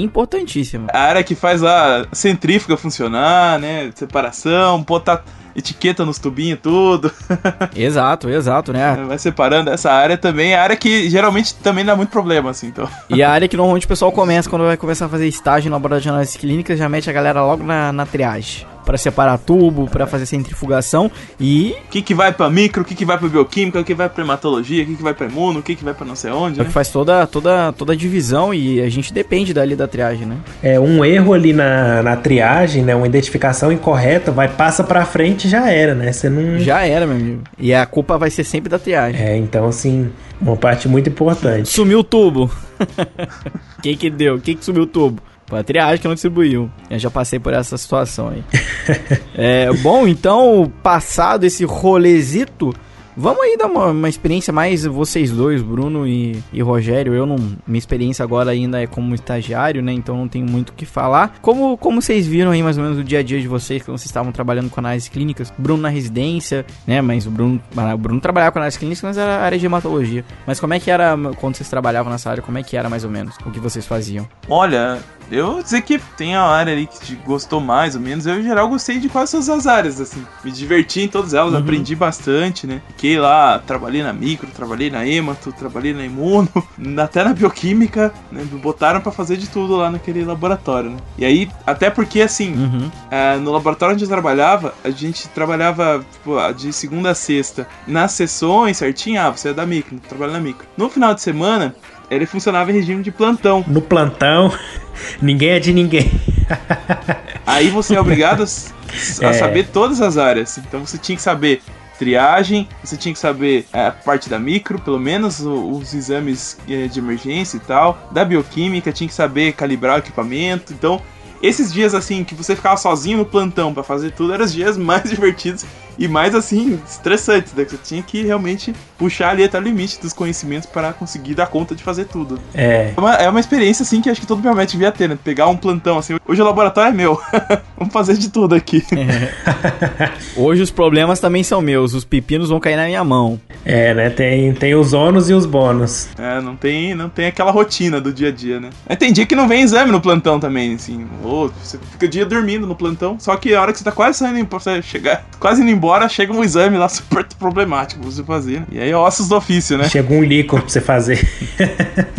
Importantíssima. 0.02 0.88
A 0.94 1.00
área 1.00 1.24
que 1.24 1.36
faz 1.36 1.64
a 1.64 2.06
centrífuga 2.12 2.78
funcionar, 2.78 3.60
né? 3.60 3.92
Separação, 3.96 4.82
botar 4.84 5.24
etiqueta 5.56 6.06
nos 6.06 6.20
tubinhos 6.20 6.60
tudo. 6.62 7.12
exato, 7.76 8.30
exato, 8.30 8.72
né? 8.72 8.96
Vai 9.08 9.18
separando 9.18 9.72
essa 9.72 9.92
área 9.92 10.18
também, 10.18 10.52
é 10.52 10.56
a 10.56 10.62
área 10.62 10.76
que 10.76 11.10
geralmente 11.10 11.56
também 11.56 11.84
dá 11.84 11.96
muito 11.96 12.10
problema, 12.10 12.52
assim, 12.52 12.68
então. 12.68 12.88
E 13.10 13.24
a 13.24 13.32
área 13.32 13.48
que 13.48 13.58
normalmente 13.58 13.86
o 13.86 13.90
pessoal 13.90 14.12
começa 14.14 14.50
quando 14.50 14.66
vai 14.66 14.78
começar 14.78 15.08
a 15.08 15.10
fazer 15.10 15.28
estágio 15.28 15.70
no 15.70 15.76
laboratório 15.76 16.04
de 16.04 16.10
análises 16.10 16.38
clínicas, 16.38 16.78
já 16.78 16.88
mete 16.88 17.10
a 17.10 17.14
galera 17.14 17.42
logo 17.42 17.64
na, 17.64 17.92
na 17.92 18.06
triagem. 18.06 18.68
Para 18.88 18.98
separar 18.98 19.38
tubo, 19.38 19.86
para 19.90 20.08
fazer 20.08 20.26
centrifugação 20.26 21.12
e 21.38 21.76
O 21.88 21.90
que, 21.90 22.02
que 22.02 22.14
vai 22.14 22.32
pra 22.32 22.50
micro, 22.50 22.84
o 22.84 22.86
que, 22.86 22.96
que 22.96 23.04
vai 23.04 23.18
pra 23.18 23.28
bioquímica, 23.28 23.82
o 23.82 23.84
que 23.84 23.94
vai 23.94 24.08
pra 24.08 24.24
hematologia, 24.24 24.84
o 24.84 24.86
que, 24.86 24.96
que 24.96 25.04
vai 25.04 25.14
pra 25.14 25.28
imuno, 25.28 25.60
o 25.60 25.62
que, 25.62 25.76
que 25.76 25.84
vai 25.84 25.94
pra 25.94 26.06
não 26.06 26.16
sei 26.16 26.32
onde, 26.32 26.62
é 26.62 26.64
né? 26.64 26.68
que 26.68 26.74
faz 26.74 26.88
toda, 26.88 27.28
toda, 27.28 27.74
toda 27.74 27.92
a 27.92 27.96
divisão 27.98 28.54
e 28.54 28.80
a 28.82 28.88
gente 28.88 29.12
depende 29.12 29.54
dali 29.54 29.76
da 29.76 29.90
triagem, 29.90 30.26
né? 30.26 30.38
É, 30.64 30.80
um 30.80 31.04
erro 31.04 31.34
ali 31.34 31.52
na, 31.52 32.02
na 32.02 32.16
triagem, 32.16 32.82
né? 32.82 32.96
Uma 32.96 33.08
identificação 33.08 33.74
incorreta, 33.74 34.32
vai, 34.32 34.48
passa 34.48 34.86
pra 34.86 35.06
frente 35.06 35.48
e 35.48 35.50
já 35.50 35.70
era, 35.70 35.94
né? 35.94 36.14
Você 36.14 36.30
não. 36.30 36.58
Já 36.60 36.86
era, 36.86 37.06
meu 37.06 37.18
amigo. 37.18 37.42
E 37.60 37.74
a 37.74 37.86
culpa 37.86 38.18
vai 38.18 38.30
ser 38.30 38.46
sempre 38.46 38.70
da 38.70 38.80
triagem. 38.80 39.22
É, 39.22 39.36
então, 39.36 39.68
assim, 39.68 40.10
uma 40.40 40.56
parte 40.56 40.88
muito 40.88 41.10
importante. 41.10 41.68
Sumiu 41.68 42.00
o 42.00 42.04
tubo. 42.06 42.50
Quem 43.84 43.98
que 43.98 44.10
deu? 44.10 44.40
Quem 44.40 44.56
que 44.56 44.64
sumiu 44.64 44.84
o 44.84 44.88
tubo? 44.88 45.22
Foi 45.48 45.60
a 45.60 45.64
triagem 45.64 46.00
que 46.00 46.08
não 46.08 46.14
distribuiu. 46.14 46.70
Eu 46.90 47.00
já 47.00 47.10
passei 47.10 47.40
por 47.40 47.54
essa 47.54 47.78
situação 47.78 48.30
aí. 48.30 48.44
é, 49.34 49.72
bom, 49.82 50.06
então, 50.06 50.72
passado 50.84 51.46
esse 51.46 51.64
rolezito, 51.64 52.74
vamos 53.16 53.42
aí 53.42 53.56
dar 53.58 53.68
uma, 53.68 53.88
uma 53.88 54.10
experiência 54.10 54.52
mais 54.52 54.86
vocês 54.86 55.32
dois, 55.32 55.62
Bruno 55.62 56.06
e, 56.06 56.44
e 56.52 56.62
Rogério. 56.62 57.14
Eu 57.14 57.26
não. 57.26 57.38
Minha 57.66 57.80
experiência 57.80 58.24
agora 58.24 58.52
ainda 58.52 58.82
é 58.82 58.86
como 58.86 59.16
estagiário, 59.16 59.82
né? 59.82 59.94
Então 59.94 60.18
não 60.18 60.28
tenho 60.28 60.46
muito 60.46 60.70
o 60.70 60.74
que 60.74 60.86
falar. 60.86 61.38
Como, 61.42 61.78
como 61.78 62.02
vocês 62.02 62.28
viram 62.28 62.52
aí 62.52 62.62
mais 62.62 62.78
ou 62.78 62.84
menos 62.84 63.00
o 63.00 63.04
dia 63.04 63.20
a 63.20 63.24
dia 63.24 63.40
de 63.40 63.48
vocês, 63.48 63.82
quando 63.82 63.98
vocês 63.98 64.08
estavam 64.08 64.34
trabalhando 64.34 64.70
com 64.70 64.82
análises 64.82 65.08
clínicas? 65.08 65.52
Bruno 65.58 65.82
na 65.82 65.90
residência, 65.90 66.66
né? 66.86 67.02
Mas 67.02 67.26
o 67.26 67.32
Bruno, 67.32 67.62
o 67.74 67.98
Bruno 67.98 68.20
trabalhava 68.20 68.52
com 68.52 68.60
análises 68.60 68.78
clínicas, 68.78 69.02
mas 69.02 69.18
era 69.18 69.40
área 69.40 69.58
de 69.58 69.66
hematologia. 69.66 70.24
Mas 70.46 70.60
como 70.60 70.74
é 70.74 70.80
que 70.80 70.92
era 70.92 71.18
quando 71.38 71.56
vocês 71.56 71.70
trabalhavam 71.70 72.12
nessa 72.12 72.30
área? 72.30 72.44
Como 72.44 72.58
é 72.58 72.64
que 72.64 72.76
era 72.76 72.90
mais 72.90 73.06
ou 73.06 73.10
menos 73.10 73.36
o 73.46 73.52
que 73.52 73.62
vocês 73.62 73.88
faziam? 73.88 74.28
Olha, 74.50 75.00
eu 75.32 75.54
vou 75.54 75.64
dizer 75.64 75.82
que 75.82 76.00
tem 76.16 76.36
a 76.36 76.42
área 76.44 76.74
ali 76.74 76.88
que 76.88 77.00
te 77.00 77.16
gostou 77.16 77.60
mais 77.60 77.96
ou 77.96 78.02
menos. 78.02 78.26
Eu, 78.26 78.40
em 78.40 78.44
geral, 78.44 78.68
gostei 78.70 79.00
de 79.00 79.10
quase 79.10 79.32
todas 79.34 79.50
as 79.50 79.68
áreas, 79.68 80.00
assim. 80.00 80.26
Me 80.44 80.52
diverti 80.52 81.02
em 81.02 81.08
todas 81.08 81.34
elas, 81.34 81.54
Uhum. 81.54 81.60
aprendi 81.60 81.96
bastante, 81.96 82.66
né? 82.68 82.82
Fiquei 82.90 83.18
lá, 83.20 83.60
trabalhei 83.60 84.02
na 84.04 84.14
micro, 84.14 84.48
trabalhei 84.52 84.90
na 84.90 85.06
hemato, 85.06 85.52
trabalhei 85.52 85.94
na 85.94 86.06
imuno, 86.06 86.50
até 87.02 87.24
na 87.24 87.34
bioquímica, 87.34 88.14
né? 88.32 88.46
Me 88.52 88.60
botaram 88.60 89.02
pra 89.02 89.12
fazer 89.12 89.38
de 89.38 89.50
tudo 89.50 89.76
lá 89.76 89.90
naquele 89.90 90.24
laboratório, 90.24 90.92
né? 90.92 90.98
E 91.18 91.26
aí, 91.26 91.50
até 91.66 91.90
porque, 91.90 92.22
assim, 92.22 92.54
Uhum. 92.54 92.92
é, 93.12 93.36
no 93.38 93.52
laboratório 93.52 93.94
onde 93.96 94.04
eu 94.04 94.10
trabalhava, 94.10 94.74
a 94.84 94.90
gente 94.90 95.28
trabalhava 95.30 96.06
tipo, 96.12 96.54
de 96.54 96.72
segunda 96.74 97.12
a 97.12 97.16
sexta. 97.16 97.68
Nas 97.86 98.12
sessões 98.14 98.78
certinho, 98.78 99.22
ah, 99.22 99.30
você 99.30 99.50
é 99.50 99.54
da 99.54 99.66
micro, 99.66 100.00
trabalha 100.08 100.34
na 100.34 100.40
micro. 100.40 100.66
No 100.78 100.90
final 100.90 101.14
de 101.14 101.22
semana, 101.22 101.76
ele 102.10 102.26
funcionava 102.26 102.72
em 102.72 102.76
regime 102.76 103.04
de 103.04 103.12
plantão. 103.12 103.64
No 103.68 103.82
plantão, 103.82 104.52
ninguém 105.22 105.50
é 105.50 105.60
de 105.60 105.74
ninguém. 105.74 106.12
Aí 107.46 107.70
você 107.70 107.96
é 107.96 108.02
obrigado 108.02 108.42
a, 108.42 108.46
É. 108.46 109.34
saber 109.34 109.68
todas 109.68 110.02
as 110.02 110.18
áreas. 110.18 110.58
Então 110.58 110.86
você 110.86 110.98
tinha 110.98 111.16
que 111.16 111.22
saber 111.22 111.62
triagem, 111.98 112.68
você 112.84 112.96
tinha 112.96 113.14
que 113.14 113.20
saber 113.20 113.66
é, 113.74 113.88
a 113.88 113.92
parte 113.92 114.30
da 114.30 114.38
micro, 114.38 114.80
pelo 114.80 115.00
menos 115.00 115.40
os 115.42 115.94
exames 115.94 116.58
é, 116.70 116.88
de 116.88 117.00
emergência 117.00 117.58
e 117.58 117.60
tal. 117.60 118.10
Da 118.12 118.24
bioquímica, 118.24 118.92
tinha 118.92 119.08
que 119.08 119.14
saber 119.14 119.54
calibrar 119.54 119.96
o 119.96 120.00
equipamento. 120.00 120.74
Então, 120.74 121.02
esses 121.42 121.72
dias 121.72 121.94
assim 121.94 122.24
que 122.24 122.36
você 122.36 122.56
ficava 122.56 122.78
sozinho 122.78 123.18
no 123.20 123.26
plantão 123.26 123.74
pra 123.74 123.84
fazer 123.84 124.12
tudo, 124.12 124.34
eram 124.34 124.46
os 124.46 124.54
dias 124.54 124.78
mais 124.78 125.04
divertidos 125.10 125.66
e 126.00 126.08
mais 126.08 126.36
assim 126.36 126.80
estressantes, 126.88 127.54
né? 127.54 127.66
Que 127.66 127.72
Você 127.72 127.80
tinha 127.84 128.04
que 128.04 128.22
realmente 128.24 128.74
puxar 128.98 129.30
ali 129.30 129.44
até 129.44 129.58
o 129.58 129.62
limite 129.62 130.00
dos 130.00 130.14
conhecimentos 130.14 130.68
para 130.68 130.94
conseguir 130.94 131.34
dar 131.34 131.48
conta 131.48 131.74
de 131.74 131.84
fazer 131.84 132.06
tudo. 132.06 132.40
É, 132.54 132.94
É 132.96 133.00
uma, 133.00 133.14
é 133.16 133.30
uma 133.30 133.40
experiência 133.40 133.84
assim 133.84 134.02
que 134.02 134.10
acho 134.10 134.22
que 134.22 134.28
todo 134.28 134.42
biomédico 134.42 134.74
devia 134.78 134.92
ter, 134.92 135.10
né? 135.10 135.18
Pegar 135.24 135.48
um 135.48 135.58
plantão 135.58 135.98
assim. 135.98 136.18
Hoje 136.28 136.42
o 136.42 136.46
laboratório 136.46 136.90
é 136.92 136.94
meu. 136.94 137.20
Vamos 137.78 137.94
fazer 137.94 138.16
de 138.16 138.30
tudo 138.30 138.54
aqui. 138.56 138.84
Hoje 140.36 140.62
os 140.62 140.72
problemas 140.72 141.20
também 141.20 141.44
são 141.44 141.62
meus, 141.62 141.94
os 141.94 142.04
pepinos 142.04 142.50
vão 142.50 142.60
cair 142.60 142.76
na 142.76 142.86
minha 142.86 143.04
mão. 143.04 143.40
é, 143.66 143.94
né? 143.94 144.10
Tem, 144.10 144.54
tem 144.54 144.76
os 144.76 144.94
ônus 144.94 145.30
e 145.30 145.34
os 145.34 145.46
bônus. 145.46 146.10
É, 146.18 146.42
não 146.42 146.56
tem, 146.56 146.96
não 146.96 147.10
tem 147.10 147.28
aquela 147.28 147.52
rotina 147.52 148.00
do 148.00 148.14
dia 148.14 148.30
a 148.30 148.32
dia, 148.32 148.60
né? 148.60 148.70
Mas 148.88 148.98
tem 148.98 149.12
dia 149.12 149.26
que 149.26 149.36
não 149.36 149.48
vem 149.48 149.62
exame 149.62 149.92
no 149.92 150.02
plantão 150.02 150.40
também, 150.40 150.76
assim. 150.76 151.06
Ou 151.28 151.52
você 151.62 151.78
fica 151.92 152.06
o 152.06 152.10
dia 152.10 152.26
dormindo 152.26 152.66
no 152.66 152.76
plantão. 152.76 153.18
Só 153.20 153.36
que 153.36 153.54
a 153.54 153.62
hora 153.62 153.72
que 153.72 153.80
você 153.80 153.84
tá 153.84 153.92
quase 153.92 154.20
saindo 154.20 154.46
pra 154.46 154.60
você 154.60 154.82
chegar, 154.82 155.26
quase 155.40 155.62
indo 155.62 155.72
embora, 155.72 156.08
chega 156.08 156.34
um 156.34 156.44
exame 156.44 156.78
lá 156.78 156.88
super 156.90 157.26
problemático 157.38 158.02
pra 158.02 158.10
você 158.10 158.24
fazer. 158.24 158.62
né? 158.62 158.66
E 158.72 158.80
aí 158.80 158.90
é 158.90 158.98
ossos 158.98 159.28
do 159.28 159.36
ofício, 159.36 159.78
né? 159.78 159.90
Chega 159.90 160.14
um 160.14 160.24
líquor 160.24 160.62
pra 160.62 160.70
você 160.70 160.82
fazer. 160.82 161.28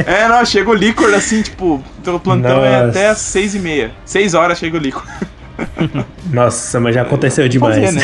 É, 0.07 0.27
não, 0.29 0.45
chega 0.45 0.71
o 0.71 0.75
líquor 0.75 1.13
assim, 1.15 1.43
tipo, 1.43 1.83
o 2.07 2.21
plantão 2.21 2.65
é 2.65 2.79
Nossa. 2.79 2.89
até 2.89 3.09
às 3.09 3.19
seis 3.19 3.55
e 3.55 3.59
meia. 3.59 3.93
Seis 4.05 4.35
horas 4.35 4.59
chega 4.59 4.77
o 4.77 4.81
líquor. 4.81 5.05
Nossa, 6.33 6.81
mas 6.81 6.95
já 6.95 7.03
aconteceu 7.03 7.49
demais. 7.49 7.77
Fazer, 7.77 7.93
né? 7.93 8.03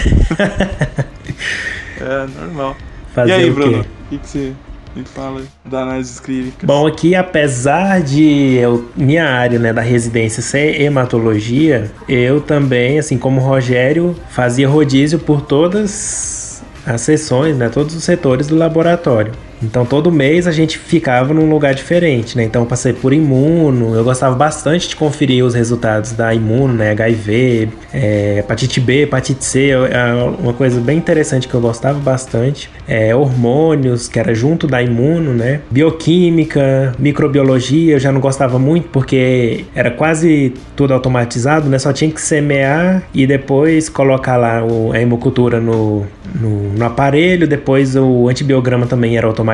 É, 2.01 2.27
normal. 2.41 2.77
Fazer 3.15 3.31
e 3.31 3.33
aí, 3.33 3.51
o? 3.51 3.55
Bruno? 3.55 3.81
O 3.81 4.09
que, 4.11 4.19
que 4.19 4.29
você 4.29 4.53
me 4.95 5.05
fala 5.05 5.43
da 5.65 5.83
análise 5.83 6.21
clínica? 6.21 6.67
Bom, 6.67 6.87
aqui 6.87 7.15
apesar 7.15 8.03
de 8.03 8.55
eu, 8.55 8.89
minha 8.97 9.27
área 9.27 9.59
né, 9.59 9.73
da 9.73 9.83
residência 9.83 10.43
ser 10.43 10.81
hematologia, 10.81 11.91
eu 12.09 12.41
também, 12.41 12.99
assim 12.99 13.19
como 13.19 13.41
o 13.41 13.45
Rogério, 13.45 14.15
fazia 14.31 14.69
rodízio 14.69 15.19
por 15.19 15.43
todas 15.43 16.63
as 16.87 17.01
sessões, 17.01 17.57
né, 17.57 17.69
todos 17.69 17.95
os 17.95 18.05
setores 18.05 18.47
do 18.47 18.57
laboratório. 18.57 19.33
Então 19.63 19.85
todo 19.85 20.11
mês 20.11 20.47
a 20.47 20.53
gente 20.53 20.79
ficava 20.79 21.33
num 21.33 21.49
lugar 21.49 21.75
diferente, 21.75 22.37
né? 22.37 22.45
Então 22.45 22.65
passei 22.65 22.93
por 22.93 23.13
imuno, 23.13 23.95
eu 23.95 24.05
gostava 24.05 24.35
bastante 24.35 24.89
de 24.89 24.97
conferir 24.97 25.45
os 25.45 25.55
resultados 25.55 26.13
da 26.13 26.35
imuno, 26.35 26.75
né? 26.75 26.91
HIV, 26.91 27.69
é, 27.93 28.39
hepatite 28.39 28.81
B, 28.81 29.03
hepatite 29.03 29.45
C, 29.45 29.71
é 29.71 30.15
uma 30.39 30.53
coisa 30.53 30.81
bem 30.81 30.99
interessante 30.99 31.49
que 31.49 31.55
eu 31.55 31.61
gostava 31.61 31.99
bastante. 31.99 32.71
É, 32.87 33.15
hormônios, 33.15 34.09
que 34.09 34.19
era 34.19 34.35
junto 34.35 34.67
da 34.67 34.83
imuno, 34.83 35.33
né? 35.33 35.61
Bioquímica, 35.71 36.95
microbiologia, 36.99 37.95
eu 37.95 37.99
já 37.99 38.13
não 38.13 38.21
gostava 38.21 38.59
muito 38.59 38.89
porque 38.89 39.65
era 39.75 39.91
quase 39.91 40.55
tudo 40.77 40.93
automatizado, 40.93 41.69
né? 41.69 41.79
Só 41.79 41.93
tinha 41.93 42.11
que 42.11 42.21
semear 42.21 43.03
e 43.15 43.27
depois 43.27 43.89
colocar 43.89 44.37
lá 44.37 44.65
o, 44.65 44.93
a 44.93 45.01
hemocultura 45.01 45.61
no, 45.61 46.07
no, 46.35 46.73
no 46.73 46.85
aparelho, 46.85 47.47
depois 47.47 47.97
o 47.97 48.29
antibiograma 48.29 48.87
também 48.87 49.17
era 49.17 49.27
automatizado, 49.27 49.54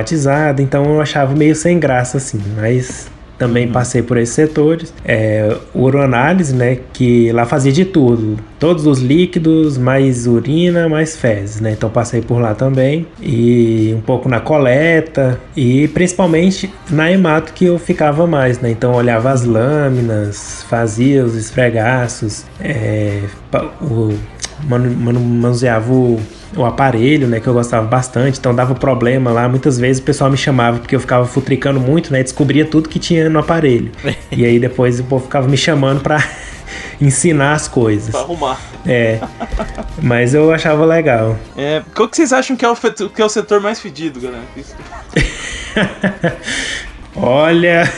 então 0.62 0.84
eu 0.84 1.00
achava 1.00 1.34
meio 1.34 1.54
sem 1.54 1.78
graça 1.78 2.16
assim, 2.18 2.40
mas 2.56 3.10
também 3.40 3.66
passei 3.66 4.02
por 4.02 4.18
esses 4.18 4.34
setores. 4.34 4.92
É, 5.02 5.56
uroanálise, 5.74 6.54
né, 6.54 6.78
que 6.92 7.32
lá 7.32 7.46
fazia 7.46 7.72
de 7.72 7.86
tudo, 7.86 8.36
todos 8.58 8.86
os 8.86 8.98
líquidos, 8.98 9.78
mais 9.78 10.26
urina, 10.26 10.90
mais 10.90 11.16
fezes, 11.16 11.58
né, 11.58 11.72
então 11.72 11.88
passei 11.88 12.20
por 12.20 12.38
lá 12.38 12.54
também 12.54 13.06
e 13.22 13.94
um 13.96 14.02
pouco 14.02 14.28
na 14.28 14.40
coleta 14.40 15.40
e 15.56 15.88
principalmente 15.88 16.70
na 16.90 17.10
hemato 17.10 17.54
que 17.54 17.64
eu 17.64 17.78
ficava 17.78 18.26
mais, 18.26 18.60
né, 18.60 18.70
então 18.70 18.92
olhava 18.92 19.30
as 19.30 19.42
lâminas, 19.42 20.62
fazia 20.68 21.24
os 21.24 21.34
esfregaços, 21.34 22.44
é, 22.60 23.22
o, 23.80 24.12
manu- 24.68 24.96
manu- 24.96 25.20
manuseava 25.20 25.92
o 25.92 26.20
o 26.56 26.64
aparelho, 26.64 27.28
né, 27.28 27.38
que 27.38 27.46
eu 27.46 27.52
gostava 27.54 27.86
bastante, 27.86 28.38
então 28.38 28.52
dava 28.52 28.74
problema 28.74 29.30
lá. 29.30 29.48
Muitas 29.48 29.78
vezes 29.78 30.02
o 30.02 30.04
pessoal 30.04 30.28
me 30.30 30.36
chamava 30.36 30.80
porque 30.80 30.96
eu 30.96 31.00
ficava 31.00 31.24
futricando 31.24 31.78
muito, 31.78 32.12
né, 32.12 32.22
descobria 32.24 32.64
tudo 32.64 32.88
que 32.88 32.98
tinha 32.98 33.30
no 33.30 33.38
aparelho. 33.38 33.92
e 34.32 34.44
aí 34.44 34.58
depois 34.58 34.98
o 34.98 35.04
povo 35.04 35.24
ficava 35.24 35.46
me 35.46 35.56
chamando 35.56 36.00
pra 36.00 36.18
ensinar 37.00 37.52
as 37.52 37.68
coisas. 37.68 38.10
Pra 38.10 38.20
arrumar. 38.20 38.60
É. 38.84 39.20
Mas 40.02 40.34
eu 40.34 40.52
achava 40.52 40.84
legal. 40.84 41.38
É, 41.56 41.82
qual 41.94 42.08
que 42.08 42.16
vocês 42.16 42.32
acham 42.32 42.56
que 42.56 42.64
é 42.64 42.68
o, 42.68 42.74
que 42.74 43.22
é 43.22 43.24
o 43.24 43.28
setor 43.28 43.60
mais 43.60 43.78
fedido, 43.78 44.20
galera? 44.20 44.42
Olha. 47.14 47.88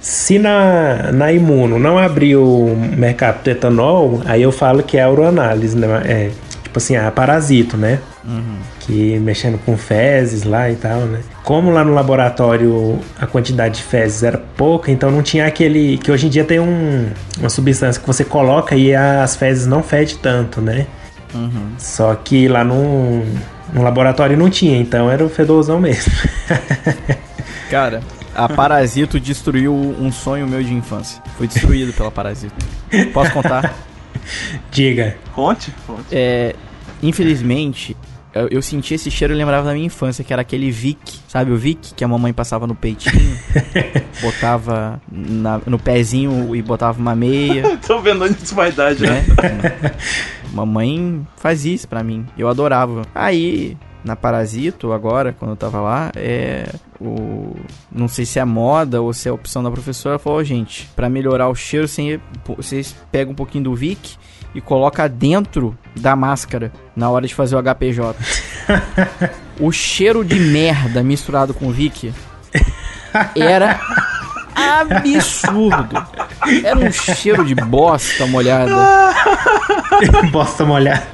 Se 0.00 0.38
na, 0.38 1.12
na 1.12 1.32
imuno 1.32 1.78
não 1.78 1.98
abrir 1.98 2.36
o 2.36 2.74
mercado 2.96 3.42
do 3.42 3.50
etanol, 3.50 4.22
aí 4.24 4.42
eu 4.42 4.50
falo 4.50 4.82
que 4.82 4.96
é 4.96 5.02
a 5.02 5.10
uroanálise, 5.10 5.76
né? 5.76 5.86
É, 6.06 6.30
tipo 6.62 6.78
assim, 6.78 6.96
a 6.96 7.10
parasito, 7.10 7.76
né? 7.76 7.98
Que 8.80 9.18
mexendo 9.18 9.58
com 9.64 9.76
fezes 9.76 10.44
lá 10.44 10.70
e 10.70 10.76
tal, 10.76 11.00
né? 11.00 11.20
Como 11.44 11.70
lá 11.70 11.84
no 11.84 11.92
laboratório 11.92 12.98
a 13.20 13.26
quantidade 13.26 13.76
de 13.76 13.82
fezes 13.82 14.22
era 14.22 14.38
pouca, 14.38 14.90
então 14.90 15.10
não 15.10 15.22
tinha 15.22 15.46
aquele. 15.46 15.98
Que 15.98 16.10
hoje 16.10 16.26
em 16.26 16.30
dia 16.30 16.44
tem 16.44 16.60
um, 16.60 17.10
uma 17.38 17.50
substância 17.50 18.00
que 18.00 18.06
você 18.06 18.24
coloca 18.24 18.74
e 18.74 18.94
as 18.94 19.36
fezes 19.36 19.66
não 19.66 19.82
fedem 19.82 20.16
tanto, 20.16 20.62
né? 20.62 20.86
Só 21.78 22.14
que 22.14 22.48
lá 22.48 22.64
no, 22.64 23.22
no 23.72 23.82
laboratório 23.82 24.36
não 24.36 24.48
tinha, 24.48 24.78
então 24.78 25.10
era 25.10 25.24
o 25.24 25.28
fedorzão 25.28 25.78
mesmo. 25.78 26.12
Cara, 27.70 28.00
a 28.44 28.48
Parasito 28.48 29.18
destruiu 29.20 29.74
um 29.74 30.10
sonho 30.12 30.46
meu 30.46 30.62
de 30.62 30.72
infância. 30.72 31.22
Foi 31.36 31.46
destruído 31.46 31.92
pela 31.92 32.10
Parasito. 32.10 32.54
Posso 33.12 33.32
contar? 33.32 33.74
Diga. 34.70 35.16
Conte? 35.34 35.72
Conte. 35.86 36.04
É, 36.12 36.54
infelizmente, 37.02 37.96
eu, 38.34 38.48
eu 38.48 38.62
senti 38.62 38.94
esse 38.94 39.10
cheiro 39.10 39.34
e 39.34 39.36
lembrava 39.36 39.66
da 39.66 39.72
minha 39.74 39.86
infância, 39.86 40.22
que 40.24 40.32
era 40.32 40.42
aquele 40.42 40.70
Vic, 40.70 41.20
sabe 41.28 41.50
o 41.50 41.56
Vic 41.56 41.94
que 41.94 42.04
a 42.04 42.08
mamãe 42.08 42.32
passava 42.32 42.66
no 42.66 42.74
peitinho, 42.74 43.36
botava 44.22 45.00
na- 45.10 45.60
no 45.66 45.78
pezinho 45.78 46.54
e 46.54 46.62
botava 46.62 46.98
uma 47.00 47.14
meia, 47.14 47.76
Tô 47.86 48.00
vendo 48.00 48.24
onde 48.24 48.36
isso 48.42 48.54
vai 48.54 48.70
dar 48.72 48.94
já. 48.94 49.06
né? 49.10 49.24
mamãe 50.52 51.26
fazia 51.36 51.74
isso 51.74 51.88
pra 51.88 52.02
mim, 52.02 52.26
eu 52.38 52.48
adorava. 52.48 53.02
Aí, 53.14 53.76
na 54.04 54.16
Parasito, 54.16 54.92
agora, 54.92 55.32
quando 55.38 55.52
eu 55.52 55.56
tava 55.56 55.80
lá, 55.80 56.10
é. 56.16 56.66
O... 57.00 57.56
Não 57.90 58.08
sei 58.08 58.26
se 58.26 58.38
é 58.38 58.44
moda 58.44 59.00
ou 59.00 59.12
se 59.12 59.28
é 59.28 59.32
opção 59.32 59.62
da 59.62 59.70
professora, 59.70 60.18
falou, 60.18 60.38
"Ó, 60.38 60.44
gente, 60.44 60.88
pra 60.94 61.08
melhorar 61.08 61.48
o 61.48 61.54
cheiro, 61.54 61.88
você- 61.88 62.20
vocês 62.58 62.94
pegam 63.10 63.32
um 63.32 63.36
pouquinho 63.36 63.64
do 63.64 63.74
Vic 63.74 64.16
e 64.54 64.60
coloca 64.60 65.08
dentro 65.08 65.76
da 65.96 66.14
máscara 66.14 66.70
na 66.94 67.08
hora 67.08 67.26
de 67.26 67.34
fazer 67.34 67.56
o 67.56 67.58
HPJ. 67.58 68.16
o 69.58 69.72
cheiro 69.72 70.24
de 70.24 70.38
merda 70.38 71.02
misturado 71.02 71.54
com 71.54 71.70
Vic 71.72 72.12
era 73.34 73.80
absurdo. 74.54 76.06
Era 76.64 76.78
um 76.78 76.92
cheiro 76.92 77.44
de 77.44 77.54
bosta 77.54 78.26
molhada. 78.26 78.74
Bosta 80.32 80.64
molhada. 80.64 81.06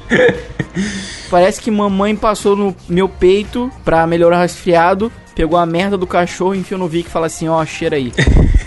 Parece 1.29 1.61
que 1.61 1.69
mamãe 1.69 2.15
passou 2.15 2.55
no 2.55 2.75
meu 2.87 3.07
peito 3.09 3.71
pra 3.83 4.07
melhorar 4.07 4.37
o 4.37 4.41
resfriado, 4.41 5.11
pegou 5.37 5.59
a 5.59 5.67
merda 5.67 5.95
do 5.95 6.07
cachorro, 6.07 6.55
enfiou 6.55 6.79
no 6.79 6.87
Vic 6.87 7.07
e 7.07 7.11
fala 7.11 7.27
assim, 7.27 7.47
ó, 7.47 7.63
cheira 7.63 7.95
aí. 7.95 8.11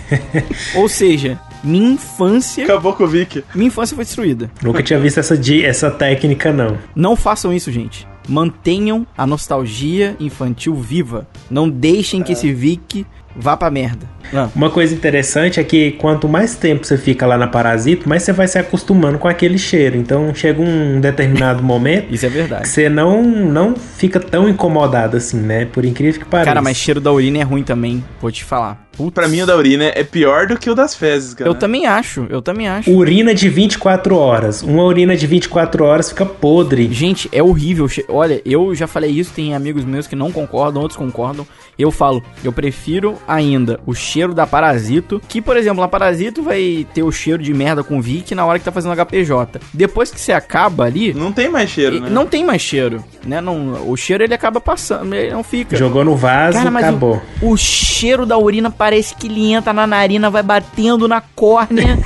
Ou 0.73 0.87
seja, 0.87 1.37
minha 1.61 1.91
infância, 1.91 2.63
Acabou 2.63 2.93
com 2.93 3.03
o 3.03 3.07
Vic. 3.07 3.43
minha 3.53 3.67
infância 3.67 3.93
foi 3.93 4.05
destruída. 4.05 4.49
Nunca 4.63 4.81
tinha 4.81 4.97
visto 4.97 5.19
essa, 5.19 5.37
essa 5.65 5.91
técnica, 5.91 6.53
não. 6.53 6.77
Não 6.95 7.17
façam 7.17 7.51
isso, 7.51 7.69
gente. 7.73 8.07
Mantenham 8.25 9.05
a 9.17 9.27
nostalgia 9.27 10.15
infantil 10.17 10.73
viva. 10.75 11.27
Não 11.49 11.69
deixem 11.69 12.23
que 12.23 12.31
esse 12.31 12.53
Vic 12.53 13.05
vá 13.35 13.55
pra 13.55 13.69
merda. 13.69 14.09
Não. 14.31 14.51
Uma 14.55 14.69
coisa 14.69 14.93
interessante 14.93 15.59
é 15.59 15.63
que 15.63 15.91
quanto 15.93 16.27
mais 16.29 16.55
tempo 16.55 16.85
você 16.85 16.97
fica 16.97 17.25
lá 17.25 17.37
na 17.37 17.47
Parasito, 17.47 18.07
mais 18.07 18.23
você 18.23 18.31
vai 18.31 18.47
se 18.47 18.57
acostumando 18.57 19.17
com 19.17 19.27
aquele 19.27 19.57
cheiro. 19.57 19.97
Então 19.97 20.33
chega 20.33 20.61
um 20.61 20.99
determinado 21.01 21.61
momento 21.63 22.13
Isso 22.13 22.25
é 22.25 22.29
que 22.29 22.35
verdade. 22.35 22.67
você 22.67 22.87
não, 22.87 23.21
não 23.21 23.75
fica 23.75 24.19
tão 24.19 24.47
incomodado 24.47 25.17
assim, 25.17 25.37
né? 25.37 25.65
Por 25.65 25.83
incrível 25.83 26.19
que 26.21 26.25
pareça. 26.25 26.45
Cara, 26.49 26.61
mas 26.61 26.77
cheiro 26.77 27.01
da 27.01 27.11
urina 27.11 27.39
é 27.39 27.43
ruim 27.43 27.63
também, 27.63 28.03
vou 28.21 28.31
te 28.31 28.43
falar. 28.43 28.89
Putz. 29.01 29.13
Pra 29.13 29.27
mim, 29.27 29.41
o 29.41 29.45
da 29.45 29.55
urina 29.55 29.85
é 29.95 30.03
pior 30.03 30.47
do 30.47 30.57
que 30.57 30.69
o 30.69 30.75
das 30.75 30.95
fezes, 30.95 31.33
cara. 31.33 31.49
Eu 31.49 31.55
também 31.55 31.85
acho, 31.85 32.25
eu 32.29 32.41
também 32.41 32.67
acho. 32.67 32.91
Urina 32.91 33.33
de 33.33 33.49
24 33.49 34.15
horas. 34.15 34.61
Uma 34.61 34.83
urina 34.83 35.15
de 35.15 35.25
24 35.27 35.83
horas 35.83 36.09
fica 36.09 36.25
podre. 36.25 36.91
Gente, 36.91 37.29
é 37.31 37.41
horrível. 37.41 37.87
Olha, 38.07 38.41
eu 38.45 38.73
já 38.75 38.87
falei 38.87 39.11
isso, 39.11 39.31
tem 39.33 39.53
amigos 39.55 39.83
meus 39.83 40.07
que 40.07 40.15
não 40.15 40.31
concordam, 40.31 40.81
outros 40.81 40.97
concordam. 40.97 41.45
Eu 41.79 41.89
falo, 41.89 42.21
eu 42.43 42.51
prefiro 42.51 43.15
ainda 43.27 43.79
o 43.87 43.93
cheiro 43.95 44.33
da 44.33 44.45
Parasito, 44.45 45.19
que, 45.27 45.41
por 45.41 45.57
exemplo, 45.57 45.81
a 45.81 45.87
Parasito 45.87 46.43
vai 46.43 46.85
ter 46.93 47.01
o 47.01 47.11
cheiro 47.11 47.41
de 47.41 47.53
merda 47.53 47.83
com 47.83 47.99
Vic 48.01 48.35
na 48.35 48.45
hora 48.45 48.59
que 48.59 48.65
tá 48.65 48.71
fazendo 48.71 48.93
HPJ. 48.95 49.59
Depois 49.73 50.11
que 50.11 50.19
você 50.19 50.31
acaba 50.31 50.85
ali, 50.85 51.13
Não 51.13 51.31
tem 51.31 51.49
mais 51.49 51.69
cheiro, 51.69 51.99
né? 52.01 52.09
não 52.09 52.25
tem 52.27 52.45
mais 52.45 52.61
cheiro, 52.61 53.03
né? 53.25 53.41
Não, 53.41 53.89
o 53.89 53.97
cheiro 53.97 54.23
ele 54.23 54.33
acaba 54.33 54.59
passando, 54.61 55.15
ele 55.15 55.31
não 55.31 55.43
fica. 55.43 55.75
Jogou 55.75 56.03
no 56.03 56.15
vaso, 56.15 56.57
Cara, 56.57 56.69
mas 56.69 56.83
acabou. 56.83 57.21
o, 57.41 57.51
o 57.53 57.57
cheiro 57.57 58.25
da 58.25 58.37
urina 58.37 58.69
parece 58.69 58.90
que 59.17 59.27
ele 59.27 59.53
entra 59.53 59.71
na 59.71 59.87
narina, 59.87 60.29
vai 60.29 60.43
batendo 60.43 61.07
na 61.07 61.21
córnea. 61.21 61.97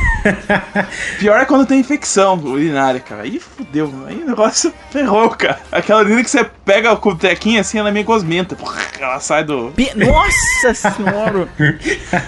Pior 1.19 1.39
é 1.39 1.45
quando 1.45 1.65
tem 1.65 1.79
infecção 1.79 2.35
urinária, 2.35 2.99
cara. 2.99 3.23
Aí 3.23 3.39
fudeu, 3.39 3.91
aí 4.07 4.21
o 4.21 4.27
negócio 4.27 4.73
ferrou, 4.91 5.29
cara. 5.31 5.59
Aquela 5.71 6.01
urina 6.01 6.23
que 6.23 6.29
você 6.29 6.49
pega 6.65 6.93
o 6.93 7.15
tequinho 7.15 7.59
assim, 7.61 7.77
ela 7.77 7.89
é 7.89 7.91
meio 7.91 8.05
gosmenta. 8.05 8.57
Ela 8.99 9.19
sai 9.19 9.43
do. 9.43 9.71
Pe- 9.75 9.91
Nossa 9.95 10.73
senhora! 10.73 11.47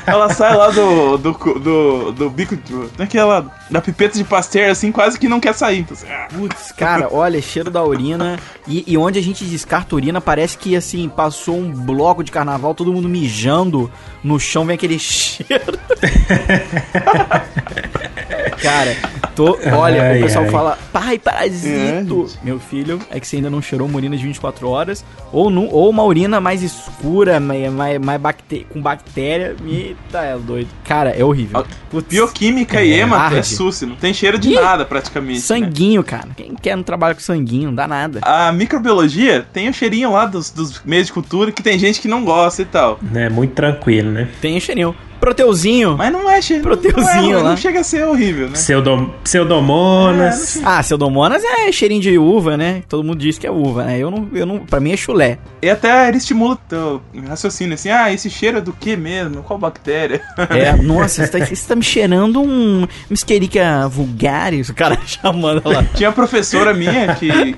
Ela 0.06 0.34
sai 0.34 0.56
lá 0.56 0.70
do. 0.70 1.18
do. 1.18 1.32
do, 1.34 2.12
do 2.12 2.30
bico. 2.30 2.56
Do, 2.56 2.88
daquela. 2.98 3.52
Da 3.70 3.82
pipeta 3.82 4.18
de 4.18 4.24
pasteur, 4.24 4.70
assim, 4.70 4.94
quase 4.94 5.20
que 5.20 5.28
não 5.28 5.42
quer 5.42 5.54
sair. 5.54 5.80
Então, 5.80 5.96
assim, 5.98 6.08
ah, 6.10 6.28
Putz, 6.34 6.72
cara, 6.72 7.10
olha, 7.12 7.42
cheiro 7.42 7.70
da 7.70 7.84
urina. 7.84 8.40
E, 8.66 8.84
e 8.88 8.98
onde 8.98 9.20
a 9.20 9.22
gente 9.22 9.44
descarta 9.44 9.94
urina, 9.96 10.22
parece 10.22 10.58
que 10.58 10.74
assim, 10.76 11.10
passou 11.10 11.58
um 11.58 11.70
bloco 11.70 12.24
de 12.24 12.32
carnaval, 12.32 12.74
todo 12.74 12.94
mundo 12.94 13.10
mijando 13.10 13.92
no 14.24 14.40
chão, 14.40 14.66
vem 14.66 14.76
aquele 14.76 14.98
cheiro. 15.00 15.78
cara, 18.62 18.96
tô. 19.36 19.58
Olha, 19.76 20.02
Ai, 20.04 20.20
o 20.20 20.24
pessoal 20.24 20.46
ai. 20.46 20.52
fala, 20.52 20.78
pai, 20.92 21.20
parasito. 21.20 22.28
É, 22.42 22.46
Meu 22.46 22.60
filho, 22.60 23.00
é 23.10 23.20
que 23.20 23.28
você 23.28 23.38
ainda 23.38 23.50
não 23.50 23.62
cheirou 23.62 23.88
uma 23.88 23.98
urina 23.98 24.16
de 24.18 24.24
24 24.24 24.68
horas. 24.70 25.04
Ou, 25.32 25.50
nu, 25.50 25.68
ou 25.70 25.90
uma 25.90 26.04
urina 26.04 26.40
mais 26.42 26.62
escura, 26.64 27.40
mais, 27.40 27.72
mais, 27.72 28.00
mais 28.00 28.22
bacte- 28.22 28.66
com 28.70 28.82
bactéria. 28.82 29.56
Eita, 29.68 30.20
é 30.20 30.38
doido. 30.38 30.70
Cara, 30.84 31.10
é 31.12 31.24
horrível. 31.24 31.66
Putz, 31.90 32.08
Bioquímica 32.10 32.82
e 32.84 32.94
ema 32.94 33.34
é 33.34 33.42
susse, 33.44 33.86
não 33.86 33.96
tem 33.96 34.14
cheiro 34.14 34.38
de 34.38 34.50
Ih, 34.52 34.56
nada 34.56 34.86
praticamente. 34.86 35.40
né? 35.40 35.46
sanguinho, 35.46 36.04
cara. 36.04 36.28
Quem 36.36 36.54
quer 36.56 36.76
não 36.76 36.84
trabalha 36.84 37.14
com 37.16 37.22
sanguinho, 37.22 37.68
não 37.68 37.76
dá 37.76 37.88
nada. 37.88 38.20
A 38.24 38.52
microbiologia 38.52 39.46
tem 39.54 39.70
o 39.70 39.74
cheirinho 39.74 40.12
lá 40.12 40.26
dos, 40.26 40.50
dos 40.50 40.82
meios 40.84 41.08
de 41.08 41.14
cultura 41.14 41.52
que 41.52 41.62
tem 41.64 41.78
gente 41.80 42.02
que 42.02 42.08
não 42.08 42.24
gosta 42.26 42.62
e 42.62 42.66
tal. 42.66 43.00
É 43.14 43.30
muito 43.30 43.54
tranquilo, 43.54 44.12
né? 44.12 44.28
Tem 44.42 44.58
o 44.58 44.62
cheirinho. 44.62 44.96
Proteuzinho. 45.20 45.96
Mas 45.98 46.12
não 46.12 46.30
é 46.30 46.42
cheiro. 46.42 46.64
Proteuzinho 46.64 47.34
não, 47.34 47.40
é, 47.40 47.44
lá. 47.44 47.50
não 47.50 47.58
chega 47.58 47.80
a 47.80 47.84
ser 47.84 48.06
horrível, 48.06 48.48
né? 48.48 48.54
Pseudo, 48.54 49.14
pseudomonas. 49.24 50.60
Ah, 50.64 50.80
pseudomonas 50.82 51.44
é 51.44 51.72
cheirinho 51.72 52.02
de 52.02 52.18
uva, 52.18 52.58
né? 52.58 52.84
Todo 52.88 53.04
mundo 53.04 53.18
diz 53.18 53.38
que 53.38 53.48
é 53.48 53.52
uva, 53.52 53.84
né? 53.84 53.98
Eu 53.98 54.12
não, 54.12 54.28
eu 54.34 54.46
não, 54.46 54.60
pra 54.60 54.80
mim 54.80 54.92
é 54.92 54.98
chulé. 54.98 55.38
E 55.62 55.70
até 55.70 56.08
ele 56.08 56.18
estimula 56.18 56.58
o 56.72 57.02
raciocínio 57.28 57.74
assim: 57.74 57.90
ah, 57.90 58.12
esse 58.12 58.30
cheiro 58.30 58.58
é 58.58 58.62
do 58.62 58.74
que 58.74 58.96
mesmo? 58.96 59.44
Qual 59.44 59.58
bactéria? 59.58 60.22
É, 60.50 60.76
nossa, 60.82 61.26
você 61.26 61.40
tá, 61.40 61.46
você 61.46 61.68
tá 61.68 61.76
me 61.76 61.84
cheirando 61.84 62.42
um, 62.42 62.84
um 62.84 63.14
Escherichia 63.14 63.88
vulgaris, 63.88 64.70
o 64.70 64.74
cara 64.74 64.98
chamando 65.06 65.68
lá. 65.68 65.84
Tinha 65.96 66.10
uma 66.10 66.16
professora 66.16 66.74
minha 66.74 67.16
que, 67.16 67.56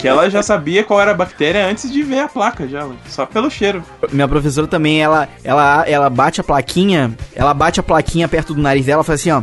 que 0.00 0.08
ela 0.08 0.28
já 0.28 0.42
sabia 0.42 0.84
qual 0.84 1.00
era 1.00 1.12
a 1.12 1.14
bactéria 1.14 1.66
antes 1.66 1.90
de 1.90 2.02
ver 2.02 2.20
a 2.20 2.28
placa, 2.28 2.66
já, 2.68 2.86
só 3.08 3.26
pelo 3.26 3.50
cheiro. 3.50 3.82
Minha 4.12 4.28
professora 4.28 4.66
também, 4.66 5.00
ela, 5.00 5.28
ela, 5.42 5.84
ela 5.86 6.10
bate 6.10 6.40
a 6.40 6.44
plaquinha, 6.44 6.89
ela 7.34 7.54
bate 7.54 7.80
a 7.80 7.82
plaquinha 7.82 8.28
perto 8.28 8.54
do 8.54 8.60
nariz 8.62 8.86
dela, 8.86 9.02
faz 9.04 9.20
assim, 9.20 9.30
ó. 9.30 9.42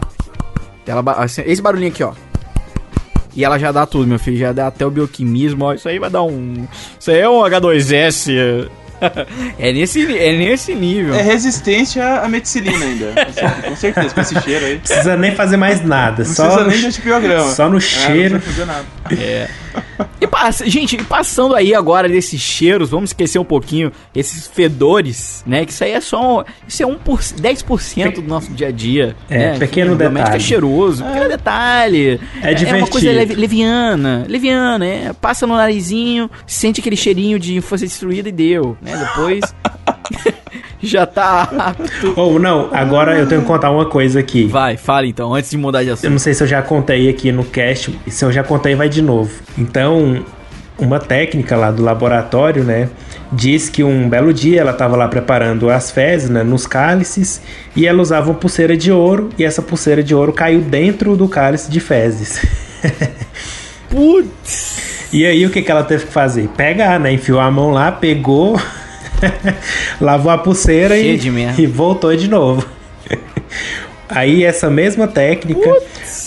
Ela, 0.86 1.02
assim, 1.24 1.44
esse 1.46 1.62
barulhinho 1.62 1.92
aqui, 1.92 2.04
ó. 2.04 2.14
E 3.36 3.44
ela 3.46 3.60
já 3.60 3.72
dá 3.72 3.86
tudo, 3.86 4.08
meu 4.08 4.18
filho, 4.18 4.38
já 4.38 4.52
dá 4.52 4.68
até 4.68 4.86
o 4.86 4.90
bioquimismo, 4.90 5.66
ó. 5.66 5.74
Isso 5.74 5.88
aí 5.88 6.00
vai 6.00 6.10
dar 6.10 6.24
um. 6.24 6.68
Isso 7.00 7.12
aí 7.12 7.20
é 7.20 7.30
um 7.30 7.42
H2S. 7.42 8.68
é, 9.60 9.72
nesse, 9.74 10.18
é 10.18 10.36
nesse 10.36 10.74
nível. 10.74 11.14
É 11.14 11.22
resistente 11.22 12.00
à, 12.00 12.24
à 12.24 12.28
meticilina 12.28 12.84
ainda. 12.84 13.14
Com 13.68 13.76
certeza, 13.76 14.10
com 14.16 14.22
esse 14.22 14.42
cheiro 14.42 14.66
aí. 14.66 14.80
Precisa 14.80 15.16
nem 15.16 15.36
fazer 15.36 15.56
mais 15.58 15.86
nada. 15.86 16.24
Não 16.24 16.34
só 16.34 16.44
precisa 16.46 16.64
no, 16.64 16.70
nem 16.72 16.80
de 16.80 16.86
antibiograma. 16.88 17.52
só 17.52 17.70
no 17.70 17.78
É, 17.78 17.82
cheiro. 17.82 18.34
não 18.36 18.40
precisa 18.42 18.66
fazer 18.66 18.66
nada. 18.66 18.86
E 20.20 20.28
passa, 20.28 20.68
gente, 20.70 20.98
passando 21.04 21.56
aí 21.56 21.74
agora 21.74 22.08
desses 22.10 22.40
cheiros, 22.42 22.90
vamos 22.90 23.10
esquecer 23.12 23.40
um 23.40 23.44
pouquinho 23.46 23.92
esses 24.16 24.48
fedores, 24.48 25.44
né? 25.46 25.66
Que 25.66 25.72
isso 25.72 25.84
aí 25.84 25.92
é 25.92 26.02
só. 26.02 26.44
Isso 26.68 26.84
é 26.84 26.86
1 26.86 26.96
por, 26.96 27.20
10% 27.20 28.16
do 28.16 28.22
nosso 28.24 28.52
dia 28.52 28.68
a 28.68 28.72
dia. 28.72 29.16
É, 29.30 29.54
né? 29.54 29.60
pequeno 29.60 29.92
Que 29.98 30.04
detalhe. 30.08 30.36
É 30.36 30.40
cheiroso, 30.40 31.04
pequeno 31.04 31.30
detalhe. 31.30 32.20
É 32.42 32.48
uma 32.48 32.54
divertido. 32.56 32.88
coisa 32.92 33.12
leve- 33.12 33.36
leviana. 33.36 34.26
Leviana, 34.28 34.86
é. 34.86 35.14
Passa 35.14 35.46
no 35.48 35.56
narizinho, 35.56 36.30
sente 36.46 36.80
aquele 36.82 36.98
cheirinho 36.98 37.40
de 37.40 37.56
infância 37.56 37.88
destruída 37.88 38.30
e 38.30 38.32
deu, 38.32 38.78
né? 38.82 38.96
Depois. 38.98 39.42
já 40.84 41.06
tá 41.06 41.44
apto. 41.58 42.14
Ou 42.16 42.40
não, 42.40 42.70
agora 42.72 43.18
eu 43.18 43.28
tenho 43.28 43.42
que 43.42 43.48
contar 43.48 43.72
uma 43.72 43.86
coisa 43.86 44.20
aqui. 44.20 44.46
Vai, 44.46 44.78
fala 44.78 45.08
então, 45.08 45.34
antes 45.34 45.50
de 45.50 45.58
mudar 45.58 45.82
de 45.84 45.90
Eu 45.90 45.94
assunto. 45.94 46.12
não 46.12 46.20
sei 46.20 46.34
se 46.34 46.44
eu 46.44 46.48
já 46.48 46.62
contei 46.62 47.10
aqui 47.10 47.32
no 47.32 47.44
cast, 47.44 47.98
e 48.06 48.12
se 48.12 48.24
eu 48.24 48.32
já 48.32 48.44
contei, 48.44 48.76
vai 48.76 48.88
de 48.90 49.02
novo. 49.02 49.32
Então, 49.58 50.24
uma 50.80 51.00
técnica 51.00 51.56
lá 51.56 51.72
do 51.72 51.84
laboratório, 51.84 52.64
né, 52.64 52.90
diz 53.32 53.68
que 53.70 53.84
um 53.84 54.08
belo 54.08 54.32
dia 54.32 54.62
ela 54.62 54.72
estava 54.72 54.96
lá 54.96 55.08
preparando 55.08 55.70
as 55.70 55.90
fezes, 55.92 56.30
né, 56.30 56.44
nos 56.44 56.68
cálices, 56.68 57.42
e 57.76 57.88
ela 57.88 58.02
usava 58.02 58.30
uma 58.30 58.36
pulseira 58.38 58.78
de 58.78 58.92
ouro, 58.92 59.30
e 59.38 59.44
essa 59.44 59.62
pulseira 59.62 60.04
de 60.04 60.14
ouro 60.14 60.32
caiu 60.32 60.62
dentro 60.62 61.18
do 61.18 61.28
cálice 61.28 61.70
de 61.72 61.80
fezes. 61.80 62.46
Putz! 63.90 64.78
E 65.12 65.26
aí 65.26 65.46
o 65.46 65.50
que, 65.50 65.62
que 65.62 65.72
ela 65.72 65.84
teve 65.84 66.06
que 66.06 66.12
fazer? 66.12 66.50
Pegar, 66.50 67.00
né, 67.00 67.12
enfiou 67.12 67.40
a 67.40 67.50
mão 67.50 67.72
lá, 67.72 67.92
pegou, 67.92 68.60
lavou 70.02 70.32
a 70.32 70.38
pulseira 70.38 70.96
Cheio 70.96 71.16
e, 71.16 71.18
de 71.18 71.32
merda. 71.32 71.62
e 71.62 71.66
voltou 71.66 72.16
de 72.16 72.28
novo. 72.30 72.66
Aí 74.10 74.44
essa 74.46 74.70
mesma 74.70 75.06
técnica, 75.06 75.70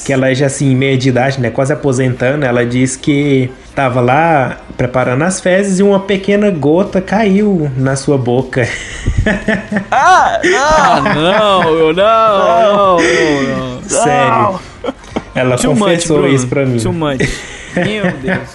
que 0.05 0.13
ela 0.13 0.35
já 0.35 0.47
assim, 0.47 0.75
meia 0.75 0.99
de 0.99 1.09
idade, 1.09 1.41
né, 1.41 1.49
quase 1.51 1.73
aposentando, 1.73 2.45
ela 2.45 2.65
diz 2.67 2.95
que 2.95 3.51
tava 3.75 4.03
lá 4.03 4.59
preparando 4.77 5.23
as 5.23 5.41
fezes 5.41 5.79
e 5.79 5.83
uma 5.83 6.01
pequena 6.01 6.51
gota 6.51 7.01
caiu 7.01 7.71
na 7.77 7.97
sua 7.97 8.19
boca. 8.19 8.67
Ah, 9.91 10.41
não, 10.45 11.03
não, 11.03 11.93
não, 11.93 11.93
não, 11.93 12.97
não. 12.99 13.83
Sério. 13.83 14.61
Ela 15.35 15.57
Too 15.57 15.71
much, 15.75 15.79
confessou 15.81 16.19
Bruno. 16.21 16.35
isso 16.35 16.47
pra 16.49 16.65
mim. 16.65 16.79
Too 16.79 16.93
much. 16.93 17.19
Meu 17.77 18.11
Deus. 18.23 18.55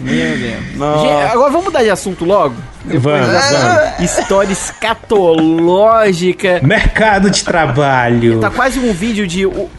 Meu 0.00 0.38
Deus. 0.38 1.00
Gente, 1.00 1.32
agora 1.32 1.50
vamos 1.50 1.64
mudar 1.64 1.82
de 1.82 1.90
assunto 1.90 2.24
logo? 2.24 2.54
Vamos, 2.84 3.26
vamos. 3.26 4.00
História 4.00 4.52
escatológica. 4.52 6.60
Mercado 6.62 7.30
de 7.30 7.44
trabalho. 7.44 8.40
Tá 8.40 8.50
quase 8.50 8.78
um 8.78 8.92
vídeo 8.92 9.26
de 9.26 9.46
uh, 9.46 9.70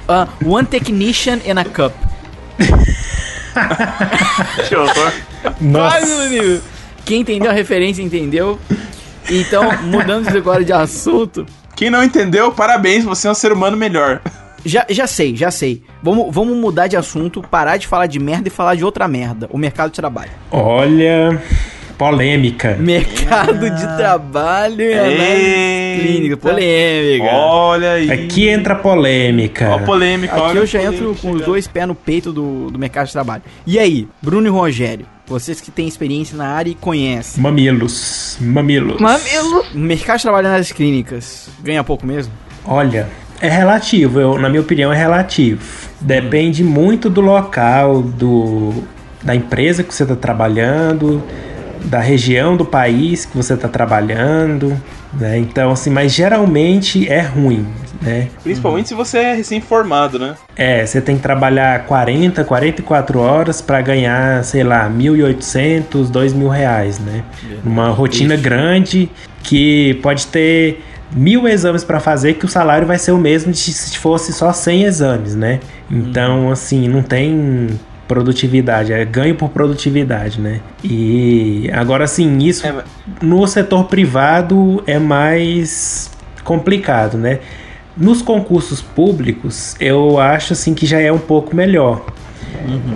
One 0.46 0.68
Technician 0.68 1.40
in 1.46 1.58
a 1.58 1.66
Cup. 1.66 1.94
Que 4.68 4.76
horror. 4.76 5.14
Nossa. 5.60 5.98
Quase, 5.98 6.26
amigo. 6.26 6.62
Quem 7.06 7.22
entendeu 7.22 7.50
a 7.50 7.54
referência 7.54 8.02
entendeu. 8.02 8.60
Então, 9.30 9.78
mudando 9.84 10.28
agora 10.36 10.64
de 10.64 10.74
assunto. 10.74 11.46
Quem 11.76 11.90
não 11.90 12.04
entendeu, 12.04 12.52
parabéns, 12.52 13.04
você 13.04 13.28
é 13.28 13.32
um 13.32 13.36
ser 13.36 13.52
humano 13.52 13.78
melhor. 13.78 14.22
Já, 14.68 14.86
já 14.90 15.08
sei, 15.08 15.34
já 15.34 15.50
sei. 15.50 15.82
Vamos, 16.04 16.28
vamos 16.30 16.58
mudar 16.58 16.88
de 16.88 16.98
assunto, 16.98 17.42
parar 17.42 17.78
de 17.78 17.88
falar 17.88 18.06
de 18.06 18.20
merda 18.20 18.50
e 18.50 18.52
falar 18.52 18.76
de 18.76 18.84
outra 18.84 19.08
merda. 19.08 19.48
O 19.50 19.58
mercado 19.58 19.92
de 19.92 19.96
trabalho. 19.96 20.32
Olha, 20.52 21.42
polêmica. 21.98 22.76
Mercado 22.78 23.70
de 23.70 23.98
trabalho 23.98 24.82
e 24.82 24.94
análise 24.94 26.02
clínica. 26.02 26.38
Polêmica. 26.38 27.26
Olha 27.34 27.92
aí. 27.94 28.12
Aqui 28.12 28.50
entra 28.50 28.76
polêmica. 28.76 29.70
Ó, 29.70 29.80
polêmica. 29.80 30.34
Aqui 30.34 30.42
olha 30.42 30.60
eu 30.60 30.66
já 30.66 30.84
entro 30.84 31.16
com 31.16 31.32
os 31.32 31.42
dois 31.44 31.66
pés 31.66 31.88
no 31.88 31.96
peito 31.96 32.34
do, 32.34 32.70
do 32.70 32.78
mercado 32.78 33.08
de 33.08 33.14
trabalho. 33.14 33.44
E 33.66 33.80
aí, 33.80 34.06
Bruno 34.22 34.48
e 34.48 34.50
Rogério, 34.50 35.06
vocês 35.26 35.62
que 35.62 35.72
têm 35.72 35.88
experiência 35.88 36.38
na 36.38 36.50
área 36.50 36.72
e 36.72 36.76
conhecem. 36.76 37.42
Mamilos. 37.42 38.38
Mamilos. 38.42 39.00
O 39.74 39.78
mercado 39.78 40.18
de 40.18 40.24
trabalho 40.24 40.50
nas 40.50 40.74
clínicas 40.74 41.50
ganha 41.64 41.86
pouco 41.86 42.06
mesmo? 42.06 42.34
Olha, 42.66 43.08
é 43.40 43.50
relativo, 43.50 44.20
eu, 44.20 44.38
na 44.38 44.50
minha 44.50 44.62
opinião 44.62 44.92
é 44.92 44.98
relativo. 44.98 45.62
Depende 46.00 46.64
muito 46.64 47.10
do 47.10 47.22
local, 47.22 48.02
do, 48.02 48.84
da 49.24 49.36
empresa 49.36 49.84
que 49.84 49.94
você 49.94 50.04
está 50.04 50.16
trabalhando, 50.16 51.24
da 51.86 52.00
região 52.00 52.58
do 52.58 52.66
país 52.66 53.26
que 53.26 53.36
você 53.36 53.54
está 53.54 53.68
trabalhando, 53.68 54.80
né? 55.14 55.38
Então, 55.38 55.72
assim, 55.72 55.90
mas 55.90 56.14
geralmente 56.14 57.08
é 57.08 57.22
ruim, 57.22 57.66
né? 58.02 58.28
Principalmente 58.44 58.90
se 58.90 58.94
você 58.94 59.20
é 59.20 59.34
recém-formado, 59.34 60.20
né? 60.20 60.36
É, 60.56 60.86
você 60.86 61.00
tem 61.00 61.16
que 61.16 61.22
trabalhar 61.22 61.86
40, 61.86 62.44
44 62.44 63.20
horas 63.20 63.62
para 63.62 63.82
ganhar, 63.82 64.44
sei 64.44 64.64
lá, 64.64 64.90
1.800, 64.90 66.12
2.000 66.12 66.50
reais, 66.50 67.00
né? 67.00 67.24
Uma 67.64 67.90
rotina 67.90 68.36
grande 68.36 69.10
que 69.44 69.94
pode 70.04 70.28
ter 70.28 70.84
mil 71.12 71.48
exames 71.48 71.84
para 71.84 72.00
fazer 72.00 72.36
que 72.36 72.46
o 72.46 72.50
salário 72.50 72.86
vai 72.86 72.98
ser 72.98 73.12
o 73.12 73.18
mesmo 73.18 73.52
de 73.52 73.58
se 73.58 73.98
fosse 73.98 74.34
só 74.34 74.52
100 74.52 74.84
exames, 74.84 75.36
né? 75.36 75.60
Então, 75.90 76.52
assim, 76.52 76.88
não 76.88 77.02
tem 77.02 77.70
produtividade, 78.08 78.94
é 78.94 79.04
ganho 79.04 79.36
por 79.36 79.50
produtividade, 79.50 80.40
né? 80.40 80.62
E 80.84 81.70
agora, 81.74 82.06
assim, 82.06 82.38
isso 82.40 82.66
É, 82.66 82.84
no 83.22 83.46
setor 83.48 83.86
privado 83.86 84.82
é 84.88 84.98
mais 84.98 86.10
complicado, 86.44 87.18
né? 87.18 87.40
Nos 87.96 88.22
concursos 88.22 88.82
públicos, 88.82 89.76
eu 89.80 90.20
acho 90.20 90.54
assim 90.54 90.74
que 90.74 90.86
já 90.86 91.00
é 91.00 91.12
um 91.12 91.18
pouco 91.18 91.56
melhor. 91.56 92.06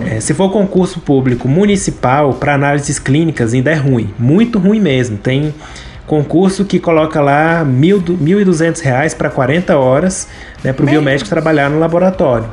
É, 0.06 0.20
se 0.20 0.34
for 0.34 0.50
concurso 0.50 1.00
público 1.00 1.48
municipal 1.48 2.34
para 2.34 2.54
análises 2.54 2.98
clínicas 2.98 3.52
ainda 3.52 3.70
é 3.70 3.74
ruim, 3.74 4.10
muito 4.18 4.58
ruim 4.58 4.80
mesmo. 4.80 5.16
Tem 5.16 5.52
concurso 6.06 6.64
que 6.64 6.78
coloca 6.78 7.20
lá 7.20 7.64
mil, 7.64 8.00
du- 8.00 8.16
1.200 8.18 8.80
reais 8.82 9.14
para 9.14 9.30
40 9.30 9.76
horas 9.78 10.28
né, 10.64 10.72
para 10.72 10.82
o 10.84 10.86
biomédico 10.88 11.28
trabalhar 11.30 11.70
no 11.70 11.78
laboratório. 11.78 12.46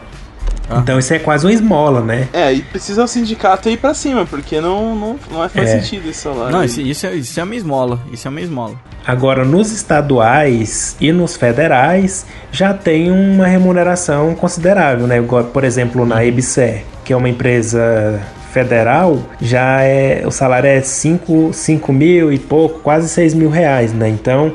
Então 0.71 0.99
isso 0.99 1.11
é 1.11 1.17
quase 1.17 1.47
uma 1.47 1.51
esmola, 1.51 1.99
né? 2.01 2.27
É, 2.31 2.53
e 2.53 2.61
precisa 2.61 3.03
o 3.03 3.07
sindicato 3.07 3.67
ir 3.69 3.77
pra 3.77 3.91
cima, 3.95 4.23
porque 4.27 4.61
não, 4.61 4.95
não, 4.95 5.19
não 5.31 5.43
é, 5.43 5.49
faz 5.49 5.67
É. 5.67 5.79
sentido 5.79 6.07
esse 6.07 6.19
salário. 6.21 6.51
Não, 6.51 6.63
isso, 6.63 6.79
isso, 6.79 7.07
é, 7.07 7.15
isso 7.15 7.39
é 7.39 7.43
uma 7.43 7.55
esmola. 7.55 7.99
Isso 8.13 8.27
é 8.27 8.29
uma 8.29 8.39
esmola. 8.39 8.75
Agora, 9.03 9.43
nos 9.43 9.71
estaduais 9.71 10.95
e 11.01 11.11
nos 11.11 11.35
federais, 11.35 12.23
já 12.51 12.71
tem 12.71 13.09
uma 13.11 13.47
remuneração 13.47 14.35
considerável, 14.35 15.07
né? 15.07 15.19
Por 15.51 15.63
exemplo, 15.63 16.05
na 16.05 16.23
EBSER, 16.23 16.83
que 17.03 17.13
é 17.13 17.15
uma 17.15 17.27
empresa 17.29 18.21
federal, 18.51 19.19
já 19.41 19.81
é 19.81 20.23
o 20.25 20.31
salário 20.31 20.67
é 20.67 20.81
5 20.81 21.53
mil 21.93 22.31
e 22.31 22.39
pouco, 22.39 22.79
quase 22.79 23.09
6 23.09 23.33
mil 23.33 23.49
reais, 23.49 23.93
né? 23.93 24.09
Então, 24.09 24.53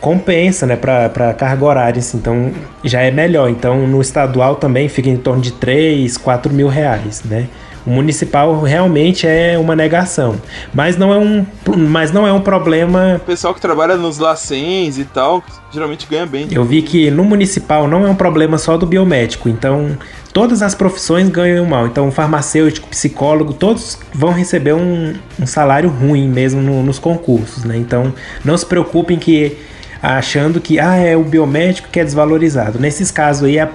compensa, 0.00 0.66
né, 0.66 0.76
para 0.76 1.32
carga 1.34 1.64
horária, 1.64 1.98
assim, 2.00 2.18
então 2.18 2.50
já 2.84 3.00
é 3.00 3.10
melhor. 3.10 3.48
Então, 3.48 3.86
no 3.86 4.00
estadual 4.00 4.56
também 4.56 4.88
fica 4.88 5.08
em 5.08 5.16
torno 5.16 5.40
de 5.40 5.52
3, 5.52 6.16
4 6.18 6.52
mil 6.52 6.68
reais, 6.68 7.22
né? 7.24 7.48
O 7.86 7.90
municipal 7.90 8.60
realmente 8.60 9.26
é 9.26 9.56
uma 9.56 9.74
negação, 9.74 10.36
mas 10.74 10.98
não 10.98 11.14
é 11.14 11.16
um, 11.16 11.46
mas 11.74 12.12
não 12.12 12.26
é 12.26 12.32
um 12.32 12.40
problema 12.40 13.16
O 13.16 13.20
pessoal 13.20 13.54
que 13.54 13.60
trabalha 13.62 13.96
nos 13.96 14.18
lacens 14.18 14.98
e 14.98 15.04
tal, 15.06 15.42
geralmente 15.72 16.06
ganha 16.06 16.26
bem. 16.26 16.48
Eu 16.50 16.64
vi 16.64 16.82
que 16.82 17.10
no 17.10 17.24
municipal 17.24 17.88
não 17.88 18.06
é 18.06 18.10
um 18.10 18.14
problema 18.14 18.58
só 18.58 18.76
do 18.76 18.84
biomédico, 18.84 19.48
então 19.48 19.96
todas 20.38 20.62
as 20.62 20.72
profissões 20.72 21.28
ganham 21.28 21.66
mal. 21.66 21.88
Então, 21.88 22.12
farmacêutico, 22.12 22.86
psicólogo, 22.86 23.52
todos 23.52 23.98
vão 24.14 24.30
receber 24.30 24.72
um, 24.72 25.12
um 25.36 25.44
salário 25.48 25.90
ruim 25.90 26.28
mesmo 26.28 26.62
no- 26.62 26.80
nos 26.80 26.96
concursos, 26.96 27.64
né? 27.64 27.76
Então, 27.76 28.14
não 28.44 28.56
se 28.56 28.64
preocupem 28.64 29.18
que 29.18 29.58
achando 30.00 30.60
que 30.60 30.78
ah, 30.78 30.94
é 30.94 31.16
o 31.16 31.24
biomédico 31.24 31.88
que 31.88 31.98
é 31.98 32.04
desvalorizado. 32.04 32.78
Nesses 32.78 33.10
casos 33.10 33.48
aí 33.48 33.58
é, 33.58 33.68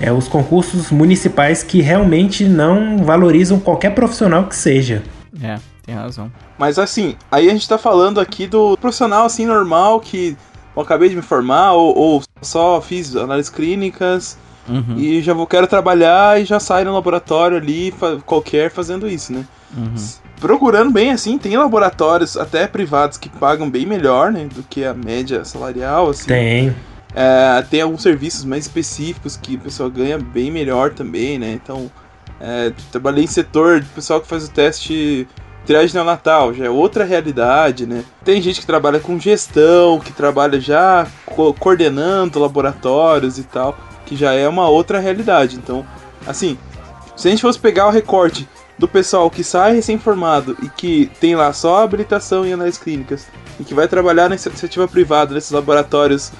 é 0.00 0.10
os 0.10 0.26
concursos 0.26 0.90
municipais 0.90 1.62
que 1.62 1.82
realmente 1.82 2.44
não 2.44 2.96
valorizam 3.04 3.60
qualquer 3.60 3.90
profissional 3.90 4.44
que 4.44 4.56
seja. 4.56 5.02
É, 5.42 5.58
tem 5.84 5.94
razão. 5.94 6.32
Mas 6.58 6.78
assim, 6.78 7.14
aí 7.30 7.50
a 7.50 7.52
gente 7.52 7.68
tá 7.68 7.76
falando 7.76 8.18
aqui 8.20 8.46
do 8.46 8.74
profissional 8.78 9.26
assim 9.26 9.44
normal 9.44 10.00
que 10.00 10.34
eu 10.74 10.80
acabei 10.80 11.10
de 11.10 11.16
me 11.16 11.20
formar 11.20 11.72
ou, 11.72 11.94
ou 11.94 12.22
só 12.40 12.80
fiz 12.80 13.14
análises 13.14 13.50
clínicas 13.50 14.38
Uhum, 14.68 14.98
e 14.98 15.22
já 15.22 15.32
vou 15.32 15.46
quero 15.46 15.66
trabalhar 15.66 16.40
e 16.40 16.44
já 16.44 16.58
saio 16.58 16.86
no 16.86 16.92
laboratório 16.94 17.56
ali 17.56 17.92
fa- 17.92 18.18
qualquer 18.26 18.70
fazendo 18.70 19.06
isso, 19.08 19.32
né? 19.32 19.44
uhum. 19.76 19.94
Procurando 20.40 20.90
bem 20.92 21.12
assim, 21.12 21.38
tem 21.38 21.56
laboratórios 21.56 22.36
até 22.36 22.66
privados 22.66 23.16
que 23.16 23.28
pagam 23.28 23.70
bem 23.70 23.86
melhor, 23.86 24.30
né, 24.30 24.48
do 24.54 24.62
que 24.62 24.84
a 24.84 24.92
média 24.92 25.44
salarial, 25.44 26.10
assim. 26.10 26.26
Tem. 26.26 26.74
É, 27.14 27.64
tem 27.70 27.80
alguns 27.80 28.02
serviços 28.02 28.44
mais 28.44 28.66
específicos 28.66 29.38
que 29.40 29.54
o 29.54 29.58
pessoal 29.60 29.90
ganha 29.90 30.18
bem 30.18 30.50
melhor 30.50 30.90
também, 30.90 31.38
né? 31.38 31.52
Então, 31.52 31.90
é, 32.38 32.72
trabalhei 32.92 33.24
em 33.24 33.28
setor 33.28 33.80
de 33.80 33.86
pessoal 33.88 34.20
que 34.20 34.28
faz 34.28 34.44
o 34.44 34.50
teste 34.50 35.26
triagem 35.66 35.94
neonatal, 35.94 36.54
já 36.54 36.64
é 36.66 36.70
outra 36.70 37.04
realidade, 37.04 37.86
né? 37.86 38.04
Tem 38.24 38.40
gente 38.40 38.60
que 38.60 38.66
trabalha 38.66 39.00
com 39.00 39.18
gestão, 39.18 39.98
que 39.98 40.12
trabalha 40.12 40.60
já 40.60 41.06
co- 41.26 41.52
coordenando 41.54 42.38
laboratórios 42.38 43.38
e 43.38 43.42
tal, 43.42 43.76
que 44.04 44.16
já 44.16 44.32
é 44.32 44.48
uma 44.48 44.68
outra 44.68 45.00
realidade. 45.00 45.56
Então, 45.56 45.84
assim, 46.26 46.56
se 47.16 47.28
a 47.28 47.30
gente 47.30 47.42
fosse 47.42 47.58
pegar 47.58 47.86
o 47.88 47.90
recorte 47.90 48.48
do 48.78 48.86
pessoal 48.86 49.30
que 49.30 49.42
sai 49.42 49.74
recém-formado 49.74 50.56
e 50.62 50.68
que 50.68 51.10
tem 51.20 51.34
lá 51.34 51.52
só 51.52 51.82
habilitação 51.82 52.46
em 52.46 52.52
análises 52.52 52.78
clínicas 52.78 53.26
e 53.58 53.64
que 53.64 53.74
vai 53.74 53.88
trabalhar 53.88 54.28
na 54.28 54.36
iniciativa 54.36 54.86
privada, 54.86 55.34
nesses 55.34 55.50
laboratórios, 55.50 56.30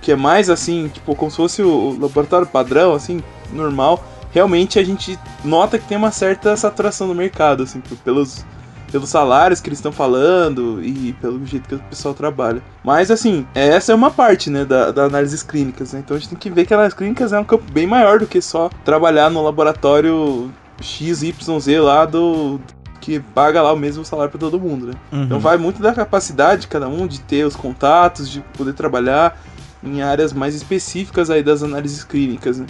que 0.00 0.10
é 0.10 0.16
mais 0.16 0.48
assim, 0.50 0.88
tipo, 0.88 1.14
como 1.14 1.30
se 1.30 1.36
fosse 1.36 1.62
o 1.62 1.96
laboratório 2.00 2.46
padrão, 2.46 2.94
assim, 2.94 3.22
normal, 3.52 4.02
realmente 4.32 4.78
a 4.78 4.84
gente 4.84 5.18
nota 5.44 5.78
que 5.78 5.86
tem 5.86 5.98
uma 5.98 6.10
certa 6.10 6.56
saturação 6.56 7.06
no 7.06 7.14
mercado, 7.14 7.62
assim, 7.62 7.82
pelos, 8.02 8.44
pelos 8.90 9.08
salários 9.08 9.60
que 9.60 9.68
eles 9.68 9.78
estão 9.78 9.92
falando 9.92 10.82
e 10.82 11.12
pelo 11.20 11.44
jeito 11.44 11.68
que 11.68 11.74
o 11.74 11.78
pessoal 11.78 12.14
trabalha. 12.14 12.62
Mas, 12.84 13.10
assim, 13.10 13.46
essa 13.54 13.92
é 13.92 13.94
uma 13.94 14.10
parte, 14.10 14.50
né, 14.50 14.64
da, 14.64 14.90
da 14.90 15.04
análises 15.04 15.42
clínicas, 15.42 15.92
né? 15.92 16.00
Então 16.04 16.16
a 16.16 16.20
gente 16.20 16.30
tem 16.30 16.38
que 16.38 16.50
ver 16.50 16.66
que 16.66 16.72
a 16.72 16.76
análise 16.76 16.96
clínicas 16.96 17.32
é 17.32 17.38
um 17.38 17.44
campo 17.44 17.64
bem 17.72 17.86
maior 17.86 18.18
do 18.18 18.26
que 18.26 18.40
só 18.40 18.70
trabalhar 18.84 19.30
no 19.30 19.42
laboratório 19.42 20.50
XYZ 20.80 21.32
lá 21.80 22.04
do 22.04 22.60
que 23.00 23.20
paga 23.20 23.62
lá 23.62 23.72
o 23.72 23.76
mesmo 23.76 24.04
salário 24.04 24.32
para 24.32 24.40
todo 24.40 24.58
mundo, 24.58 24.86
né? 24.86 24.94
Uhum. 25.12 25.22
Então 25.22 25.38
vai 25.38 25.56
muito 25.56 25.80
da 25.80 25.94
capacidade 25.94 26.62
de 26.62 26.68
cada 26.68 26.88
um 26.88 27.06
de 27.06 27.20
ter 27.20 27.44
os 27.44 27.54
contatos, 27.54 28.28
de 28.28 28.40
poder 28.56 28.72
trabalhar 28.72 29.40
em 29.82 30.02
áreas 30.02 30.32
mais 30.32 30.54
específicas 30.54 31.30
aí 31.30 31.42
das 31.42 31.62
análises 31.62 32.02
clínicas, 32.02 32.58
né? 32.58 32.66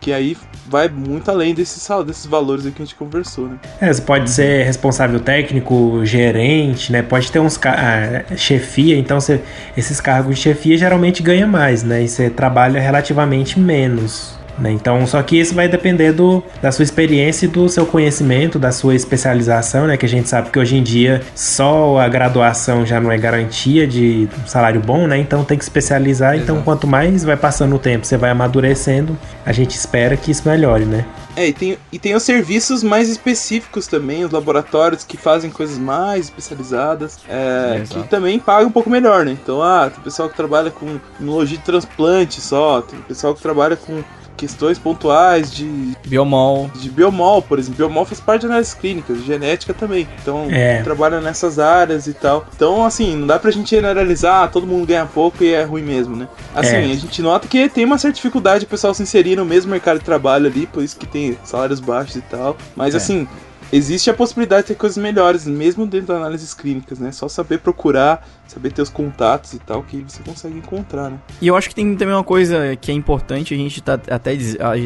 Que 0.00 0.12
aí 0.12 0.36
vai 0.66 0.88
muito 0.88 1.30
além 1.30 1.54
desses, 1.54 1.86
desses 2.06 2.26
valores 2.26 2.64
que 2.64 2.82
a 2.82 2.84
gente 2.84 2.94
conversou, 2.94 3.48
né? 3.48 3.58
É, 3.80 3.92
você 3.92 4.02
pode 4.02 4.30
ser 4.30 4.64
responsável 4.64 5.18
técnico, 5.18 6.04
gerente, 6.04 6.92
né? 6.92 7.02
Pode 7.02 7.32
ter 7.32 7.40
uns 7.40 7.58
ah, 7.64 8.24
chefia, 8.36 8.96
então 8.96 9.20
você, 9.20 9.40
esses 9.76 10.00
cargos 10.00 10.36
de 10.36 10.42
chefia 10.42 10.76
geralmente 10.78 11.22
ganha 11.22 11.46
mais, 11.46 11.82
né? 11.82 12.02
E 12.04 12.08
você 12.08 12.30
trabalha 12.30 12.80
relativamente 12.80 13.58
menos. 13.58 14.37
Né? 14.58 14.72
Então, 14.72 15.06
só 15.06 15.22
que 15.22 15.38
isso 15.38 15.54
vai 15.54 15.68
depender 15.68 16.12
do, 16.12 16.42
da 16.60 16.72
sua 16.72 16.82
experiência 16.82 17.46
e 17.46 17.48
do 17.48 17.68
seu 17.68 17.86
conhecimento, 17.86 18.58
da 18.58 18.72
sua 18.72 18.94
especialização, 18.94 19.86
né? 19.86 19.96
Que 19.96 20.06
a 20.06 20.08
gente 20.08 20.28
sabe 20.28 20.50
que 20.50 20.58
hoje 20.58 20.76
em 20.76 20.82
dia 20.82 21.22
só 21.34 21.98
a 21.98 22.08
graduação 22.08 22.84
já 22.84 23.00
não 23.00 23.12
é 23.12 23.18
garantia 23.18 23.86
de 23.86 24.28
um 24.42 24.46
salário 24.46 24.80
bom, 24.80 25.06
né? 25.06 25.18
Então 25.18 25.44
tem 25.44 25.56
que 25.56 25.64
especializar. 25.64 26.34
Então, 26.34 26.38
Exato. 26.38 26.52
Então, 26.52 26.64
quanto 26.64 26.86
mais 26.86 27.22
vai 27.22 27.36
passando 27.36 27.76
o 27.76 27.78
tempo, 27.78 28.06
você 28.06 28.16
vai 28.16 28.30
amadurecendo, 28.30 29.16
a 29.44 29.52
gente 29.52 29.76
espera 29.76 30.16
que 30.16 30.30
isso 30.30 30.48
melhore, 30.48 30.84
né? 30.84 31.04
É, 31.38 31.46
e 31.46 31.52
tem, 31.52 31.78
e 31.92 31.98
tem 32.00 32.16
os 32.16 32.24
serviços 32.24 32.82
mais 32.82 33.08
específicos 33.08 33.86
também, 33.86 34.24
os 34.24 34.32
laboratórios 34.32 35.04
que 35.04 35.16
fazem 35.16 35.52
coisas 35.52 35.78
mais 35.78 36.24
especializadas, 36.24 37.20
é, 37.28 37.84
que 37.88 38.02
também 38.08 38.40
pagam 38.40 38.66
um 38.66 38.72
pouco 38.72 38.90
melhor, 38.90 39.24
né? 39.24 39.38
Então, 39.40 39.62
ah, 39.62 39.88
tem 39.88 40.02
pessoal 40.02 40.28
que 40.28 40.34
trabalha 40.34 40.72
com 40.72 40.98
imunologia 41.20 41.56
de 41.56 41.62
transplante 41.62 42.40
só, 42.40 42.82
tem 42.82 42.98
pessoal 43.02 43.36
que 43.36 43.40
trabalha 43.40 43.76
com 43.76 44.02
questões 44.38 44.78
pontuais 44.78 45.52
de. 45.52 45.94
Biomol. 46.06 46.70
De 46.80 46.88
biomol, 46.88 47.42
por 47.42 47.58
exemplo. 47.58 47.76
Biomol 47.76 48.04
faz 48.04 48.20
parte 48.20 48.42
de 48.42 48.46
análises 48.46 48.72
clínicas, 48.72 49.22
genética 49.24 49.74
também. 49.74 50.08
Então, 50.22 50.46
é. 50.50 50.80
trabalha 50.82 51.20
nessas 51.20 51.58
áreas 51.58 52.06
e 52.06 52.14
tal. 52.14 52.46
Então, 52.54 52.86
assim, 52.86 53.16
não 53.16 53.26
dá 53.26 53.38
pra 53.38 53.50
gente 53.50 53.70
generalizar, 53.70 54.50
todo 54.50 54.66
mundo 54.66 54.86
ganha 54.86 55.04
pouco 55.04 55.42
e 55.42 55.52
é 55.52 55.64
ruim 55.64 55.82
mesmo, 55.82 56.16
né? 56.16 56.28
Assim, 56.54 56.76
é. 56.76 56.84
a 56.84 56.96
gente 56.96 57.20
nota 57.20 57.48
que 57.48 57.68
tem 57.68 57.84
uma 57.84 57.98
certa 57.98 58.14
dificuldade 58.14 58.64
o 58.64 58.68
pessoal 58.68 58.94
se 58.94 59.02
inserir 59.02 59.36
no 59.36 59.44
mesmo 59.44 59.70
mercado 59.70 59.98
de 59.98 60.04
trabalho 60.04 60.46
ali, 60.46 60.66
por 60.66 60.82
isso 60.82 60.96
que 60.96 61.06
tem 61.06 61.36
salários 61.44 61.80
baixos 61.80 62.16
e 62.16 62.20
tal. 62.22 62.56
Mas, 62.76 62.94
é. 62.94 62.96
assim, 62.96 63.26
existe 63.72 64.10
a 64.10 64.14
possibilidade 64.14 64.62
de 64.62 64.68
ter 64.68 64.74
coisas 64.74 64.98
melhores, 64.98 65.46
mesmo 65.46 65.86
dentro 65.86 66.08
das 66.08 66.16
análises 66.16 66.54
clínicas, 66.54 66.98
né? 66.98 67.12
Só 67.12 67.28
saber 67.28 67.58
procurar, 67.58 68.26
saber 68.46 68.72
ter 68.72 68.82
os 68.82 68.88
contatos 68.88 69.52
e 69.52 69.58
tal, 69.58 69.82
que 69.82 70.04
você 70.06 70.22
consegue 70.22 70.58
encontrar, 70.58 71.10
né? 71.10 71.18
E 71.40 71.46
eu 71.46 71.56
acho 71.56 71.68
que 71.68 71.74
tem 71.74 71.94
também 71.96 72.14
uma 72.14 72.24
coisa 72.24 72.76
que 72.76 72.90
é 72.90 72.94
importante 72.94 73.54
a 73.54 73.56
gente 73.56 73.80
tá 73.82 73.94
até, 74.10 74.36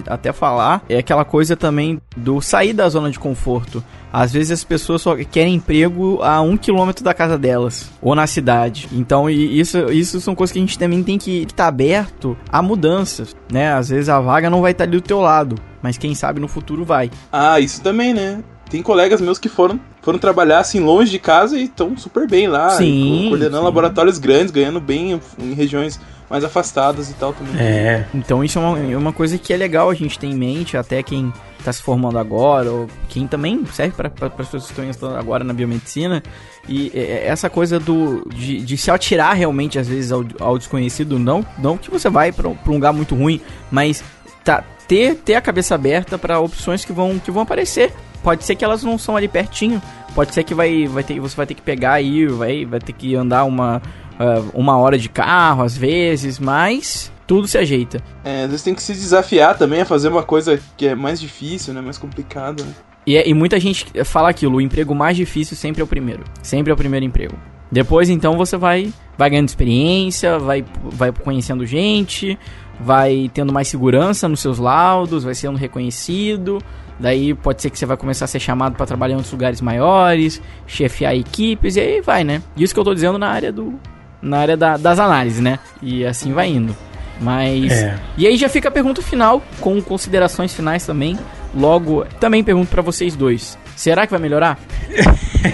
até 0.06 0.32
falar, 0.32 0.82
é 0.88 0.98
aquela 0.98 1.24
coisa 1.24 1.56
também 1.56 2.00
do 2.16 2.40
sair 2.40 2.72
da 2.72 2.88
zona 2.88 3.10
de 3.10 3.18
conforto. 3.18 3.82
Às 4.12 4.32
vezes 4.32 4.50
as 4.50 4.64
pessoas 4.64 5.00
só 5.00 5.16
querem 5.16 5.54
emprego 5.54 6.22
a 6.22 6.42
um 6.42 6.56
quilômetro 6.56 7.02
da 7.02 7.14
casa 7.14 7.38
delas, 7.38 7.90
ou 8.02 8.14
na 8.14 8.26
cidade. 8.26 8.86
Então, 8.92 9.30
isso, 9.30 9.78
isso 9.90 10.20
são 10.20 10.34
coisas 10.34 10.52
que 10.52 10.58
a 10.58 10.62
gente 10.62 10.78
também 10.78 11.02
tem 11.02 11.16
que 11.16 11.42
estar 11.44 11.64
tá 11.64 11.66
aberto 11.68 12.36
a 12.50 12.60
mudanças, 12.60 13.34
né? 13.50 13.72
Às 13.72 13.88
vezes 13.88 14.10
a 14.10 14.20
vaga 14.20 14.50
não 14.50 14.60
vai 14.60 14.72
estar 14.72 14.84
tá 14.84 14.90
ali 14.90 14.98
do 14.98 15.02
teu 15.02 15.20
lado, 15.20 15.56
mas 15.80 15.96
quem 15.96 16.14
sabe 16.14 16.40
no 16.40 16.48
futuro 16.48 16.84
vai. 16.84 17.10
Ah, 17.32 17.58
isso 17.58 17.80
também, 17.80 18.12
né? 18.12 18.44
Tem 18.72 18.82
colegas 18.82 19.20
meus 19.20 19.38
que 19.38 19.50
foram, 19.50 19.78
foram 20.00 20.18
trabalhar 20.18 20.60
assim 20.60 20.80
longe 20.80 21.10
de 21.10 21.18
casa 21.18 21.58
e 21.58 21.64
estão 21.64 21.94
super 21.94 22.26
bem 22.26 22.48
lá. 22.48 22.70
Sim. 22.70 23.26
Coordenando 23.28 23.58
sim. 23.58 23.64
laboratórios 23.64 24.18
grandes, 24.18 24.50
ganhando 24.50 24.80
bem 24.80 25.20
em 25.38 25.52
regiões 25.52 26.00
mais 26.30 26.42
afastadas 26.42 27.10
e 27.10 27.12
tal 27.12 27.34
também. 27.34 27.60
É. 27.60 28.06
Então 28.14 28.42
isso 28.42 28.58
é 28.58 28.62
uma, 28.62 28.78
é 28.78 28.96
uma 28.96 29.12
coisa 29.12 29.36
que 29.36 29.52
é 29.52 29.58
legal 29.58 29.90
a 29.90 29.94
gente 29.94 30.18
ter 30.18 30.26
em 30.26 30.34
mente, 30.34 30.78
até 30.78 31.02
quem 31.02 31.30
está 31.58 31.70
se 31.70 31.82
formando 31.82 32.18
agora, 32.18 32.70
ou 32.72 32.88
quem 33.10 33.26
também 33.26 33.62
serve 33.66 33.94
para 33.94 34.10
as 34.26 34.32
pessoas 34.32 34.70
que 34.70 34.80
estão 34.80 35.14
agora 35.14 35.44
na 35.44 35.52
biomedicina. 35.52 36.22
E 36.66 36.90
é, 36.94 36.98
é, 36.98 37.26
essa 37.26 37.50
coisa 37.50 37.78
do 37.78 38.26
de, 38.34 38.62
de 38.62 38.76
se 38.78 38.90
atirar 38.90 39.36
realmente, 39.36 39.78
às 39.78 39.86
vezes, 39.86 40.10
ao, 40.10 40.24
ao 40.40 40.56
desconhecido, 40.56 41.18
não, 41.18 41.44
não 41.58 41.76
que 41.76 41.90
você 41.90 42.08
vai 42.08 42.32
para 42.32 42.48
um 42.48 42.56
lugar 42.66 42.94
muito 42.94 43.14
ruim, 43.14 43.38
mas 43.70 44.02
tá, 44.42 44.64
ter, 44.88 45.16
ter 45.16 45.34
a 45.34 45.42
cabeça 45.42 45.74
aberta 45.74 46.16
para 46.16 46.40
opções 46.40 46.86
que 46.86 46.92
vão, 46.94 47.18
que 47.18 47.30
vão 47.30 47.42
aparecer 47.42 47.92
pode 48.22 48.44
ser 48.44 48.54
que 48.54 48.64
elas 48.64 48.82
não 48.82 48.96
são 48.96 49.16
ali 49.16 49.28
pertinho. 49.28 49.80
Pode 50.14 50.34
ser 50.34 50.44
que 50.44 50.54
vai, 50.54 50.86
vai 50.86 51.02
ter, 51.02 51.18
você 51.20 51.34
vai 51.34 51.46
ter 51.46 51.54
que 51.54 51.62
pegar 51.62 51.94
aí, 51.94 52.26
vai, 52.26 52.64
vai 52.64 52.80
ter 52.80 52.92
que 52.92 53.14
andar 53.14 53.44
uma, 53.44 53.80
uh, 54.20 54.50
uma 54.52 54.76
hora 54.76 54.98
de 54.98 55.08
carro 55.08 55.62
às 55.62 55.76
vezes, 55.76 56.38
mas 56.38 57.10
tudo 57.26 57.48
se 57.48 57.56
ajeita. 57.56 58.02
É, 58.24 58.42
às 58.42 58.50
vezes 58.50 58.62
tem 58.62 58.74
que 58.74 58.82
se 58.82 58.92
desafiar 58.92 59.56
também 59.56 59.80
a 59.80 59.86
fazer 59.86 60.08
uma 60.08 60.22
coisa 60.22 60.60
que 60.76 60.86
é 60.86 60.94
mais 60.94 61.20
difícil, 61.20 61.72
né? 61.72 61.80
Mais 61.80 61.96
complicada, 61.96 62.62
né? 62.62 62.72
E, 63.06 63.16
é, 63.16 63.28
e 63.28 63.34
muita 63.34 63.58
gente 63.58 63.86
fala 64.04 64.30
aquilo, 64.30 64.56
o 64.56 64.60
emprego 64.60 64.94
mais 64.94 65.16
difícil 65.16 65.56
sempre 65.56 65.80
é 65.80 65.84
o 65.84 65.86
primeiro. 65.86 66.24
Sempre 66.42 66.70
é 66.70 66.74
o 66.74 66.76
primeiro 66.76 67.04
emprego. 67.04 67.36
Depois, 67.70 68.10
então, 68.10 68.36
você 68.36 68.56
vai, 68.56 68.92
vai 69.16 69.30
ganhando 69.30 69.48
experiência, 69.48 70.38
vai, 70.38 70.62
vai 70.84 71.10
conhecendo 71.10 71.64
gente, 71.64 72.38
vai 72.78 73.30
tendo 73.32 73.50
mais 73.50 73.68
segurança 73.68 74.28
nos 74.28 74.40
seus 74.40 74.58
laudos, 74.58 75.24
vai 75.24 75.34
sendo 75.34 75.56
reconhecido, 75.56 76.58
Daí 77.02 77.34
pode 77.34 77.60
ser 77.60 77.68
que 77.68 77.76
você 77.76 77.84
vai 77.84 77.96
começar 77.96 78.26
a 78.26 78.28
ser 78.28 78.38
chamado 78.38 78.76
para 78.76 78.86
trabalhar 78.86 79.14
em 79.14 79.16
outros 79.16 79.32
lugares 79.32 79.60
maiores, 79.60 80.40
chefiar 80.68 81.16
equipes 81.16 81.74
e 81.74 81.80
aí 81.80 82.00
vai, 82.00 82.22
né? 82.22 82.40
Isso 82.56 82.72
que 82.72 82.78
eu 82.78 82.84
tô 82.84 82.94
dizendo 82.94 83.18
na 83.18 83.28
área 83.28 83.50
do 83.50 83.74
na 84.22 84.38
área 84.38 84.56
da, 84.56 84.76
das 84.76 85.00
análises, 85.00 85.40
né? 85.40 85.58
E 85.82 86.06
assim 86.06 86.32
vai 86.32 86.48
indo. 86.48 86.76
Mas 87.20 87.72
é. 87.72 87.98
e 88.16 88.24
aí 88.24 88.36
já 88.36 88.48
fica 88.48 88.68
a 88.68 88.70
pergunta 88.70 89.02
final 89.02 89.42
com 89.60 89.82
considerações 89.82 90.54
finais 90.54 90.86
também. 90.86 91.18
Logo, 91.52 92.04
também 92.20 92.44
pergunto 92.44 92.70
para 92.70 92.82
vocês 92.82 93.16
dois. 93.16 93.58
Será 93.74 94.06
que 94.06 94.12
vai 94.12 94.20
melhorar? 94.20 94.56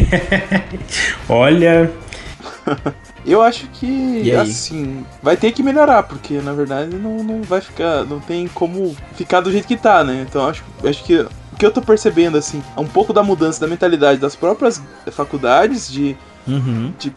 Olha, 1.30 1.90
eu 3.24 3.40
acho 3.40 3.66
que 3.68 4.30
assim, 4.34 5.02
vai 5.22 5.34
ter 5.34 5.52
que 5.52 5.62
melhorar, 5.62 6.02
porque 6.02 6.42
na 6.42 6.52
verdade 6.52 6.94
não, 6.94 7.24
não 7.24 7.40
vai 7.40 7.62
ficar, 7.62 8.04
não 8.04 8.20
tem 8.20 8.46
como 8.48 8.94
ficar 9.14 9.40
do 9.40 9.50
jeito 9.50 9.66
que 9.66 9.78
tá, 9.78 10.04
né? 10.04 10.26
Então 10.28 10.46
acho, 10.46 10.62
acho 10.84 11.02
que 11.04 11.26
que 11.58 11.66
eu 11.66 11.72
tô 11.72 11.82
percebendo 11.82 12.38
assim, 12.38 12.62
é 12.76 12.80
um 12.80 12.86
pouco 12.86 13.12
da 13.12 13.22
mudança 13.22 13.60
da 13.60 13.66
mentalidade 13.66 14.20
das 14.20 14.36
próprias 14.36 14.80
faculdades 15.10 15.90
de, 15.90 16.16
uhum. 16.46 16.92
de 16.98 17.12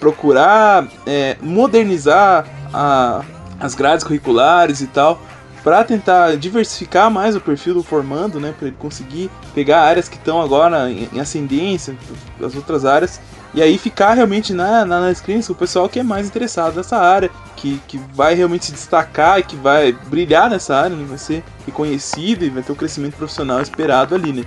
procurar 0.00 0.88
é, 1.06 1.36
modernizar 1.40 2.46
a, 2.72 3.22
as 3.60 3.74
grades 3.74 4.04
curriculares 4.04 4.80
e 4.80 4.86
tal 4.86 5.20
para 5.62 5.84
tentar 5.84 6.36
diversificar 6.36 7.08
mais 7.08 7.36
o 7.36 7.40
perfil 7.40 7.74
do 7.74 7.82
formando, 7.84 8.40
né, 8.40 8.52
para 8.58 8.66
ele 8.66 8.76
conseguir 8.76 9.30
pegar 9.54 9.82
áreas 9.82 10.08
que 10.08 10.16
estão 10.16 10.42
agora 10.42 10.90
em, 10.90 11.08
em 11.12 11.20
ascendência, 11.20 11.96
as 12.44 12.56
outras 12.56 12.84
áreas 12.84 13.20
e 13.54 13.60
aí 13.60 13.76
ficar 13.76 14.14
realmente 14.14 14.52
na, 14.52 14.84
na, 14.84 15.00
nas 15.00 15.20
clínicas 15.20 15.50
o 15.50 15.54
pessoal 15.54 15.88
que 15.88 15.98
é 15.98 16.02
mais 16.02 16.26
interessado 16.26 16.76
nessa 16.76 16.96
área, 16.96 17.30
que, 17.56 17.80
que 17.86 17.98
vai 18.14 18.34
realmente 18.34 18.66
se 18.66 18.72
destacar 18.72 19.42
que 19.46 19.56
vai 19.56 19.92
brilhar 19.92 20.48
nessa 20.48 20.74
área, 20.74 20.96
né? 20.96 21.04
vai 21.06 21.18
ser 21.18 21.44
reconhecido 21.66 22.44
e 22.44 22.50
vai 22.50 22.62
ter 22.62 22.72
o 22.72 22.76
crescimento 22.76 23.16
profissional 23.16 23.60
esperado 23.60 24.14
ali, 24.14 24.32
né? 24.32 24.44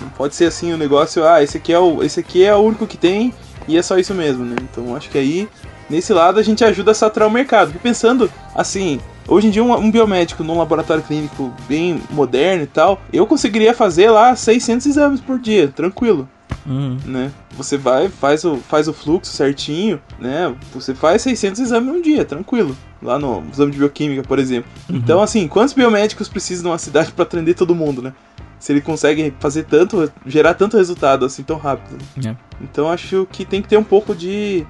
Não 0.00 0.08
pode 0.10 0.34
ser 0.34 0.46
assim 0.46 0.72
o 0.72 0.76
negócio, 0.76 1.26
ah, 1.26 1.42
esse 1.42 1.56
aqui 1.56 1.72
é 1.72 1.78
o, 1.78 2.02
esse 2.02 2.20
aqui 2.20 2.44
é 2.44 2.54
o 2.54 2.58
único 2.58 2.86
que 2.86 2.96
tem 2.96 3.32
e 3.66 3.78
é 3.78 3.82
só 3.82 3.98
isso 3.98 4.14
mesmo, 4.14 4.44
né? 4.44 4.56
Então 4.60 4.94
acho 4.94 5.08
que 5.08 5.18
aí, 5.18 5.48
nesse 5.88 6.12
lado, 6.12 6.38
a 6.38 6.42
gente 6.42 6.64
ajuda 6.64 6.90
a 6.90 6.94
saturar 6.94 7.28
o 7.28 7.32
mercado. 7.32 7.72
Porque 7.72 7.88
pensando 7.88 8.30
assim, 8.54 9.00
Hoje 9.28 9.46
em 9.46 9.50
dia, 9.50 9.62
um, 9.62 9.72
um, 9.72 9.90
biomédico 9.90 10.42
num 10.42 10.58
laboratório 10.58 11.02
clínico 11.02 11.52
bem 11.68 12.02
moderno 12.10 12.64
e 12.64 12.66
tal, 12.66 13.00
eu 13.12 13.24
conseguiria 13.24 13.72
fazer 13.72 14.10
lá 14.10 14.34
600 14.34 14.84
exames 14.86 15.20
por 15.20 15.38
dia, 15.38 15.68
tranquilo. 15.68 16.28
Uhum. 16.66 16.96
Né? 17.04 17.32
Você 17.56 17.76
vai, 17.76 18.08
faz 18.08 18.44
o, 18.44 18.56
faz 18.56 18.88
o 18.88 18.92
fluxo 18.92 19.32
certinho, 19.32 20.00
né? 20.18 20.54
Você 20.72 20.94
faz 20.94 21.22
600 21.22 21.60
exames 21.60 21.92
num 21.92 22.00
dia, 22.00 22.24
tranquilo. 22.24 22.76
Lá 23.02 23.18
no 23.18 23.42
exame 23.50 23.72
de 23.72 23.78
bioquímica, 23.78 24.22
por 24.22 24.38
exemplo. 24.38 24.70
Uhum. 24.88 24.96
Então, 24.96 25.20
assim, 25.20 25.48
quantos 25.48 25.74
biomédicos 25.74 26.28
precisam 26.28 26.64
numa 26.70 26.78
cidade 26.78 27.10
para 27.12 27.24
atender 27.24 27.54
todo 27.54 27.74
mundo, 27.74 28.00
né? 28.00 28.12
Se 28.58 28.72
ele 28.72 28.80
consegue 28.80 29.34
fazer 29.40 29.64
tanto, 29.64 30.10
gerar 30.24 30.54
tanto 30.54 30.76
resultado 30.76 31.24
assim 31.24 31.42
tão 31.42 31.56
rápido. 31.56 31.98
Né? 32.16 32.36
Então, 32.60 32.88
acho 32.88 33.26
que 33.32 33.44
tem 33.44 33.60
que 33.60 33.68
ter 33.68 33.76
um 33.76 33.82
pouco 33.82 34.14
de, 34.14 34.64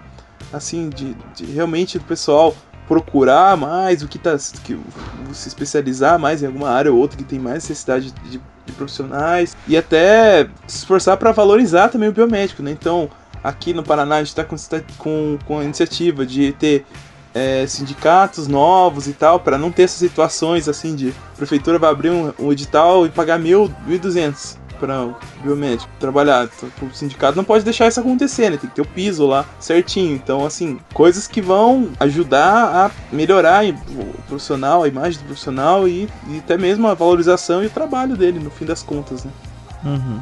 assim, 0.51 0.88
de, 0.88 1.14
de 1.34 1.45
realmente 1.53 1.99
do 1.99 2.05
pessoal 2.05 2.57
procurar 2.88 3.57
mais 3.57 4.03
o 4.03 4.09
que 4.09 4.18
tá 4.18 4.36
que, 4.64 4.78
se 5.32 5.49
especializar 5.49 6.18
mais 6.18 6.43
em 6.43 6.47
alguma 6.47 6.70
área 6.70 6.93
ou 6.93 6.99
outra 6.99 7.16
que 7.16 7.24
tem 7.24 7.38
mais 7.38 7.55
necessidade 7.55 8.12
de 8.12 8.40
de 8.66 8.72
profissionais 8.72 9.56
e 9.66 9.76
até 9.76 10.48
se 10.66 10.78
esforçar 10.78 11.16
para 11.16 11.32
valorizar 11.32 11.88
também 11.88 12.08
o 12.08 12.12
biomédico, 12.12 12.62
né? 12.62 12.70
Então, 12.70 13.10
aqui 13.42 13.72
no 13.72 13.82
Paraná 13.82 14.16
a 14.16 14.18
gente 14.18 14.28
está 14.28 14.44
com, 14.44 14.56
com, 14.98 15.38
com 15.44 15.58
a 15.58 15.64
iniciativa 15.64 16.24
de 16.24 16.52
ter 16.52 16.84
é, 17.34 17.66
sindicatos 17.66 18.46
novos 18.46 19.06
e 19.06 19.12
tal, 19.12 19.40
para 19.40 19.56
não 19.56 19.70
ter 19.70 19.84
essas 19.84 19.98
situações 19.98 20.68
assim 20.68 20.94
de 20.94 21.14
prefeitura 21.36 21.78
vai 21.78 21.90
abrir 21.90 22.10
um, 22.10 22.32
um 22.38 22.52
edital 22.52 23.06
e 23.06 23.10
pagar 23.10 23.38
mil, 23.38 23.72
mil 23.86 23.98
duzentos 23.98 24.61
para 24.83 25.05
o 25.05 25.14
biomédico 25.45 25.89
trabalhar. 26.01 26.49
Então, 26.57 26.89
o 26.89 26.93
sindicato 26.93 27.37
não 27.37 27.45
pode 27.45 27.64
deixar 27.64 27.87
isso 27.87 28.01
acontecer, 28.01 28.51
né? 28.51 28.57
Tem 28.57 28.68
que 28.68 28.74
ter 28.74 28.83
o 28.83 28.87
piso 28.87 29.24
lá 29.24 29.47
certinho. 29.61 30.12
Então, 30.16 30.45
assim, 30.45 30.80
coisas 30.93 31.28
que 31.28 31.41
vão 31.41 31.91
ajudar 32.01 32.64
a 32.74 32.91
melhorar 33.14 33.64
o 33.64 34.22
profissional, 34.26 34.83
a 34.83 34.89
imagem 34.89 35.20
do 35.20 35.26
profissional 35.26 35.87
e, 35.87 36.09
e 36.28 36.39
até 36.39 36.59
mesmo 36.59 36.89
a 36.89 36.95
valorização 36.95 37.62
e 37.62 37.66
o 37.66 37.70
trabalho 37.70 38.16
dele, 38.16 38.41
no 38.41 38.51
fim 38.51 38.64
das 38.64 38.83
contas, 38.83 39.24
né? 39.24 39.30
Uhum. 39.85 40.18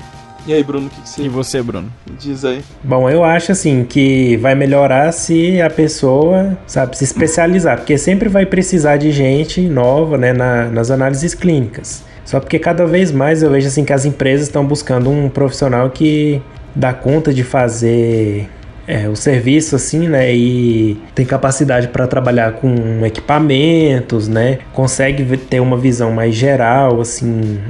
E 0.47 0.53
aí, 0.53 0.63
Bruno, 0.63 0.87
o 0.87 0.91
que, 0.91 1.01
que 1.01 1.09
você. 1.09 1.23
E 1.23 1.29
você, 1.29 1.63
Bruno? 1.63 1.91
Diz 2.19 2.45
aí. 2.45 2.63
Bom, 2.83 3.09
eu 3.09 3.25
acho 3.25 3.53
assim 3.53 3.85
que 3.85 4.37
vai 4.39 4.55
melhorar 4.55 5.13
se 5.13 5.61
a 5.61 5.71
pessoa, 5.71 6.59
sabe, 6.67 6.97
se 6.97 7.05
especializar, 7.05 7.79
porque 7.79 7.97
sempre 7.99 8.29
vai 8.29 8.47
precisar 8.47 8.97
de 8.97 9.11
gente 9.13 9.61
nova, 9.61 10.17
né, 10.17 10.33
na, 10.33 10.67
nas 10.67 10.91
análises 10.91 11.35
clínicas. 11.35 12.03
Só 12.25 12.39
porque 12.41 12.59
cada 12.59 12.87
vez 12.87 13.11
mais 13.11 13.43
eu 13.43 13.51
vejo 13.51 13.67
assim 13.67 13.85
que 13.85 13.93
as 13.93 14.05
empresas 14.05 14.47
estão 14.47 14.65
buscando 14.65 15.11
um 15.11 15.29
profissional 15.29 15.91
que 15.91 16.41
dá 16.75 16.93
conta 16.93 17.33
de 17.33 17.43
fazer 17.43 18.49
é, 18.87 19.09
o 19.09 19.15
serviço 19.15 19.77
assim, 19.77 20.09
né? 20.09 20.35
E 20.35 21.01
tem 21.15 21.25
capacidade 21.25 21.89
para 21.89 22.07
trabalhar 22.09 22.53
com 22.55 23.05
equipamentos, 23.07 24.27
né? 24.27 24.59
Consegue 24.73 25.37
ter 25.37 25.61
uma 25.61 25.77
visão 25.77 26.11
mais 26.11 26.35
geral, 26.35 27.01
assim, 27.01 27.61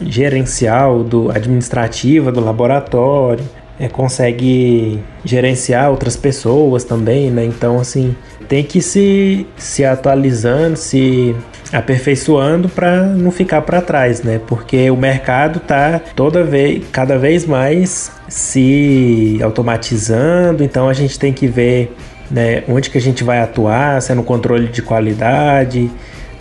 gerencial 0.00 1.04
do 1.04 1.30
administrativa 1.30 2.32
do 2.32 2.40
laboratório. 2.40 3.44
É, 3.78 3.88
consegue 3.88 4.98
gerenciar 5.24 5.90
outras 5.90 6.16
pessoas 6.16 6.84
também, 6.84 7.30
né? 7.30 7.44
Então, 7.44 7.78
assim, 7.78 8.14
tem 8.48 8.62
que 8.62 8.80
se, 8.80 9.46
se 9.56 9.84
atualizando, 9.84 10.76
se 10.76 11.34
aperfeiçoando 11.72 12.68
para 12.68 13.02
não 13.02 13.30
ficar 13.30 13.62
para 13.62 13.80
trás, 13.80 14.22
né? 14.22 14.40
Porque 14.46 14.90
o 14.90 14.96
mercado 14.96 15.58
tá 15.58 16.00
toda 16.14 16.44
vez, 16.44 16.84
cada 16.92 17.18
vez 17.18 17.46
mais 17.46 18.12
se 18.28 19.38
automatizando, 19.42 20.62
então 20.62 20.88
a 20.88 20.92
gente 20.92 21.18
tem 21.18 21.32
que 21.32 21.46
ver 21.46 21.96
né, 22.30 22.62
onde 22.68 22.90
que 22.90 22.98
a 22.98 23.00
gente 23.00 23.24
vai 23.24 23.40
atuar, 23.40 24.00
se 24.00 24.12
é 24.12 24.14
no 24.14 24.22
controle 24.22 24.68
de 24.68 24.82
qualidade, 24.82 25.90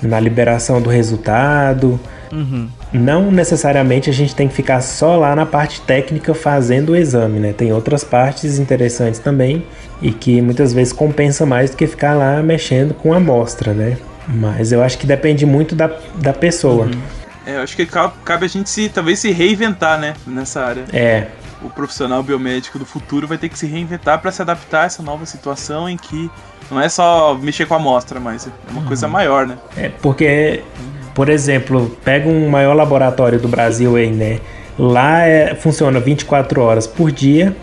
na 0.01 0.19
liberação 0.19 0.81
do 0.81 0.89
resultado. 0.89 1.99
Uhum. 2.31 2.67
Não 2.93 3.29
necessariamente 3.31 4.09
a 4.09 4.13
gente 4.13 4.33
tem 4.33 4.47
que 4.47 4.53
ficar 4.53 4.81
só 4.81 5.17
lá 5.17 5.35
na 5.35 5.45
parte 5.45 5.81
técnica 5.81 6.33
fazendo 6.33 6.91
o 6.91 6.95
exame, 6.95 7.39
né? 7.39 7.53
Tem 7.53 7.71
outras 7.73 8.03
partes 8.03 8.57
interessantes 8.57 9.19
também 9.19 9.65
e 10.01 10.11
que 10.11 10.41
muitas 10.41 10.73
vezes 10.73 10.93
compensa 10.93 11.45
mais 11.45 11.71
do 11.71 11.77
que 11.77 11.87
ficar 11.87 12.13
lá 12.13 12.41
mexendo 12.41 12.93
com 12.93 13.13
a 13.13 13.17
amostra, 13.17 13.73
né? 13.73 13.97
Mas 14.31 14.71
eu 14.71 14.81
acho 14.81 14.97
que 14.97 15.05
depende 15.05 15.45
muito 15.45 15.75
da, 15.75 15.91
da 16.15 16.33
pessoa. 16.33 16.85
Uhum. 16.85 17.01
É, 17.45 17.55
eu 17.55 17.61
acho 17.61 17.75
que 17.75 17.85
cabe 17.85 18.45
a 18.45 18.47
gente 18.47 18.69
se 18.69 18.87
talvez 18.89 19.19
se 19.19 19.31
reinventar, 19.31 19.99
né, 19.99 20.13
nessa 20.25 20.63
área. 20.63 20.85
É. 20.93 21.27
O 21.61 21.69
profissional 21.69 22.23
biomédico 22.23 22.79
do 22.79 22.85
futuro 22.85 23.27
vai 23.27 23.37
ter 23.37 23.49
que 23.49 23.57
se 23.57 23.67
reinventar 23.67 24.19
para 24.19 24.31
se 24.31 24.41
adaptar 24.41 24.83
a 24.83 24.85
essa 24.85 25.03
nova 25.03 25.25
situação 25.25 25.87
em 25.87 25.97
que 25.97 26.29
não 26.69 26.79
é 26.79 26.87
só 26.87 27.35
mexer 27.35 27.65
com 27.65 27.73
a 27.73 27.77
amostra, 27.77 28.19
mas 28.19 28.47
é 28.47 28.51
uma 28.71 28.81
uhum. 28.81 28.87
coisa 28.87 29.07
maior, 29.07 29.45
né? 29.45 29.57
É, 29.75 29.89
porque, 29.89 30.63
por 31.13 31.29
exemplo, 31.29 31.95
pega 32.03 32.29
um 32.29 32.49
maior 32.49 32.73
laboratório 32.73 33.39
do 33.39 33.47
Brasil 33.47 33.95
aí, 33.95 34.11
né? 34.11 34.39
Lá 34.79 35.21
é, 35.21 35.53
funciona 35.53 35.99
24 35.99 36.61
horas 36.61 36.87
por 36.87 37.11
dia 37.11 37.55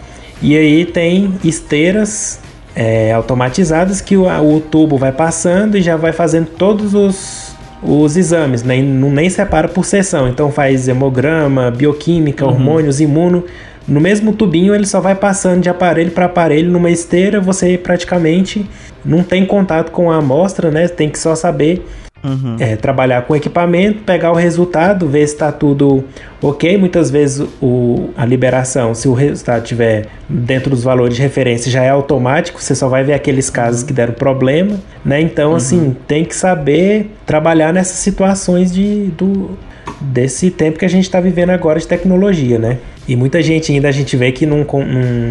e 0.42 0.56
aí 0.56 0.84
tem 0.84 1.34
esteiras 1.42 2.40
é, 2.78 3.10
automatizadas 3.10 4.00
que 4.00 4.16
o, 4.16 4.28
o, 4.28 4.60
tubo 4.60 4.96
vai 4.96 5.10
passando 5.10 5.76
e 5.76 5.82
já 5.82 5.96
vai 5.96 6.12
fazendo 6.12 6.46
todos 6.46 6.94
os, 6.94 7.56
os 7.82 8.16
exames, 8.16 8.62
né? 8.62 8.80
não 8.80 9.10
nem 9.10 9.28
separa 9.28 9.66
por 9.66 9.84
seção. 9.84 10.28
Então 10.28 10.52
faz 10.52 10.86
hemograma, 10.86 11.72
bioquímica, 11.72 12.44
uhum. 12.44 12.52
hormônios, 12.52 13.00
imuno. 13.00 13.44
No 13.86 14.00
mesmo 14.00 14.32
tubinho 14.32 14.76
ele 14.76 14.86
só 14.86 15.00
vai 15.00 15.16
passando 15.16 15.62
de 15.62 15.68
aparelho 15.68 16.12
para 16.12 16.26
aparelho 16.26 16.70
numa 16.70 16.88
esteira, 16.88 17.40
você 17.40 17.76
praticamente 17.76 18.64
não 19.04 19.24
tem 19.24 19.44
contato 19.44 19.90
com 19.90 20.08
a 20.08 20.18
amostra, 20.18 20.70
né? 20.70 20.86
Tem 20.86 21.08
que 21.08 21.18
só 21.18 21.34
saber 21.34 21.84
Uhum. 22.22 22.56
É, 22.58 22.74
trabalhar 22.74 23.22
com 23.22 23.36
equipamento, 23.36 24.02
pegar 24.02 24.32
o 24.32 24.34
resultado, 24.34 25.06
ver 25.06 25.26
se 25.26 25.34
está 25.34 25.52
tudo 25.52 26.04
ok. 26.42 26.76
Muitas 26.76 27.10
vezes 27.10 27.46
o, 27.62 28.10
a 28.16 28.24
liberação, 28.24 28.94
se 28.94 29.08
o 29.08 29.14
resultado 29.14 29.62
estiver 29.62 30.06
dentro 30.28 30.70
dos 30.70 30.82
valores 30.82 31.14
de 31.16 31.22
referência, 31.22 31.70
já 31.70 31.82
é 31.82 31.90
automático, 31.90 32.60
você 32.60 32.74
só 32.74 32.88
vai 32.88 33.04
ver 33.04 33.12
aqueles 33.12 33.48
casos 33.50 33.82
que 33.82 33.92
deram 33.92 34.14
problema. 34.14 34.80
Né? 35.04 35.20
Então, 35.20 35.50
uhum. 35.50 35.56
assim, 35.56 35.96
tem 36.06 36.24
que 36.24 36.34
saber 36.34 37.10
trabalhar 37.24 37.72
nessas 37.72 37.98
situações 37.98 38.72
de, 38.72 39.12
do, 39.16 39.56
desse 40.00 40.50
tempo 40.50 40.78
que 40.78 40.84
a 40.84 40.88
gente 40.88 41.04
está 41.04 41.20
vivendo 41.20 41.50
agora 41.50 41.78
de 41.78 41.86
tecnologia, 41.86 42.58
né? 42.58 42.78
E 43.06 43.16
muita 43.16 43.42
gente 43.42 43.72
ainda 43.72 43.88
a 43.88 43.92
gente 43.92 44.16
vê 44.18 44.32
que 44.32 44.44
não, 44.44 44.58
não, 44.58 44.84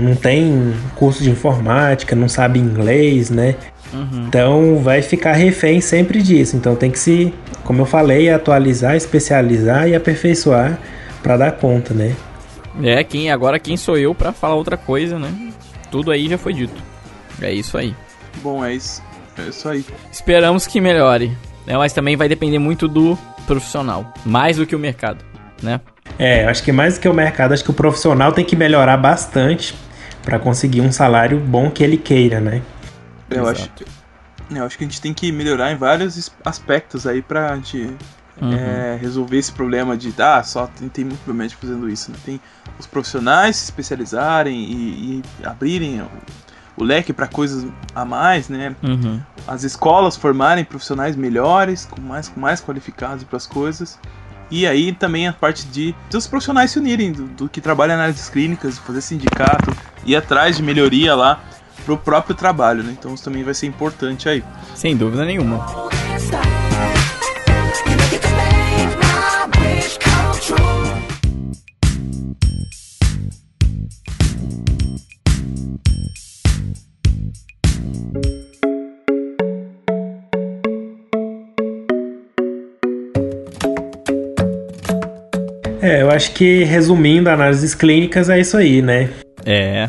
não 0.03 0.15
tem 0.15 0.73
curso 0.95 1.21
de 1.21 1.29
informática, 1.29 2.15
não 2.15 2.27
sabe 2.27 2.59
inglês, 2.59 3.29
né? 3.29 3.55
Uhum. 3.93 4.25
Então 4.27 4.77
vai 4.77 5.01
ficar 5.01 5.33
refém 5.33 5.81
sempre 5.81 6.21
disso. 6.21 6.55
Então 6.55 6.75
tem 6.75 6.91
que 6.91 6.99
se, 6.99 7.33
como 7.63 7.81
eu 7.81 7.85
falei, 7.85 8.29
atualizar, 8.29 8.95
especializar 8.95 9.88
e 9.88 9.95
aperfeiçoar 9.95 10.77
para 11.21 11.38
dar 11.38 11.51
conta, 11.53 11.93
né? 11.93 12.15
É, 12.83 13.03
quem 13.03 13.31
agora 13.31 13.59
quem 13.59 13.75
sou 13.75 13.97
eu 13.97 14.13
para 14.13 14.31
falar 14.31 14.55
outra 14.55 14.77
coisa, 14.77 15.17
né? 15.17 15.31
Tudo 15.89 16.11
aí 16.11 16.29
já 16.29 16.38
foi 16.38 16.53
dito. 16.53 16.81
É 17.41 17.51
isso 17.51 17.77
aí. 17.77 17.95
Bom, 18.41 18.63
é 18.63 18.73
isso. 18.73 19.01
É 19.38 19.49
isso 19.49 19.67
aí. 19.69 19.85
Esperamos 20.11 20.67
que 20.67 20.81
melhore. 20.81 21.35
Né? 21.65 21.77
Mas 21.77 21.93
também 21.93 22.15
vai 22.15 22.29
depender 22.29 22.59
muito 22.59 22.88
do 22.88 23.17
profissional. 23.45 24.13
Mais 24.25 24.57
do 24.57 24.65
que 24.65 24.75
o 24.75 24.79
mercado, 24.79 25.23
né? 25.61 25.79
É, 26.17 26.45
acho 26.45 26.63
que 26.63 26.71
mais 26.71 26.95
do 26.95 27.01
que 27.01 27.09
o 27.09 27.13
mercado, 27.13 27.53
acho 27.53 27.63
que 27.63 27.69
o 27.69 27.73
profissional 27.73 28.31
tem 28.31 28.43
que 28.43 28.55
melhorar 28.55 28.97
bastante 28.97 29.75
para 30.23 30.39
conseguir 30.39 30.81
um 30.81 30.91
salário 30.91 31.39
bom 31.39 31.69
que 31.69 31.83
ele 31.83 31.97
queira, 31.97 32.39
né? 32.39 32.61
Eu 33.30 33.47
acho, 33.47 33.69
eu 34.49 34.65
acho 34.65 34.78
que 34.78 34.84
a 34.84 34.88
gente 34.88 35.01
tem 35.01 35.13
que 35.13 35.32
melhorar 35.32 35.71
em 35.71 35.75
vários 35.75 36.32
aspectos 36.45 37.05
aí 37.05 37.21
pra 37.21 37.55
gente 37.55 37.93
uhum. 38.41 38.53
é, 38.53 38.97
resolver 38.99 39.38
esse 39.38 39.51
problema 39.51 39.97
de 39.97 40.13
ah, 40.17 40.41
só 40.43 40.67
tem, 40.67 40.88
tem 40.89 41.05
muito 41.05 41.19
biomédico 41.25 41.61
fazendo 41.61 41.89
isso. 41.89 42.11
Né? 42.11 42.17
Tem 42.25 42.41
os 42.80 42.88
profissionais 42.88 43.57
se 43.57 43.65
especializarem 43.65 44.55
e, 44.57 45.23
e 45.41 45.45
abrirem 45.45 46.01
o, 46.01 46.09
o 46.78 46.84
leque 46.84 47.11
para 47.11 47.28
coisas 47.28 47.65
a 47.93 48.05
mais, 48.05 48.47
né? 48.49 48.75
Uhum. 48.84 49.19
As 49.47 49.63
escolas 49.63 50.15
formarem 50.15 50.63
profissionais 50.63 51.15
melhores, 51.15 51.86
com 51.86 51.99
mais, 52.01 52.30
com 52.30 52.39
mais 52.39 52.61
qualificados 52.61 53.23
para 53.23 53.38
as 53.38 53.47
coisas. 53.47 53.99
E 54.49 54.65
aí 54.65 54.93
também 54.93 55.28
a 55.28 55.34
parte 55.34 55.65
de 55.67 55.93
os 56.13 56.28
profissionais 56.28 56.71
se 56.71 56.80
unirem, 56.80 57.11
do, 57.11 57.23
do 57.25 57.49
que 57.49 57.59
trabalha 57.59 57.91
em 57.91 57.95
análises 57.95 58.30
clínicas, 58.30 58.78
fazer 58.78 59.01
sindicato, 59.01 59.75
ir 60.05 60.15
atrás 60.15 60.55
de 60.55 60.63
melhoria 60.63 61.15
lá 61.15 61.43
pro 61.88 61.97
próprio 61.97 62.35
trabalho, 62.35 62.83
né? 62.83 62.93
Então 62.99 63.13
isso 63.13 63.23
também 63.23 63.43
vai 63.43 63.53
ser 63.53 63.65
importante 63.65 64.27
aí. 64.27 64.43
Sem 64.75 64.97
dúvida 64.97 65.23
nenhuma. 65.23 65.65
É, 85.81 86.01
eu 86.01 86.11
acho 86.11 86.33
que 86.33 86.65
resumindo 86.65 87.29
análises 87.29 87.73
clínicas 87.73 88.29
é 88.29 88.41
isso 88.41 88.57
aí, 88.57 88.81
né? 88.81 89.09
É, 89.45 89.88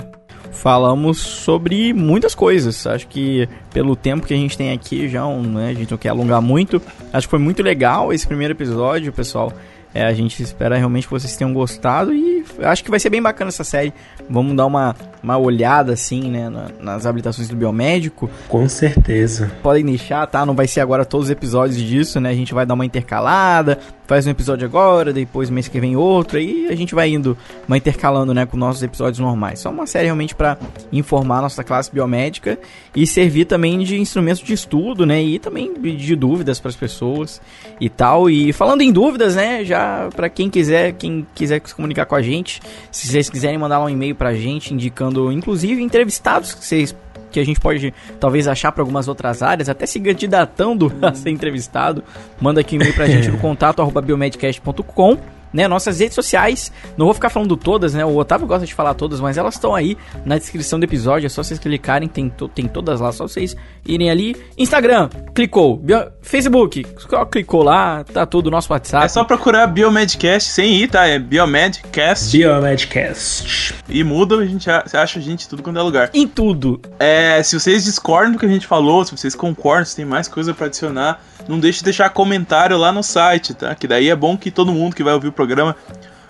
falamos 0.69 1.17
sobre 1.17 1.95
muitas 1.95 2.35
coisas. 2.35 2.87
Acho 2.87 3.09
que 3.09 3.49
pelo 3.73 3.97
tempo 3.97 4.27
que 4.27 4.35
a 4.35 4.37
gente 4.37 4.55
tem 4.55 4.71
aqui 4.71 5.09
já, 5.09 5.27
um, 5.27 5.41
né, 5.41 5.71
a 5.71 5.73
gente 5.73 5.91
não 5.91 5.97
quer 5.97 6.11
alongar 6.11 6.43
muito. 6.43 6.79
Acho 7.11 7.27
que 7.27 7.31
foi 7.31 7.39
muito 7.39 7.63
legal 7.63 8.13
esse 8.13 8.27
primeiro 8.27 8.53
episódio, 8.53 9.11
pessoal. 9.11 9.51
É, 9.95 10.05
a 10.05 10.13
gente 10.13 10.43
espera 10.43 10.77
realmente 10.77 11.07
que 11.07 11.11
vocês 11.11 11.35
tenham 11.35 11.55
gostado 11.55 12.13
e 12.13 12.45
acho 12.61 12.85
que 12.85 12.91
vai 12.91 13.01
ser 13.01 13.09
bem 13.09 13.23
bacana 13.23 13.49
essa 13.49 13.65
série. 13.65 13.95
Vamos 14.29 14.55
dar 14.55 14.67
uma, 14.67 14.95
uma 15.23 15.37
olhada 15.37 15.93
assim, 15.93 16.31
né, 16.31 16.49
na, 16.49 16.67
nas 16.81 17.07
habilitações 17.07 17.49
do 17.49 17.57
biomédico. 17.57 18.31
Com 18.49 18.69
certeza. 18.69 19.51
Podem 19.63 19.85
deixar, 19.85 20.27
tá? 20.27 20.45
Não 20.45 20.55
vai 20.55 20.67
ser 20.67 20.81
agora 20.81 21.05
todos 21.05 21.27
os 21.27 21.31
episódios 21.31 21.79
disso, 21.79 22.21
né? 22.21 22.31
A 22.31 22.35
gente 22.35 22.55
vai 22.55 22.65
dar 22.65 22.75
uma 22.75 22.85
intercalada, 22.85 23.79
faz 24.07 24.27
um 24.27 24.31
episódio 24.31 24.67
agora, 24.67 25.13
depois 25.13 25.51
mês 25.51 25.69
que 25.69 25.79
vem 25.79 25.95
outro, 25.95 26.39
e 26.39 26.67
a 26.69 26.75
gente 26.75 26.95
vai 26.95 27.11
indo, 27.11 27.37
vai 27.69 27.79
intercalando, 27.79 28.33
né, 28.33 28.47
com 28.47 28.57
nossos 28.57 28.83
episódios 28.83 29.19
normais. 29.19 29.61
Só 29.61 29.71
uma 29.71 29.87
série 29.87 30.07
realmente 30.07 30.35
para 30.35 30.57
informar 30.91 31.43
nossa 31.43 31.63
classe 31.63 31.93
biomédica 31.93 32.59
e 32.97 33.07
servir 33.07 33.45
também 33.45 33.79
de 33.81 34.01
instrumento 34.01 34.43
de 34.43 34.55
estudo, 34.55 35.05
né, 35.05 35.23
e 35.23 35.39
também 35.39 35.75
de 35.75 36.17
dúvidas 36.17 36.59
para 36.59 36.71
as 36.71 36.77
pessoas 36.77 37.41
e 37.79 37.89
tal. 37.89 38.31
E 38.31 38.53
falando 38.53 38.81
em 38.81 38.91
dúvidas, 38.91 39.37
né, 39.37 39.63
já 39.65 40.09
para 40.17 40.29
quem 40.29 40.49
quiser, 40.49 40.93
quem 40.93 41.27
quiser 41.35 41.61
se 41.65 41.75
comunicar 41.75 42.07
com 42.07 42.15
a 42.15 42.23
gente, 42.23 42.63
se 42.91 43.09
vocês 43.09 43.29
quiserem 43.29 43.59
mandar 43.59 43.81
um 43.81 43.91
e-mail 43.91 44.15
pra 44.15 44.33
gente 44.35 44.73
indicando 44.73 45.08
inclusive 45.33 45.83
entrevistados 45.83 46.55
que 46.55 46.65
vocês 46.65 46.95
que 47.31 47.39
a 47.39 47.45
gente 47.45 47.61
pode 47.61 47.93
talvez 48.19 48.49
achar 48.49 48.73
para 48.73 48.83
algumas 48.83 49.07
outras 49.07 49.43
áreas, 49.43 49.69
até 49.69 49.85
se 49.85 50.01
candidatando 50.01 50.91
a 51.03 51.13
ser 51.13 51.31
entrevistado, 51.31 52.03
manda 52.41 52.61
aqui 52.61 52.77
um 52.77 52.81
e-mail 52.81 52.95
pra 52.95 53.07
gente 53.07 53.31
no 53.31 53.39
contato 53.39 53.83
arroba 53.83 54.01
biomedcast.com 54.01 55.19
né, 55.53 55.69
nossas 55.69 56.01
redes 56.01 56.15
sociais. 56.15 56.73
Não 56.97 57.07
vou 57.07 57.15
ficar 57.15 57.31
falando 57.31 57.57
todas, 57.57 57.95
né? 57.95 58.05
O 58.05 58.17
Otávio 58.17 58.47
gosta 58.47 58.67
de 58.67 58.75
falar 58.75 58.95
todas, 58.95 59.21
mas 59.21 59.37
elas 59.37 59.55
estão 59.55 59.75
aí 59.75 59.97
na 60.25 60.39
descrição 60.39 60.79
do 60.79 60.85
episódio. 60.85 61.27
É 61.27 61.29
só 61.29 61.43
vocês 61.43 61.59
clicarem, 61.59 62.09
tem, 62.09 62.29
to, 62.29 62.49
tem 62.49 62.67
todas 62.67 63.01
lá, 63.01 63.13
só 63.13 63.27
vocês 63.27 63.57
irem 63.87 64.11
ali. 64.11 64.37
Instagram, 64.57 65.09
clicou. 65.35 65.77
Bio, 65.77 66.11
Facebook, 66.23 66.87
clicou 67.31 67.63
lá, 67.63 68.05
tá 68.05 68.27
tudo. 68.27 68.51
Nosso 68.51 68.73
WhatsApp. 68.73 69.05
É 69.05 69.09
só 69.09 69.25
procurar 69.25 69.67
Biomedcast 69.67 70.51
sem 70.51 70.75
ir, 70.75 70.89
tá? 70.89 71.07
É 71.07 71.19
Biomedcast. 71.19 72.37
Biomedcast. 72.37 73.75
E 73.89 74.05
muda, 74.05 74.37
a 74.37 74.47
gente 74.47 74.69
acha 74.71 75.19
a 75.19 75.23
gente 75.23 75.49
tudo 75.49 75.63
quando 75.63 75.79
é 75.79 75.83
lugar. 75.83 76.11
Em 76.13 76.27
tudo. 76.27 76.81
É, 76.99 77.43
se 77.43 77.59
vocês 77.59 77.85
discordam 77.85 78.33
do 78.33 78.39
que 78.39 78.47
a 78.47 78.49
gente 78.49 78.67
falou, 78.67 79.05
se 79.05 79.17
vocês 79.17 79.35
concordam, 79.35 79.85
se 79.85 79.97
tem 79.97 80.05
mais 80.05 80.29
coisa 80.29 80.53
para 80.53 80.67
adicionar, 80.67 81.23
não 81.49 81.59
deixe 81.59 81.79
de 81.79 81.85
deixar 81.85 82.11
comentário 82.11 82.77
lá 82.77 82.93
no 82.93 83.03
site, 83.03 83.55
tá? 83.55 83.75
Que 83.75 83.87
daí 83.89 84.09
é 84.11 84.15
bom 84.17 84.37
que 84.37 84.51
todo 84.51 84.73
mundo 84.73 84.95
que 84.95 85.03
vai 85.03 85.15
ouvir 85.15 85.29
o 85.29 85.33
programa 85.33 85.75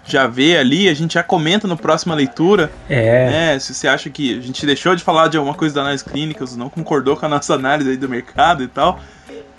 já 0.04 0.26
vê 0.26 0.56
ali, 0.56 0.88
a 0.88 0.94
gente 0.94 1.14
já 1.14 1.22
comenta 1.22 1.68
no 1.68 1.76
próxima 1.76 2.14
leitura. 2.14 2.70
É. 2.88 3.28
Né? 3.30 3.58
Se 3.58 3.74
você 3.74 3.86
acha 3.88 4.08
que 4.08 4.38
a 4.38 4.40
gente 4.42 4.64
deixou 4.64 4.96
de 4.96 5.02
falar 5.04 5.28
de 5.28 5.36
alguma 5.36 5.54
coisa 5.54 5.74
da 5.74 5.80
análise 5.82 6.02
clínica, 6.04 6.46
você 6.46 6.56
não 6.58 6.70
concordou 6.70 7.14
com 7.16 7.26
a 7.26 7.28
nossa 7.28 7.54
análise 7.54 7.90
aí 7.90 7.96
do 7.96 8.08
mercado 8.08 8.62
e 8.62 8.68
tal, 8.68 8.98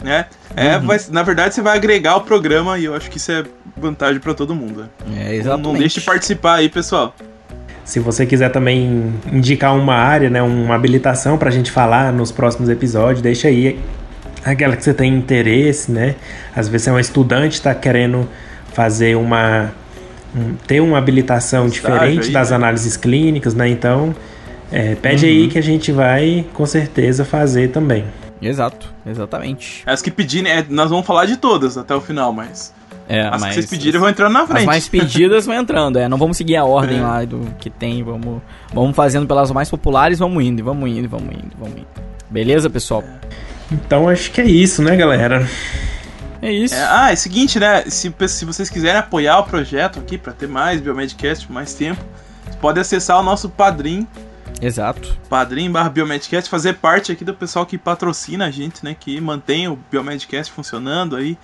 né? 0.03 0.25
É, 0.55 0.77
Uhum. 0.77 0.87
vai, 0.87 0.99
na 1.11 1.21
verdade, 1.21 1.53
você 1.53 1.61
vai 1.61 1.77
agregar 1.77 2.15
o 2.15 2.21
programa 2.21 2.79
e 2.79 2.85
eu 2.85 2.95
acho 2.95 3.11
que 3.11 3.17
isso 3.17 3.31
é 3.31 3.43
vantagem 3.77 4.19
pra 4.19 4.33
todo 4.33 4.55
mundo. 4.55 4.89
É, 5.15 5.23
Não, 5.25 5.31
exatamente. 5.33 5.65
não 5.67 5.73
deixe 5.73 5.99
de 5.99 6.05
participar 6.05 6.55
aí, 6.55 6.69
pessoal. 6.69 7.13
Se 7.85 7.99
você 7.99 8.25
quiser 8.25 8.49
também 8.51 9.13
indicar 9.31 9.75
uma 9.75 9.95
área, 9.95 10.29
né, 10.29 10.41
uma 10.41 10.73
habilitação 10.75 11.37
pra 11.37 11.49
gente 11.51 11.71
falar 11.71 12.11
nos 12.13 12.31
próximos 12.31 12.69
episódios, 12.69 13.21
deixa 13.21 13.47
aí 13.47 13.79
aquela 14.43 14.75
que 14.75 14.83
você 14.83 14.93
tem 14.93 15.13
interesse, 15.13 15.91
né? 15.91 16.15
Às 16.55 16.67
vezes 16.67 16.85
você 16.85 16.89
é 16.89 16.93
um 16.93 16.99
estudante, 16.99 17.53
está 17.53 17.73
querendo 17.75 18.27
fazer 18.73 19.15
uma 19.15 19.71
um- 20.35 20.53
ter 20.67 20.79
uma 20.79 20.97
habilitação 20.99 21.65
Estágio 21.65 21.91
diferente 21.99 22.27
aí, 22.27 22.33
das 22.33 22.51
né? 22.51 22.55
análises 22.55 22.95
clínicas, 22.95 23.55
né? 23.55 23.67
Então, 23.67 24.15
é, 24.71 24.93
pede 24.93 25.25
aí 25.25 25.43
Uhum. 25.43 25.49
que 25.49 25.57
a 25.57 25.63
gente 25.63 25.91
vai 25.91 26.45
com 26.53 26.65
certeza 26.67 27.25
fazer 27.25 27.69
também. 27.69 28.05
Exato, 28.39 28.93
exatamente. 29.05 29.81
As 29.87 30.01
que 30.03 30.11
pedirem, 30.11 30.51
é, 30.51 30.63
nós 30.69 30.89
vamos 30.91 31.05
falar 31.07 31.25
de 31.25 31.35
todas 31.35 31.77
até 31.79 31.95
o 31.95 31.99
final, 31.99 32.31
mas 32.31 32.71
É, 33.09 33.21
as 33.21 33.41
mas 33.41 33.43
que 33.45 33.53
vocês 33.55 33.65
pedirem 33.71 33.99
vão 33.99 34.07
entrando 34.07 34.33
na 34.33 34.43
As 34.43 34.47
frente. 34.49 34.65
mais 34.67 34.87
pedidas 34.87 35.47
vão 35.47 35.55
entrando, 35.55 35.97
é. 35.97 36.07
Não 36.07 36.17
vamos 36.19 36.37
seguir 36.37 36.57
a 36.57 36.63
ordem 36.63 36.99
É. 36.99 37.01
lá 37.01 37.25
do 37.25 37.39
que 37.59 37.71
tem, 37.71 38.03
vamos, 38.03 38.39
vamos 38.71 38.95
fazendo 38.95 39.25
pelas 39.25 39.49
mais 39.51 39.67
populares, 39.69 40.19
vamos 40.19 40.43
indo, 40.43 40.59
e 40.59 40.61
vamos 40.61 40.87
indo, 40.89 41.05
e 41.05 41.07
vamos 41.07 41.33
indo, 41.33 41.51
vamos 41.59 41.75
indo. 41.75 41.87
Beleza, 42.29 42.69
pessoal? 42.69 43.03
Então, 43.71 44.09
acho 44.09 44.31
que 44.31 44.41
é 44.41 44.45
isso, 44.45 44.81
né, 44.81 44.95
galera? 44.95 45.47
É 46.41 46.51
isso. 46.51 46.75
É, 46.75 46.87
ah, 46.89 47.11
é 47.11 47.13
o 47.13 47.17
seguinte, 47.17 47.59
né? 47.59 47.83
Se, 47.87 48.13
se 48.27 48.45
vocês 48.45 48.69
quiserem 48.69 48.99
apoiar 48.99 49.39
o 49.39 49.43
projeto 49.43 49.99
aqui 49.99 50.17
pra 50.17 50.33
ter 50.33 50.47
mais 50.47 50.81
Biomedcast, 50.81 51.51
mais 51.51 51.73
tempo, 51.73 52.01
vocês 52.43 52.55
podem 52.55 52.81
acessar 52.81 53.19
o 53.19 53.23
nosso 53.23 53.49
Padrim, 53.49 54.07
Exato. 54.61 55.17
Padrim 55.29 55.71
barra 55.71 55.89
Biomedcast, 55.89 56.49
fazer 56.49 56.73
parte 56.75 57.11
aqui 57.11 57.23
do 57.23 57.33
pessoal 57.33 57.65
que 57.65 57.77
patrocina 57.77 58.45
a 58.45 58.51
gente, 58.51 58.83
né? 58.83 58.95
Que 58.97 59.19
mantém 59.21 59.67
o 59.67 59.79
Biomedcast 59.89 60.51
funcionando 60.51 61.15
aí, 61.15 61.37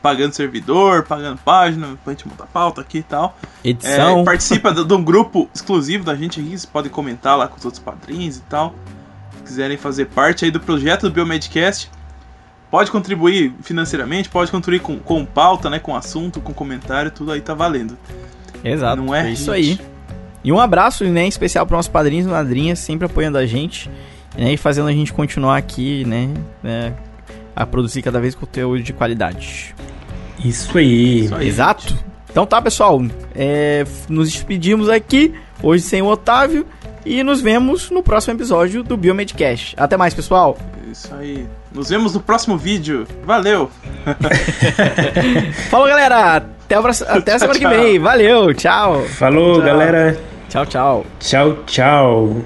pagando 0.00 0.32
servidor, 0.32 1.02
pagando 1.04 1.38
página, 1.38 1.98
pra 2.02 2.12
gente 2.12 2.26
montar 2.26 2.46
pauta 2.46 2.80
aqui 2.80 2.98
e 2.98 3.02
tal. 3.02 3.36
É, 3.62 3.68
Edição. 3.70 4.24
participa 4.24 4.72
de 4.72 4.84
de 4.84 4.94
um 4.94 5.04
grupo 5.04 5.50
exclusivo 5.54 6.02
da 6.02 6.14
gente 6.14 6.40
aqui, 6.40 6.48
vocês 6.48 6.66
podem 6.66 6.90
comentar 6.90 7.36
lá 7.36 7.46
com 7.46 7.58
os 7.58 7.64
outros 7.64 7.82
padrinhos 7.82 8.38
e 8.38 8.42
tal. 8.42 8.74
Se 9.42 9.48
quiserem 9.48 9.76
fazer 9.76 10.06
parte 10.06 10.44
aí 10.44 10.50
do 10.50 10.60
projeto 10.60 11.02
do 11.02 11.10
Biomedcast, 11.10 11.90
pode 12.70 12.90
contribuir 12.90 13.52
financeiramente, 13.62 14.28
pode 14.28 14.50
contribuir 14.50 14.80
com, 14.80 14.98
com 14.98 15.24
pauta, 15.24 15.68
né, 15.68 15.78
com 15.78 15.94
assunto, 15.94 16.40
com 16.40 16.54
comentário, 16.54 17.10
tudo 17.10 17.32
aí 17.32 17.40
tá 17.40 17.52
valendo. 17.52 17.98
Exato. 18.64 19.02
não 19.02 19.14
é, 19.14 19.28
é 19.28 19.32
isso 19.32 19.54
gente? 19.54 19.80
aí. 19.82 19.86
E 20.44 20.52
um 20.52 20.58
abraço, 20.58 21.04
né, 21.04 21.24
em 21.24 21.28
especial 21.28 21.66
para 21.66 21.76
nossos 21.76 21.90
padrinhos 21.90 22.26
e 22.26 22.28
madrinhas, 22.28 22.78
sempre 22.78 23.06
apoiando 23.06 23.36
a 23.36 23.44
gente, 23.44 23.90
né, 24.36 24.52
e 24.52 24.56
fazendo 24.56 24.88
a 24.88 24.92
gente 24.92 25.12
continuar 25.12 25.56
aqui, 25.56 26.04
né, 26.04 26.32
né, 26.62 26.94
a 27.54 27.66
produzir 27.66 28.00
cada 28.00 28.20
vez 28.20 28.34
conteúdo 28.34 28.82
de 28.82 28.92
qualidade. 28.92 29.74
Isso 30.44 30.78
aí. 30.78 31.24
Isso 31.24 31.34
aí. 31.34 31.48
Exato. 31.48 31.96
Então 32.30 32.46
tá, 32.46 32.62
pessoal. 32.62 33.02
é, 33.34 33.84
nos 34.08 34.32
despedimos 34.32 34.88
aqui, 34.88 35.34
hoje 35.62 35.82
sem 35.82 36.00
o 36.00 36.06
Otávio, 36.06 36.66
e 37.04 37.22
nos 37.22 37.40
vemos 37.40 37.90
no 37.90 38.02
próximo 38.02 38.34
episódio 38.34 38.82
do 38.82 38.96
Biomedcast. 38.96 39.74
Até 39.76 39.96
mais, 39.96 40.14
pessoal. 40.14 40.56
Isso 40.90 41.12
aí. 41.14 41.46
Nos 41.72 41.88
vemos 41.88 42.14
no 42.14 42.20
próximo 42.20 42.56
vídeo. 42.56 43.06
Valeu! 43.24 43.70
Falou, 45.70 45.86
galera. 45.88 46.36
Até, 46.36 46.74
a 46.74 46.82
próxima- 46.82 47.10
até 47.10 47.32
a 47.34 47.38
semana 47.38 47.58
que 47.58 47.64
Tchau. 47.66 47.74
vem. 47.74 47.98
Valeu. 47.98 48.54
Tchau. 48.54 49.02
Falou, 49.04 49.54
Tchau. 49.56 49.64
galera. 49.66 50.18
Tchau, 50.48 50.66
tchau. 50.66 51.06
Tchau, 51.18 51.56
tchau. 51.66 52.36